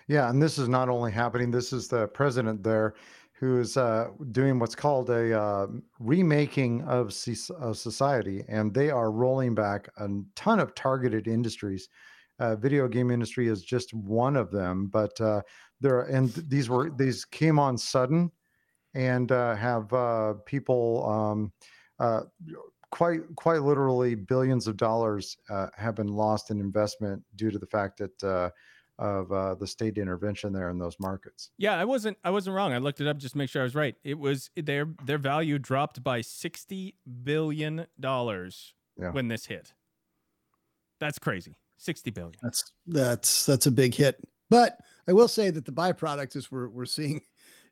Yeah, 0.09 0.29
and 0.29 0.43
this 0.43 0.59
is 0.59 0.69
not 0.69 0.89
only 0.89 1.13
happening. 1.13 1.51
This 1.51 1.73
is 1.73 1.89
the 1.89 2.09
president 2.09 2.63
there, 2.63 2.95
who 3.33 3.61
is 3.61 3.77
uh, 3.77 4.09
doing 4.33 4.59
what's 4.59 4.75
called 4.75 5.09
a 5.09 5.41
uh, 5.41 5.67
remaking 5.99 6.83
of, 6.83 7.13
ce- 7.13 7.51
of 7.51 7.79
society, 7.79 8.45
and 8.49 8.75
they 8.75 8.91
are 8.91 9.11
rolling 9.11 9.55
back 9.55 9.89
a 9.99 10.09
ton 10.35 10.59
of 10.59 10.75
targeted 10.75 11.29
industries. 11.29 11.89
Uh, 12.41 12.57
video 12.57 12.89
game 12.89 13.11
industry 13.11 13.47
is 13.49 13.63
just 13.63 13.93
one 13.95 14.35
of 14.35 14.51
them, 14.51 14.87
but 14.87 15.21
uh, 15.21 15.43
there 15.81 16.01
and 16.01 16.31
these 16.49 16.69
were 16.69 16.91
these 16.91 17.25
came 17.25 17.59
on 17.59 17.77
sudden, 17.79 18.33
and 18.95 19.31
uh, 19.31 19.55
have 19.55 19.93
uh, 19.93 20.35
people 20.47 21.07
um, 21.09 21.53
uh, 21.99 22.23
quite 22.91 23.21
quite 23.37 23.63
literally 23.63 24.15
billions 24.15 24.67
of 24.67 24.77
dollars 24.77 25.37
uh, 25.51 25.69
have 25.77 25.95
been 25.95 26.09
lost 26.09 26.51
in 26.51 26.61
investment 26.61 27.23
due 27.37 27.51
to 27.51 27.59
the 27.59 27.67
fact 27.67 27.99
that. 27.99 28.25
Uh, 28.25 28.51
of 28.99 29.33
uh, 29.33 29.55
the 29.55 29.67
state 29.67 29.97
intervention 29.97 30.53
there 30.53 30.69
in 30.69 30.79
those 30.79 30.95
markets. 31.01 31.53
Yeah, 31.57 31.75
I 31.75 31.87
wasn't 31.87 32.19
I 32.23 32.29
wasn't 32.31 32.55
wrong. 32.55 32.75
I 32.75 32.77
looked 32.77 33.01
it 33.01 33.07
up 33.07 33.17
just 33.17 33.33
to 33.33 33.39
make 33.39 33.49
sure 33.49 33.63
I 33.63 33.65
was 33.65 33.75
right. 33.75 33.97
It 34.05 34.19
was 34.19 34.51
their 34.55 34.89
their 35.03 35.17
value 35.17 35.59
dropped 35.59 36.05
by 36.05 36.21
sixty 36.21 36.97
billion 37.25 37.87
dollars 37.99 38.75
Yeah. 39.01 39.13
when 39.13 39.29
this 39.29 39.47
hit. 39.47 39.73
That's 40.99 41.19
crazy. 41.19 41.57
Sixty 41.81 42.11
billion. 42.11 42.35
That's 42.43 42.73
that's 42.87 43.47
that's 43.47 43.65
a 43.65 43.71
big 43.71 43.95
hit. 43.95 44.23
But 44.51 44.79
I 45.09 45.15
will 45.15 45.29
say 45.29 45.49
that 45.49 45.65
the 45.65 45.73
byproduct 45.73 46.37
is 46.37 46.53
we're 46.53 46.69
we're 46.69 46.85
seeing 46.85 47.23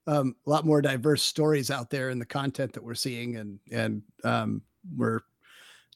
um, 0.07 0.35
a 0.47 0.51
lot 0.51 0.65
more 0.65 0.81
diverse 0.81 1.23
stories 1.23 1.71
out 1.71 1.91
there 1.91 2.09
in 2.09 2.19
the 2.19 2.25
content 2.25 2.73
that 2.73 2.83
we're 2.83 2.95
seeing, 2.95 3.37
and 3.37 3.59
and 3.71 4.03
um, 4.25 4.63
we're 4.97 5.21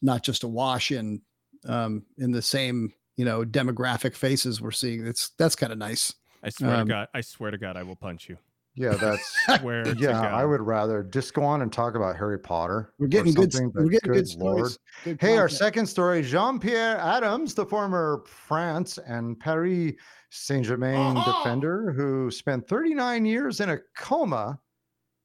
not 0.03 0.21
just 0.21 0.43
awash 0.43 0.91
in 0.91 1.23
um, 1.67 2.05
in 2.19 2.31
the 2.31 2.41
same 2.41 2.93
you 3.17 3.25
know 3.25 3.43
demographic 3.43 4.15
faces 4.15 4.61
we're 4.61 4.69
seeing. 4.69 5.07
It's 5.07 5.31
that's 5.39 5.55
kind 5.55 5.71
of 5.71 5.79
nice. 5.79 6.13
I 6.43 6.49
swear 6.49 6.75
Um, 6.75 6.87
to 6.87 6.93
God, 6.93 7.07
I 7.15 7.21
swear 7.21 7.49
to 7.49 7.57
God, 7.57 7.77
I 7.77 7.81
will 7.81 7.95
punch 7.95 8.29
you. 8.29 8.37
Yeah, 8.75 8.93
that's 8.95 9.35
Swear 9.59 9.83
to 9.83 9.95
yeah. 9.95 10.21
I 10.35 10.45
would 10.45 10.61
rather 10.61 11.03
just 11.03 11.33
go 11.33 11.43
on 11.43 11.61
and 11.61 11.71
talk 11.71 11.95
about 11.95 12.15
Harry 12.17 12.39
Potter. 12.39 12.93
We're 12.97 13.07
getting 13.07 13.33
good. 13.33 13.53
We're 13.75 13.89
getting 13.89 14.11
good, 14.11 14.25
good 14.25 14.35
lord. 14.39 14.57
stories. 14.71 14.79
Good 15.03 15.21
Hey, 15.21 15.37
our 15.37 15.49
second 15.49 15.85
story 15.85 16.23
Jean 16.23 16.59
Pierre 16.59 16.97
Adams, 16.97 17.53
the 17.53 17.65
former 17.65 18.23
France 18.25 18.97
and 19.05 19.39
Paris 19.39 19.93
Saint 20.31 20.65
Germain 20.65 21.15
Uh-huh. 21.17 21.43
defender 21.43 21.91
who 21.91 22.31
spent 22.31 22.67
39 22.67 23.25
years 23.25 23.59
in 23.59 23.69
a 23.69 23.77
coma, 23.95 24.59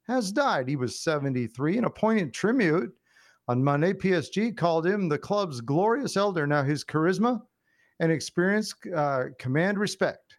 has 0.06 0.30
died. 0.30 0.68
He 0.68 0.76
was 0.76 1.00
73 1.02 1.78
and 1.78 1.86
a 1.86 1.90
poignant 1.90 2.34
tribute 2.34 2.92
on 3.46 3.64
Monday. 3.64 3.94
PSG 3.94 4.54
called 4.56 4.86
him 4.86 5.08
the 5.08 5.18
club's 5.18 5.62
glorious 5.62 6.16
elder. 6.18 6.46
Now, 6.46 6.62
his 6.62 6.84
charisma 6.84 7.40
and 8.00 8.12
experience 8.12 8.74
uh, 8.94 9.24
command 9.38 9.78
respect. 9.78 10.34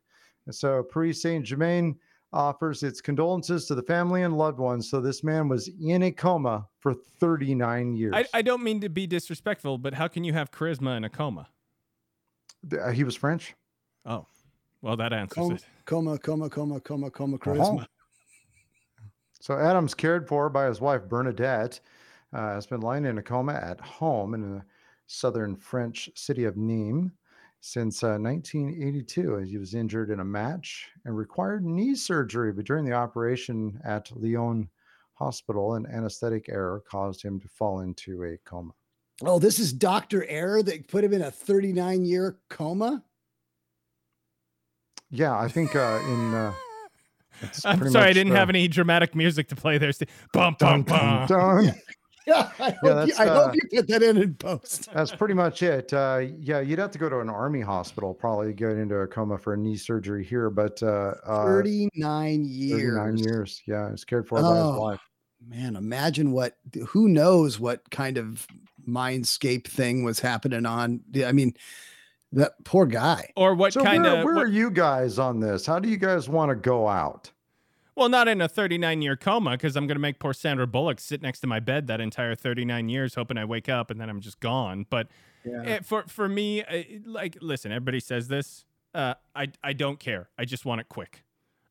And 0.45 0.53
so, 0.53 0.83
Paris 0.91 1.21
Saint 1.23 1.45
Germain 1.45 1.95
offers 2.33 2.83
its 2.83 3.01
condolences 3.01 3.65
to 3.65 3.75
the 3.75 3.81
family 3.83 4.23
and 4.23 4.37
loved 4.37 4.59
ones. 4.59 4.89
So, 4.89 5.01
this 5.01 5.23
man 5.23 5.47
was 5.47 5.69
in 5.81 6.03
a 6.03 6.11
coma 6.11 6.67
for 6.79 6.93
39 7.19 7.95
years. 7.95 8.13
I, 8.15 8.25
I 8.33 8.41
don't 8.41 8.63
mean 8.63 8.81
to 8.81 8.89
be 8.89 9.07
disrespectful, 9.07 9.77
but 9.77 9.93
how 9.93 10.07
can 10.07 10.23
you 10.23 10.33
have 10.33 10.51
charisma 10.51 10.95
in 10.97 11.03
a 11.03 11.09
coma? 11.09 11.47
Uh, 12.79 12.91
he 12.91 13.03
was 13.03 13.15
French. 13.15 13.55
Oh, 14.05 14.27
well, 14.81 14.95
that 14.97 15.11
answers 15.13 15.35
Coma, 15.35 15.55
it. 15.55 15.65
coma, 15.85 16.17
coma, 16.19 16.49
coma, 16.49 16.79
coma, 16.81 17.09
coma, 17.11 17.35
Uh-huh. 17.35 17.73
charisma. 17.73 17.87
So 19.41 19.57
Adams, 19.57 19.93
cared 19.93 20.27
for 20.27 20.49
by 20.49 20.65
his 20.65 20.81
wife 20.81 21.07
Bernadette, 21.07 21.79
uh, 22.33 22.53
has 22.55 22.67
been 22.67 22.81
lying 22.81 23.05
in 23.05 23.17
a 23.17 23.21
coma 23.23 23.53
at 23.53 23.79
home 23.79 24.33
in 24.33 24.41
the 24.41 24.63
southern 25.07 25.55
French 25.55 26.09
city 26.15 26.43
of 26.43 26.55
Nîmes 26.55 27.11
since 27.61 28.03
uh, 28.03 28.17
1982. 28.17 29.39
As 29.39 29.49
he 29.49 29.57
was 29.57 29.73
injured 29.73 30.09
in 30.09 30.19
a 30.19 30.25
match 30.25 30.89
and 31.05 31.15
required 31.15 31.65
knee 31.65 31.95
surgery, 31.95 32.51
but 32.51 32.65
during 32.65 32.85
the 32.85 32.93
operation 32.93 33.79
at 33.83 34.11
Lyon 34.15 34.69
Hospital, 35.13 35.75
an 35.75 35.85
anesthetic 35.87 36.47
error 36.49 36.81
caused 36.89 37.21
him 37.21 37.39
to 37.39 37.47
fall 37.47 37.81
into 37.81 38.23
a 38.23 38.37
coma. 38.45 38.71
Oh, 39.23 39.37
this 39.37 39.59
is 39.59 39.73
Doctor 39.73 40.25
Error 40.25 40.63
that 40.63 40.87
put 40.87 41.03
him 41.03 41.13
in 41.13 41.21
a 41.21 41.31
39 41.31 42.05
year 42.05 42.37
coma. 42.49 43.03
Yeah, 45.11 45.37
I 45.37 45.47
think 45.47 45.75
uh, 45.75 45.99
in. 46.07 46.33
Uh, 46.33 46.53
it's 47.41 47.65
I'm 47.65 47.79
pretty 47.79 47.91
sorry, 47.91 48.09
I 48.09 48.13
didn't 48.13 48.33
uh, 48.33 48.35
have 48.35 48.49
any 48.49 48.67
dramatic 48.67 49.15
music 49.15 49.49
to 49.49 49.55
play 49.55 49.77
there. 49.77 49.91
Steve. 49.91 50.09
Bum, 50.33 50.55
bum, 50.59 50.83
dun, 50.83 50.97
dun, 50.97 51.27
bum. 51.27 51.65
dun. 51.65 51.75
Yeah, 52.27 52.51
I 52.59 52.71
hope, 52.71 52.75
you, 52.83 52.93
that's, 52.93 53.19
I 53.19 53.27
uh, 53.27 53.43
hope 53.45 53.55
you 53.55 53.61
put 53.79 53.87
that 53.87 54.03
in 54.03 54.17
in 54.17 54.35
post. 54.35 54.89
That's 54.93 55.09
pretty 55.15 55.33
much 55.33 55.63
it. 55.63 55.91
Uh, 55.91 56.21
yeah, 56.39 56.59
you'd 56.59 56.77
have 56.77 56.91
to 56.91 56.99
go 56.99 57.09
to 57.09 57.19
an 57.21 57.29
army 57.29 57.61
hospital, 57.61 58.13
probably 58.13 58.47
to 58.47 58.53
get 58.53 58.71
into 58.71 58.97
a 58.97 59.07
coma 59.07 59.37
for 59.37 59.53
a 59.53 59.57
knee 59.57 59.77
surgery 59.77 60.23
here. 60.23 60.51
But 60.51 60.83
uh, 60.83 61.15
uh, 61.25 61.45
39 61.45 62.45
years. 62.45 62.81
39 62.81 63.17
years. 63.17 63.61
Yeah, 63.65 63.89
it's 63.91 64.03
cared 64.03 64.27
for 64.27 64.41
by 64.41 64.47
Oh. 64.47 64.71
his 64.71 64.79
wife. 64.79 65.01
Man, 65.47 65.75
imagine 65.75 66.31
what, 66.31 66.57
who 66.87 67.07
knows 67.07 67.59
what 67.59 67.89
kind 67.89 68.17
of 68.17 68.45
mindscape 68.87 69.65
thing 69.67 70.03
was 70.03 70.19
happening 70.19 70.65
on. 70.65 70.99
I 71.25 71.31
mean, 71.31 71.53
that 72.33 72.53
poor 72.65 72.85
guy. 72.85 73.31
Or 73.37 73.55
what 73.55 73.73
So 73.73 73.83
kind 73.83 74.03
where, 74.03 74.17
of? 74.19 74.23
where 74.25 74.37
are 74.37 74.47
you 74.47 74.69
guys 74.69 75.17
on 75.17 75.39
this? 75.39 75.65
How 75.65 75.79
do 75.79 75.89
you 75.89 75.97
guys 75.97 76.27
want 76.29 76.49
to 76.49 76.55
go 76.55 76.87
out? 76.87 77.31
Well, 77.99 78.07
not 78.07 78.29
in 78.29 78.39
a 78.39 78.47
39 78.47 79.01
year 79.01 79.17
coma 79.17 79.51
because 79.51 79.75
I'm 79.75 79.85
going 79.85 79.97
to 79.97 80.01
make 80.01 80.19
poor 80.19 80.31
Sandra 80.31 80.65
Bullock 80.65 81.01
sit 81.01 81.21
next 81.21 81.41
to 81.41 81.47
my 81.47 81.59
bed 81.59 81.87
that 81.87 81.99
entire 81.99 82.33
39 82.33 82.87
years, 82.87 83.15
hoping 83.15 83.37
I 83.37 83.43
wake 83.43 83.67
up 83.67 83.91
and 83.91 83.99
then 83.99 84.09
I'm 84.09 84.21
just 84.21 84.39
gone. 84.39 84.85
But 84.89 85.09
eh, 85.65 85.79
for 85.83 86.05
for 86.07 86.29
me, 86.29 86.63
uh, 86.63 86.83
like, 87.05 87.37
listen, 87.41 87.73
everybody 87.73 87.99
says 87.99 88.29
this. 88.29 88.63
Uh, 88.93 89.15
I 89.35 89.51
I 89.61 89.73
don't 89.73 89.99
care. 89.99 90.29
I 90.37 90.45
just 90.45 90.63
want 90.63 90.79
it 90.79 90.87
quick. 90.87 91.25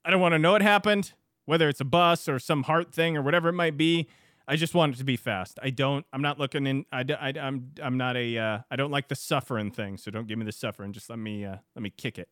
I 0.05 0.11
don't 0.11 0.21
want 0.21 0.35
to 0.35 0.39
know 0.39 0.55
it 0.55 0.61
happened, 0.61 1.15
whether 1.47 1.67
it's 1.67 1.81
a 1.81 1.87
bus 1.87 2.29
or 2.29 2.39
some 2.39 2.65
heart 2.65 2.93
thing 2.93 3.17
or 3.17 3.23
whatever 3.23 3.49
it 3.49 3.55
might 3.55 3.79
be. 3.79 4.07
I 4.47 4.57
just 4.57 4.75
want 4.75 4.97
it 4.97 4.99
to 4.99 5.05
be 5.05 5.17
fast. 5.17 5.59
I 5.63 5.71
don't. 5.71 6.05
I'm 6.13 6.21
not 6.21 6.39
looking 6.39 6.67
in. 6.67 6.85
I 6.93 7.07
I'm 7.41 7.71
I'm 7.83 7.97
not 7.97 8.19
a. 8.19 8.37
Uh, 8.37 8.59
I 8.71 8.77
don't 8.77 8.91
like 8.91 9.09
the 9.09 9.17
suffering 9.17 9.71
thing. 9.71 9.97
So 9.97 10.11
don't 10.11 10.29
give 10.29 10.39
me 10.39 10.45
the 10.45 10.53
suffering. 10.53 10.93
Just 10.93 11.09
let 11.09 11.19
me 11.19 11.47
uh, 11.47 11.57
let 11.75 11.83
me 11.83 11.89
kick 11.89 12.19
it. 12.19 12.29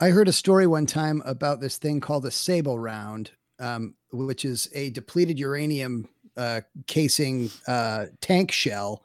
I 0.00 0.10
heard 0.10 0.28
a 0.28 0.32
story 0.32 0.66
one 0.66 0.86
time 0.86 1.22
about 1.24 1.60
this 1.60 1.76
thing 1.78 2.00
called 2.00 2.24
a 2.24 2.30
sabot 2.30 2.78
round, 2.78 3.32
um, 3.58 3.94
which 4.12 4.44
is 4.44 4.68
a 4.72 4.90
depleted 4.90 5.38
uranium 5.38 6.08
uh, 6.36 6.60
casing 6.86 7.50
uh, 7.66 8.06
tank 8.20 8.52
shell 8.52 9.04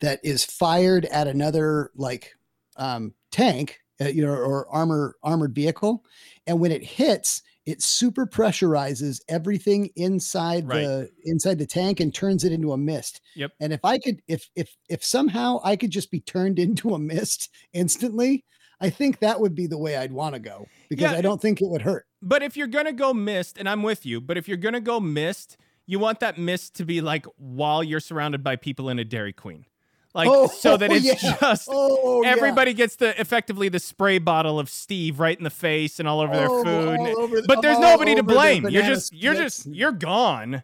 that 0.00 0.20
is 0.22 0.44
fired 0.44 1.06
at 1.06 1.26
another 1.26 1.90
like 1.94 2.34
um, 2.76 3.14
tank, 3.30 3.80
uh, 4.00 4.08
you 4.08 4.24
know, 4.24 4.32
or 4.32 4.68
armor 4.68 5.16
armored 5.22 5.54
vehicle, 5.54 6.04
and 6.46 6.60
when 6.60 6.72
it 6.72 6.82
hits, 6.82 7.40
it 7.64 7.80
super 7.80 8.26
pressurizes 8.26 9.22
everything 9.28 9.88
inside 9.96 10.68
Right. 10.68 10.82
the 10.82 11.10
inside 11.24 11.58
the 11.58 11.66
tank 11.66 12.00
and 12.00 12.14
turns 12.14 12.44
it 12.44 12.52
into 12.52 12.72
a 12.72 12.76
mist. 12.76 13.22
Yep. 13.34 13.52
And 13.60 13.72
if 13.72 13.82
I 13.82 13.98
could, 13.98 14.20
if 14.28 14.50
if 14.54 14.76
if 14.90 15.02
somehow 15.02 15.60
I 15.64 15.76
could 15.76 15.90
just 15.90 16.10
be 16.10 16.20
turned 16.20 16.58
into 16.58 16.94
a 16.94 16.98
mist 16.98 17.48
instantly, 17.72 18.44
I 18.80 18.90
think 18.90 19.20
that 19.20 19.40
would 19.40 19.54
be 19.54 19.66
the 19.66 19.78
way 19.78 19.96
I'd 19.96 20.12
want 20.12 20.34
to 20.34 20.40
go 20.40 20.66
because 20.88 21.12
Yeah, 21.12 21.18
I 21.18 21.20
don't 21.20 21.40
think 21.40 21.60
it 21.62 21.68
would 21.68 21.82
hurt. 21.82 22.06
But 22.20 22.42
if 22.42 22.56
you're 22.56 22.66
gonna 22.66 22.92
go 22.92 23.14
mist, 23.14 23.56
and 23.58 23.68
I'm 23.68 23.82
with 23.82 24.04
you, 24.06 24.20
but 24.20 24.36
if 24.36 24.48
you're 24.48 24.56
gonna 24.56 24.80
go 24.80 24.98
mist, 25.00 25.56
you 25.86 25.98
want 25.98 26.20
that 26.20 26.38
mist 26.38 26.74
to 26.76 26.84
be 26.84 27.00
like 27.00 27.26
while 27.36 27.84
you're 27.84 28.00
surrounded 28.00 28.42
by 28.42 28.56
people 28.56 28.88
in 28.88 28.98
a 28.98 29.04
Dairy 29.04 29.32
Queen, 29.32 29.66
like 30.14 30.28
Oh, 30.30 30.46
so 30.48 30.76
that 30.76 30.90
it's 30.92 31.04
yeah. 31.22 31.36
just 31.38 31.68
Oh, 31.70 32.22
yeah. 32.22 32.30
everybody 32.30 32.72
gets 32.74 32.96
the 32.96 33.18
effectively 33.20 33.68
the 33.68 33.78
spray 33.78 34.18
bottle 34.18 34.58
of 34.58 34.68
Steve 34.70 35.20
right 35.20 35.36
in 35.36 35.44
the 35.44 35.50
face 35.50 35.98
and 36.00 36.08
all 36.08 36.20
over 36.20 36.34
their 36.34 36.50
Oh, 36.50 36.64
food. 36.64 37.00
over 37.18 37.40
the- 37.42 37.46
but 37.46 37.60
there's 37.62 37.78
nobody 37.78 38.14
to 38.14 38.22
blame. 38.22 38.68
You're 38.68 38.82
just 38.82 39.12
you're 39.12 39.34
just 39.34 39.66
you're 39.66 39.92
gone. 39.92 40.62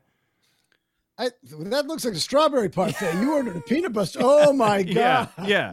I, 1.18 1.28
that 1.52 1.86
looks 1.86 2.06
like 2.06 2.14
a 2.14 2.18
strawberry 2.18 2.70
parfait. 2.70 3.12
You 3.20 3.34
ordered 3.34 3.54
a 3.56 3.60
peanut 3.60 3.92
butter. 3.92 4.20
Oh 4.22 4.54
my 4.54 4.78
Yeah, 4.86 5.26
god! 5.36 5.48
yeah, 5.48 5.72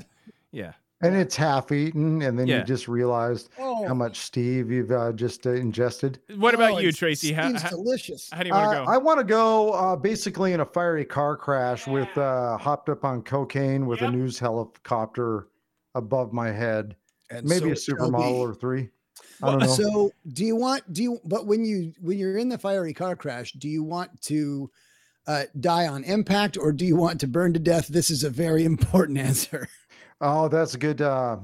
yeah. 0.52 0.74
And 1.02 1.16
it's 1.16 1.36
half 1.36 1.72
eaten, 1.72 2.24
and 2.24 2.40
then 2.40 2.48
Yeah. 2.48 2.60
you 2.60 2.64
just 2.64 2.88
realized 2.88 3.50
Oh, 3.60 3.88
how 3.88 3.94
much 3.94 4.22
Steve 4.22 4.72
you've 4.72 4.92
uh, 4.92 5.12
just 5.12 5.46
uh, 5.46 5.52
ingested. 5.52 6.20
What 6.38 6.56
about 6.56 6.72
oh, 6.74 6.78
you, 6.80 6.92
Tracy? 6.92 7.32
How, 7.34 7.54
how, 7.56 7.70
delicious. 7.70 8.30
how 8.32 8.42
do 8.42 8.48
you 8.48 8.54
want 8.56 8.72
to 8.72 8.82
Uh, 8.82 8.86
go? 8.86 8.92
I 8.92 8.98
want 8.98 9.20
to 9.20 9.24
go 9.24 9.72
uh, 9.74 9.96
basically 9.96 10.54
in 10.54 10.62
a 10.62 10.66
fiery 10.66 11.06
car 11.06 11.38
crash 11.38 11.86
with 11.88 12.18
uh, 12.18 12.58
hopped 12.58 12.90
up 12.90 13.06
on 13.06 13.22
cocaine 13.22 13.86
with 13.86 14.02
Yep. 14.02 14.10
a 14.10 14.12
news 14.12 14.40
helicopter 14.40 15.50
above 15.94 16.34
my 16.34 16.52
head. 16.52 16.96
And 17.30 17.46
Maybe 17.46 17.60
so 17.60 17.68
a 17.68 17.72
it 17.74 17.80
shall 17.80 17.96
supermodel 17.98 18.34
or 18.40 18.56
three. 18.56 18.90
I 19.44 19.46
Well, 19.46 19.60
don't 19.60 19.68
know. 19.68 19.76
So, 19.76 20.12
do 20.34 20.44
you 20.46 20.56
want? 20.56 20.92
Do 20.94 21.04
you? 21.04 21.20
But 21.26 21.46
when 21.46 21.64
you 21.64 21.94
when 22.02 22.18
you're 22.18 22.38
in 22.38 22.50
the 22.50 22.58
fiery 22.58 22.94
car 22.94 23.16
crash, 23.16 23.52
do 23.54 23.70
you 23.70 23.84
want 23.84 24.20
to 24.24 24.72
uh, 25.28 25.44
die 25.60 25.88
on 25.88 26.04
impact 26.06 26.58
or 26.58 26.72
do 26.72 26.86
you 26.86 26.96
want 26.96 27.20
to 27.20 27.28
burn 27.28 27.54
to 27.54 27.60
death? 27.60 27.88
This 27.88 28.10
is 28.10 28.24
a 28.24 28.30
very 28.32 28.64
important 28.74 29.20
answer. 29.20 29.68
Oh, 30.22 30.48
that's 30.48 30.74
a 30.76 30.78
good. 30.78 31.02
Uh, 31.02 31.38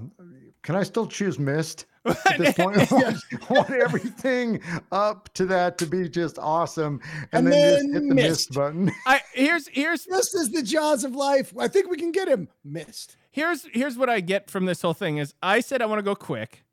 can 0.62 0.76
I 0.76 0.84
still 0.84 1.08
choose 1.08 1.38
mist 1.38 1.86
at 2.06 2.38
this 2.38 2.54
point? 2.56 2.78
I 2.92 3.16
want 3.50 3.70
everything 3.72 4.62
up 4.92 5.34
to 5.34 5.46
that 5.48 5.78
to 5.80 5.86
be 5.86 6.08
just 6.10 6.40
awesome, 6.40 7.02
and, 7.32 7.46
And 7.46 7.54
then, 7.54 7.74
just 7.82 7.94
hit 7.94 8.10
the 8.10 8.16
mist 8.16 8.28
mist. 8.28 8.54
button. 8.54 8.92
I 9.06 9.22
here's 9.34 9.68
here's 9.68 10.06
Just 10.06 10.36
as 10.36 10.50
the 10.52 10.64
jaws 10.64 11.04
of 11.04 11.16
life. 11.16 11.54
I 11.58 11.68
think 11.68 11.90
we 11.90 11.98
can 11.98 12.12
get 12.12 12.28
him. 12.28 12.48
Missed. 12.64 13.18
here's 13.32 13.66
here's 13.74 13.98
what 13.98 14.10
I 14.10 14.20
get 14.22 14.50
from 14.50 14.66
this 14.66 14.82
whole 14.82 14.94
thing 14.94 15.18
is 15.18 15.34
I 15.44 15.60
said 15.60 15.82
I 15.82 15.86
want 15.86 16.00
to 16.00 16.04
go 16.04 16.16
quick. 16.16 16.64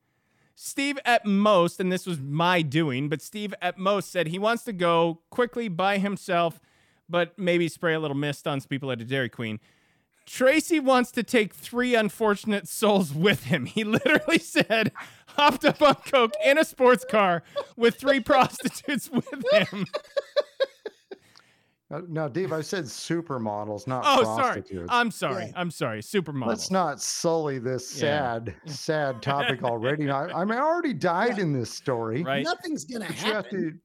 Steve 0.62 0.98
at 1.06 1.24
most, 1.24 1.80
and 1.80 1.90
this 1.90 2.04
was 2.04 2.20
my 2.20 2.60
doing, 2.60 3.08
but 3.08 3.22
Steve 3.22 3.54
at 3.62 3.78
most 3.78 4.12
said 4.12 4.28
he 4.28 4.38
wants 4.38 4.62
to 4.64 4.74
go 4.74 5.20
quickly 5.30 5.68
by 5.68 5.96
himself, 5.96 6.60
but 7.08 7.38
maybe 7.38 7.66
spray 7.66 7.94
a 7.94 7.98
little 7.98 8.16
mist 8.16 8.46
on 8.46 8.60
some 8.60 8.68
people 8.68 8.92
at 8.92 9.00
a 9.00 9.04
Dairy 9.06 9.30
Queen. 9.30 9.58
Tracy 10.30 10.78
wants 10.78 11.10
to 11.12 11.24
take 11.24 11.52
three 11.52 11.96
unfortunate 11.96 12.68
souls 12.68 13.12
with 13.12 13.44
him. 13.44 13.66
He 13.70 13.82
literally 13.82 14.38
said, 14.38 14.92
hopped 15.28 15.64
up 15.64 15.82
on 15.82 15.96
coke 16.06 16.34
in 16.44 16.56
a 16.56 16.64
sports 16.64 17.04
car 17.08 17.42
with 17.76 17.96
three 17.96 18.20
prostitutes 18.20 19.10
with 19.10 19.26
him. 19.52 19.86
No, 21.92 22.04
Now, 22.08 22.28
Dave, 22.28 22.52
I 22.52 22.60
said 22.60 22.84
supermodels, 22.84 23.88
not 23.88 24.04
Oh, 24.06 24.22
sorry. 24.22 24.62
I'm 24.88 25.10
sorry. 25.10 25.46
Yeah. 25.46 25.52
I'm 25.56 25.72
sorry. 25.72 26.00
Supermodels. 26.02 26.46
Let's 26.46 26.70
not 26.70 27.02
sully 27.02 27.58
this 27.58 28.00
Yeah. 28.00 28.34
sad, 28.38 28.54
sad 28.66 29.22
topic 29.22 29.64
already. 29.64 30.08
I, 30.08 30.26
I 30.26 30.44
mean, 30.44 30.56
I 30.56 30.60
already 30.62 30.92
died 30.94 31.40
in 31.40 31.52
this 31.52 31.68
story. 31.68 32.22
Right. 32.22 32.44
Nothing's 32.44 32.84
gonna 32.84 33.06
But 33.08 33.16
happen. 33.16 33.80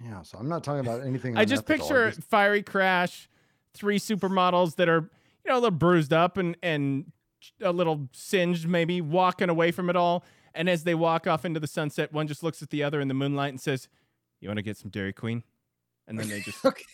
to. 0.00 0.04
Yeah, 0.04 0.22
so 0.22 0.36
I'm 0.38 0.48
not 0.48 0.64
talking 0.64 0.80
about 0.80 1.06
anything. 1.06 1.36
I 1.36 1.44
just 1.44 1.62
unethical. 1.68 1.86
picture 1.86 2.10
just- 2.10 2.28
fiery 2.28 2.64
crash, 2.64 3.28
three 3.76 3.98
supermodels 3.98 4.76
that 4.76 4.88
are, 4.88 5.10
you 5.44 5.50
know, 5.50 5.54
a 5.54 5.60
little 5.60 5.70
bruised 5.70 6.12
up 6.12 6.36
and 6.36 6.56
and 6.62 7.12
a 7.60 7.72
little 7.72 8.08
singed, 8.12 8.66
maybe 8.66 9.00
walking 9.00 9.48
away 9.48 9.70
from 9.70 9.88
it 9.88 9.96
all, 9.96 10.24
And 10.54 10.68
as 10.68 10.84
they 10.84 10.94
walk 10.94 11.26
off 11.26 11.44
into 11.44 11.60
the 11.60 11.66
sunset, 11.66 12.12
one 12.12 12.26
just 12.26 12.42
looks 12.42 12.62
at 12.62 12.70
the 12.70 12.82
other 12.82 13.00
in 13.00 13.08
the 13.08 13.14
moonlight 13.14 13.50
and 13.50 13.60
says, 13.60 13.88
"You 14.40 14.48
want 14.48 14.56
to 14.56 14.62
get 14.62 14.76
some 14.78 14.90
Dairy 14.90 15.12
Queen?" 15.12 15.44
And 16.08 16.18
then 16.18 16.28
they 16.28 16.40
just 16.40 16.64
Okay. 16.64 16.84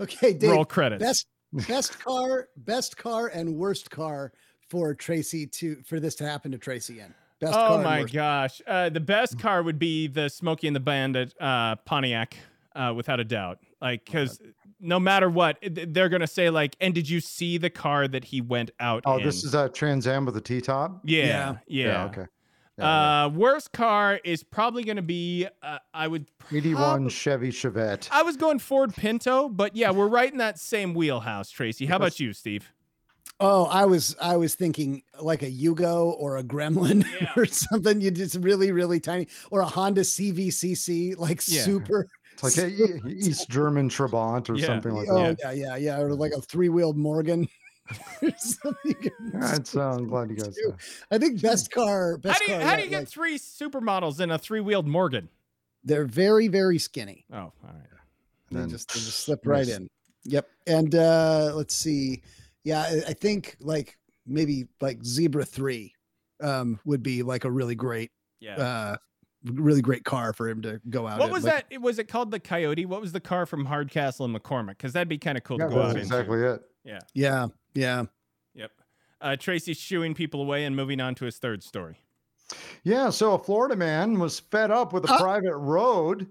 Okay, 0.00 0.32
Dave. 0.32 0.50
roll 0.50 0.64
credits. 0.64 1.02
Best 1.02 1.26
best 1.68 1.98
car, 1.98 2.48
best 2.56 2.96
car, 2.96 3.26
and 3.26 3.56
worst 3.56 3.90
car 3.90 4.32
for 4.70 4.94
Tracy 4.94 5.46
to 5.46 5.82
for 5.84 5.98
this 5.98 6.14
to 6.16 6.24
happen 6.24 6.52
to 6.52 6.58
Tracy 6.58 7.00
in. 7.00 7.12
Best 7.40 7.52
car 7.52 7.80
oh 7.80 7.82
my 7.82 8.04
gosh. 8.04 8.62
Uh, 8.66 8.88
the 8.88 9.00
best 9.00 9.38
car 9.38 9.62
would 9.62 9.78
be 9.78 10.06
the 10.06 10.28
Smokey 10.28 10.68
and 10.68 10.76
the 10.76 10.80
Bandit 10.80 11.34
uh, 11.40 11.76
Pontiac, 11.76 12.36
uh, 12.74 12.92
without 12.96 13.20
a 13.20 13.24
doubt. 13.24 13.58
Like, 13.80 14.04
because 14.04 14.40
no 14.86 14.98
matter 15.00 15.28
what, 15.28 15.58
they're 15.62 16.08
going 16.08 16.20
to 16.20 16.26
say, 16.26 16.48
like, 16.50 16.76
and 16.80 16.94
did 16.94 17.08
you 17.08 17.20
see 17.20 17.58
the 17.58 17.70
car 17.70 18.06
that 18.08 18.24
he 18.24 18.40
went 18.40 18.70
out 18.80 19.02
Oh, 19.06 19.18
in? 19.18 19.24
this 19.24 19.44
is 19.44 19.54
a 19.54 19.68
Trans 19.68 20.06
Am 20.06 20.24
with 20.24 20.36
a 20.36 20.40
T 20.40 20.60
top. 20.60 21.00
yeah, 21.04 21.56
yeah. 21.66 22.04
okay. 22.06 22.26
Yeah, 22.78 23.24
Uh, 23.24 23.28
worst 23.30 23.72
car 23.72 24.20
is 24.22 24.42
probably 24.42 24.84
going 24.84 24.96
to 24.96 25.02
be, 25.02 25.46
uh, 25.62 25.78
I 25.94 26.08
would. 26.08 26.26
yeah. 26.50 26.58
81 26.58 27.00
prob- 27.04 27.10
Chevy 27.10 27.50
Chevette. 27.50 28.08
I 28.12 28.22
was 28.22 28.36
going 28.36 28.58
Ford 28.58 28.94
Pinto, 28.94 29.48
but 29.48 29.74
yeah, 29.74 29.90
we're 29.92 30.08
right 30.08 30.30
in 30.30 30.38
that 30.38 30.58
same 30.58 30.92
wheelhouse, 30.92 31.50
Tracy. 31.50 31.86
How 31.86 31.96
about 31.96 32.20
you, 32.20 32.32
Steve? 32.34 32.70
Oh, 33.40 33.64
I 33.66 33.84
was 33.84 34.16
I 34.20 34.36
was 34.38 34.54
thinking 34.54 35.02
like 35.20 35.42
a 35.42 35.50
Yugo 35.50 36.14
or 36.18 36.38
a 36.38 36.42
Gremlin 36.42 37.04
Yeah. 37.20 37.32
or 37.36 37.44
something. 37.44 38.00
You 38.00 38.10
just 38.10 38.36
really 38.36 38.72
really 38.72 38.98
tiny 38.98 39.28
or 39.50 39.60
a 39.60 39.66
Honda 39.66 40.02
CVCC 40.04 41.18
like 41.18 41.42
Yeah. 41.46 41.62
super. 41.62 42.06
It's 42.42 42.56
like 42.58 42.68
a 42.68 43.08
East 43.08 43.48
German 43.48 43.88
Trabant 43.88 44.48
or 44.50 44.56
Yeah. 44.56 44.66
something 44.66 44.92
like 44.92 45.08
oh 45.10 45.34
that. 45.34 45.38
yeah 45.42 45.52
yeah 45.52 45.76
yeah 45.76 46.00
or 46.00 46.14
like 46.14 46.32
a 46.32 46.40
three 46.40 46.68
wheeled 46.68 46.96
Morgan. 46.96 47.48
or 48.22 48.30
something. 48.36 48.96
Yeah, 49.32 49.54
it's, 49.54 49.76
uh, 49.76 49.92
I'm 49.92 50.08
glad 50.08 50.28
you 50.30 50.36
guys. 50.36 50.56
Too. 50.56 50.74
I 51.12 51.18
think 51.18 51.40
best 51.40 51.70
car. 51.70 52.18
How 52.24 52.32
do 52.34 52.44
you, 52.44 52.58
car, 52.58 52.60
how 52.60 52.74
do 52.76 52.82
you 52.82 52.88
get 52.88 52.98
like, 53.00 53.08
three 53.08 53.38
supermodels 53.38 54.20
in 54.20 54.32
a 54.32 54.38
three 54.38 54.60
wheeled 54.60 54.86
Morgan? 54.88 55.28
they're 55.84 56.04
very 56.04 56.48
very 56.48 56.78
skinny. 56.78 57.24
Oh, 57.32 57.36
all 57.36 57.52
right. 57.64 57.74
They 58.50 58.58
Then- 58.58 58.70
just 58.70 58.88
they 58.92 58.98
just 59.00 59.20
slip 59.20 59.46
right 59.46 59.66
Nice. 59.66 59.76
in. 59.76 59.88
Yep. 60.24 60.48
And 60.66 60.94
uh 60.96 61.52
let's 61.54 61.76
see. 61.76 62.22
Yeah, 62.64 62.80
I, 62.80 63.02
I 63.08 63.12
think 63.12 63.56
like 63.60 63.96
maybe 64.26 64.66
like 64.80 65.04
Zebra 65.04 65.44
three 65.44 65.94
um 66.42 66.80
would 66.84 67.04
be 67.04 67.22
like 67.22 67.44
a 67.44 67.50
really 67.50 67.76
great 67.76 68.10
Yeah. 68.40 68.56
uh 68.56 68.96
really 69.54 69.80
great 69.82 70.04
car 70.04 70.32
for 70.32 70.48
him 70.48 70.62
to 70.62 70.80
go 70.90 71.06
out 71.06 71.18
What 71.18 71.28
in. 71.28 71.32
was 71.32 71.44
Like, 71.44 71.68
that? 71.70 71.80
Was 71.80 71.98
it 71.98 72.08
called 72.08 72.30
the 72.30 72.40
Coyote? 72.40 72.86
What 72.86 73.00
was 73.00 73.12
the 73.12 73.20
car 73.20 73.46
from 73.46 73.64
Hardcastle 73.66 74.24
and 74.26 74.34
McCormick? 74.34 74.70
Because 74.70 74.92
that'd 74.92 75.08
be 75.08 75.18
kind 75.18 75.36
of 75.38 75.44
cool 75.44 75.58
Yeah, 75.58 75.66
to 75.68 75.74
go 75.74 75.82
that's 75.82 75.90
out 75.94 75.96
exactly 75.96 76.36
into. 76.38 76.50
Exactly 76.52 76.90
it. 76.92 77.00
Yeah. 77.14 77.48
Yeah, 77.74 77.74
yeah. 77.74 78.04
Yep. 78.54 78.70
Uh, 79.20 79.36
Tracy's 79.36 79.78
shooing 79.78 80.14
people 80.14 80.40
away 80.42 80.64
and 80.64 80.76
moving 80.76 81.00
on 81.00 81.14
to 81.16 81.24
his 81.24 81.38
third 81.38 81.62
story. 81.62 81.98
Yeah, 82.84 83.10
so 83.10 83.34
a 83.34 83.38
Florida 83.42 83.74
man 83.76 84.18
was 84.18 84.38
fed 84.38 84.70
up 84.70 84.92
with 84.92 85.04
a 85.04 85.12
Ah! 85.12 85.18
private 85.18 85.56
road 85.56 86.28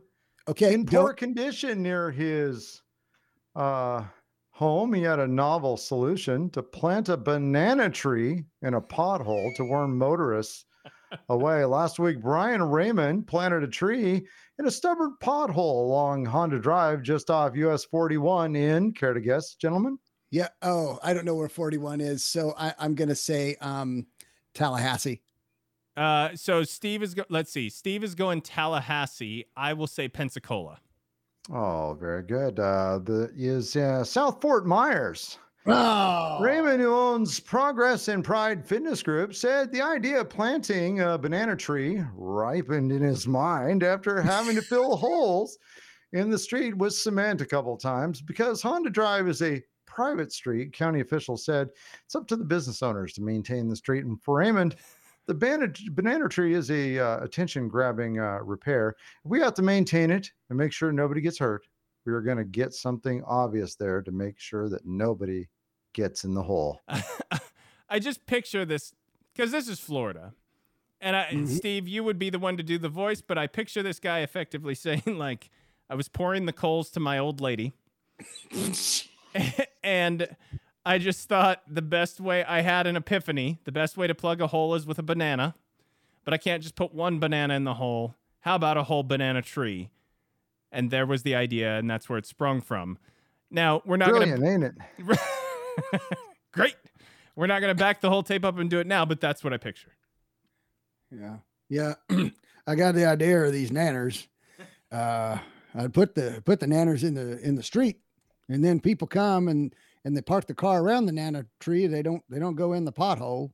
Okay. 0.47 0.73
in 0.73 0.85
don't- 0.85 1.03
poor 1.03 1.13
condition 1.13 1.81
near 1.83 2.11
his 2.11 2.81
uh, 3.55 4.03
home. 4.51 4.93
He 4.93 5.01
had 5.01 5.19
a 5.19 5.27
novel 5.27 5.75
solution 5.77 6.49
to 6.51 6.63
plant 6.63 7.09
a 7.09 7.17
banana 7.17 7.89
tree 7.89 8.45
in 8.61 8.73
a 8.75 8.81
pothole 8.81 9.53
to 9.55 9.63
warn 9.65 9.97
motorists 9.97 10.65
away. 11.30 11.65
Last 11.65 11.99
week, 11.99 12.22
Brian 12.22 12.64
Raymond 12.64 13.27
planted 13.27 13.64
a 13.64 13.68
tree 13.68 14.26
in 14.60 14.68
a 14.68 14.72
stubborn 14.72 15.15
pothole 15.22 15.86
along 15.86 16.26
Honda 16.26 16.60
Drive 16.60 17.02
just 17.02 17.30
off 17.30 17.56
US 17.56 17.86
41 17.86 18.56
in, 18.56 18.94
care 18.94 19.14
to 19.14 19.22
guess, 19.22 19.56
gentlemen? 19.56 19.98
Yeah. 20.32 20.49
Oh, 20.61 20.99
I 21.03 21.14
don't 21.14 21.26
know 21.26 21.36
where 21.36 21.49
41 21.49 22.02
is. 22.02 22.23
So 22.23 22.53
I, 22.57 22.73
I'm 22.80 22.95
gonna 22.95 23.15
say 23.15 23.56
um 23.61 24.07
Tallahassee. 24.53 25.22
Uh, 25.95 26.36
so 26.36 26.64
Steve 26.64 27.03
is. 27.03 27.14
Go- 27.14 27.26
let's 27.30 27.52
see. 27.52 27.69
Steve 27.69 28.03
is 28.03 28.15
going 28.15 28.41
Tallahassee. 28.41 29.45
I 29.56 29.73
will 29.73 29.88
say 29.88 30.10
Pensacola. 30.10 30.80
Oh, 31.49 31.95
very 31.99 32.23
good. 32.23 32.60
Uh, 32.60 32.99
the 33.03 33.32
is 33.36 33.76
uh, 33.76 34.03
South 34.03 34.41
Fort 34.41 34.65
Myers. 34.65 35.38
Oh 35.67 36.37
Raymond, 36.41 36.79
who 36.79 36.93
owns 36.93 37.39
Progress 37.39 38.07
and 38.07 38.23
Pride 38.23 38.67
Fitness 38.67 39.01
Group, 39.01 39.33
said 39.33 39.71
the 39.71 39.81
idea 39.81 40.21
of 40.21 40.29
planting 40.29 40.99
a 40.99 41.17
banana 41.17 41.55
tree 41.55 42.03
ripened 42.13 42.91
in 42.91 43.01
his 43.01 43.27
mind 43.27 43.81
after 43.81 44.21
having 44.21 44.55
to 44.55 44.61
fill 44.61 44.95
holes 44.95 45.57
in 46.13 46.29
the 46.29 46.37
street 46.37 46.77
with 46.77 46.93
cement 46.93 47.41
a 47.41 47.45
couple 47.45 47.75
times 47.77 48.21
because 48.21 48.61
Honda 48.61 48.91
Drive 48.91 49.27
is 49.27 49.41
a 49.41 49.63
private 49.87 50.31
street. 50.31 50.71
County 50.71 50.99
officials 50.99 51.45
said 51.45 51.69
it's 52.05 52.15
up 52.15 52.27
to 52.27 52.35
the 52.35 52.45
business 52.45 52.83
owners 52.83 53.13
to 53.13 53.23
maintain 53.23 53.67
the 53.67 53.75
street. 53.75 54.05
And 54.05 54.21
for 54.21 54.37
Raymond, 54.37 54.75
the 55.25 55.33
banana, 55.33 55.73
banana 55.91 56.29
tree 56.29 56.53
is 56.53 56.69
a 56.69 56.99
uh, 56.99 57.23
attention 57.23 57.69
grabbing 57.69 58.19
uh, 58.19 58.39
repair. 58.43 58.93
We 59.23 59.39
have 59.39 59.55
to 59.55 59.63
maintain 59.63 60.11
it 60.11 60.29
and 60.49 60.59
make 60.59 60.73
sure 60.73 60.91
nobody 60.91 61.21
gets 61.21 61.39
hurt, 61.39 61.65
we 62.05 62.13
are 62.13 62.21
going 62.21 62.37
to 62.37 62.43
get 62.43 62.73
something 62.73 63.23
obvious 63.25 63.75
there 63.75 64.01
to 64.01 64.11
make 64.11 64.39
sure 64.39 64.69
that 64.69 64.85
nobody 64.85 65.47
gets 65.95 66.23
in 66.23 66.35
the 66.35 66.43
hole. 66.43 66.81
I 67.89 67.99
just 67.99 68.26
picture 68.27 68.65
this 68.65 68.93
because 69.34 69.51
this 69.51 69.67
is 69.67 69.80
Florida, 69.80 70.34
and 71.01 71.15
I, 71.15 71.30
Mhm. 71.31 71.47
Steve, 71.47 71.88
you 71.88 72.03
would 72.03 72.19
be 72.19 72.30
the 72.30 72.39
one 72.39 72.57
to 72.57 72.63
do 72.63 72.77
the 72.77 72.89
voice, 72.89 73.22
but 73.22 73.38
I 73.38 73.47
picture 73.47 73.81
this 73.81 73.99
guy 73.99 74.19
effectively 74.19 74.76
saying 74.85 75.03
like, 75.05 75.49
"I 75.89 75.95
was 75.95 76.07
pouring 76.07 76.45
the 76.45 76.53
coals 76.53 76.89
to 76.91 76.99
my 76.99 77.17
old 77.17 77.41
lady." 77.41 77.73
and 79.84 80.35
I 80.85 80.97
just 80.99 81.27
thought 81.27 81.61
the 81.67 81.81
best 81.81 82.19
way 82.19 82.43
I 82.43 82.61
had 82.61 82.88
an 82.88 82.95
epiphany. 82.95 83.59
The 83.63 83.72
best 83.72 83.97
way 83.97 84.07
to 84.07 84.15
plug 84.15 84.41
a 84.41 84.47
hole 84.47 84.76
is 84.76 84.85
with 84.85 84.99
a 84.99 85.03
banana, 85.03 85.55
but 86.23 86.34
I 86.34 86.38
can't 86.38 86.61
just 86.61 86.76
put 86.76 86.93
one 86.93 87.19
banana 87.19 87.55
in 87.55 87.63
the 87.63 87.76
hole. 87.76 88.15
How 88.41 88.55
about 88.55 88.77
a 88.77 88.84
whole 88.84 89.03
banana 89.03 89.41
tree? 89.41 89.89
And 90.72 90.91
there 90.91 91.05
was 91.05 91.23
the 91.23 91.35
idea, 91.35 91.77
and 91.77 91.89
that's 91.89 92.09
where 92.09 92.17
it 92.17 92.26
sprung 92.26 92.61
from. 92.61 92.97
Now 93.49 93.81
we're 93.85 93.97
not 93.97 94.11
going 94.11 94.30
to 94.30 94.38
Brilliant, 94.38 94.63
ain't 94.63 94.76
it? 95.09 95.19
Great. 96.52 96.76
We're 97.35 97.47
not 97.47 97.60
going 97.61 97.76
to 97.76 97.80
back 97.80 98.02
the 98.02 98.10
whole 98.10 98.23
tape 98.23 98.45
up 98.45 98.57
and 98.57 98.69
do 98.69 98.80
it 98.80 98.88
now, 98.88 99.06
but 99.06 99.19
that's 99.19 99.43
what 99.43 99.53
I 99.53 99.57
picture. 99.57 99.91
Yeah. 101.11 101.38
Yeah. 101.69 101.95
I 102.68 102.76
got 102.76 102.95
the 102.95 103.06
idea 103.06 103.43
of 103.43 103.53
these 103.53 103.72
nanners. 103.72 104.27
Uh 104.91 105.38
I'd 105.73 105.93
put 105.93 106.15
the 106.15 106.41
put 106.45 106.60
the 106.60 106.65
nanners 106.68 107.03
in 107.03 107.14
the 107.14 107.39
in 107.39 107.56
the 107.56 107.64
street 107.64 107.97
and 108.49 108.64
then 108.64 108.80
people 108.80 109.07
come 109.07 109.47
and 109.47 109.73
and 110.03 110.15
they 110.15 110.22
park 110.22 110.45
the 110.47 110.53
car 110.53 110.81
around 110.81 111.06
the 111.06 111.11
nana 111.11 111.45
tree. 111.60 111.88
They 111.88 112.02
don't 112.02 112.23
they 112.30 112.39
don't 112.39 112.56
go 112.56 112.73
in 112.73 112.85
the 112.85 112.93
pothole. 112.93 113.52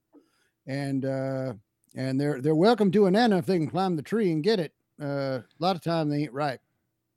And 0.68 1.06
uh 1.06 1.54
and 1.96 2.20
they're 2.20 2.42
they're 2.42 2.56
welcome 2.56 2.92
to 2.92 3.06
a 3.06 3.12
nana 3.12 3.38
if 3.38 3.46
they 3.46 3.58
can 3.58 3.70
climb 3.70 3.96
the 3.96 4.02
tree 4.04 4.32
and 4.32 4.44
get 4.44 4.60
it. 4.60 4.74
Uh 5.02 5.40
a 5.40 5.44
lot 5.60 5.76
of 5.76 5.82
time 5.82 6.10
they 6.10 6.24
ain't 6.24 6.34
right. 6.34 6.60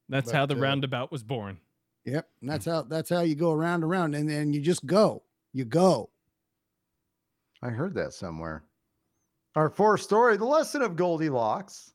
That's 0.08 0.30
But, 0.30 0.36
how 0.36 0.46
the 0.46 0.56
uh, 0.56 0.58
roundabout 0.58 1.12
was 1.12 1.22
born. 1.22 1.58
Yep. 2.04 2.28
And 2.40 2.48
hmm. 2.48 2.52
that's 2.52 2.66
how 2.66 2.82
that's 2.82 3.10
how 3.10 3.20
you 3.20 3.34
go 3.34 3.52
around 3.52 3.82
and 3.82 3.84
around 3.84 4.14
and 4.14 4.28
then 4.28 4.52
you 4.52 4.60
just 4.60 4.84
go. 4.86 5.22
You 5.52 5.64
go. 5.64 6.10
I 7.62 7.70
heard 7.70 7.94
that 7.94 8.12
somewhere. 8.12 8.64
Our 9.56 9.70
fourth 9.70 10.00
story 10.00 10.36
the 10.36 10.44
lesson 10.44 10.82
of 10.82 10.96
Goldilocks. 10.96 11.92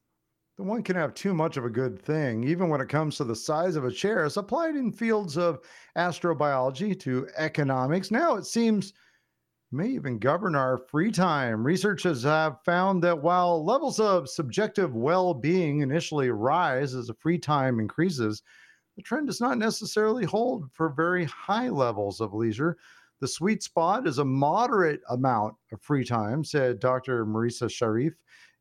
The 0.58 0.64
one 0.64 0.84
can 0.84 0.98
have 0.98 1.14
too 1.14 1.34
much 1.34 1.56
of 1.56 1.64
a 1.64 1.70
good 1.70 2.02
thing, 2.02 2.44
even 2.44 2.68
when 2.68 2.82
it 2.82 2.90
comes 2.90 3.16
to 3.16 3.24
the 3.24 3.36
size 3.36 3.78
of 3.78 3.86
a 3.86 3.92
chair, 3.92 4.26
is 4.26 4.36
applied 4.36 4.76
in 4.76 4.92
fields 4.92 5.38
of 5.38 5.62
astrobiology 5.98 7.00
to 7.00 7.30
economics. 7.38 8.12
Now 8.12 8.36
it 8.36 8.46
seems 8.46 8.92
may 9.72 9.88
even 9.88 10.18
govern 10.18 10.56
our 10.56 10.80
free 10.90 11.12
time. 11.12 11.64
Researchers 11.64 12.24
have 12.24 12.62
found 12.66 13.04
that 13.04 13.22
while 13.22 13.64
levels 13.64 14.00
of 14.00 14.30
subjective 14.30 14.96
well 14.96 15.34
being 15.34 15.82
initially 15.82 16.30
rise 16.30 16.96
as 16.96 17.08
the 17.08 17.14
free 17.14 17.38
time 17.38 17.80
increases, 17.80 18.42
the 19.00 19.04
trend 19.04 19.28
does 19.28 19.40
not 19.40 19.58
necessarily 19.58 20.26
hold 20.26 20.70
for 20.74 20.90
very 20.90 21.24
high 21.24 21.70
levels 21.70 22.20
of 22.20 22.34
leisure. 22.34 22.78
The 23.22 23.30
sweet 23.30 23.64
spot 23.64 24.06
is 24.06 24.18
a 24.18 24.26
moderate 24.26 25.00
amount 25.10 25.56
of 25.72 25.82
free 25.82 26.04
time, 26.04 26.44
said 26.44 26.82
Dr. 26.82 27.26
Marissa 27.26 27.72
Sharif, 27.72 28.14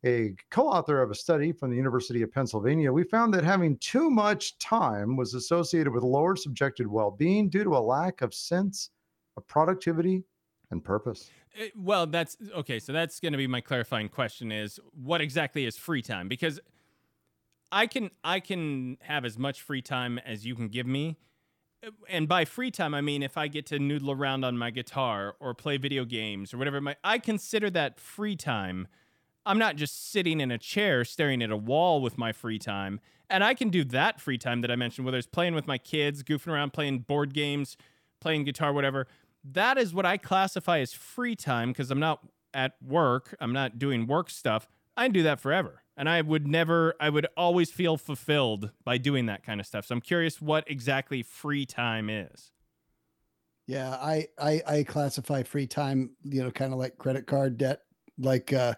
a 0.04 0.36
co 0.52 0.68
author 0.68 1.02
of 1.02 1.10
a 1.10 1.14
study 1.14 1.50
from 1.50 1.70
the 1.70 1.76
University 1.76 2.22
of 2.22 2.30
Pennsylvania. 2.32 2.92
We 2.92 3.02
found 3.02 3.34
that 3.34 3.42
having 3.42 3.78
too 3.78 4.10
much 4.10 4.56
time 4.58 5.16
was 5.16 5.34
associated 5.34 5.92
with 5.92 6.04
lower 6.04 6.36
subjective 6.36 6.88
well 6.88 7.10
being 7.10 7.48
due 7.48 7.64
to 7.64 7.76
a 7.76 7.80
lack 7.80 8.22
of 8.22 8.32
sense 8.32 8.90
of 9.36 9.44
productivity 9.48 10.22
and 10.70 10.84
purpose. 10.84 11.30
Uh, 11.60 11.64
Well, 11.74 12.06
that's 12.06 12.36
okay. 12.54 12.78
So 12.78 12.92
that's 12.92 13.18
going 13.18 13.32
to 13.32 13.38
be 13.38 13.48
my 13.48 13.60
clarifying 13.60 14.08
question: 14.08 14.52
is 14.52 14.78
what 14.92 15.20
exactly 15.20 15.66
is 15.66 15.76
free 15.76 16.02
time? 16.02 16.28
Because 16.28 16.60
I 17.70 17.86
can 17.86 18.10
I 18.24 18.40
can 18.40 18.98
have 19.02 19.24
as 19.24 19.38
much 19.38 19.62
free 19.62 19.82
time 19.82 20.18
as 20.18 20.46
you 20.46 20.54
can 20.54 20.68
give 20.68 20.86
me, 20.86 21.16
and 22.08 22.26
by 22.28 22.44
free 22.44 22.70
time 22.70 22.94
I 22.94 23.00
mean 23.00 23.22
if 23.22 23.36
I 23.36 23.48
get 23.48 23.66
to 23.66 23.78
noodle 23.78 24.10
around 24.10 24.44
on 24.44 24.56
my 24.56 24.70
guitar 24.70 25.36
or 25.40 25.54
play 25.54 25.76
video 25.76 26.04
games 26.04 26.52
or 26.54 26.58
whatever. 26.58 26.80
My 26.80 26.96
I 27.04 27.18
consider 27.18 27.70
that 27.70 28.00
free 28.00 28.36
time. 28.36 28.88
I'm 29.46 29.58
not 29.58 29.76
just 29.76 30.10
sitting 30.10 30.40
in 30.40 30.50
a 30.50 30.58
chair 30.58 31.04
staring 31.04 31.42
at 31.42 31.50
a 31.50 31.56
wall 31.56 32.02
with 32.02 32.18
my 32.18 32.32
free 32.32 32.58
time, 32.58 33.00
and 33.30 33.42
I 33.42 33.54
can 33.54 33.70
do 33.70 33.84
that 33.84 34.20
free 34.20 34.38
time 34.38 34.60
that 34.62 34.70
I 34.70 34.76
mentioned, 34.76 35.04
whether 35.04 35.18
it's 35.18 35.26
playing 35.26 35.54
with 35.54 35.66
my 35.66 35.78
kids, 35.78 36.22
goofing 36.22 36.52
around, 36.52 36.72
playing 36.72 37.00
board 37.00 37.32
games, 37.32 37.76
playing 38.20 38.44
guitar, 38.44 38.72
whatever. 38.72 39.06
That 39.44 39.78
is 39.78 39.94
what 39.94 40.04
I 40.04 40.16
classify 40.16 40.80
as 40.80 40.92
free 40.92 41.36
time 41.36 41.70
because 41.70 41.90
I'm 41.90 42.00
not 42.00 42.20
at 42.52 42.74
work. 42.82 43.34
I'm 43.40 43.52
not 43.52 43.78
doing 43.78 44.06
work 44.06 44.30
stuff. 44.30 44.68
I 44.96 45.08
do 45.08 45.22
that 45.22 45.40
forever. 45.40 45.82
And 45.98 46.08
I 46.08 46.22
would 46.22 46.48
never, 46.48 46.94
I 47.00 47.10
would 47.10 47.26
always 47.36 47.72
feel 47.72 47.98
fulfilled 47.98 48.72
by 48.84 48.98
doing 48.98 49.26
that 49.26 49.42
kind 49.42 49.60
of 49.60 49.66
stuff. 49.66 49.86
So 49.86 49.94
I'm 49.94 50.00
curious 50.00 50.40
what 50.40 50.70
exactly 50.70 51.22
free 51.24 51.66
time 51.66 52.08
is. 52.08 52.52
Yeah, 53.66 53.90
I, 53.90 54.28
I 54.38 54.62
I 54.66 54.84
classify 54.84 55.42
free 55.42 55.66
time, 55.66 56.16
you 56.24 56.42
know, 56.42 56.50
kind 56.50 56.72
of 56.72 56.78
like 56.78 56.96
credit 56.98 57.26
card 57.26 57.58
debt. 57.58 57.82
Like 58.16 58.52
uh 58.52 58.74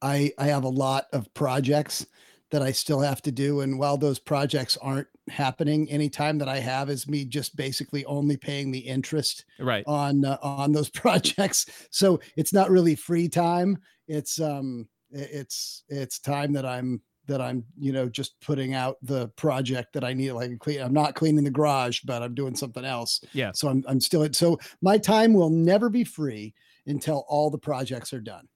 I 0.00 0.32
I 0.38 0.46
have 0.46 0.64
a 0.64 0.68
lot 0.68 1.06
of 1.12 1.32
projects 1.34 2.06
that 2.50 2.62
I 2.62 2.72
still 2.72 3.00
have 3.00 3.22
to 3.22 3.32
do 3.32 3.60
and 3.60 3.78
while 3.78 3.96
those 3.96 4.18
projects 4.18 4.76
aren't 4.78 5.08
happening, 5.28 5.88
any 5.90 6.10
time 6.10 6.38
that 6.38 6.48
I 6.48 6.58
have 6.58 6.90
is 6.90 7.08
me 7.08 7.24
just 7.24 7.56
basically 7.56 8.04
only 8.04 8.36
paying 8.36 8.72
the 8.72 8.80
interest 8.80 9.44
Right. 9.58 9.86
on 9.86 10.24
uh, 10.24 10.38
on 10.42 10.72
those 10.72 10.90
projects. 11.02 11.66
So 11.90 12.20
it's 12.36 12.52
not 12.52 12.70
really 12.70 12.96
free 12.96 13.28
time. 13.28 13.78
It's 14.08 14.40
um 14.40 14.88
it's 15.12 15.84
it's 15.88 16.18
time 16.18 16.52
that 16.54 16.66
I'm 16.66 17.00
that 17.28 17.40
I'm 17.40 17.64
you 17.78 17.92
know 17.92 18.08
just 18.08 18.40
putting 18.40 18.74
out 18.74 18.96
the 19.02 19.28
project 19.28 19.92
that 19.92 20.04
I 20.04 20.12
need 20.12 20.32
like 20.32 20.58
clean. 20.58 20.80
I'm 20.80 20.92
not 20.92 21.14
cleaning 21.14 21.44
the 21.44 21.50
garage, 21.50 22.00
but 22.04 22.22
I'm 22.22 22.34
doing 22.34 22.56
something 22.56 22.84
else. 22.84 23.20
Yeah. 23.32 23.52
So 23.54 23.68
I'm 23.68 23.84
I'm 23.86 24.00
still 24.00 24.26
so 24.32 24.58
my 24.80 24.98
time 24.98 25.32
will 25.32 25.50
never 25.50 25.88
be 25.88 26.04
free 26.04 26.54
until 26.86 27.24
all 27.28 27.50
the 27.50 27.58
projects 27.58 28.12
are 28.12 28.20
done. 28.20 28.48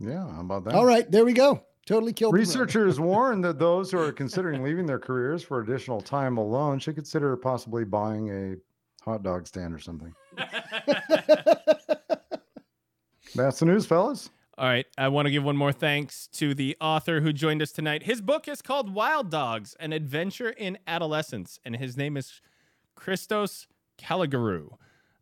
Yeah, 0.00 0.28
how 0.32 0.40
about 0.40 0.64
that? 0.64 0.74
All 0.74 0.84
right, 0.84 1.08
there 1.10 1.24
we 1.24 1.32
go. 1.32 1.64
Totally 1.86 2.12
killed. 2.12 2.34
Researchers 2.34 2.98
warn 3.10 3.40
that 3.42 3.58
those 3.58 3.90
who 3.90 3.98
are 3.98 4.12
considering 4.12 4.62
leaving 4.62 4.86
their 4.86 4.98
careers 4.98 5.42
for 5.42 5.60
additional 5.60 6.00
time 6.00 6.38
alone 6.38 6.78
should 6.78 6.94
consider 6.96 7.36
possibly 7.36 7.84
buying 7.84 8.30
a 8.30 8.56
hot 9.04 9.22
dog 9.22 9.46
stand 9.46 9.74
or 9.74 9.78
something. 9.78 10.14
That's 13.34 13.58
the 13.58 13.66
news, 13.66 13.84
fellas. 13.84 14.30
All 14.56 14.68
right. 14.68 14.86
I 14.96 15.08
want 15.08 15.26
to 15.26 15.32
give 15.32 15.42
one 15.42 15.56
more 15.56 15.72
thanks 15.72 16.28
to 16.34 16.54
the 16.54 16.76
author 16.80 17.20
who 17.20 17.32
joined 17.32 17.60
us 17.60 17.72
tonight. 17.72 18.04
His 18.04 18.20
book 18.20 18.46
is 18.46 18.62
called 18.62 18.94
Wild 18.94 19.28
Dogs 19.28 19.74
An 19.80 19.92
Adventure 19.92 20.50
in 20.50 20.78
Adolescence, 20.86 21.58
and 21.64 21.74
his 21.74 21.96
name 21.96 22.16
is 22.16 22.40
Christos 22.94 23.66
Kalogirou. 23.98 24.76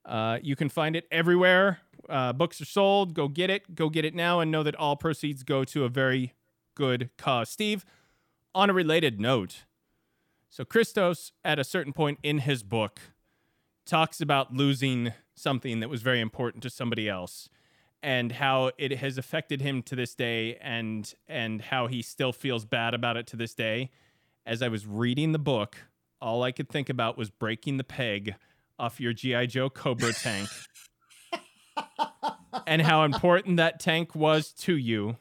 Uh, 0.05 0.39
you 0.43 0.55
can 0.55 0.69
find 0.69 0.95
it 0.95 1.07
everywhere. 1.11 1.81
Uh, 2.11 2.35
books 2.35 2.61
are 2.61 2.67
sold. 2.67 3.15
Go 3.15 3.27
get 3.27 3.49
it. 3.49 3.75
Go 3.75 3.89
get 3.89 4.05
it 4.05 4.15
now 4.15 4.41
and 4.41 4.51
know 4.51 4.63
that 4.63 4.77
all 4.77 4.97
proceeds 4.97 5.43
go 5.45 5.65
to 5.65 5.85
a 5.87 5.89
very 5.89 6.35
good 6.75 7.09
cause. 7.17 7.49
Steve, 7.49 7.87
on 8.55 8.69
a 8.69 8.75
related 8.75 9.19
note, 9.19 9.65
so 10.51 10.63
Christos, 10.63 11.33
at 11.43 11.59
a 11.59 11.65
certain 11.65 11.95
point 11.95 12.19
in 12.23 12.41
his 12.41 12.63
book, 12.63 13.01
talks 13.87 14.21
about 14.21 14.53
losing 14.53 15.15
something 15.35 15.81
that 15.81 15.89
was 15.89 16.03
very 16.03 16.21
important 16.21 16.63
to 16.65 16.69
somebody 16.69 17.09
else 17.09 17.49
and 18.03 18.33
how 18.33 18.73
it 18.79 18.99
has 18.99 19.19
affected 19.19 19.61
him 19.61 19.83
to 19.83 19.97
this 19.97 20.15
day 20.15 20.57
and 20.61 21.15
and 21.29 21.63
how 21.63 21.87
he 21.87 22.03
still 22.03 22.33
feels 22.33 22.65
bad 22.65 22.95
about 22.95 23.17
it 23.17 23.27
to 23.29 23.37
this 23.37 23.55
day. 23.55 23.91
As 24.45 24.61
i 24.61 24.69
was 24.69 24.87
reading 24.87 25.31
the 25.31 25.39
book 25.39 25.77
all 26.23 26.43
i 26.45 26.53
could 26.53 26.69
think 26.69 26.89
about 26.89 27.19
was 27.19 27.29
breaking 27.29 27.77
the 27.77 27.85
peg 27.85 28.37
off 28.79 29.01
your 29.01 29.13
gi 29.13 29.47
joe 29.49 29.69
cobra 29.69 30.13
tank 30.23 30.49
and 32.67 32.81
how 32.81 33.03
important 33.05 33.57
that 33.57 33.81
tank 33.81 34.15
was 34.15 34.53
to 34.53 34.77
you 34.77 35.17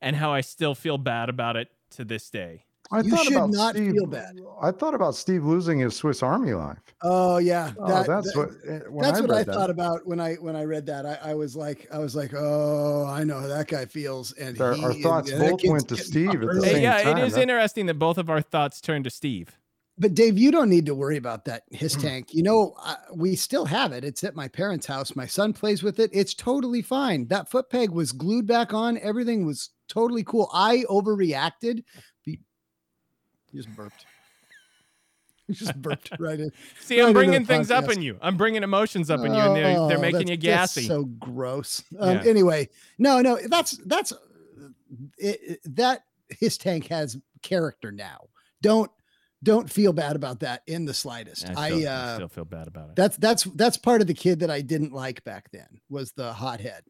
and 0.00 0.16
how 0.16 0.32
i 0.32 0.40
still 0.40 0.74
feel 0.74 0.98
bad 0.98 1.28
about 1.28 1.56
it 1.56 1.68
to 1.90 2.04
this 2.04 2.30
day 2.30 2.64
I 2.92 3.00
You 3.00 3.10
thought 3.10 3.24
should 3.24 3.32
about 3.32 3.50
not 3.50 3.74
Steve, 3.74 3.92
feel 3.92 4.06
bad. 4.06 4.38
I 4.60 4.70
thought 4.70 4.94
about 4.94 5.14
Steve 5.14 5.44
losing 5.44 5.78
his 5.78 5.96
Swiss 5.96 6.22
Army 6.22 6.52
life. 6.52 6.78
Oh 7.02 7.38
yeah, 7.38 7.72
Oh, 7.78 7.88
that- 7.88 8.06
that's 8.06 8.32
that- 8.32 8.38
what. 8.38 8.48
eh, 8.68 8.80
when 8.88 9.02
that's 9.02 9.20
what 9.20 9.30
I 9.30 9.42
that, 9.44 9.54
thought 9.54 9.70
about 9.70 10.06
when 10.06 10.20
I 10.20 10.34
when 10.34 10.54
I 10.56 10.64
read 10.64 10.86
that. 10.86 11.06
I, 11.06 11.18
I 11.30 11.34
was 11.34 11.56
like, 11.56 11.88
I 11.92 11.98
was 11.98 12.14
like, 12.14 12.32
oh, 12.34 13.06
I 13.06 13.24
know 13.24 13.40
how 13.40 13.46
that 13.48 13.66
guy 13.68 13.86
feels, 13.86 14.32
and 14.32 14.60
Our- 14.60 14.74
he, 14.74 14.84
our 14.84 14.92
thoughts 14.94 15.30
that 15.30 15.40
both 15.40 15.60
went 15.64 15.88
to 15.88 15.94
getting 15.96 16.10
Steve 16.10 16.42
at 16.42 16.48
the 16.54 16.60
same 16.60 16.82
yeah 16.82 16.98
it 16.98 17.04
time, 17.04 17.18
is 17.18 17.32
that- 17.34 17.42
interesting 17.42 17.86
that 17.86 17.94
both 17.98 18.18
of 18.18 18.28
our 18.30 18.40
thoughts 18.42 18.80
turn 18.80 19.02
to 19.04 19.10
steve 19.10 19.56
But 19.98 20.14
Dave, 20.14 20.38
you 20.38 20.50
don't 20.50 20.70
need 20.70 20.86
to 20.86 20.94
worry 20.94 21.16
about 21.18 21.44
that 21.46 21.62
his 21.70 21.94
Mm. 21.96 22.00
tank. 22.02 22.28
You 22.34 22.42
know, 22.42 22.74
uh, 22.84 22.96
we 23.14 23.36
still 23.36 23.66
have 23.66 23.92
it. 23.92 24.04
It's 24.04 24.24
at 24.24 24.34
my 24.34 24.48
parents' 24.48 24.86
house. 24.86 25.14
My 25.16 25.26
son 25.26 25.52
plays 25.52 25.82
with 25.82 25.98
it. 26.00 26.10
It's 26.14 26.34
totally 26.34 26.82
fine. 26.82 27.26
That 27.28 27.50
foot 27.50 27.68
peg 27.70 27.90
was 27.90 28.10
glued 28.12 28.46
back 28.46 28.72
on. 28.72 28.96
Everything 28.98 29.44
was 29.44 29.70
totally 29.88 30.24
cool. 30.24 30.48
I 30.54 30.84
overreacted. 30.88 31.84
You 33.52 33.62
just 33.62 33.74
burped. 33.76 34.06
You 35.48 35.54
just 35.56 35.76
burped 35.82 36.10
right 36.20 36.38
in. 36.38 36.52
see 36.80 37.00
i'm 37.02 37.12
bringing 37.12 37.44
things 37.44 37.70
up 37.72 37.90
in 37.90 38.00
you 38.00 38.16
i'm 38.22 38.36
bringing 38.36 38.62
emotions 38.62 39.10
up 39.10 39.20
in 39.26 39.34
you 39.34 39.40
and 39.40 39.56
they're, 39.56 39.88
they're 39.88 39.98
Oh, 39.98 40.00
making 40.00 40.28
you 40.28 40.36
gassy 40.36 40.82
That's 40.82 40.86
so 40.88 41.04
gross. 41.04 41.82
Um, 41.98 42.16
Yeah. 42.18 42.22
Anyway, 42.24 42.68
no, 42.98 43.20
no, 43.20 43.38
that's 43.48 43.76
that's 43.84 44.12
it, 45.18 45.40
it- 45.42 45.60
that 45.76 46.04
his 46.28 46.56
tank 46.56 46.86
has 46.88 47.18
character 47.42 47.90
now. 47.90 48.28
Don't 48.62 48.90
don't 49.42 49.68
feel 49.68 49.92
bad 49.92 50.14
about 50.14 50.38
that 50.40 50.62
in 50.68 50.84
the 50.84 50.94
slightest. 50.94 51.44
I 51.48 51.50
I, 51.64 51.70
still, 51.70 51.88
I 51.88 51.92
uh, 51.92 52.14
still 52.14 52.28
feel 52.28 52.44
bad 52.44 52.68
about 52.68 52.90
it. 52.90 52.96
that's 52.96 53.16
that's 53.16 53.42
that's 53.42 53.76
part 53.76 54.00
of 54.00 54.06
the 54.06 54.14
kid 54.14 54.38
that 54.40 54.50
I 54.50 54.60
didn't 54.60 54.92
like 54.92 55.24
back 55.24 55.50
then 55.50 55.80
was 55.90 56.12
the 56.12 56.32
hothead. 56.32 56.84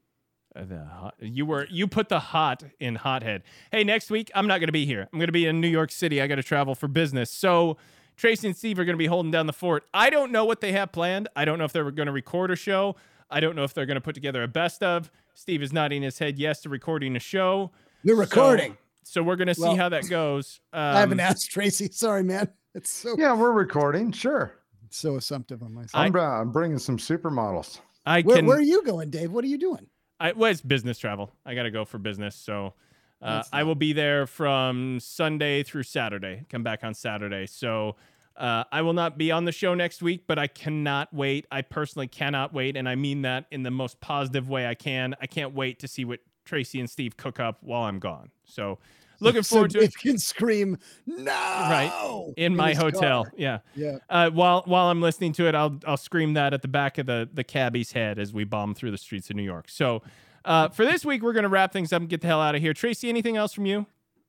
Uh, 0.54 0.64
the 0.64 0.84
hot, 0.84 1.14
you 1.18 1.46
were 1.46 1.66
you 1.70 1.86
put 1.86 2.08
the 2.08 2.18
hot 2.20 2.62
in 2.78 2.94
hothead. 2.96 3.42
Hey, 3.70 3.84
next 3.84 4.10
week 4.10 4.30
I'm 4.34 4.46
not 4.46 4.58
going 4.60 4.68
to 4.68 4.72
be 4.72 4.84
here. 4.84 5.08
I'm 5.12 5.18
going 5.18 5.28
to 5.28 5.32
be 5.32 5.46
in 5.46 5.60
New 5.60 5.68
York 5.68 5.90
City. 5.90 6.20
I 6.20 6.26
got 6.26 6.34
to 6.36 6.42
travel 6.42 6.74
for 6.74 6.88
business. 6.88 7.30
So 7.30 7.78
Tracy 8.16 8.48
and 8.48 8.56
Steve 8.56 8.78
are 8.78 8.84
going 8.84 8.94
to 8.94 8.98
be 8.98 9.06
holding 9.06 9.30
down 9.30 9.46
the 9.46 9.52
fort. 9.54 9.84
I 9.94 10.10
don't 10.10 10.30
know 10.30 10.44
what 10.44 10.60
they 10.60 10.72
have 10.72 10.92
planned. 10.92 11.28
I 11.34 11.44
don't 11.46 11.58
know 11.58 11.64
if 11.64 11.72
they're 11.72 11.90
going 11.90 12.06
to 12.06 12.12
record 12.12 12.50
a 12.50 12.56
show. 12.56 12.96
I 13.30 13.40
don't 13.40 13.56
know 13.56 13.64
if 13.64 13.72
they're 13.72 13.86
going 13.86 13.94
to 13.96 14.00
put 14.02 14.14
together 14.14 14.42
a 14.42 14.48
best 14.48 14.82
of. 14.82 15.10
Steve 15.34 15.62
is 15.62 15.72
nodding 15.72 16.02
his 16.02 16.18
head 16.18 16.38
yes 16.38 16.60
to 16.62 16.68
recording 16.68 17.16
a 17.16 17.18
show. 17.18 17.70
We're 18.04 18.16
recording. 18.16 18.76
So, 19.04 19.22
we're 19.22 19.36
going 19.36 19.48
to 19.48 19.54
see 19.54 19.62
Well, 19.62 19.76
how 19.76 19.88
that 19.88 20.08
goes. 20.08 20.60
Um, 20.72 20.80
I 20.96 21.00
haven't 21.00 21.20
asked 21.20 21.50
Tracy. 21.50 21.88
Sorry, 21.92 22.22
man. 22.22 22.48
It's 22.74 22.92
so 22.92 23.16
Yeah, 23.18 23.34
we're 23.34 23.52
recording. 23.52 24.12
Sure. 24.12 24.58
so 24.90 25.16
assumptive 25.16 25.62
on 25.62 25.72
myself. 25.72 25.94
I- 25.94 26.06
I'm, 26.06 26.14
uh, 26.16 26.20
I'm 26.20 26.52
bringing 26.52 26.78
some 26.78 26.98
supermodels. 26.98 27.80
I 28.04 28.20
where, 28.22 28.36
can. 28.36 28.46
where 28.46 28.58
are 28.58 28.62
you 28.62 28.82
going, 28.82 29.10
Dave? 29.10 29.32
What 29.32 29.44
are 29.44 29.48
you 29.48 29.58
doing? 29.58 29.86
I 30.22 30.32
well, 30.32 30.50
it's 30.50 30.60
business 30.60 30.98
travel. 30.98 31.32
I 31.44 31.54
got 31.54 31.64
to 31.64 31.70
go 31.70 31.84
for 31.84 31.98
business. 31.98 32.36
So 32.36 32.74
uh, 33.20 33.42
I 33.52 33.64
will 33.64 33.74
be 33.74 33.92
there 33.92 34.26
from 34.26 35.00
Sunday 35.00 35.64
through 35.64 35.82
Saturday. 35.82 36.44
Come 36.48 36.62
back 36.62 36.84
on 36.84 36.94
Saturday. 36.94 37.46
So 37.46 37.96
uh, 38.36 38.62
I 38.70 38.82
will 38.82 38.92
not 38.92 39.18
be 39.18 39.32
on 39.32 39.46
the 39.46 39.52
show 39.52 39.74
next 39.74 40.00
week, 40.00 40.24
but 40.28 40.38
I 40.38 40.46
cannot 40.46 41.12
wait. 41.12 41.46
I 41.50 41.62
personally 41.62 42.06
cannot 42.06 42.54
wait. 42.54 42.76
And 42.76 42.88
I 42.88 42.94
mean 42.94 43.22
that 43.22 43.46
in 43.50 43.64
the 43.64 43.72
most 43.72 44.00
positive 44.00 44.48
way 44.48 44.66
I 44.66 44.74
can. 44.74 45.16
I 45.20 45.26
can't 45.26 45.54
wait 45.54 45.80
to 45.80 45.88
see 45.88 46.04
what 46.04 46.20
Tracy 46.44 46.78
and 46.78 46.88
Steve 46.88 47.16
cook 47.16 47.40
up 47.40 47.58
while 47.60 47.82
I'm 47.82 47.98
gone. 47.98 48.30
So 48.44 48.78
looking 49.22 49.42
So 49.42 49.54
forward 49.56 49.70
to 49.72 49.78
it 49.78 49.80
Dave 49.82 49.96
can 49.98 50.18
scream 50.18 50.78
no 51.06 51.24
right 51.24 52.32
in 52.36 52.54
my 52.56 52.74
hotel. 52.74 53.24
car. 53.24 53.32
Yeah. 53.36 53.58
Yeah. 53.74 53.98
Uh, 54.10 54.30
while 54.30 54.62
while 54.66 54.86
I'm 54.90 55.00
listening 55.00 55.32
to 55.34 55.46
it, 55.48 55.54
I'll 55.54 55.78
I'll 55.86 55.96
scream 55.96 56.34
that 56.34 56.52
at 56.54 56.62
the 56.62 56.68
back 56.68 56.98
of 56.98 57.06
the 57.06 57.28
the 57.32 57.44
cabbie's 57.44 57.92
head 57.92 58.18
as 58.18 58.32
we 58.32 58.44
bomb 58.44 58.74
through 58.74 58.90
the 58.90 58.98
streets 58.98 59.30
of 59.30 59.36
New 59.36 59.42
York. 59.42 59.68
So, 59.68 60.02
uh, 60.44 60.68
for 60.68 60.84
this 60.84 61.04
week, 61.04 61.22
we're 61.22 61.32
gonna 61.32 61.48
wrap 61.48 61.72
things 61.72 61.92
up 61.92 62.00
and 62.00 62.08
get 62.08 62.20
the 62.20 62.26
hell 62.26 62.40
out 62.40 62.54
of 62.54 62.60
here. 62.60 62.72
Tracy, 62.74 63.08
anything 63.08 63.36
else 63.36 63.52
from 63.52 63.66
you? 63.66 63.86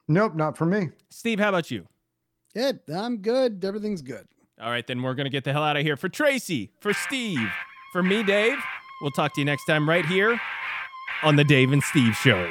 Nope, 0.08 0.36
not 0.36 0.58
for 0.58 0.66
me. 0.66 0.90
Steve, 1.10 1.40
how 1.40 1.50
about 1.50 1.72
you? 1.72 1.88
Yeah, 2.54 2.74
I'm 2.94 3.18
good. 3.18 3.64
Everything's 3.66 4.02
good. 4.02 4.28
All 4.62 4.70
right, 4.70 4.86
then 4.86 5.02
we're 5.02 5.16
gonna 5.16 5.30
get 5.30 5.44
the 5.44 5.52
hell 5.54 5.64
out 5.64 5.76
of 5.78 5.84
here. 5.84 5.98
For 5.98 6.10
Tracy, 6.10 6.72
for 6.80 6.94
Steve, 6.94 7.50
for 7.92 8.04
me, 8.04 8.22
Dave. 8.24 8.58
We'll 9.02 9.12
talk 9.12 9.34
to 9.36 9.42
you 9.42 9.46
next 9.46 9.66
time 9.66 9.90
right 9.90 10.06
here 10.06 10.40
on 11.24 11.36
the 11.36 11.44
Dave 11.44 11.72
and 11.72 11.82
Steve 11.84 12.16
Show. 12.16 12.48